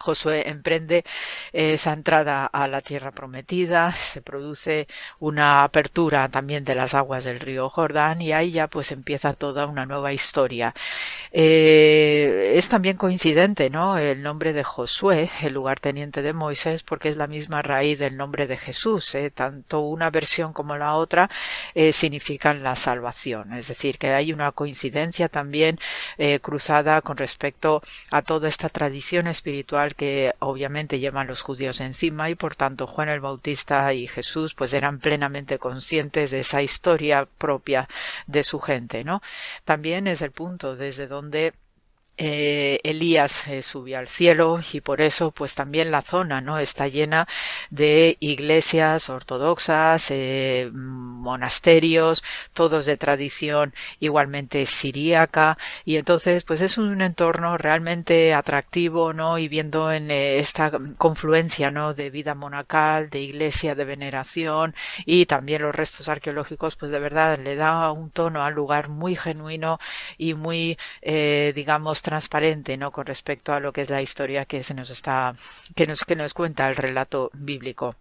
Josué 0.00 0.48
emprende 0.48 1.04
esa 1.52 1.92
entrada 1.92 2.46
a 2.46 2.66
la 2.68 2.80
tierra 2.80 3.10
prometida, 3.12 3.92
se 3.92 4.22
produce 4.22 4.88
una 5.18 5.62
apertura 5.62 6.28
también 6.28 6.64
de 6.64 6.74
las 6.74 6.94
aguas 6.94 7.24
del 7.24 7.40
río 7.40 7.68
Jordán 7.68 8.22
y 8.22 8.32
ahí 8.32 8.52
ya 8.52 8.68
pues 8.68 8.92
empieza 8.92 9.34
toda 9.34 9.66
una 9.66 9.86
nueva 9.86 10.12
historia. 10.12 10.74
Eh, 11.32 12.54
es 12.56 12.68
también 12.68 12.96
coincidente, 12.96 13.70
¿no? 13.70 13.98
El 13.98 14.22
nombre 14.22 14.52
de 14.52 14.64
Josué, 14.64 15.30
el 15.42 15.54
lugarteniente 15.54 16.22
de 16.22 16.32
Moisés, 16.32 16.82
porque 16.82 17.08
es 17.08 17.16
la 17.16 17.26
misma 17.26 17.62
raíz 17.62 17.98
del 17.98 18.16
nombre 18.16 18.46
de 18.46 18.56
Jesús. 18.56 19.14
¿eh? 19.14 19.30
Tanto 19.30 19.80
una 19.80 20.10
versión 20.10 20.52
como 20.52 20.76
la 20.76 20.94
otra 20.94 21.30
eh, 21.74 21.92
significan 21.92 22.62
la 22.62 22.76
salvación. 22.76 23.52
Es 23.54 23.68
decir, 23.68 23.98
que 23.98 24.08
hay 24.10 24.32
una 24.32 24.52
coincidencia 24.52 25.28
también 25.28 25.78
eh, 26.18 26.40
cruzada 26.40 27.00
con 27.02 27.16
respecto 27.16 27.82
a 28.10 28.22
toda 28.22 28.48
esta 28.48 28.68
tradición 28.68 29.26
espiritual 29.26 29.89
que 29.94 30.34
obviamente 30.38 30.98
llevan 30.98 31.26
los 31.26 31.42
judíos 31.42 31.80
encima 31.80 32.30
y 32.30 32.34
por 32.34 32.54
tanto 32.54 32.86
Juan 32.86 33.08
el 33.08 33.20
Bautista 33.20 33.92
y 33.94 34.06
Jesús 34.06 34.54
pues 34.54 34.72
eran 34.74 34.98
plenamente 34.98 35.58
conscientes 35.58 36.30
de 36.30 36.40
esa 36.40 36.62
historia 36.62 37.26
propia 37.38 37.88
de 38.26 38.42
su 38.42 38.60
gente, 38.60 39.04
¿no? 39.04 39.22
También 39.64 40.06
es 40.06 40.22
el 40.22 40.32
punto 40.32 40.76
desde 40.76 41.06
donde 41.06 41.54
eh, 42.22 42.80
Elías 42.84 43.48
eh, 43.48 43.62
subió 43.62 43.98
al 43.98 44.06
cielo 44.06 44.60
y 44.74 44.82
por 44.82 45.00
eso 45.00 45.30
pues 45.30 45.54
también 45.54 45.90
la 45.90 46.02
zona 46.02 46.42
no 46.42 46.58
está 46.58 46.86
llena 46.86 47.26
de 47.70 48.18
iglesias 48.20 49.08
ortodoxas 49.08 50.10
eh, 50.10 50.68
monasterios 50.70 52.22
todos 52.52 52.84
de 52.84 52.98
tradición 52.98 53.72
igualmente 54.00 54.66
siríaca. 54.66 55.56
Y 55.86 55.96
entonces 55.96 56.44
pues 56.44 56.60
es 56.60 56.76
un 56.76 57.00
entorno 57.00 57.56
realmente 57.56 58.34
atractivo 58.34 59.14
no 59.14 59.38
y 59.38 59.48
viendo 59.48 59.90
en 59.90 60.10
esta 60.10 60.72
confluencia 60.98 61.70
no 61.70 61.94
de 61.94 62.10
vida 62.10 62.34
monacal 62.34 63.08
de 63.08 63.20
iglesia 63.20 63.74
de 63.74 63.84
veneración 63.86 64.74
y 65.06 65.24
también 65.24 65.62
los 65.62 65.74
restos 65.74 66.10
arqueológicos 66.10 66.76
pues 66.76 66.92
de 66.92 66.98
verdad 66.98 67.38
le 67.38 67.56
da 67.56 67.90
un 67.92 68.10
tono 68.10 68.44
al 68.44 68.52
lugar 68.52 68.90
muy 68.90 69.16
genuino 69.16 69.78
y 70.18 70.34
muy 70.34 70.76
digamos 71.02 72.02
transparente, 72.10 72.76
¿no? 72.76 72.90
Con 72.90 73.06
respecto 73.06 73.52
a 73.52 73.60
lo 73.60 73.72
que 73.72 73.82
es 73.82 73.90
la 73.90 74.02
historia 74.02 74.44
que 74.44 74.64
se 74.64 74.74
nos 74.74 74.90
está, 74.90 75.32
que 75.76 75.86
nos, 75.86 76.04
que 76.04 76.16
nos 76.16 76.34
cuenta 76.34 76.68
el 76.68 76.74
relato 76.74 77.30
bíblico. 77.32 77.94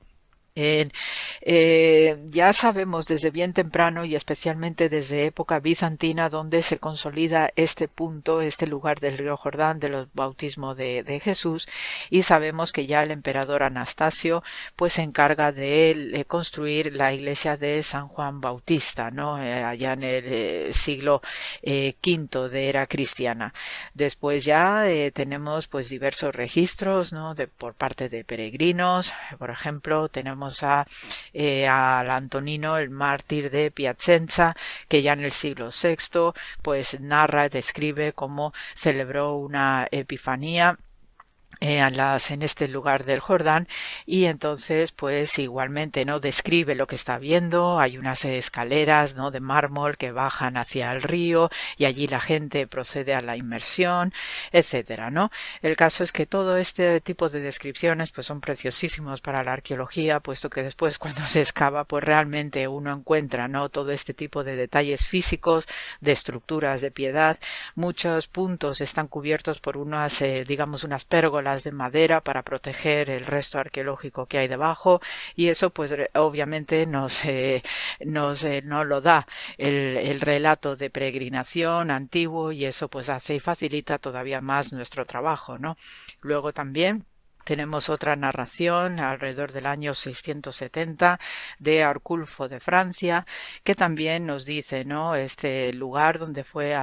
Eh, 1.41 2.17
ya 2.25 2.53
sabemos 2.53 3.07
desde 3.07 3.31
bien 3.31 3.53
temprano 3.53 4.05
y 4.05 4.15
especialmente 4.15 4.89
desde 4.89 5.25
época 5.25 5.59
bizantina 5.59 6.29
donde 6.29 6.61
se 6.61 6.79
consolida 6.79 7.51
este 7.55 7.87
punto, 7.87 8.41
este 8.41 8.67
lugar 8.67 8.99
del 8.99 9.17
río 9.17 9.37
Jordán 9.37 9.79
del 9.79 10.07
bautismo 10.13 10.75
de, 10.75 11.19
Jesús 11.23 11.67
y 12.09 12.21
sabemos 12.23 12.71
que 12.71 12.85
ya 12.85 13.03
el 13.03 13.11
emperador 13.11 13.63
Anastasio 13.63 14.43
pues 14.75 14.93
se 14.93 15.01
encarga 15.01 15.51
de, 15.51 16.25
construir 16.27 16.95
la 16.95 17.13
iglesia 17.13 17.57
de 17.57 17.81
San 17.83 18.07
Juan 18.07 18.41
Bautista. 18.41 19.09
Eh, 19.09 19.63
allá 19.63 19.93
en 19.93 20.03
el 20.03 20.23
eh, 20.25 20.69
siglo 20.73 21.21
V 21.63 22.49
de 22.49 22.69
era 22.69 22.87
cristiana. 22.87 23.53
Después 23.93 24.45
ya 24.45 24.83
tenemos 25.13 25.67
pues 25.67 25.89
diversos 25.89 26.35
registros, 26.35 27.13
por 27.57 27.73
parte 27.73 28.09
de 28.09 28.23
peregrinos, 28.23 29.13
por 29.37 29.49
ejemplo, 29.49 30.09
tenemos 30.09 30.48
a, 30.63 30.85
eh, 31.33 31.67
al 31.67 32.09
Antonino, 32.09 32.77
el 32.77 32.89
mártir 32.89 33.49
de 33.51 33.71
Piacenza, 33.71 34.55
que 34.87 35.01
ya 35.01 35.13
en 35.13 35.23
el 35.23 35.31
siglo 35.31 35.69
VI, 35.69 36.33
pues 36.61 36.99
narra, 36.99 37.49
describe 37.49 38.13
cómo 38.13 38.53
celebró 38.75 39.35
una 39.35 39.87
epifanía 39.91 40.77
eh, 41.61 41.79
en 42.29 42.41
este 42.41 42.67
lugar 42.67 43.05
del 43.05 43.19
Jordán 43.19 43.67
y 44.05 44.25
entonces 44.25 44.91
pues 44.91 45.37
igualmente 45.39 46.05
no 46.05 46.19
describe 46.19 46.75
lo 46.75 46.87
que 46.87 46.95
está 46.95 47.17
viendo 47.17 47.79
hay 47.79 47.97
unas 47.97 48.25
escaleras 48.25 49.15
no 49.15 49.31
de 49.31 49.39
mármol 49.39 49.97
que 49.97 50.11
bajan 50.11 50.57
hacia 50.57 50.91
el 50.91 51.01
río 51.01 51.49
y 51.77 51.85
allí 51.85 52.07
la 52.07 52.19
gente 52.19 52.67
procede 52.67 53.13
a 53.13 53.21
la 53.21 53.37
inmersión 53.37 54.13
etcétera 54.51 55.09
no 55.09 55.31
el 55.61 55.75
caso 55.75 56.03
es 56.03 56.11
que 56.11 56.25
todo 56.25 56.57
este 56.57 57.01
tipo 57.01 57.29
de 57.29 57.39
descripciones 57.39 58.11
pues 58.11 58.27
son 58.27 58.41
preciosísimos 58.41 59.21
para 59.21 59.43
la 59.43 59.53
arqueología 59.53 60.19
puesto 60.19 60.49
que 60.49 60.63
después 60.63 60.97
cuando 60.99 61.25
se 61.25 61.41
excava 61.41 61.83
pues 61.83 62.03
realmente 62.03 62.67
uno 62.67 62.93
encuentra 62.93 63.47
no 63.47 63.69
todo 63.69 63.91
este 63.91 64.13
tipo 64.13 64.43
de 64.43 64.55
detalles 64.55 65.05
físicos 65.05 65.67
de 66.01 66.11
estructuras 66.11 66.81
de 66.81 66.91
piedad. 66.91 67.39
Muchos 67.75 68.27
puntos 68.27 68.81
están 68.81 69.07
cubiertos 69.07 69.59
por 69.59 69.77
unas 69.77 70.21
eh, 70.21 70.45
digamos 70.47 70.83
unas 70.83 71.05
pérgolas 71.05 71.48
de 71.57 71.71
madera 71.71 72.21
para 72.21 72.43
proteger 72.43 73.09
el 73.09 73.25
resto 73.25 73.59
arqueológico 73.59 74.25
que 74.27 74.37
hay 74.37 74.47
debajo 74.47 75.01
y 75.35 75.47
eso 75.49 75.71
pues 75.71 75.93
obviamente 76.15 76.85
nos, 76.85 77.25
eh, 77.25 77.63
nos 78.05 78.43
eh, 78.43 78.61
no 78.63 78.83
lo 78.83 79.01
da 79.01 79.27
el, 79.57 79.97
el 79.97 80.21
relato 80.21 80.75
de 80.75 80.89
peregrinación 80.89 81.91
antiguo 81.91 82.51
y 82.51 82.65
eso 82.65 82.89
pues 82.89 83.09
hace 83.09 83.35
y 83.35 83.39
facilita 83.39 83.97
todavía 83.97 84.41
más 84.41 84.73
nuestro 84.73 85.05
trabajo, 85.05 85.57
¿no? 85.57 85.75
Luego 86.21 86.53
también 86.53 87.05
tenemos 87.43 87.89
otra 87.89 88.15
narración 88.15 88.99
alrededor 88.99 89.51
del 89.51 89.65
año 89.65 89.93
670 89.93 91.19
de 91.57 91.83
Arculfo 91.83 92.47
de 92.47 92.59
Francia, 92.59 93.25
que 93.63 93.75
también 93.75 94.25
nos 94.25 94.45
dice, 94.45 94.85
¿no? 94.85 95.15
Este 95.15 95.73
lugar 95.73 96.19
donde 96.19 96.43
fue 96.43 96.75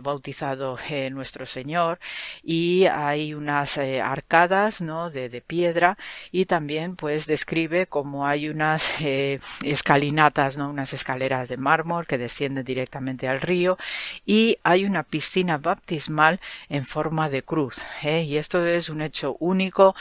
bautizado 0.00 0.78
eh, 0.90 1.10
nuestro 1.10 1.46
Señor 1.46 1.98
y 2.42 2.86
hay 2.86 3.34
unas 3.34 3.76
eh, 3.78 4.00
arcadas, 4.00 4.80
¿no? 4.80 5.10
De, 5.10 5.28
piedra 5.46 5.96
y 6.32 6.46
también 6.46 6.96
pues 6.96 7.26
describe 7.26 7.86
como 7.86 8.26
hay 8.26 8.48
unas 8.48 9.00
eh, 9.00 9.38
escalinatas, 9.62 10.56
¿no? 10.56 10.68
Unas 10.68 10.92
escaleras 10.92 11.48
de 11.48 11.56
mármol 11.56 12.06
que 12.06 12.18
descienden 12.18 12.64
directamente 12.64 13.28
al 13.28 13.40
río 13.40 13.78
y 14.26 14.58
hay 14.64 14.84
una 14.84 15.04
piscina 15.04 15.58
baptismal 15.58 16.40
en 16.68 16.84
forma 16.86 17.28
de 17.28 17.42
cruz, 17.42 17.84
y 18.02 18.36
esto 18.36 18.66
es 18.66 18.88
un 18.88 19.02
hecho 19.02 19.36
único 19.38 19.94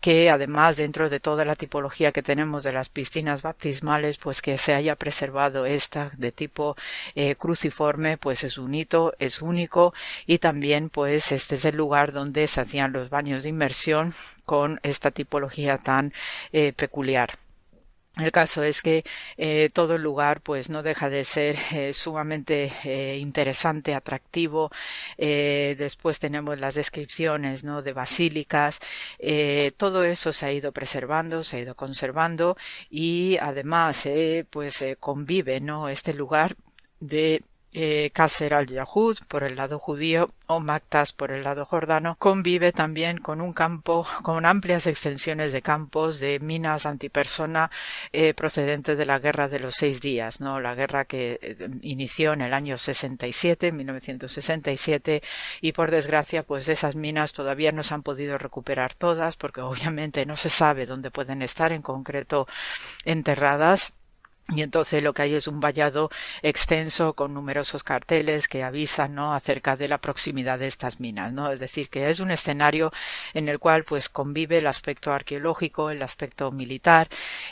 que 0.00 0.30
además 0.30 0.76
dentro 0.76 1.08
de 1.08 1.20
toda 1.20 1.44
la 1.44 1.56
tipología 1.56 2.12
que 2.12 2.22
tenemos 2.22 2.64
de 2.64 2.72
las 2.72 2.88
piscinas 2.88 3.42
baptismales, 3.42 4.18
pues 4.18 4.42
que 4.42 4.58
se 4.58 4.74
haya 4.74 4.96
preservado 4.96 5.66
esta 5.66 6.10
de 6.16 6.32
tipo 6.32 6.76
eh, 7.14 7.36
cruciforme, 7.36 8.16
pues 8.16 8.44
es 8.44 8.58
un 8.58 8.74
hito, 8.74 9.14
es 9.18 9.42
único 9.42 9.94
y 10.26 10.38
también 10.38 10.90
pues 10.90 11.32
este 11.32 11.56
es 11.56 11.64
el 11.64 11.76
lugar 11.76 12.12
donde 12.12 12.46
se 12.46 12.60
hacían 12.60 12.92
los 12.92 13.10
baños 13.10 13.42
de 13.42 13.50
inmersión 13.50 14.12
con 14.44 14.80
esta 14.82 15.10
tipología 15.10 15.78
tan 15.78 16.12
eh, 16.52 16.72
peculiar. 16.72 17.43
El 18.16 18.30
caso 18.30 18.62
es 18.62 18.80
que 18.80 19.04
eh, 19.36 19.70
todo 19.72 19.96
el 19.96 20.02
lugar 20.02 20.40
pues 20.40 20.70
no 20.70 20.84
deja 20.84 21.10
de 21.10 21.24
ser 21.24 21.56
eh, 21.72 21.92
sumamente 21.92 22.72
eh, 22.84 23.18
interesante, 23.18 23.92
atractivo. 23.92 24.70
después 25.18 26.20
tenemos 26.20 26.58
las 26.60 26.74
descripciones 26.76 27.64
¿no? 27.64 27.82
de 27.82 27.92
basílicas. 27.92 28.78
todo 29.76 30.04
eso 30.04 30.32
se 30.32 30.46
ha 30.46 30.52
ido 30.52 30.72
preservando, 30.72 31.42
se 31.42 31.56
ha 31.56 31.60
ido 31.60 31.74
conservando 31.74 32.56
y 32.88 33.36
además 33.40 34.08
pues 34.50 34.84
convive 35.00 35.60
¿no? 35.60 35.88
este 35.88 36.14
lugar 36.14 36.56
de 37.00 37.42
eh, 37.74 38.12
al-Yahud 38.50 39.18
por 39.28 39.42
el 39.42 39.56
lado 39.56 39.78
judío 39.78 40.28
o 40.46 40.60
Mactas 40.60 41.12
por 41.12 41.32
el 41.32 41.42
lado 41.42 41.64
jordano, 41.64 42.16
convive 42.18 42.72
también 42.72 43.18
con 43.18 43.40
un 43.40 43.52
campo, 43.52 44.06
con 44.22 44.46
amplias 44.46 44.86
extensiones 44.86 45.52
de 45.52 45.62
campos 45.62 46.20
de 46.20 46.38
minas 46.38 46.86
antipersona 46.86 47.70
eh, 48.12 48.34
procedentes 48.34 48.96
de 48.96 49.06
la 49.06 49.18
guerra 49.18 49.48
de 49.48 49.58
los 49.58 49.74
seis 49.74 50.00
días, 50.00 50.40
¿no? 50.40 50.60
La 50.60 50.74
guerra 50.74 51.04
que 51.04 51.38
eh, 51.42 51.68
inició 51.82 52.34
en 52.34 52.42
el 52.42 52.54
año 52.54 52.78
67, 52.78 53.72
1967, 53.72 55.22
y 55.60 55.72
por 55.72 55.90
desgracia, 55.90 56.42
pues 56.42 56.68
esas 56.68 56.94
minas 56.94 57.32
todavía 57.32 57.72
no 57.72 57.82
se 57.82 57.94
han 57.94 58.02
podido 58.02 58.38
recuperar 58.38 58.94
todas, 58.94 59.36
porque 59.36 59.60
obviamente 59.62 60.26
no 60.26 60.36
se 60.36 60.50
sabe 60.50 60.86
dónde 60.86 61.10
pueden 61.10 61.42
estar 61.42 61.72
en 61.72 61.82
concreto 61.82 62.46
enterradas 63.04 63.94
y 64.52 64.60
entonces 64.60 65.02
lo 65.02 65.14
que 65.14 65.22
hay 65.22 65.34
es 65.34 65.48
un 65.48 65.58
vallado 65.58 66.10
extenso 66.42 67.14
con 67.14 67.32
numerosos 67.32 67.82
carteles 67.82 68.46
que 68.46 68.62
avisan 68.62 69.14
¿no? 69.14 69.32
acerca 69.32 69.74
de 69.74 69.88
la 69.88 69.98
proximidad 69.98 70.58
de 70.58 70.66
estas 70.66 71.00
minas, 71.00 71.32
¿no? 71.32 71.50
Es 71.50 71.60
decir, 71.60 71.88
que 71.88 72.10
es 72.10 72.20
un 72.20 72.30
escenario 72.30 72.92
en 73.32 73.48
el 73.48 73.58
cual 73.58 73.84
pues 73.84 74.10
convive 74.10 74.58
el 74.58 74.66
aspecto 74.66 75.14
arqueológico, 75.14 75.88
el 75.88 76.02
aspecto 76.02 76.50
militar 76.50 77.08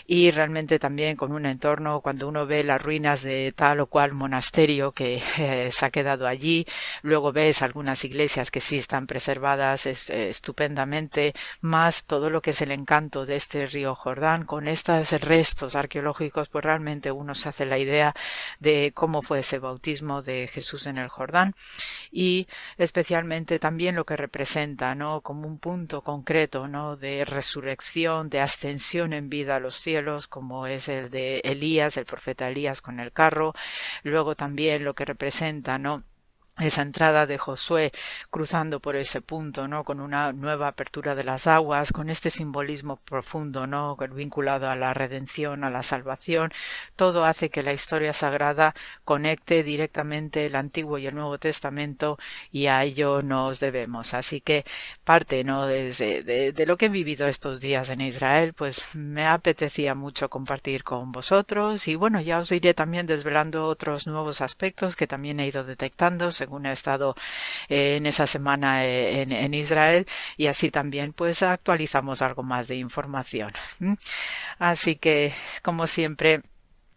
y 0.06 0.31
realmente 0.32 0.78
también 0.78 1.16
con 1.16 1.32
un 1.32 1.47
entorno 1.47 2.02
cuando 2.02 2.28
uno 2.28 2.44
ve 2.47 2.62
las 2.62 2.82
ruinas 2.82 3.23
de 3.23 3.55
tal 3.56 3.81
o 3.81 3.86
cual 3.86 4.12
monasterio 4.12 4.93
que 4.93 5.23
eh, 5.39 5.70
se 5.73 5.86
ha 5.86 5.90
quedado 5.90 6.27
allí, 6.27 6.66
luego 7.01 7.32
ves 7.32 7.62
algunas 7.62 8.05
iglesias 8.05 8.51
que 8.51 8.60
sí 8.60 8.77
están 8.77 9.06
preservadas 9.06 9.86
es, 9.86 10.10
eh, 10.10 10.28
estupendamente, 10.28 11.32
más 11.62 12.05
todo 12.05 12.28
lo 12.28 12.43
que 12.43 12.51
es 12.51 12.60
el 12.60 12.70
encanto 12.70 13.24
de 13.24 13.36
este 13.36 13.66
río 13.66 13.94
Jordán 13.94 14.44
con 14.44 14.69
estos 14.69 15.10
restos 15.23 15.74
arqueológicos 15.74 16.51
pues 16.51 16.62
realmente 16.62 16.81
uno 17.12 17.34
se 17.34 17.48
hace 17.48 17.66
la 17.66 17.78
idea 17.78 18.14
de 18.60 18.92
cómo 18.94 19.22
fue 19.22 19.40
ese 19.40 19.59
bautismo 19.59 20.22
de 20.22 20.48
Jesús 20.48 20.86
en 20.86 20.98
el 20.98 21.09
Jordán 21.09 21.54
y 22.10 22.48
especialmente 22.78 23.59
también 23.59 23.94
lo 23.96 24.04
que 24.04 24.16
representa, 24.16 24.94
¿no? 24.94 25.20
Como 25.20 25.46
un 25.46 25.59
punto 25.59 26.02
concreto, 26.02 26.68
¿no? 26.68 26.96
De 26.96 27.24
resurrección, 27.24 28.28
de 28.30 28.40
ascensión 28.40 29.12
en 29.12 29.28
vida 29.28 29.56
a 29.56 29.60
los 29.60 29.76
cielos, 29.76 30.28
como 30.28 30.66
es 30.66 30.88
el 30.88 31.10
de 31.10 31.40
Elías, 31.44 31.96
el 31.96 32.06
profeta 32.06 32.48
Elías 32.48 32.82
con 32.82 33.00
el 33.00 33.12
carro, 33.12 33.54
luego 34.02 34.34
también 34.36 34.84
lo 34.84 34.94
que 34.94 35.04
representa, 35.04 35.78
¿no? 35.78 36.04
Esa 36.59 36.83
entrada 36.83 37.27
de 37.27 37.39
Josué 37.39 37.93
cruzando 38.31 38.79
por 38.81 38.95
ese 38.97 39.23
punto, 39.23 39.69
¿no? 39.69 39.85
Con 39.85 40.01
una 40.01 40.33
nueva 40.33 40.69
apertura 40.69 41.15
de 41.15 41.24
las 41.24 41.47
aguas, 41.47 41.93
con 41.93 42.11
este 42.11 42.31
simbolismo 42.31 42.97
profundo, 42.99 43.66
¿no? 43.66 43.97
Vinculado 43.97 44.69
a 44.69 44.77
la 44.77 44.93
redención, 44.93 45.65
a 45.65 45.70
la 45.70 45.83
salvación, 45.83 46.53
todo 46.95 47.24
hace 47.24 47.49
que 47.51 47.62
la 47.62 47.73
historia 47.73 48.12
sagrada 48.12 48.74
conecte 49.05 49.62
directamente 49.62 50.47
el 50.47 50.55
Antiguo 50.57 50.99
y 50.99 51.07
el 51.07 51.15
Nuevo 51.15 51.39
Testamento 51.39 52.19
y 52.51 52.66
a 52.66 52.85
ello 52.85 53.23
nos 53.23 53.59
debemos. 53.59 54.12
Así 54.15 54.41
que 54.43 54.65
parte, 55.05 55.45
¿no? 55.45 55.66
Desde, 55.66 56.23
de, 56.23 56.53
de 56.53 56.66
lo 56.66 56.77
que 56.77 56.87
he 56.87 56.89
vivido 56.91 57.29
estos 57.29 57.61
días 57.61 57.89
en 57.91 58.03
Israel, 58.03 58.53
pues 58.53 58.95
me 58.95 59.27
apetecía 59.27 59.95
mucho 59.95 60.29
compartir 60.29 60.85
con 60.85 61.12
vosotros 61.12 61.89
y 61.89 61.97
bueno, 61.97 62.20
ya 62.20 62.39
os 62.39 62.53
iré 62.53 62.74
también 62.74 63.07
desvelando 63.07 63.66
otros 63.66 64.07
nuevos 64.07 64.41
aspectos 64.43 64.97
que 64.97 65.07
también 65.07 65.41
he 65.41 65.47
ido 65.47 65.65
detectando 65.65 66.31
según 66.43 66.66
he 66.66 66.73
estado 66.73 67.14
eh, 67.69 67.97
en 67.97 68.06
esa 68.06 68.27
semana 68.27 68.85
eh, 68.85 69.23
en, 69.23 69.55
Israel 69.55 70.06
y 70.36 70.48
así 70.48 70.70
también 70.70 71.12
pues 71.12 71.43
actualizamos 71.43 72.20
algo 72.20 72.43
más 72.43 72.66
de 72.69 72.77
información. 72.77 73.52
Así 74.59 74.97
que 74.97 75.32
como 75.62 75.86
siempre 75.86 76.43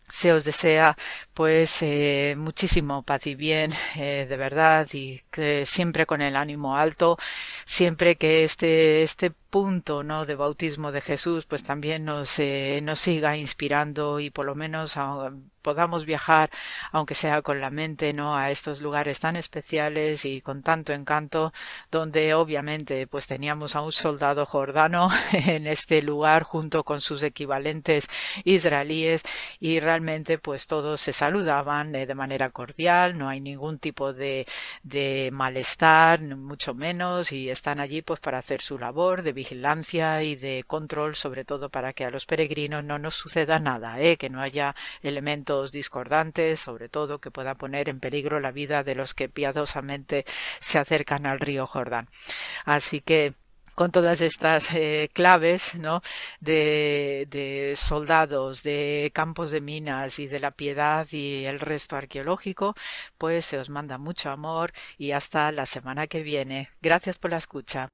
se 0.09 0.31
os 0.33 0.45
desea 0.45 0.97
pues 1.33 1.81
eh, 1.81 2.35
muchísimo 2.37 3.03
paz 3.03 3.27
y 3.27 3.35
bien 3.35 3.73
de 3.95 4.37
verdad 4.37 4.87
y 4.93 5.21
que 5.31 5.65
siempre 5.65 6.05
con 6.05 6.21
el 6.21 6.35
ánimo 6.35 6.77
alto 6.77 7.17
siempre 7.65 8.15
que 8.15 8.43
este 8.43 9.03
este 9.03 9.31
punto 9.55 10.03
no 10.03 10.25
de 10.25 10.35
bautismo 10.35 10.91
de 10.91 10.99
Jesús 10.99 11.45
pues 11.45 11.63
también 11.63 12.03
nos 12.03 12.41
nos 12.81 12.99
siga 12.99 13.37
inspirando 13.37 14.19
y 14.19 14.29
por 14.29 14.45
lo 14.45 14.53
menos 14.53 14.97
podamos 15.65 16.05
viajar, 16.05 16.51
aunque 16.91 17.15
sea 17.15 17.41
con 17.41 17.59
la 17.59 17.71
mente, 17.71 18.13
¿no? 18.13 18.37
a 18.37 18.51
estos 18.51 18.81
lugares 18.81 19.19
tan 19.19 19.35
especiales 19.35 20.23
y 20.23 20.39
con 20.41 20.61
tanto 20.61 20.93
encanto, 20.93 21.53
donde 21.89 22.35
obviamente 22.35 23.07
pues 23.07 23.25
teníamos 23.25 23.75
a 23.75 23.81
un 23.81 23.91
soldado 23.91 24.45
jordano 24.45 25.09
en 25.33 25.65
este 25.65 26.03
lugar 26.03 26.43
junto 26.43 26.83
con 26.83 27.01
sus 27.01 27.23
equivalentes 27.23 28.07
israelíes 28.43 29.23
y 29.59 29.79
realmente 29.79 30.37
pues 30.37 30.67
todos 30.67 31.01
se 31.01 31.13
saludaban 31.13 31.95
eh, 31.95 32.05
de 32.05 32.13
manera 32.13 32.51
cordial, 32.51 33.17
no 33.17 33.27
hay 33.27 33.41
ningún 33.41 33.79
tipo 33.79 34.13
de, 34.13 34.45
de 34.83 35.31
malestar, 35.33 36.21
mucho 36.21 36.75
menos, 36.75 37.31
y 37.31 37.49
están 37.49 37.79
allí 37.79 38.03
pues 38.03 38.19
para 38.19 38.37
hacer 38.37 38.61
su 38.61 38.77
labor 38.77 39.23
de 39.23 39.33
vigilancia 39.45 40.23
y 40.23 40.35
de 40.35 40.63
control, 40.65 41.15
sobre 41.15 41.45
todo 41.45 41.69
para 41.69 41.93
que 41.93 42.03
a 42.03 42.09
los 42.09 42.25
peregrinos 42.25 42.83
no 42.83 42.97
nos 42.97 43.13
suceda 43.13 43.59
nada, 43.59 43.99
¿eh? 43.99 44.17
que 44.17 44.29
no 44.29 44.41
haya 44.41 44.75
elementos 45.03 45.71
discordantes, 45.71 46.59
sobre 46.59 46.89
todo 46.89 47.19
que 47.19 47.29
pueda 47.29 47.53
poner 47.53 47.87
en 47.89 47.99
peligro 47.99 48.39
la 48.39 48.51
vida 48.51 48.83
de 48.83 48.95
los 48.95 49.13
que 49.13 49.29
piadosamente 49.29 50.25
se 50.59 50.79
acercan 50.79 51.27
al 51.27 51.39
río 51.39 51.67
Jordán. 51.67 52.09
Así 52.65 53.01
que 53.01 53.35
con 53.75 53.91
todas 53.91 54.21
estas 54.21 54.73
eh, 54.73 55.11
claves 55.13 55.75
¿no? 55.75 56.01
de, 56.39 57.27
de, 57.29 57.75
soldados, 57.75 58.63
de 58.63 59.11
campos 59.13 59.51
de 59.51 59.61
minas 59.61 60.17
y 60.17 60.27
de 60.27 60.39
la 60.39 60.51
piedad 60.51 61.07
y 61.11 61.45
el 61.45 61.59
resto 61.59 61.95
arqueológico, 61.97 62.73
pues 63.19 63.45
se 63.45 63.59
os 63.59 63.69
manda 63.69 63.97
mucho 63.99 64.31
amor 64.31 64.73
y 64.97 65.11
hasta 65.11 65.51
la 65.51 65.67
semana 65.67 66.07
que 66.07 66.23
viene. 66.23 66.69
Gracias 66.81 67.19
por 67.19 67.31
la 67.31 67.37
escucha. 67.37 67.89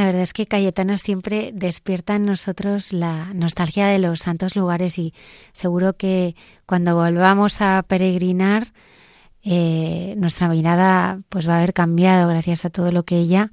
La 0.00 0.06
verdad 0.06 0.22
es 0.22 0.32
que 0.32 0.46
Cayetana 0.46 0.96
siempre 0.96 1.50
despierta 1.52 2.16
en 2.16 2.24
nosotros 2.24 2.94
la 2.94 3.34
nostalgia 3.34 3.86
de 3.86 3.98
los 3.98 4.20
santos 4.20 4.56
lugares 4.56 4.98
y 4.98 5.12
seguro 5.52 5.92
que 5.92 6.34
cuando 6.64 6.94
volvamos 6.94 7.60
a 7.60 7.84
peregrinar 7.86 8.72
eh, 9.42 10.14
nuestra 10.16 10.48
mirada 10.48 11.20
pues 11.28 11.46
va 11.46 11.52
a 11.52 11.58
haber 11.58 11.74
cambiado 11.74 12.30
gracias 12.30 12.64
a 12.64 12.70
todo 12.70 12.92
lo 12.92 13.02
que 13.02 13.18
ella 13.18 13.52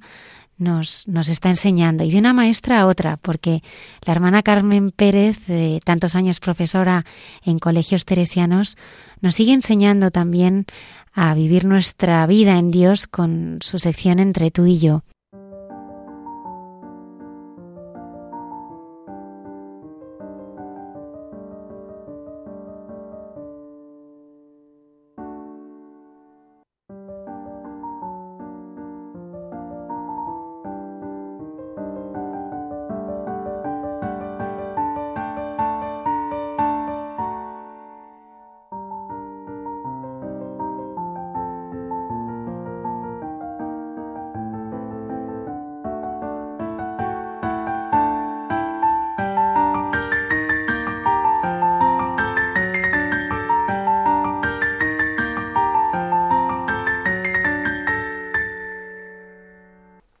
nos, 0.56 1.06
nos 1.06 1.28
está 1.28 1.50
enseñando 1.50 2.02
y 2.02 2.12
de 2.12 2.18
una 2.18 2.32
maestra 2.32 2.80
a 2.80 2.86
otra, 2.86 3.18
porque 3.18 3.62
la 4.06 4.14
hermana 4.14 4.42
Carmen 4.42 4.90
Pérez, 4.90 5.48
de 5.48 5.82
tantos 5.84 6.14
años 6.14 6.40
profesora 6.40 7.04
en 7.44 7.58
colegios 7.58 8.06
teresianos, 8.06 8.78
nos 9.20 9.34
sigue 9.34 9.52
enseñando 9.52 10.10
también 10.10 10.64
a 11.12 11.34
vivir 11.34 11.66
nuestra 11.66 12.26
vida 12.26 12.58
en 12.58 12.70
Dios 12.70 13.06
con 13.06 13.58
su 13.60 13.78
sección 13.78 14.18
entre 14.18 14.50
tú 14.50 14.64
y 14.64 14.78
yo. 14.78 15.02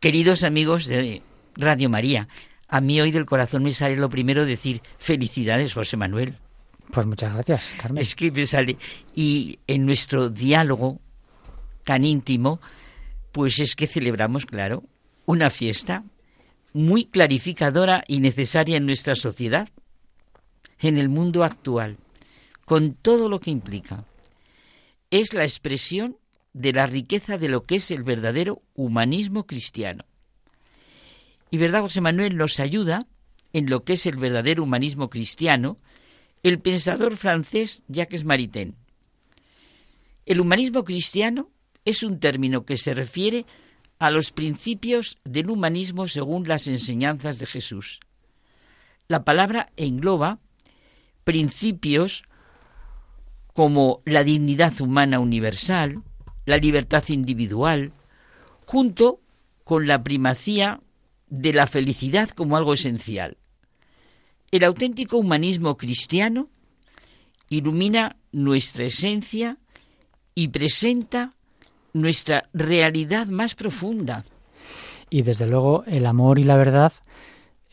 Queridos 0.08 0.42
amigos 0.42 0.86
de 0.86 1.20
Radio 1.54 1.90
María, 1.90 2.28
a 2.66 2.80
mí 2.80 2.98
hoy 2.98 3.10
del 3.10 3.26
corazón 3.26 3.62
me 3.62 3.74
sale 3.74 3.94
lo 3.96 4.08
primero 4.08 4.46
decir 4.46 4.80
felicidades, 4.96 5.74
José 5.74 5.98
Manuel. 5.98 6.38
Pues 6.90 7.04
muchas 7.04 7.34
gracias, 7.34 7.74
Carmen. 7.78 8.00
Es 8.00 8.14
que 8.14 8.30
me 8.30 8.46
sale. 8.46 8.78
Y 9.14 9.58
en 9.66 9.84
nuestro 9.84 10.30
diálogo 10.30 10.98
tan 11.84 12.04
íntimo, 12.04 12.58
pues 13.32 13.58
es 13.58 13.76
que 13.76 13.86
celebramos, 13.86 14.46
claro, 14.46 14.82
una 15.26 15.50
fiesta 15.50 16.04
muy 16.72 17.04
clarificadora 17.04 18.02
y 18.08 18.20
necesaria 18.20 18.78
en 18.78 18.86
nuestra 18.86 19.14
sociedad, 19.14 19.68
en 20.78 20.96
el 20.96 21.10
mundo 21.10 21.44
actual, 21.44 21.98
con 22.64 22.94
todo 22.94 23.28
lo 23.28 23.40
que 23.40 23.50
implica. 23.50 24.06
Es 25.10 25.34
la 25.34 25.44
expresión 25.44 26.16
de 26.58 26.72
la 26.72 26.86
riqueza 26.86 27.38
de 27.38 27.48
lo 27.48 27.62
que 27.62 27.76
es 27.76 27.92
el 27.92 28.02
verdadero 28.02 28.60
humanismo 28.74 29.46
cristiano. 29.46 30.04
Y 31.52 31.58
verdad, 31.58 31.82
José 31.82 32.00
Manuel 32.00 32.36
nos 32.36 32.58
ayuda 32.58 33.06
en 33.52 33.70
lo 33.70 33.84
que 33.84 33.92
es 33.92 34.06
el 34.06 34.16
verdadero 34.16 34.64
humanismo 34.64 35.08
cristiano 35.08 35.78
el 36.42 36.60
pensador 36.60 37.16
francés 37.16 37.84
Jacques 37.86 38.24
Maritain. 38.24 38.74
El 40.26 40.40
humanismo 40.40 40.82
cristiano 40.82 41.48
es 41.84 42.02
un 42.02 42.18
término 42.18 42.64
que 42.64 42.76
se 42.76 42.92
refiere 42.92 43.46
a 44.00 44.10
los 44.10 44.32
principios 44.32 45.18
del 45.24 45.50
humanismo 45.50 46.08
según 46.08 46.48
las 46.48 46.66
enseñanzas 46.66 47.38
de 47.38 47.46
Jesús. 47.46 48.00
La 49.06 49.24
palabra 49.24 49.70
engloba 49.76 50.40
principios 51.22 52.24
como 53.54 54.02
la 54.04 54.24
dignidad 54.24 54.80
humana 54.80 55.18
universal, 55.18 56.02
la 56.48 56.56
libertad 56.56 57.04
individual, 57.08 57.92
junto 58.64 59.20
con 59.64 59.86
la 59.86 60.02
primacía 60.02 60.80
de 61.28 61.52
la 61.52 61.66
felicidad 61.66 62.30
como 62.30 62.56
algo 62.56 62.72
esencial. 62.72 63.36
El 64.50 64.64
auténtico 64.64 65.18
humanismo 65.18 65.76
cristiano 65.76 66.48
ilumina 67.50 68.16
nuestra 68.32 68.84
esencia 68.86 69.58
y 70.34 70.48
presenta 70.48 71.34
nuestra 71.92 72.48
realidad 72.54 73.26
más 73.26 73.54
profunda. 73.54 74.24
Y 75.10 75.22
desde 75.22 75.46
luego 75.46 75.84
el 75.86 76.06
amor 76.06 76.38
y 76.38 76.44
la 76.44 76.56
verdad 76.56 76.94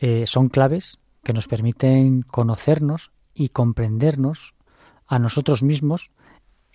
eh, 0.00 0.24
son 0.26 0.50
claves 0.50 0.98
que 1.24 1.32
nos 1.32 1.48
permiten 1.48 2.20
conocernos 2.22 3.10
y 3.32 3.48
comprendernos 3.48 4.54
a 5.06 5.18
nosotros 5.18 5.62
mismos 5.62 6.10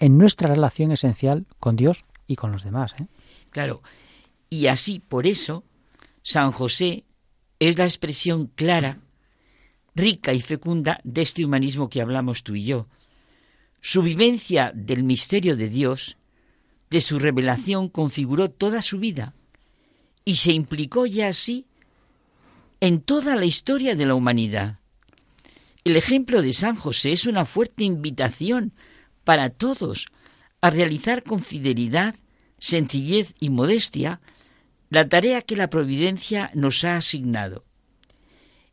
en 0.02 0.18
nuestra 0.18 0.50
relación 0.50 0.92
esencial 0.92 1.46
con 1.60 1.76
Dios 1.76 2.04
y 2.28 2.36
con 2.36 2.52
los 2.52 2.64
demás. 2.64 2.94
¿eh? 3.00 3.06
Claro, 3.52 3.84
y 4.50 4.68
así 4.68 5.00
por 5.00 5.28
eso 5.28 5.64
San 6.24 6.52
José 6.52 7.06
es 7.60 7.78
la 7.78 7.86
expresión 7.86 8.48
clara, 8.48 8.98
rica 9.94 10.34
y 10.34 10.42
fecunda 10.42 11.00
de 11.04 11.22
este 11.22 11.46
humanismo 11.46 11.88
que 11.88 12.02
hablamos 12.02 12.44
tú 12.44 12.56
y 12.56 12.66
yo. 12.66 12.88
Su 13.80 14.02
vivencia 14.02 14.72
del 14.74 15.04
misterio 15.04 15.56
de 15.56 15.70
Dios, 15.70 16.18
de 16.90 17.00
su 17.00 17.20
revelación, 17.20 17.88
configuró 17.88 18.50
toda 18.50 18.82
su 18.82 18.98
vida 18.98 19.36
y 20.26 20.38
se 20.38 20.52
implicó 20.52 21.06
ya 21.06 21.28
así 21.28 21.68
en 22.80 23.02
toda 23.02 23.36
la 23.36 23.46
historia 23.46 23.96
de 23.96 24.08
la 24.08 24.16
humanidad. 24.16 24.80
El 25.84 25.96
ejemplo 25.96 26.42
de 26.42 26.54
San 26.54 26.76
José 26.76 27.12
es 27.12 27.28
una 27.28 27.46
fuerte 27.46 27.84
invitación 27.84 28.74
para 29.24 29.50
todos 29.50 30.08
a 30.62 30.70
realizar 30.70 31.24
con 31.24 31.42
fidelidad, 31.42 32.16
sencillez 32.60 33.34
y 33.40 33.50
modestia 33.50 34.22
la 34.90 35.08
tarea 35.08 35.42
que 35.42 35.56
la 35.56 35.70
providencia 35.70 36.52
nos 36.54 36.84
ha 36.84 36.98
asignado. 36.98 37.66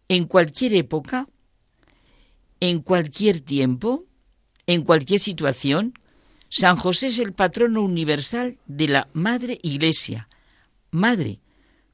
En 0.09 0.25
cualquier 0.25 0.75
época, 0.75 1.29
en 2.61 2.81
cualquier 2.81 3.41
tiempo, 3.41 4.05
en 4.67 4.83
cualquier 4.83 5.21
situación, 5.21 5.95
San 6.51 6.77
José 6.77 7.09
es 7.09 7.19
el 7.19 7.33
patrono 7.33 7.83
universal 7.83 8.59
de 8.67 8.89
la 8.89 9.09
Madre 9.13 9.59
Iglesia. 9.63 10.29
Madre, 10.91 11.41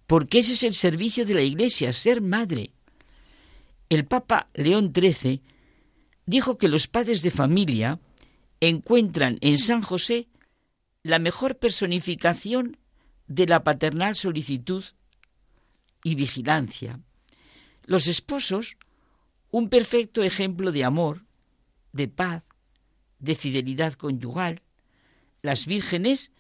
porque 0.07 0.39
ese 0.39 0.53
es 0.53 0.63
el 0.63 0.75
servicio 0.75 1.27
de 1.27 1.35
la 1.35 1.43
Iglesia, 1.43 1.93
ser 1.93 2.21
madre. 2.21 2.71
El 3.89 4.07
Papa 4.07 4.49
León 4.55 4.93
XIII 4.95 5.43
dijo 6.27 6.57
que 6.57 6.69
los 6.69 6.87
padres 6.87 7.23
de 7.23 7.31
familia 7.31 7.99
encuentran 8.61 9.39
en 9.41 9.59
San 9.59 9.83
José 9.83 10.29
la 11.03 11.19
mejor 11.19 11.59
personificación 11.59 12.79
de 13.27 13.47
la 13.47 13.63
paternal 13.63 14.15
solicitud 14.15 14.85
y 16.03 16.15
vigilancia. 16.15 17.01
Los 17.85 18.07
esposos, 18.07 18.77
un 19.51 19.69
perfecto 19.69 20.23
ejemplo 20.23 20.73
de 20.73 20.85
amor, 20.85 21.25
de 21.93 22.09
paz, 22.09 22.43
de 23.19 23.35
fidelidad 23.35 23.93
conyugal. 23.95 24.63
Las 25.43 25.67
vírgenes, 25.67 26.33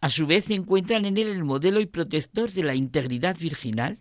a 0.00 0.08
su 0.08 0.26
vez, 0.26 0.50
encuentran 0.50 1.04
en 1.04 1.18
él 1.18 1.28
el 1.28 1.44
modelo 1.44 1.80
y 1.80 1.86
protector 1.86 2.52
de 2.52 2.62
la 2.62 2.74
integridad 2.74 3.36
virginal. 3.36 3.98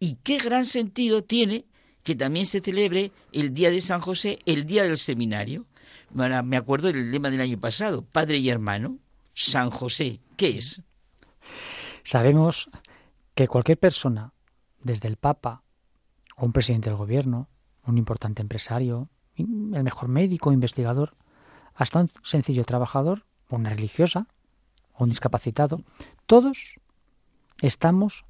Y 0.00 0.16
qué 0.24 0.38
gran 0.38 0.66
sentido 0.66 1.22
tiene 1.22 1.64
que 2.02 2.16
también 2.16 2.46
se 2.46 2.60
celebre 2.60 3.12
el 3.32 3.54
día 3.54 3.70
de 3.70 3.80
San 3.80 4.00
José, 4.00 4.38
el 4.46 4.66
día 4.66 4.82
del 4.82 4.98
seminario 4.98 5.66
me 6.12 6.56
acuerdo 6.56 6.88
del 6.88 7.10
lema 7.10 7.30
del 7.30 7.40
año 7.40 7.58
pasado, 7.58 8.02
Padre 8.02 8.38
y 8.38 8.48
Hermano, 8.48 8.98
San 9.34 9.70
José, 9.70 10.20
¿qué 10.36 10.56
es? 10.56 10.82
Sabemos 12.02 12.70
que 13.34 13.48
cualquier 13.48 13.78
persona, 13.78 14.32
desde 14.82 15.08
el 15.08 15.16
Papa 15.16 15.62
o 16.36 16.46
un 16.46 16.52
presidente 16.52 16.90
del 16.90 16.96
gobierno, 16.96 17.48
un 17.86 17.98
importante 17.98 18.42
empresario, 18.42 19.08
el 19.36 19.46
mejor 19.84 20.08
médico, 20.08 20.52
investigador, 20.52 21.14
hasta 21.74 22.00
un 22.00 22.10
sencillo 22.24 22.64
trabajador, 22.64 23.24
una 23.48 23.70
religiosa, 23.70 24.26
o 24.94 25.04
un 25.04 25.10
discapacitado, 25.10 25.82
todos 26.26 26.74
estamos 27.60 28.24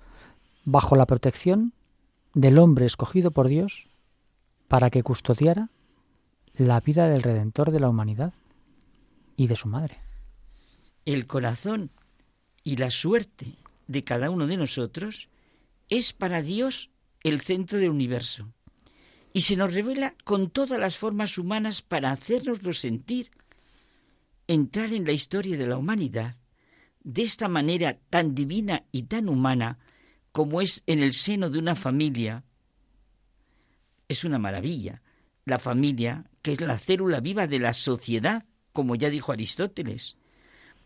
bajo 0.65 0.97
la 0.97 1.07
protección 1.07 1.73
del 2.35 2.59
hombre 2.59 2.87
escogido 2.87 3.31
por 3.31 3.49
Dios 3.49 3.89
para 4.69 4.91
que 4.91 5.03
custodiara 5.03 5.71
la 6.59 6.81
vida 6.81 7.09
del 7.09 7.23
Redentor 7.23 7.71
de 7.71 7.81
la 7.81 7.89
humanidad 7.89 8.35
y 9.37 9.47
de 9.47 9.57
su 9.57 9.69
madre. 9.69 9.99
El 11.05 11.27
corazón 11.27 11.91
y 12.65 12.77
la 12.77 12.91
suerte 12.91 13.55
de 13.87 14.05
cada 14.05 14.29
uno 14.29 14.47
de 14.47 14.57
nosotros 14.57 15.29
es 15.89 16.13
para 16.13 16.43
Dios 16.43 16.91
el 17.23 17.41
centro 17.41 17.79
del 17.79 17.91
universo 17.91 18.53
y 19.33 19.43
se 19.43 19.57
nos 19.57 19.73
revela 19.73 20.15
con 20.25 20.51
todas 20.51 20.81
las 20.81 20.97
formas 20.97 21.39
humanas 21.39 21.81
para 21.81 22.11
hacernoslo 22.11 22.73
sentir, 22.73 23.31
entrar 24.49 24.93
en 24.93 25.05
la 25.05 25.13
historia 25.13 25.57
de 25.57 25.67
la 25.67 25.77
humanidad 25.77 26.37
de 27.05 27.23
esta 27.23 27.49
manera 27.49 27.99
tan 28.11 28.35
divina 28.35 28.85
y 28.91 29.05
tan 29.05 29.29
humana 29.29 29.79
como 30.33 30.61
es 30.61 30.83
en 30.87 31.03
el 31.03 31.13
seno 31.13 31.51
de 31.51 31.59
una 31.59 31.77
familia, 31.77 32.45
es 34.09 34.25
una 34.25 34.39
maravilla. 34.39 35.03
La 35.45 35.59
familia, 35.59 36.25
que 36.49 36.53
es 36.53 36.61
la 36.63 36.79
célula 36.79 37.21
viva 37.21 37.47
de 37.47 37.59
la 37.59 37.75
sociedad, 37.75 38.47
como 38.73 38.95
ya 38.97 39.11
dijo 39.11 39.33
Aristóteles. 39.33 40.17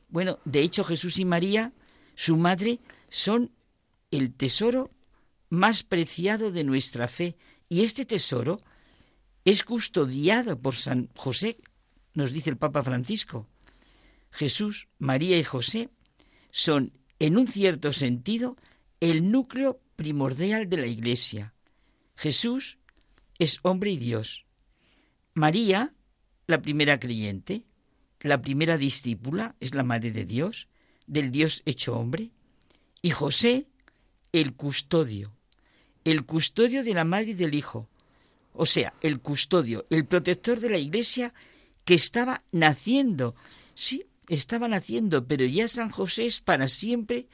Bueno, 0.08 0.40
de 0.44 0.60
hecho 0.60 0.82
Jesús 0.82 1.20
y 1.20 1.24
María, 1.24 1.72
su 2.16 2.36
madre, 2.36 2.80
son 3.08 3.52
el 4.10 4.34
tesoro 4.34 4.90
más 5.50 5.84
preciado 5.84 6.50
de 6.50 6.64
nuestra 6.64 7.06
fe. 7.06 7.36
Y 7.68 7.84
este 7.84 8.04
tesoro 8.04 8.60
es 9.44 9.62
custodiado 9.62 10.58
por 10.58 10.74
San 10.74 11.10
José, 11.14 11.58
nos 12.12 12.32
dice 12.32 12.50
el 12.50 12.56
Papa 12.56 12.82
Francisco. 12.82 13.46
Jesús, 14.32 14.88
María 14.98 15.38
y 15.38 15.44
José 15.44 15.90
son, 16.50 16.92
en 17.20 17.38
un 17.38 17.46
cierto 17.46 17.92
sentido, 17.92 18.56
el 18.98 19.30
núcleo 19.30 19.80
primordial 19.94 20.68
de 20.68 20.78
la 20.78 20.86
Iglesia. 20.88 21.54
Jesús 22.16 22.78
es 23.38 23.60
hombre 23.62 23.92
y 23.92 23.98
Dios. 23.98 24.41
María, 25.34 25.94
la 26.46 26.60
primera 26.60 27.00
creyente, 27.00 27.64
la 28.20 28.42
primera 28.42 28.76
discípula, 28.78 29.54
es 29.60 29.74
la 29.74 29.82
Madre 29.82 30.10
de 30.10 30.24
Dios, 30.24 30.68
del 31.06 31.30
Dios 31.30 31.62
hecho 31.64 31.96
hombre. 31.96 32.30
Y 33.00 33.10
José, 33.10 33.66
el 34.32 34.54
custodio, 34.54 35.32
el 36.04 36.24
custodio 36.24 36.84
de 36.84 36.94
la 36.94 37.04
Madre 37.04 37.30
y 37.30 37.34
del 37.34 37.54
Hijo, 37.54 37.88
o 38.52 38.66
sea, 38.66 38.92
el 39.00 39.20
custodio, 39.20 39.86
el 39.90 40.04
protector 40.04 40.60
de 40.60 40.70
la 40.70 40.78
Iglesia 40.78 41.32
que 41.84 41.94
estaba 41.94 42.42
naciendo. 42.52 43.34
Sí, 43.74 44.04
estaba 44.28 44.68
naciendo, 44.68 45.26
pero 45.26 45.44
ya 45.46 45.66
San 45.68 45.90
José 45.90 46.26
es 46.26 46.40
para 46.40 46.68
siempre 46.68 47.28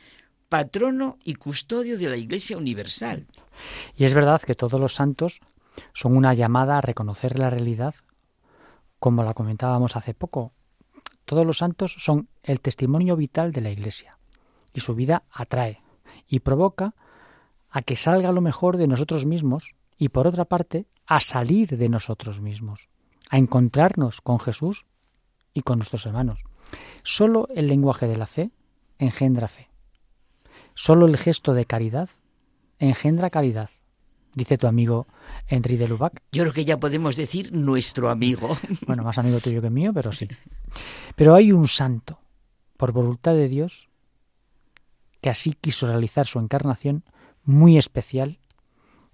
patrono 0.48 1.18
y 1.24 1.34
custodio 1.34 1.98
de 1.98 2.08
la 2.08 2.16
Iglesia 2.16 2.56
Universal. 2.56 3.26
Y 3.96 4.04
es 4.04 4.14
verdad 4.14 4.40
que 4.40 4.54
todos 4.54 4.80
los 4.80 4.94
santos 4.94 5.40
son 5.92 6.16
una 6.16 6.34
llamada 6.34 6.78
a 6.78 6.80
reconocer 6.80 7.38
la 7.38 7.50
realidad, 7.50 7.94
como 8.98 9.22
la 9.22 9.34
comentábamos 9.34 9.96
hace 9.96 10.14
poco. 10.14 10.52
Todos 11.24 11.46
los 11.46 11.58
santos 11.58 11.94
son 11.98 12.28
el 12.42 12.60
testimonio 12.60 13.16
vital 13.16 13.52
de 13.52 13.60
la 13.60 13.70
Iglesia, 13.70 14.18
y 14.72 14.80
su 14.80 14.94
vida 14.94 15.24
atrae 15.30 15.82
y 16.26 16.40
provoca 16.40 16.94
a 17.70 17.82
que 17.82 17.96
salga 17.96 18.32
lo 18.32 18.40
mejor 18.40 18.76
de 18.76 18.86
nosotros 18.86 19.26
mismos 19.26 19.74
y 19.98 20.08
por 20.08 20.26
otra 20.26 20.44
parte 20.44 20.86
a 21.06 21.20
salir 21.20 21.76
de 21.76 21.88
nosotros 21.88 22.40
mismos, 22.40 22.88
a 23.30 23.38
encontrarnos 23.38 24.20
con 24.20 24.38
Jesús 24.40 24.86
y 25.52 25.62
con 25.62 25.78
nuestros 25.78 26.06
hermanos. 26.06 26.44
Solo 27.02 27.48
el 27.54 27.68
lenguaje 27.68 28.06
de 28.06 28.16
la 28.16 28.26
fe 28.26 28.50
engendra 28.98 29.48
fe. 29.48 29.68
Solo 30.74 31.06
el 31.06 31.16
gesto 31.16 31.54
de 31.54 31.64
caridad 31.64 32.08
engendra 32.78 33.30
caridad, 33.30 33.70
dice 34.34 34.58
tu 34.58 34.66
amigo 34.66 35.06
Henry 35.46 35.76
de 35.76 35.88
Lubac. 35.88 36.22
Yo 36.32 36.42
creo 36.42 36.52
que 36.52 36.64
ya 36.64 36.78
podemos 36.78 37.16
decir 37.16 37.52
nuestro 37.52 38.10
amigo. 38.10 38.56
Bueno, 38.86 39.02
más 39.02 39.18
amigo 39.18 39.40
tuyo 39.40 39.60
que 39.60 39.70
mío, 39.70 39.92
pero 39.92 40.12
sí. 40.12 40.28
Pero 41.16 41.34
hay 41.34 41.52
un 41.52 41.68
santo, 41.68 42.20
por 42.76 42.92
voluntad 42.92 43.34
de 43.34 43.48
Dios, 43.48 43.88
que 45.20 45.30
así 45.30 45.54
quiso 45.60 45.86
realizar 45.86 46.26
su 46.26 46.38
encarnación 46.38 47.04
muy 47.44 47.76
especial, 47.76 48.38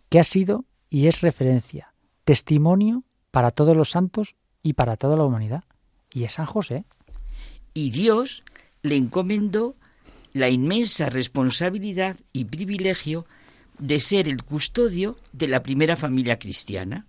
que 0.09 0.21
ha 0.21 0.25
sido 0.25 0.65
y 0.91 1.07
es 1.07 1.23
referencia, 1.23 1.95
testimonio 2.25 3.05
para 3.31 3.51
todos 3.51 3.77
los 3.77 3.91
santos 3.91 4.37
y 4.63 4.75
para 4.75 4.97
toda 4.97 5.17
la 5.17 5.25
humanidad. 5.25 5.65
Y 6.13 6.25
es 6.25 6.35
San 6.35 6.47
José. 6.47 6.85
Y 7.73 7.91
Dios 7.91 8.45
le 8.83 8.97
encomendó 8.97 9.77
la 10.33 10.51
inmensa 10.51 11.09
responsabilidad 11.09 12.17
y 12.33 12.45
privilegio 12.45 13.27
de 13.79 14.01
ser 14.01 14.29
el 14.29 14.43
custodio 14.45 15.17
de 15.33 15.49
la 15.49 15.63
primera 15.63 15.97
familia 15.97 16.39
cristiana, 16.39 17.07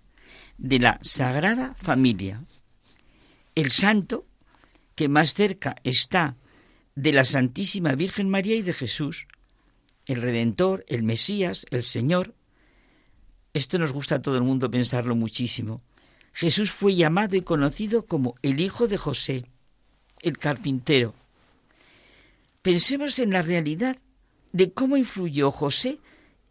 de 0.58 0.78
la 0.78 0.98
Sagrada 1.02 1.74
Familia. 1.78 2.44
El 3.54 3.70
santo 3.70 4.26
que 4.94 5.08
más 5.08 5.34
cerca 5.34 5.76
está 5.84 6.36
de 6.94 7.12
la 7.12 7.24
Santísima 7.24 7.94
Virgen 7.94 8.30
María 8.30 8.56
y 8.56 8.62
de 8.62 8.72
Jesús, 8.72 9.26
el 10.06 10.22
Redentor, 10.22 10.84
el 10.88 11.02
Mesías, 11.02 11.66
el 11.70 11.82
Señor, 11.82 12.34
esto 13.56 13.78
nos 13.78 13.92
gusta 13.92 14.16
a 14.16 14.22
todo 14.22 14.36
el 14.36 14.42
mundo 14.42 14.70
pensarlo 14.70 15.16
muchísimo. 15.16 15.80
Jesús 16.34 16.70
fue 16.70 16.94
llamado 16.94 17.36
y 17.36 17.40
conocido 17.40 18.04
como 18.04 18.34
el 18.42 18.60
Hijo 18.60 18.86
de 18.86 18.98
José, 18.98 19.46
el 20.20 20.36
carpintero. 20.36 21.14
Pensemos 22.60 23.18
en 23.18 23.30
la 23.30 23.40
realidad 23.40 23.96
de 24.52 24.72
cómo 24.72 24.98
influyó 24.98 25.50
José 25.50 26.00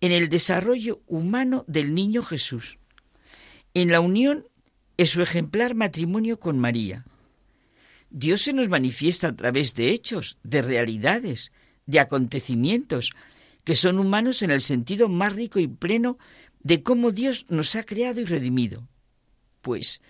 en 0.02 0.12
el 0.12 0.30
desarrollo 0.30 1.02
humano 1.08 1.66
del 1.68 1.94
niño 1.94 2.24
Jesús, 2.24 2.78
en 3.74 3.92
la 3.92 4.00
unión 4.00 4.48
en 4.98 5.08
su 5.08 5.22
ejemplar 5.22 5.76
matrimonio 5.76 6.40
con 6.40 6.60
María. 6.60 7.06
Dios 8.10 8.44
se 8.44 8.54
nos 8.54 8.70
manifiesta 8.70 9.28
a 9.28 9.36
través 9.36 9.74
de 9.76 9.92
hechos, 9.92 10.38
de 10.44 10.62
realidades, 10.62 11.52
de 11.86 12.00
acontecimientos, 12.00 13.12
que 13.64 13.76
son 13.76 14.00
humanos 14.00 14.42
en 14.42 14.52
el 14.52 14.62
sentido 14.62 15.10
más 15.10 15.34
rico 15.34 15.60
y 15.60 15.68
pleno 15.68 16.18
de 16.62 16.82
cómo 16.82 17.12
Dios 17.12 17.46
nos 17.50 17.76
ha 17.76 17.84
creado 17.84 18.22
y 18.22 18.26
redimido. 18.26 18.88
Pues 19.62 20.02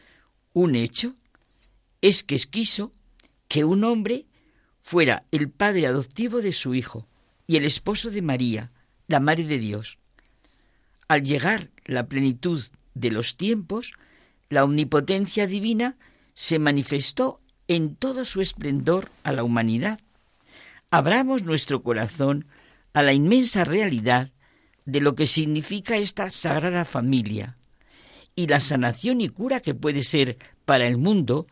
un 0.54 0.76
hecho 0.76 1.16
es 2.02 2.24
que 2.24 2.38
quiso 2.38 2.92
que 3.48 3.64
un 3.64 3.84
hombre 3.84 4.26
fuera 4.82 5.26
el 5.32 5.50
padre 5.50 5.88
adoptivo 5.88 6.42
de 6.42 6.54
su 6.54 6.76
hijo 6.76 7.08
y 7.48 7.58
el 7.58 7.66
esposo 7.66 8.12
de 8.12 8.22
María, 8.22 8.72
la 9.08 9.20
Madre 9.20 9.46
de 9.46 9.60
Dios. 9.60 9.98
Al 11.08 11.24
llegar 11.24 11.70
la 11.86 12.08
plenitud 12.08 12.64
de 12.94 13.12
los 13.12 13.38
tiempos, 13.38 13.94
la 14.50 14.64
omnipotencia 14.64 15.48
divina 15.48 15.98
se 16.34 16.60
manifestó 16.60 17.42
en 17.68 17.96
todo 17.96 18.26
su 18.26 18.42
esplendor 18.42 19.12
a 19.24 19.32
la 19.32 19.44
humanidad. 19.44 20.00
Abramos 20.92 21.44
nuestro 21.44 21.84
corazón 21.84 22.48
a 22.94 23.04
la 23.04 23.14
inmensa 23.14 23.64
realidad 23.64 24.32
de 24.86 25.02
lo 25.02 25.16
que 25.16 25.26
significa 25.26 25.98
esta 25.98 26.32
sagrada 26.32 26.86
familia 26.86 27.58
y 28.36 28.48
la 28.48 28.60
sanación 28.60 29.22
y 29.22 29.30
cura 29.30 29.62
que 29.62 29.74
puede 29.74 30.04
ser 30.04 30.38
para 30.66 30.88
el 30.88 30.98
mundo 30.98 31.48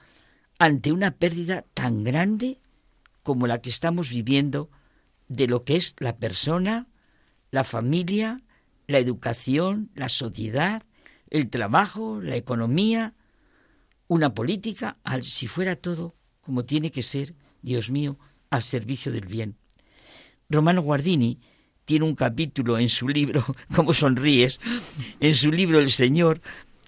ante 0.60 0.92
una 0.92 1.12
pérdida 1.12 1.66
tan 1.74 2.04
grande 2.04 2.60
como 3.24 3.48
la 3.48 3.62
que 3.62 3.70
estamos 3.70 4.10
viviendo 4.10 4.70
de 5.30 5.48
lo 5.48 5.64
que 5.64 5.78
es 5.78 5.96
la 6.00 6.18
persona, 6.18 6.88
la 7.54 7.64
familia, 7.64 8.42
la 8.88 8.98
educación, 8.98 9.92
la 9.94 10.10
sociedad, 10.10 10.82
el 11.30 11.52
trabajo, 11.52 12.20
la 12.20 12.36
economía, 12.36 13.14
una 14.08 14.34
política, 14.34 14.98
al, 15.04 15.22
si 15.22 15.46
fuera 15.46 15.76
todo 15.76 16.16
como 16.42 16.66
tiene 16.66 16.90
que 16.90 17.04
ser, 17.04 17.36
Dios 17.62 17.92
mío, 17.92 18.18
al 18.50 18.64
servicio 18.64 19.12
del 19.12 19.28
bien. 19.28 19.56
Romano 20.50 20.82
Guardini 20.82 21.42
tiene 21.86 22.06
un 22.06 22.16
capítulo 22.16 22.80
en 22.80 22.90
su 22.90 23.08
libro, 23.08 23.46
como 23.76 23.94
sonríes, 23.94 24.60
en 25.20 25.36
su 25.36 25.52
libro 25.52 25.80
El 25.80 25.92
Señor, 25.92 26.42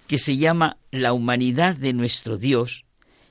que 0.08 0.18
se 0.18 0.36
llama 0.36 0.80
La 0.90 1.14
humanidad 1.14 1.76
de 1.76 1.94
nuestro 1.94 2.40
Dios, 2.40 2.86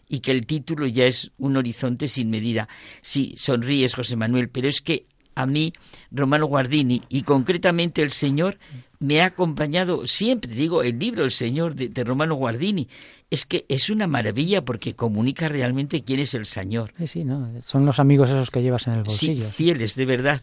y 0.09 0.20
que 0.20 0.31
el 0.31 0.47
título 0.47 0.86
ya 0.86 1.06
es 1.06 1.32
un 1.36 1.56
horizonte 1.56 2.06
sin 2.06 2.31
medida. 2.31 2.69
Sí, 3.02 3.35
sonríes, 3.36 3.97
José 3.97 4.15
Manuel, 4.15 4.51
pero 4.51 4.69
es 4.69 4.81
que 4.81 5.09
a 5.35 5.47
mí, 5.47 5.73
Romano 6.11 6.47
Guardini, 6.47 7.02
y 7.09 7.23
concretamente 7.23 8.02
el 8.02 8.11
Señor, 8.11 8.59
me 9.01 9.20
ha 9.20 9.27
acompañado 9.27 10.06
siempre, 10.06 10.55
digo, 10.55 10.82
el 10.82 10.98
libro 10.98 11.24
El 11.24 11.31
Señor 11.31 11.74
de, 11.74 11.89
de, 11.89 12.05
Romano 12.05 12.35
Guardini. 12.36 12.89
Es 13.31 13.44
que 13.44 13.66
es 13.69 13.90
una 13.90 14.06
maravilla 14.06 14.65
porque 14.65 14.94
comunica 14.94 15.48
realmente 15.48 16.02
quién 16.02 16.20
es 16.20 16.35
el 16.35 16.47
Señor. 16.47 16.93
Sí, 16.97 17.06
sí, 17.06 17.24
¿no? 17.24 17.51
Son 17.62 17.85
los 17.85 17.98
amigos 17.98 18.31
esos 18.31 18.51
que 18.51 18.62
llevas 18.62 18.86
en 18.86 18.94
el 18.94 19.02
bolsillo. 19.05 19.47
Sí, 19.47 19.51
fieles, 19.51 19.94
de 19.97 20.06
verdad. 20.06 20.43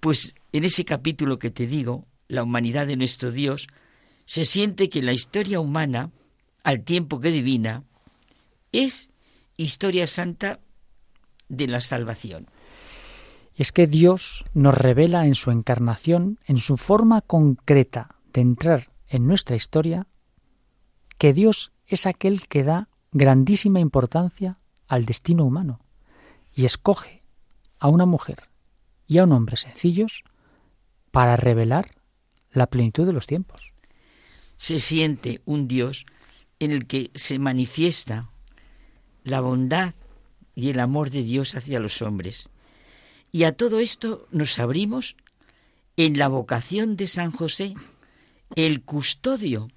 Pues 0.00 0.34
en 0.52 0.64
ese 0.64 0.84
capítulo 0.84 1.38
que 1.38 1.50
te 1.50 1.66
digo, 1.66 2.06
la 2.28 2.42
humanidad 2.42 2.86
de 2.86 2.96
nuestro 2.96 3.30
Dios, 3.30 3.68
se 4.24 4.44
siente 4.44 4.88
que 4.88 5.02
la 5.02 5.12
historia 5.12 5.60
humana, 5.60 6.10
al 6.62 6.82
tiempo 6.82 7.20
que 7.20 7.30
divina, 7.30 7.84
es 8.72 9.10
historia 9.56 10.06
santa 10.06 10.60
de 11.48 11.66
la 11.66 11.80
salvación. 11.80 12.46
Es 13.58 13.72
que 13.72 13.88
Dios 13.88 14.44
nos 14.54 14.78
revela 14.78 15.26
en 15.26 15.34
su 15.34 15.50
encarnación, 15.50 16.38
en 16.46 16.58
su 16.58 16.76
forma 16.76 17.22
concreta 17.22 18.14
de 18.32 18.40
entrar 18.40 18.92
en 19.08 19.26
nuestra 19.26 19.56
historia, 19.56 20.06
que 21.18 21.32
Dios 21.32 21.72
es 21.88 22.06
aquel 22.06 22.46
que 22.46 22.62
da 22.62 22.88
grandísima 23.10 23.80
importancia 23.80 24.58
al 24.86 25.06
destino 25.06 25.44
humano 25.44 25.80
y 26.54 26.66
escoge 26.66 27.20
a 27.80 27.88
una 27.88 28.06
mujer 28.06 28.48
y 29.08 29.18
a 29.18 29.24
un 29.24 29.32
hombre 29.32 29.56
sencillos 29.56 30.22
para 31.10 31.34
revelar 31.34 31.96
la 32.52 32.68
plenitud 32.68 33.06
de 33.06 33.12
los 33.12 33.26
tiempos. 33.26 33.74
Se 34.56 34.78
siente 34.78 35.42
un 35.46 35.66
Dios 35.66 36.06
en 36.60 36.70
el 36.70 36.86
que 36.86 37.10
se 37.16 37.40
manifiesta 37.40 38.30
la 39.24 39.40
bondad 39.40 39.94
y 40.54 40.70
el 40.70 40.78
amor 40.78 41.10
de 41.10 41.24
Dios 41.24 41.56
hacia 41.56 41.80
los 41.80 42.02
hombres. 42.02 42.48
Y 43.30 43.44
a 43.44 43.52
todo 43.52 43.78
esto 43.78 44.26
nos 44.30 44.58
abrimos 44.58 45.16
en 45.96 46.18
la 46.18 46.28
vocación 46.28 46.96
de 46.96 47.06
San 47.06 47.30
José, 47.30 47.74
el 48.56 48.82
custodio 48.82 49.68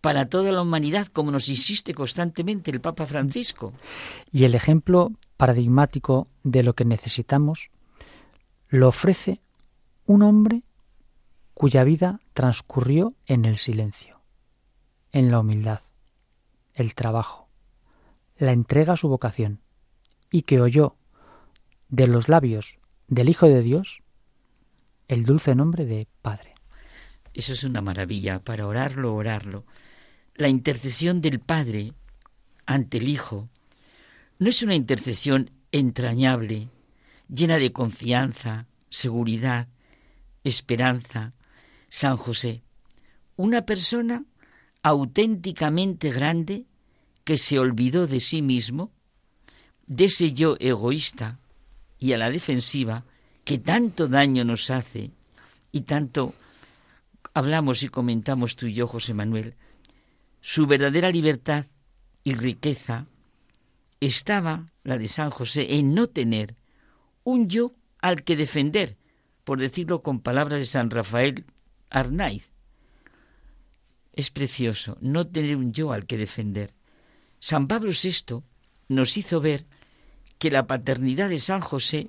para 0.00 0.28
toda 0.28 0.52
la 0.52 0.62
humanidad, 0.62 1.08
como 1.08 1.30
nos 1.30 1.48
insiste 1.48 1.94
constantemente 1.94 2.70
el 2.70 2.80
Papa 2.80 3.06
Francisco. 3.06 3.72
Y 4.30 4.44
el 4.44 4.54
ejemplo 4.54 5.12
paradigmático 5.36 6.28
de 6.44 6.62
lo 6.62 6.74
que 6.74 6.84
necesitamos 6.84 7.70
lo 8.68 8.88
ofrece 8.88 9.40
un 10.06 10.22
hombre 10.22 10.62
cuya 11.54 11.84
vida 11.84 12.20
transcurrió 12.34 13.14
en 13.26 13.44
el 13.44 13.56
silencio, 13.56 14.20
en 15.12 15.30
la 15.30 15.40
humildad, 15.40 15.80
el 16.74 16.94
trabajo, 16.94 17.48
la 18.36 18.52
entrega 18.52 18.92
a 18.92 18.96
su 18.96 19.08
vocación, 19.08 19.60
y 20.30 20.42
que 20.42 20.60
oyó 20.60 20.94
de 21.88 22.06
los 22.06 22.28
labios 22.28 22.78
del 23.08 23.30
Hijo 23.30 23.48
de 23.48 23.62
Dios 23.62 24.02
el 25.08 25.24
dulce 25.24 25.54
nombre 25.54 25.86
de 25.86 26.06
Padre. 26.20 26.54
Eso 27.32 27.54
es 27.54 27.64
una 27.64 27.80
maravilla, 27.80 28.40
para 28.40 28.66
orarlo, 28.66 29.14
orarlo. 29.14 29.64
La 30.34 30.48
intercesión 30.48 31.22
del 31.22 31.40
Padre 31.40 31.94
ante 32.66 32.98
el 32.98 33.08
Hijo 33.08 33.48
no 34.38 34.50
es 34.50 34.62
una 34.62 34.74
intercesión 34.74 35.50
entrañable, 35.72 36.68
llena 37.28 37.56
de 37.56 37.72
confianza, 37.72 38.66
seguridad, 38.90 39.68
esperanza. 40.44 41.32
San 41.88 42.18
José, 42.18 42.62
una 43.36 43.62
persona 43.62 44.24
auténticamente 44.82 46.10
grande 46.10 46.66
que 47.24 47.38
se 47.38 47.58
olvidó 47.58 48.06
de 48.06 48.20
sí 48.20 48.42
mismo, 48.42 48.92
de 49.86 50.04
ese 50.04 50.34
yo 50.34 50.56
egoísta 50.60 51.38
y 51.98 52.12
a 52.12 52.18
la 52.18 52.30
defensiva 52.30 53.04
que 53.44 53.58
tanto 53.58 54.08
daño 54.08 54.44
nos 54.44 54.70
hace 54.70 55.10
y 55.72 55.82
tanto 55.82 56.34
hablamos 57.34 57.82
y 57.82 57.88
comentamos 57.88 58.56
tú 58.56 58.66
y 58.66 58.74
yo, 58.74 58.86
José 58.86 59.14
Manuel, 59.14 59.54
su 60.40 60.66
verdadera 60.66 61.10
libertad 61.10 61.66
y 62.24 62.34
riqueza 62.34 63.06
estaba, 64.00 64.72
la 64.84 64.98
de 64.98 65.08
San 65.08 65.30
José, 65.30 65.74
en 65.76 65.94
no 65.94 66.08
tener 66.08 66.56
un 67.24 67.48
yo 67.48 67.74
al 68.00 68.22
que 68.22 68.36
defender, 68.36 68.96
por 69.44 69.58
decirlo 69.58 70.00
con 70.00 70.20
palabras 70.20 70.60
de 70.60 70.66
San 70.66 70.90
Rafael 70.90 71.44
Arnaiz. 71.90 72.50
Es 74.12 74.30
precioso 74.30 74.98
no 75.00 75.26
tener 75.26 75.56
un 75.56 75.72
yo 75.72 75.92
al 75.92 76.06
que 76.06 76.16
defender. 76.16 76.74
San 77.40 77.68
Pablo 77.68 77.92
VI 77.92 78.42
nos 78.88 79.16
hizo 79.16 79.40
ver 79.40 79.66
que 80.38 80.50
la 80.50 80.66
paternidad 80.66 81.28
de 81.28 81.38
San 81.38 81.60
José 81.60 82.08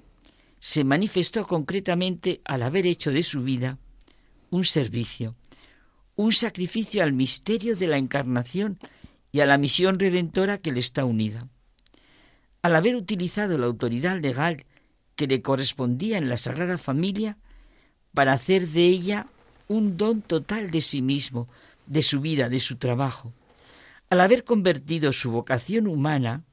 se 0.59 0.83
manifestó 0.83 1.45
concretamente 1.47 2.41
al 2.45 2.63
haber 2.63 2.85
hecho 2.85 3.11
de 3.11 3.23
su 3.23 3.43
vida 3.43 3.77
un 4.49 4.65
servicio, 4.65 5.35
un 6.15 6.33
sacrificio 6.33 7.03
al 7.03 7.13
misterio 7.13 7.75
de 7.75 7.87
la 7.87 7.97
encarnación 7.97 8.77
y 9.31 9.39
a 9.39 9.45
la 9.45 9.57
misión 9.57 9.99
redentora 9.99 10.57
que 10.57 10.71
le 10.71 10.79
está 10.79 11.05
unida. 11.05 11.47
Al 12.61 12.75
haber 12.75 12.95
utilizado 12.95 13.57
la 13.57 13.67
autoridad 13.67 14.19
legal 14.19 14.65
que 15.15 15.27
le 15.27 15.41
correspondía 15.41 16.17
en 16.17 16.29
la 16.29 16.37
Sagrada 16.37 16.77
Familia 16.77 17.37
para 18.13 18.33
hacer 18.33 18.67
de 18.67 18.85
ella 18.85 19.27
un 19.67 19.97
don 19.97 20.21
total 20.21 20.71
de 20.71 20.81
sí 20.81 21.01
mismo, 21.01 21.47
de 21.85 22.01
su 22.01 22.19
vida, 22.19 22.49
de 22.49 22.59
su 22.59 22.75
trabajo. 22.77 23.33
Al 24.09 24.21
haber 24.21 24.43
convertido 24.43 25.13
su 25.13 25.31
vocación 25.31 25.87
humana 25.87 26.43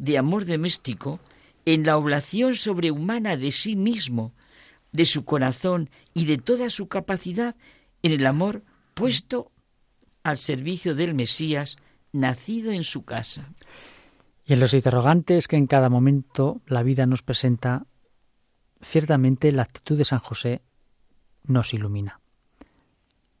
de 0.00 0.16
amor 0.16 0.46
doméstico 0.46 1.20
en 1.66 1.84
la 1.84 1.98
oblación 1.98 2.54
sobrehumana 2.54 3.36
de 3.36 3.52
sí 3.52 3.76
mismo, 3.76 4.32
de 4.92 5.04
su 5.04 5.24
corazón 5.24 5.90
y 6.14 6.24
de 6.24 6.38
toda 6.38 6.70
su 6.70 6.88
capacidad 6.88 7.54
en 8.02 8.12
el 8.12 8.26
amor 8.26 8.64
puesto 8.94 9.52
al 10.22 10.38
servicio 10.38 10.94
del 10.94 11.14
Mesías 11.14 11.76
nacido 12.12 12.72
en 12.72 12.82
su 12.82 13.04
casa. 13.04 13.52
Y 14.46 14.54
en 14.54 14.60
los 14.60 14.72
interrogantes 14.72 15.46
que 15.46 15.56
en 15.56 15.66
cada 15.66 15.90
momento 15.90 16.62
la 16.66 16.82
vida 16.82 17.04
nos 17.06 17.22
presenta, 17.22 17.86
ciertamente 18.80 19.52
la 19.52 19.62
actitud 19.62 19.98
de 19.98 20.04
San 20.04 20.18
José 20.18 20.62
nos 21.44 21.74
ilumina. 21.74 22.20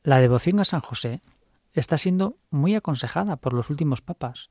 La 0.02 0.20
devoción 0.20 0.60
a 0.60 0.64
San 0.66 0.82
José 0.82 1.22
está 1.72 1.96
siendo 1.96 2.36
muy 2.50 2.74
aconsejada 2.74 3.36
por 3.36 3.54
los 3.54 3.70
últimos 3.70 4.02
papas, 4.02 4.50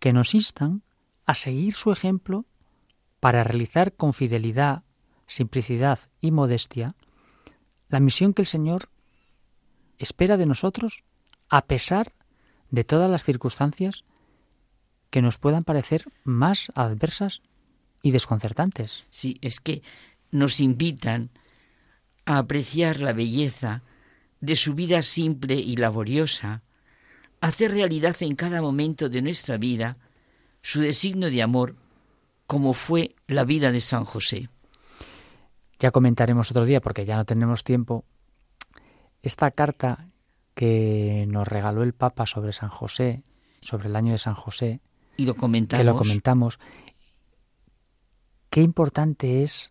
que 0.00 0.12
nos 0.12 0.34
instan 0.34 0.82
a 1.28 1.34
seguir 1.34 1.74
su 1.74 1.92
ejemplo 1.92 2.46
para 3.20 3.44
realizar 3.44 3.92
con 3.92 4.14
fidelidad, 4.14 4.82
simplicidad 5.26 5.98
y 6.22 6.30
modestia 6.30 6.96
la 7.90 8.00
misión 8.00 8.32
que 8.32 8.42
el 8.42 8.46
Señor 8.46 8.88
espera 9.98 10.38
de 10.38 10.46
nosotros 10.46 11.04
a 11.50 11.66
pesar 11.66 12.14
de 12.70 12.82
todas 12.82 13.10
las 13.10 13.24
circunstancias 13.24 14.04
que 15.10 15.20
nos 15.20 15.36
puedan 15.36 15.64
parecer 15.64 16.10
más 16.24 16.72
adversas 16.74 17.42
y 18.02 18.10
desconcertantes. 18.12 19.04
Sí, 19.10 19.36
es 19.42 19.60
que 19.60 19.82
nos 20.30 20.60
invitan 20.60 21.28
a 22.24 22.38
apreciar 22.38 23.00
la 23.00 23.12
belleza 23.12 23.82
de 24.40 24.56
su 24.56 24.74
vida 24.74 25.02
simple 25.02 25.56
y 25.56 25.76
laboriosa, 25.76 26.62
a 27.42 27.48
hacer 27.48 27.72
realidad 27.72 28.16
en 28.20 28.34
cada 28.34 28.62
momento 28.62 29.10
de 29.10 29.20
nuestra 29.20 29.58
vida 29.58 29.98
su 30.62 30.80
designio 30.80 31.30
de 31.30 31.42
amor, 31.42 31.76
como 32.46 32.72
fue 32.72 33.14
la 33.26 33.44
vida 33.44 33.70
de 33.70 33.80
San 33.80 34.04
José. 34.04 34.48
Ya 35.78 35.90
comentaremos 35.90 36.50
otro 36.50 36.64
día, 36.64 36.80
porque 36.80 37.04
ya 37.04 37.16
no 37.16 37.24
tenemos 37.24 37.62
tiempo, 37.64 38.04
esta 39.22 39.50
carta 39.50 40.08
que 40.54 41.26
nos 41.28 41.46
regaló 41.46 41.82
el 41.82 41.92
Papa 41.92 42.26
sobre 42.26 42.52
San 42.52 42.68
José, 42.68 43.22
sobre 43.60 43.88
el 43.88 43.96
año 43.96 44.12
de 44.12 44.18
San 44.18 44.34
José, 44.34 44.80
y 45.16 45.24
lo 45.24 45.34
comentamos. 45.34 45.80
que 45.80 45.84
lo 45.84 45.96
comentamos, 45.96 46.58
qué 48.50 48.62
importante 48.62 49.44
es 49.44 49.70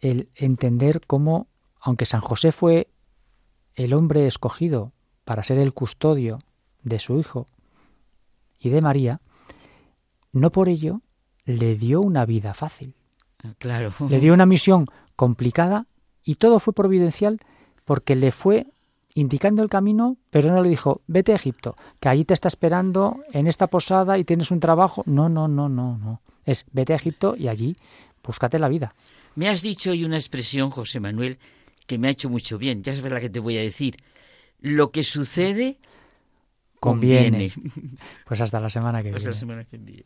el 0.00 0.30
entender 0.34 1.00
cómo, 1.06 1.46
aunque 1.80 2.06
San 2.06 2.20
José 2.20 2.50
fue 2.50 2.88
el 3.74 3.94
hombre 3.94 4.26
escogido 4.26 4.92
para 5.24 5.42
ser 5.42 5.58
el 5.58 5.72
custodio 5.72 6.38
de 6.82 6.98
su 6.98 7.18
hijo 7.18 7.46
y 8.58 8.70
de 8.70 8.80
María, 8.80 9.20
no 10.32 10.50
por 10.50 10.68
ello 10.68 11.02
le 11.44 11.76
dio 11.76 12.00
una 12.00 12.24
vida 12.26 12.54
fácil. 12.54 12.94
Ah, 13.42 13.54
claro. 13.58 13.92
Le 14.08 14.20
dio 14.20 14.32
una 14.32 14.46
misión 14.46 14.86
complicada 15.16 15.86
y 16.24 16.36
todo 16.36 16.58
fue 16.60 16.72
providencial 16.72 17.40
porque 17.84 18.14
le 18.14 18.30
fue 18.32 18.66
indicando 19.14 19.62
el 19.62 19.68
camino, 19.68 20.16
pero 20.30 20.50
no 20.52 20.62
le 20.62 20.68
dijo, 20.70 21.02
vete 21.06 21.32
a 21.32 21.36
Egipto, 21.36 21.76
que 22.00 22.08
allí 22.08 22.24
te 22.24 22.32
está 22.32 22.48
esperando 22.48 23.20
en 23.32 23.46
esta 23.46 23.66
posada 23.66 24.16
y 24.18 24.24
tienes 24.24 24.50
un 24.50 24.60
trabajo. 24.60 25.02
No, 25.06 25.28
no, 25.28 25.48
no, 25.48 25.68
no, 25.68 25.98
no. 25.98 26.22
Es 26.44 26.64
vete 26.72 26.92
a 26.92 26.96
Egipto 26.96 27.34
y 27.36 27.48
allí 27.48 27.76
búscate 28.24 28.58
la 28.58 28.68
vida. 28.68 28.94
Me 29.34 29.48
has 29.48 29.62
dicho 29.62 29.90
hoy 29.90 30.04
una 30.04 30.16
expresión, 30.16 30.70
José 30.70 31.00
Manuel, 31.00 31.38
que 31.86 31.98
me 31.98 32.08
ha 32.08 32.10
hecho 32.12 32.30
mucho 32.30 32.56
bien. 32.58 32.82
Ya 32.82 32.94
sabes 32.94 33.12
la 33.12 33.20
que 33.20 33.30
te 33.30 33.40
voy 33.40 33.58
a 33.58 33.62
decir. 33.62 33.96
Lo 34.60 34.92
que 34.92 35.02
sucede 35.02 35.78
conviene. 36.80 37.52
Pues 38.26 38.40
hasta 38.40 38.60
la 38.60 38.70
semana 38.70 39.02
que 39.02 39.08
Hasta 39.08 39.18
viene. 39.18 39.30
la 39.30 39.36
semana 39.38 39.64
que 39.64 39.76
viene. 39.78 40.04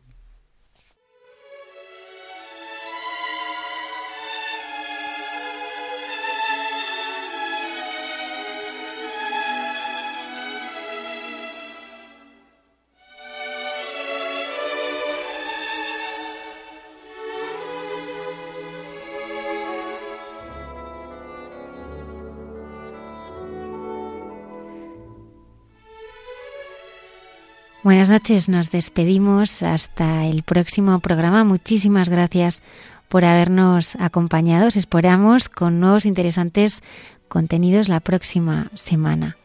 Buenas 27.87 28.11
noches, 28.11 28.49
nos 28.49 28.73
despedimos 28.73 29.63
hasta 29.63 30.27
el 30.27 30.43
próximo 30.43 30.99
programa. 30.99 31.45
Muchísimas 31.45 32.09
gracias 32.09 32.65
por 33.09 33.25
habernos 33.25 33.95
acompañado. 34.01 34.67
Os 34.67 34.77
esperamos 34.77 35.49
con 35.49 35.79
nuevos 35.79 36.05
interesantes 36.05 36.83
contenidos 37.29 37.89
la 37.89 38.01
próxima 38.01 38.73
semana. 38.75 39.37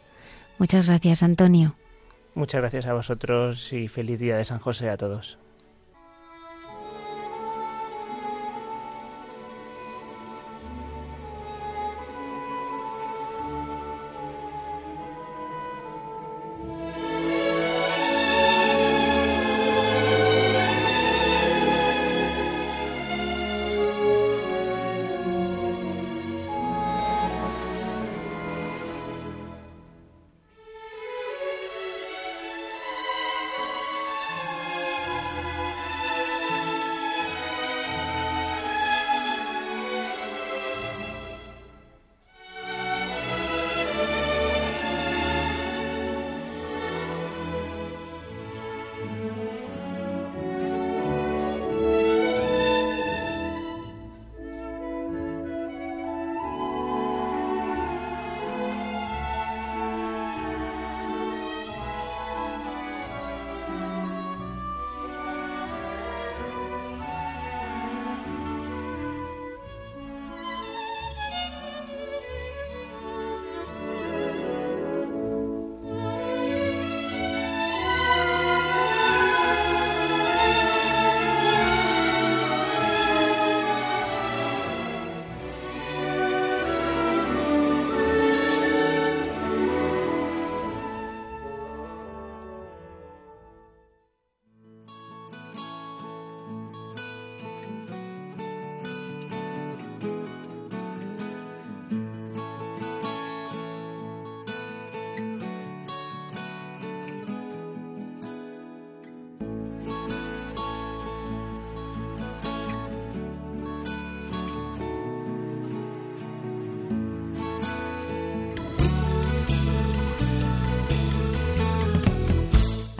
Muchas 0.58 0.88
gracias, 0.88 1.22
Antonio. 1.22 1.76
Muchas 2.34 2.62
gracias 2.62 2.88
a 2.88 2.94
vosotros 2.94 3.72
y 3.74 3.88
feliz 3.88 4.20
día 4.20 4.38
de 4.38 4.46
San 4.46 4.58
José 4.58 4.90
a 4.90 4.98
todos. 4.98 5.38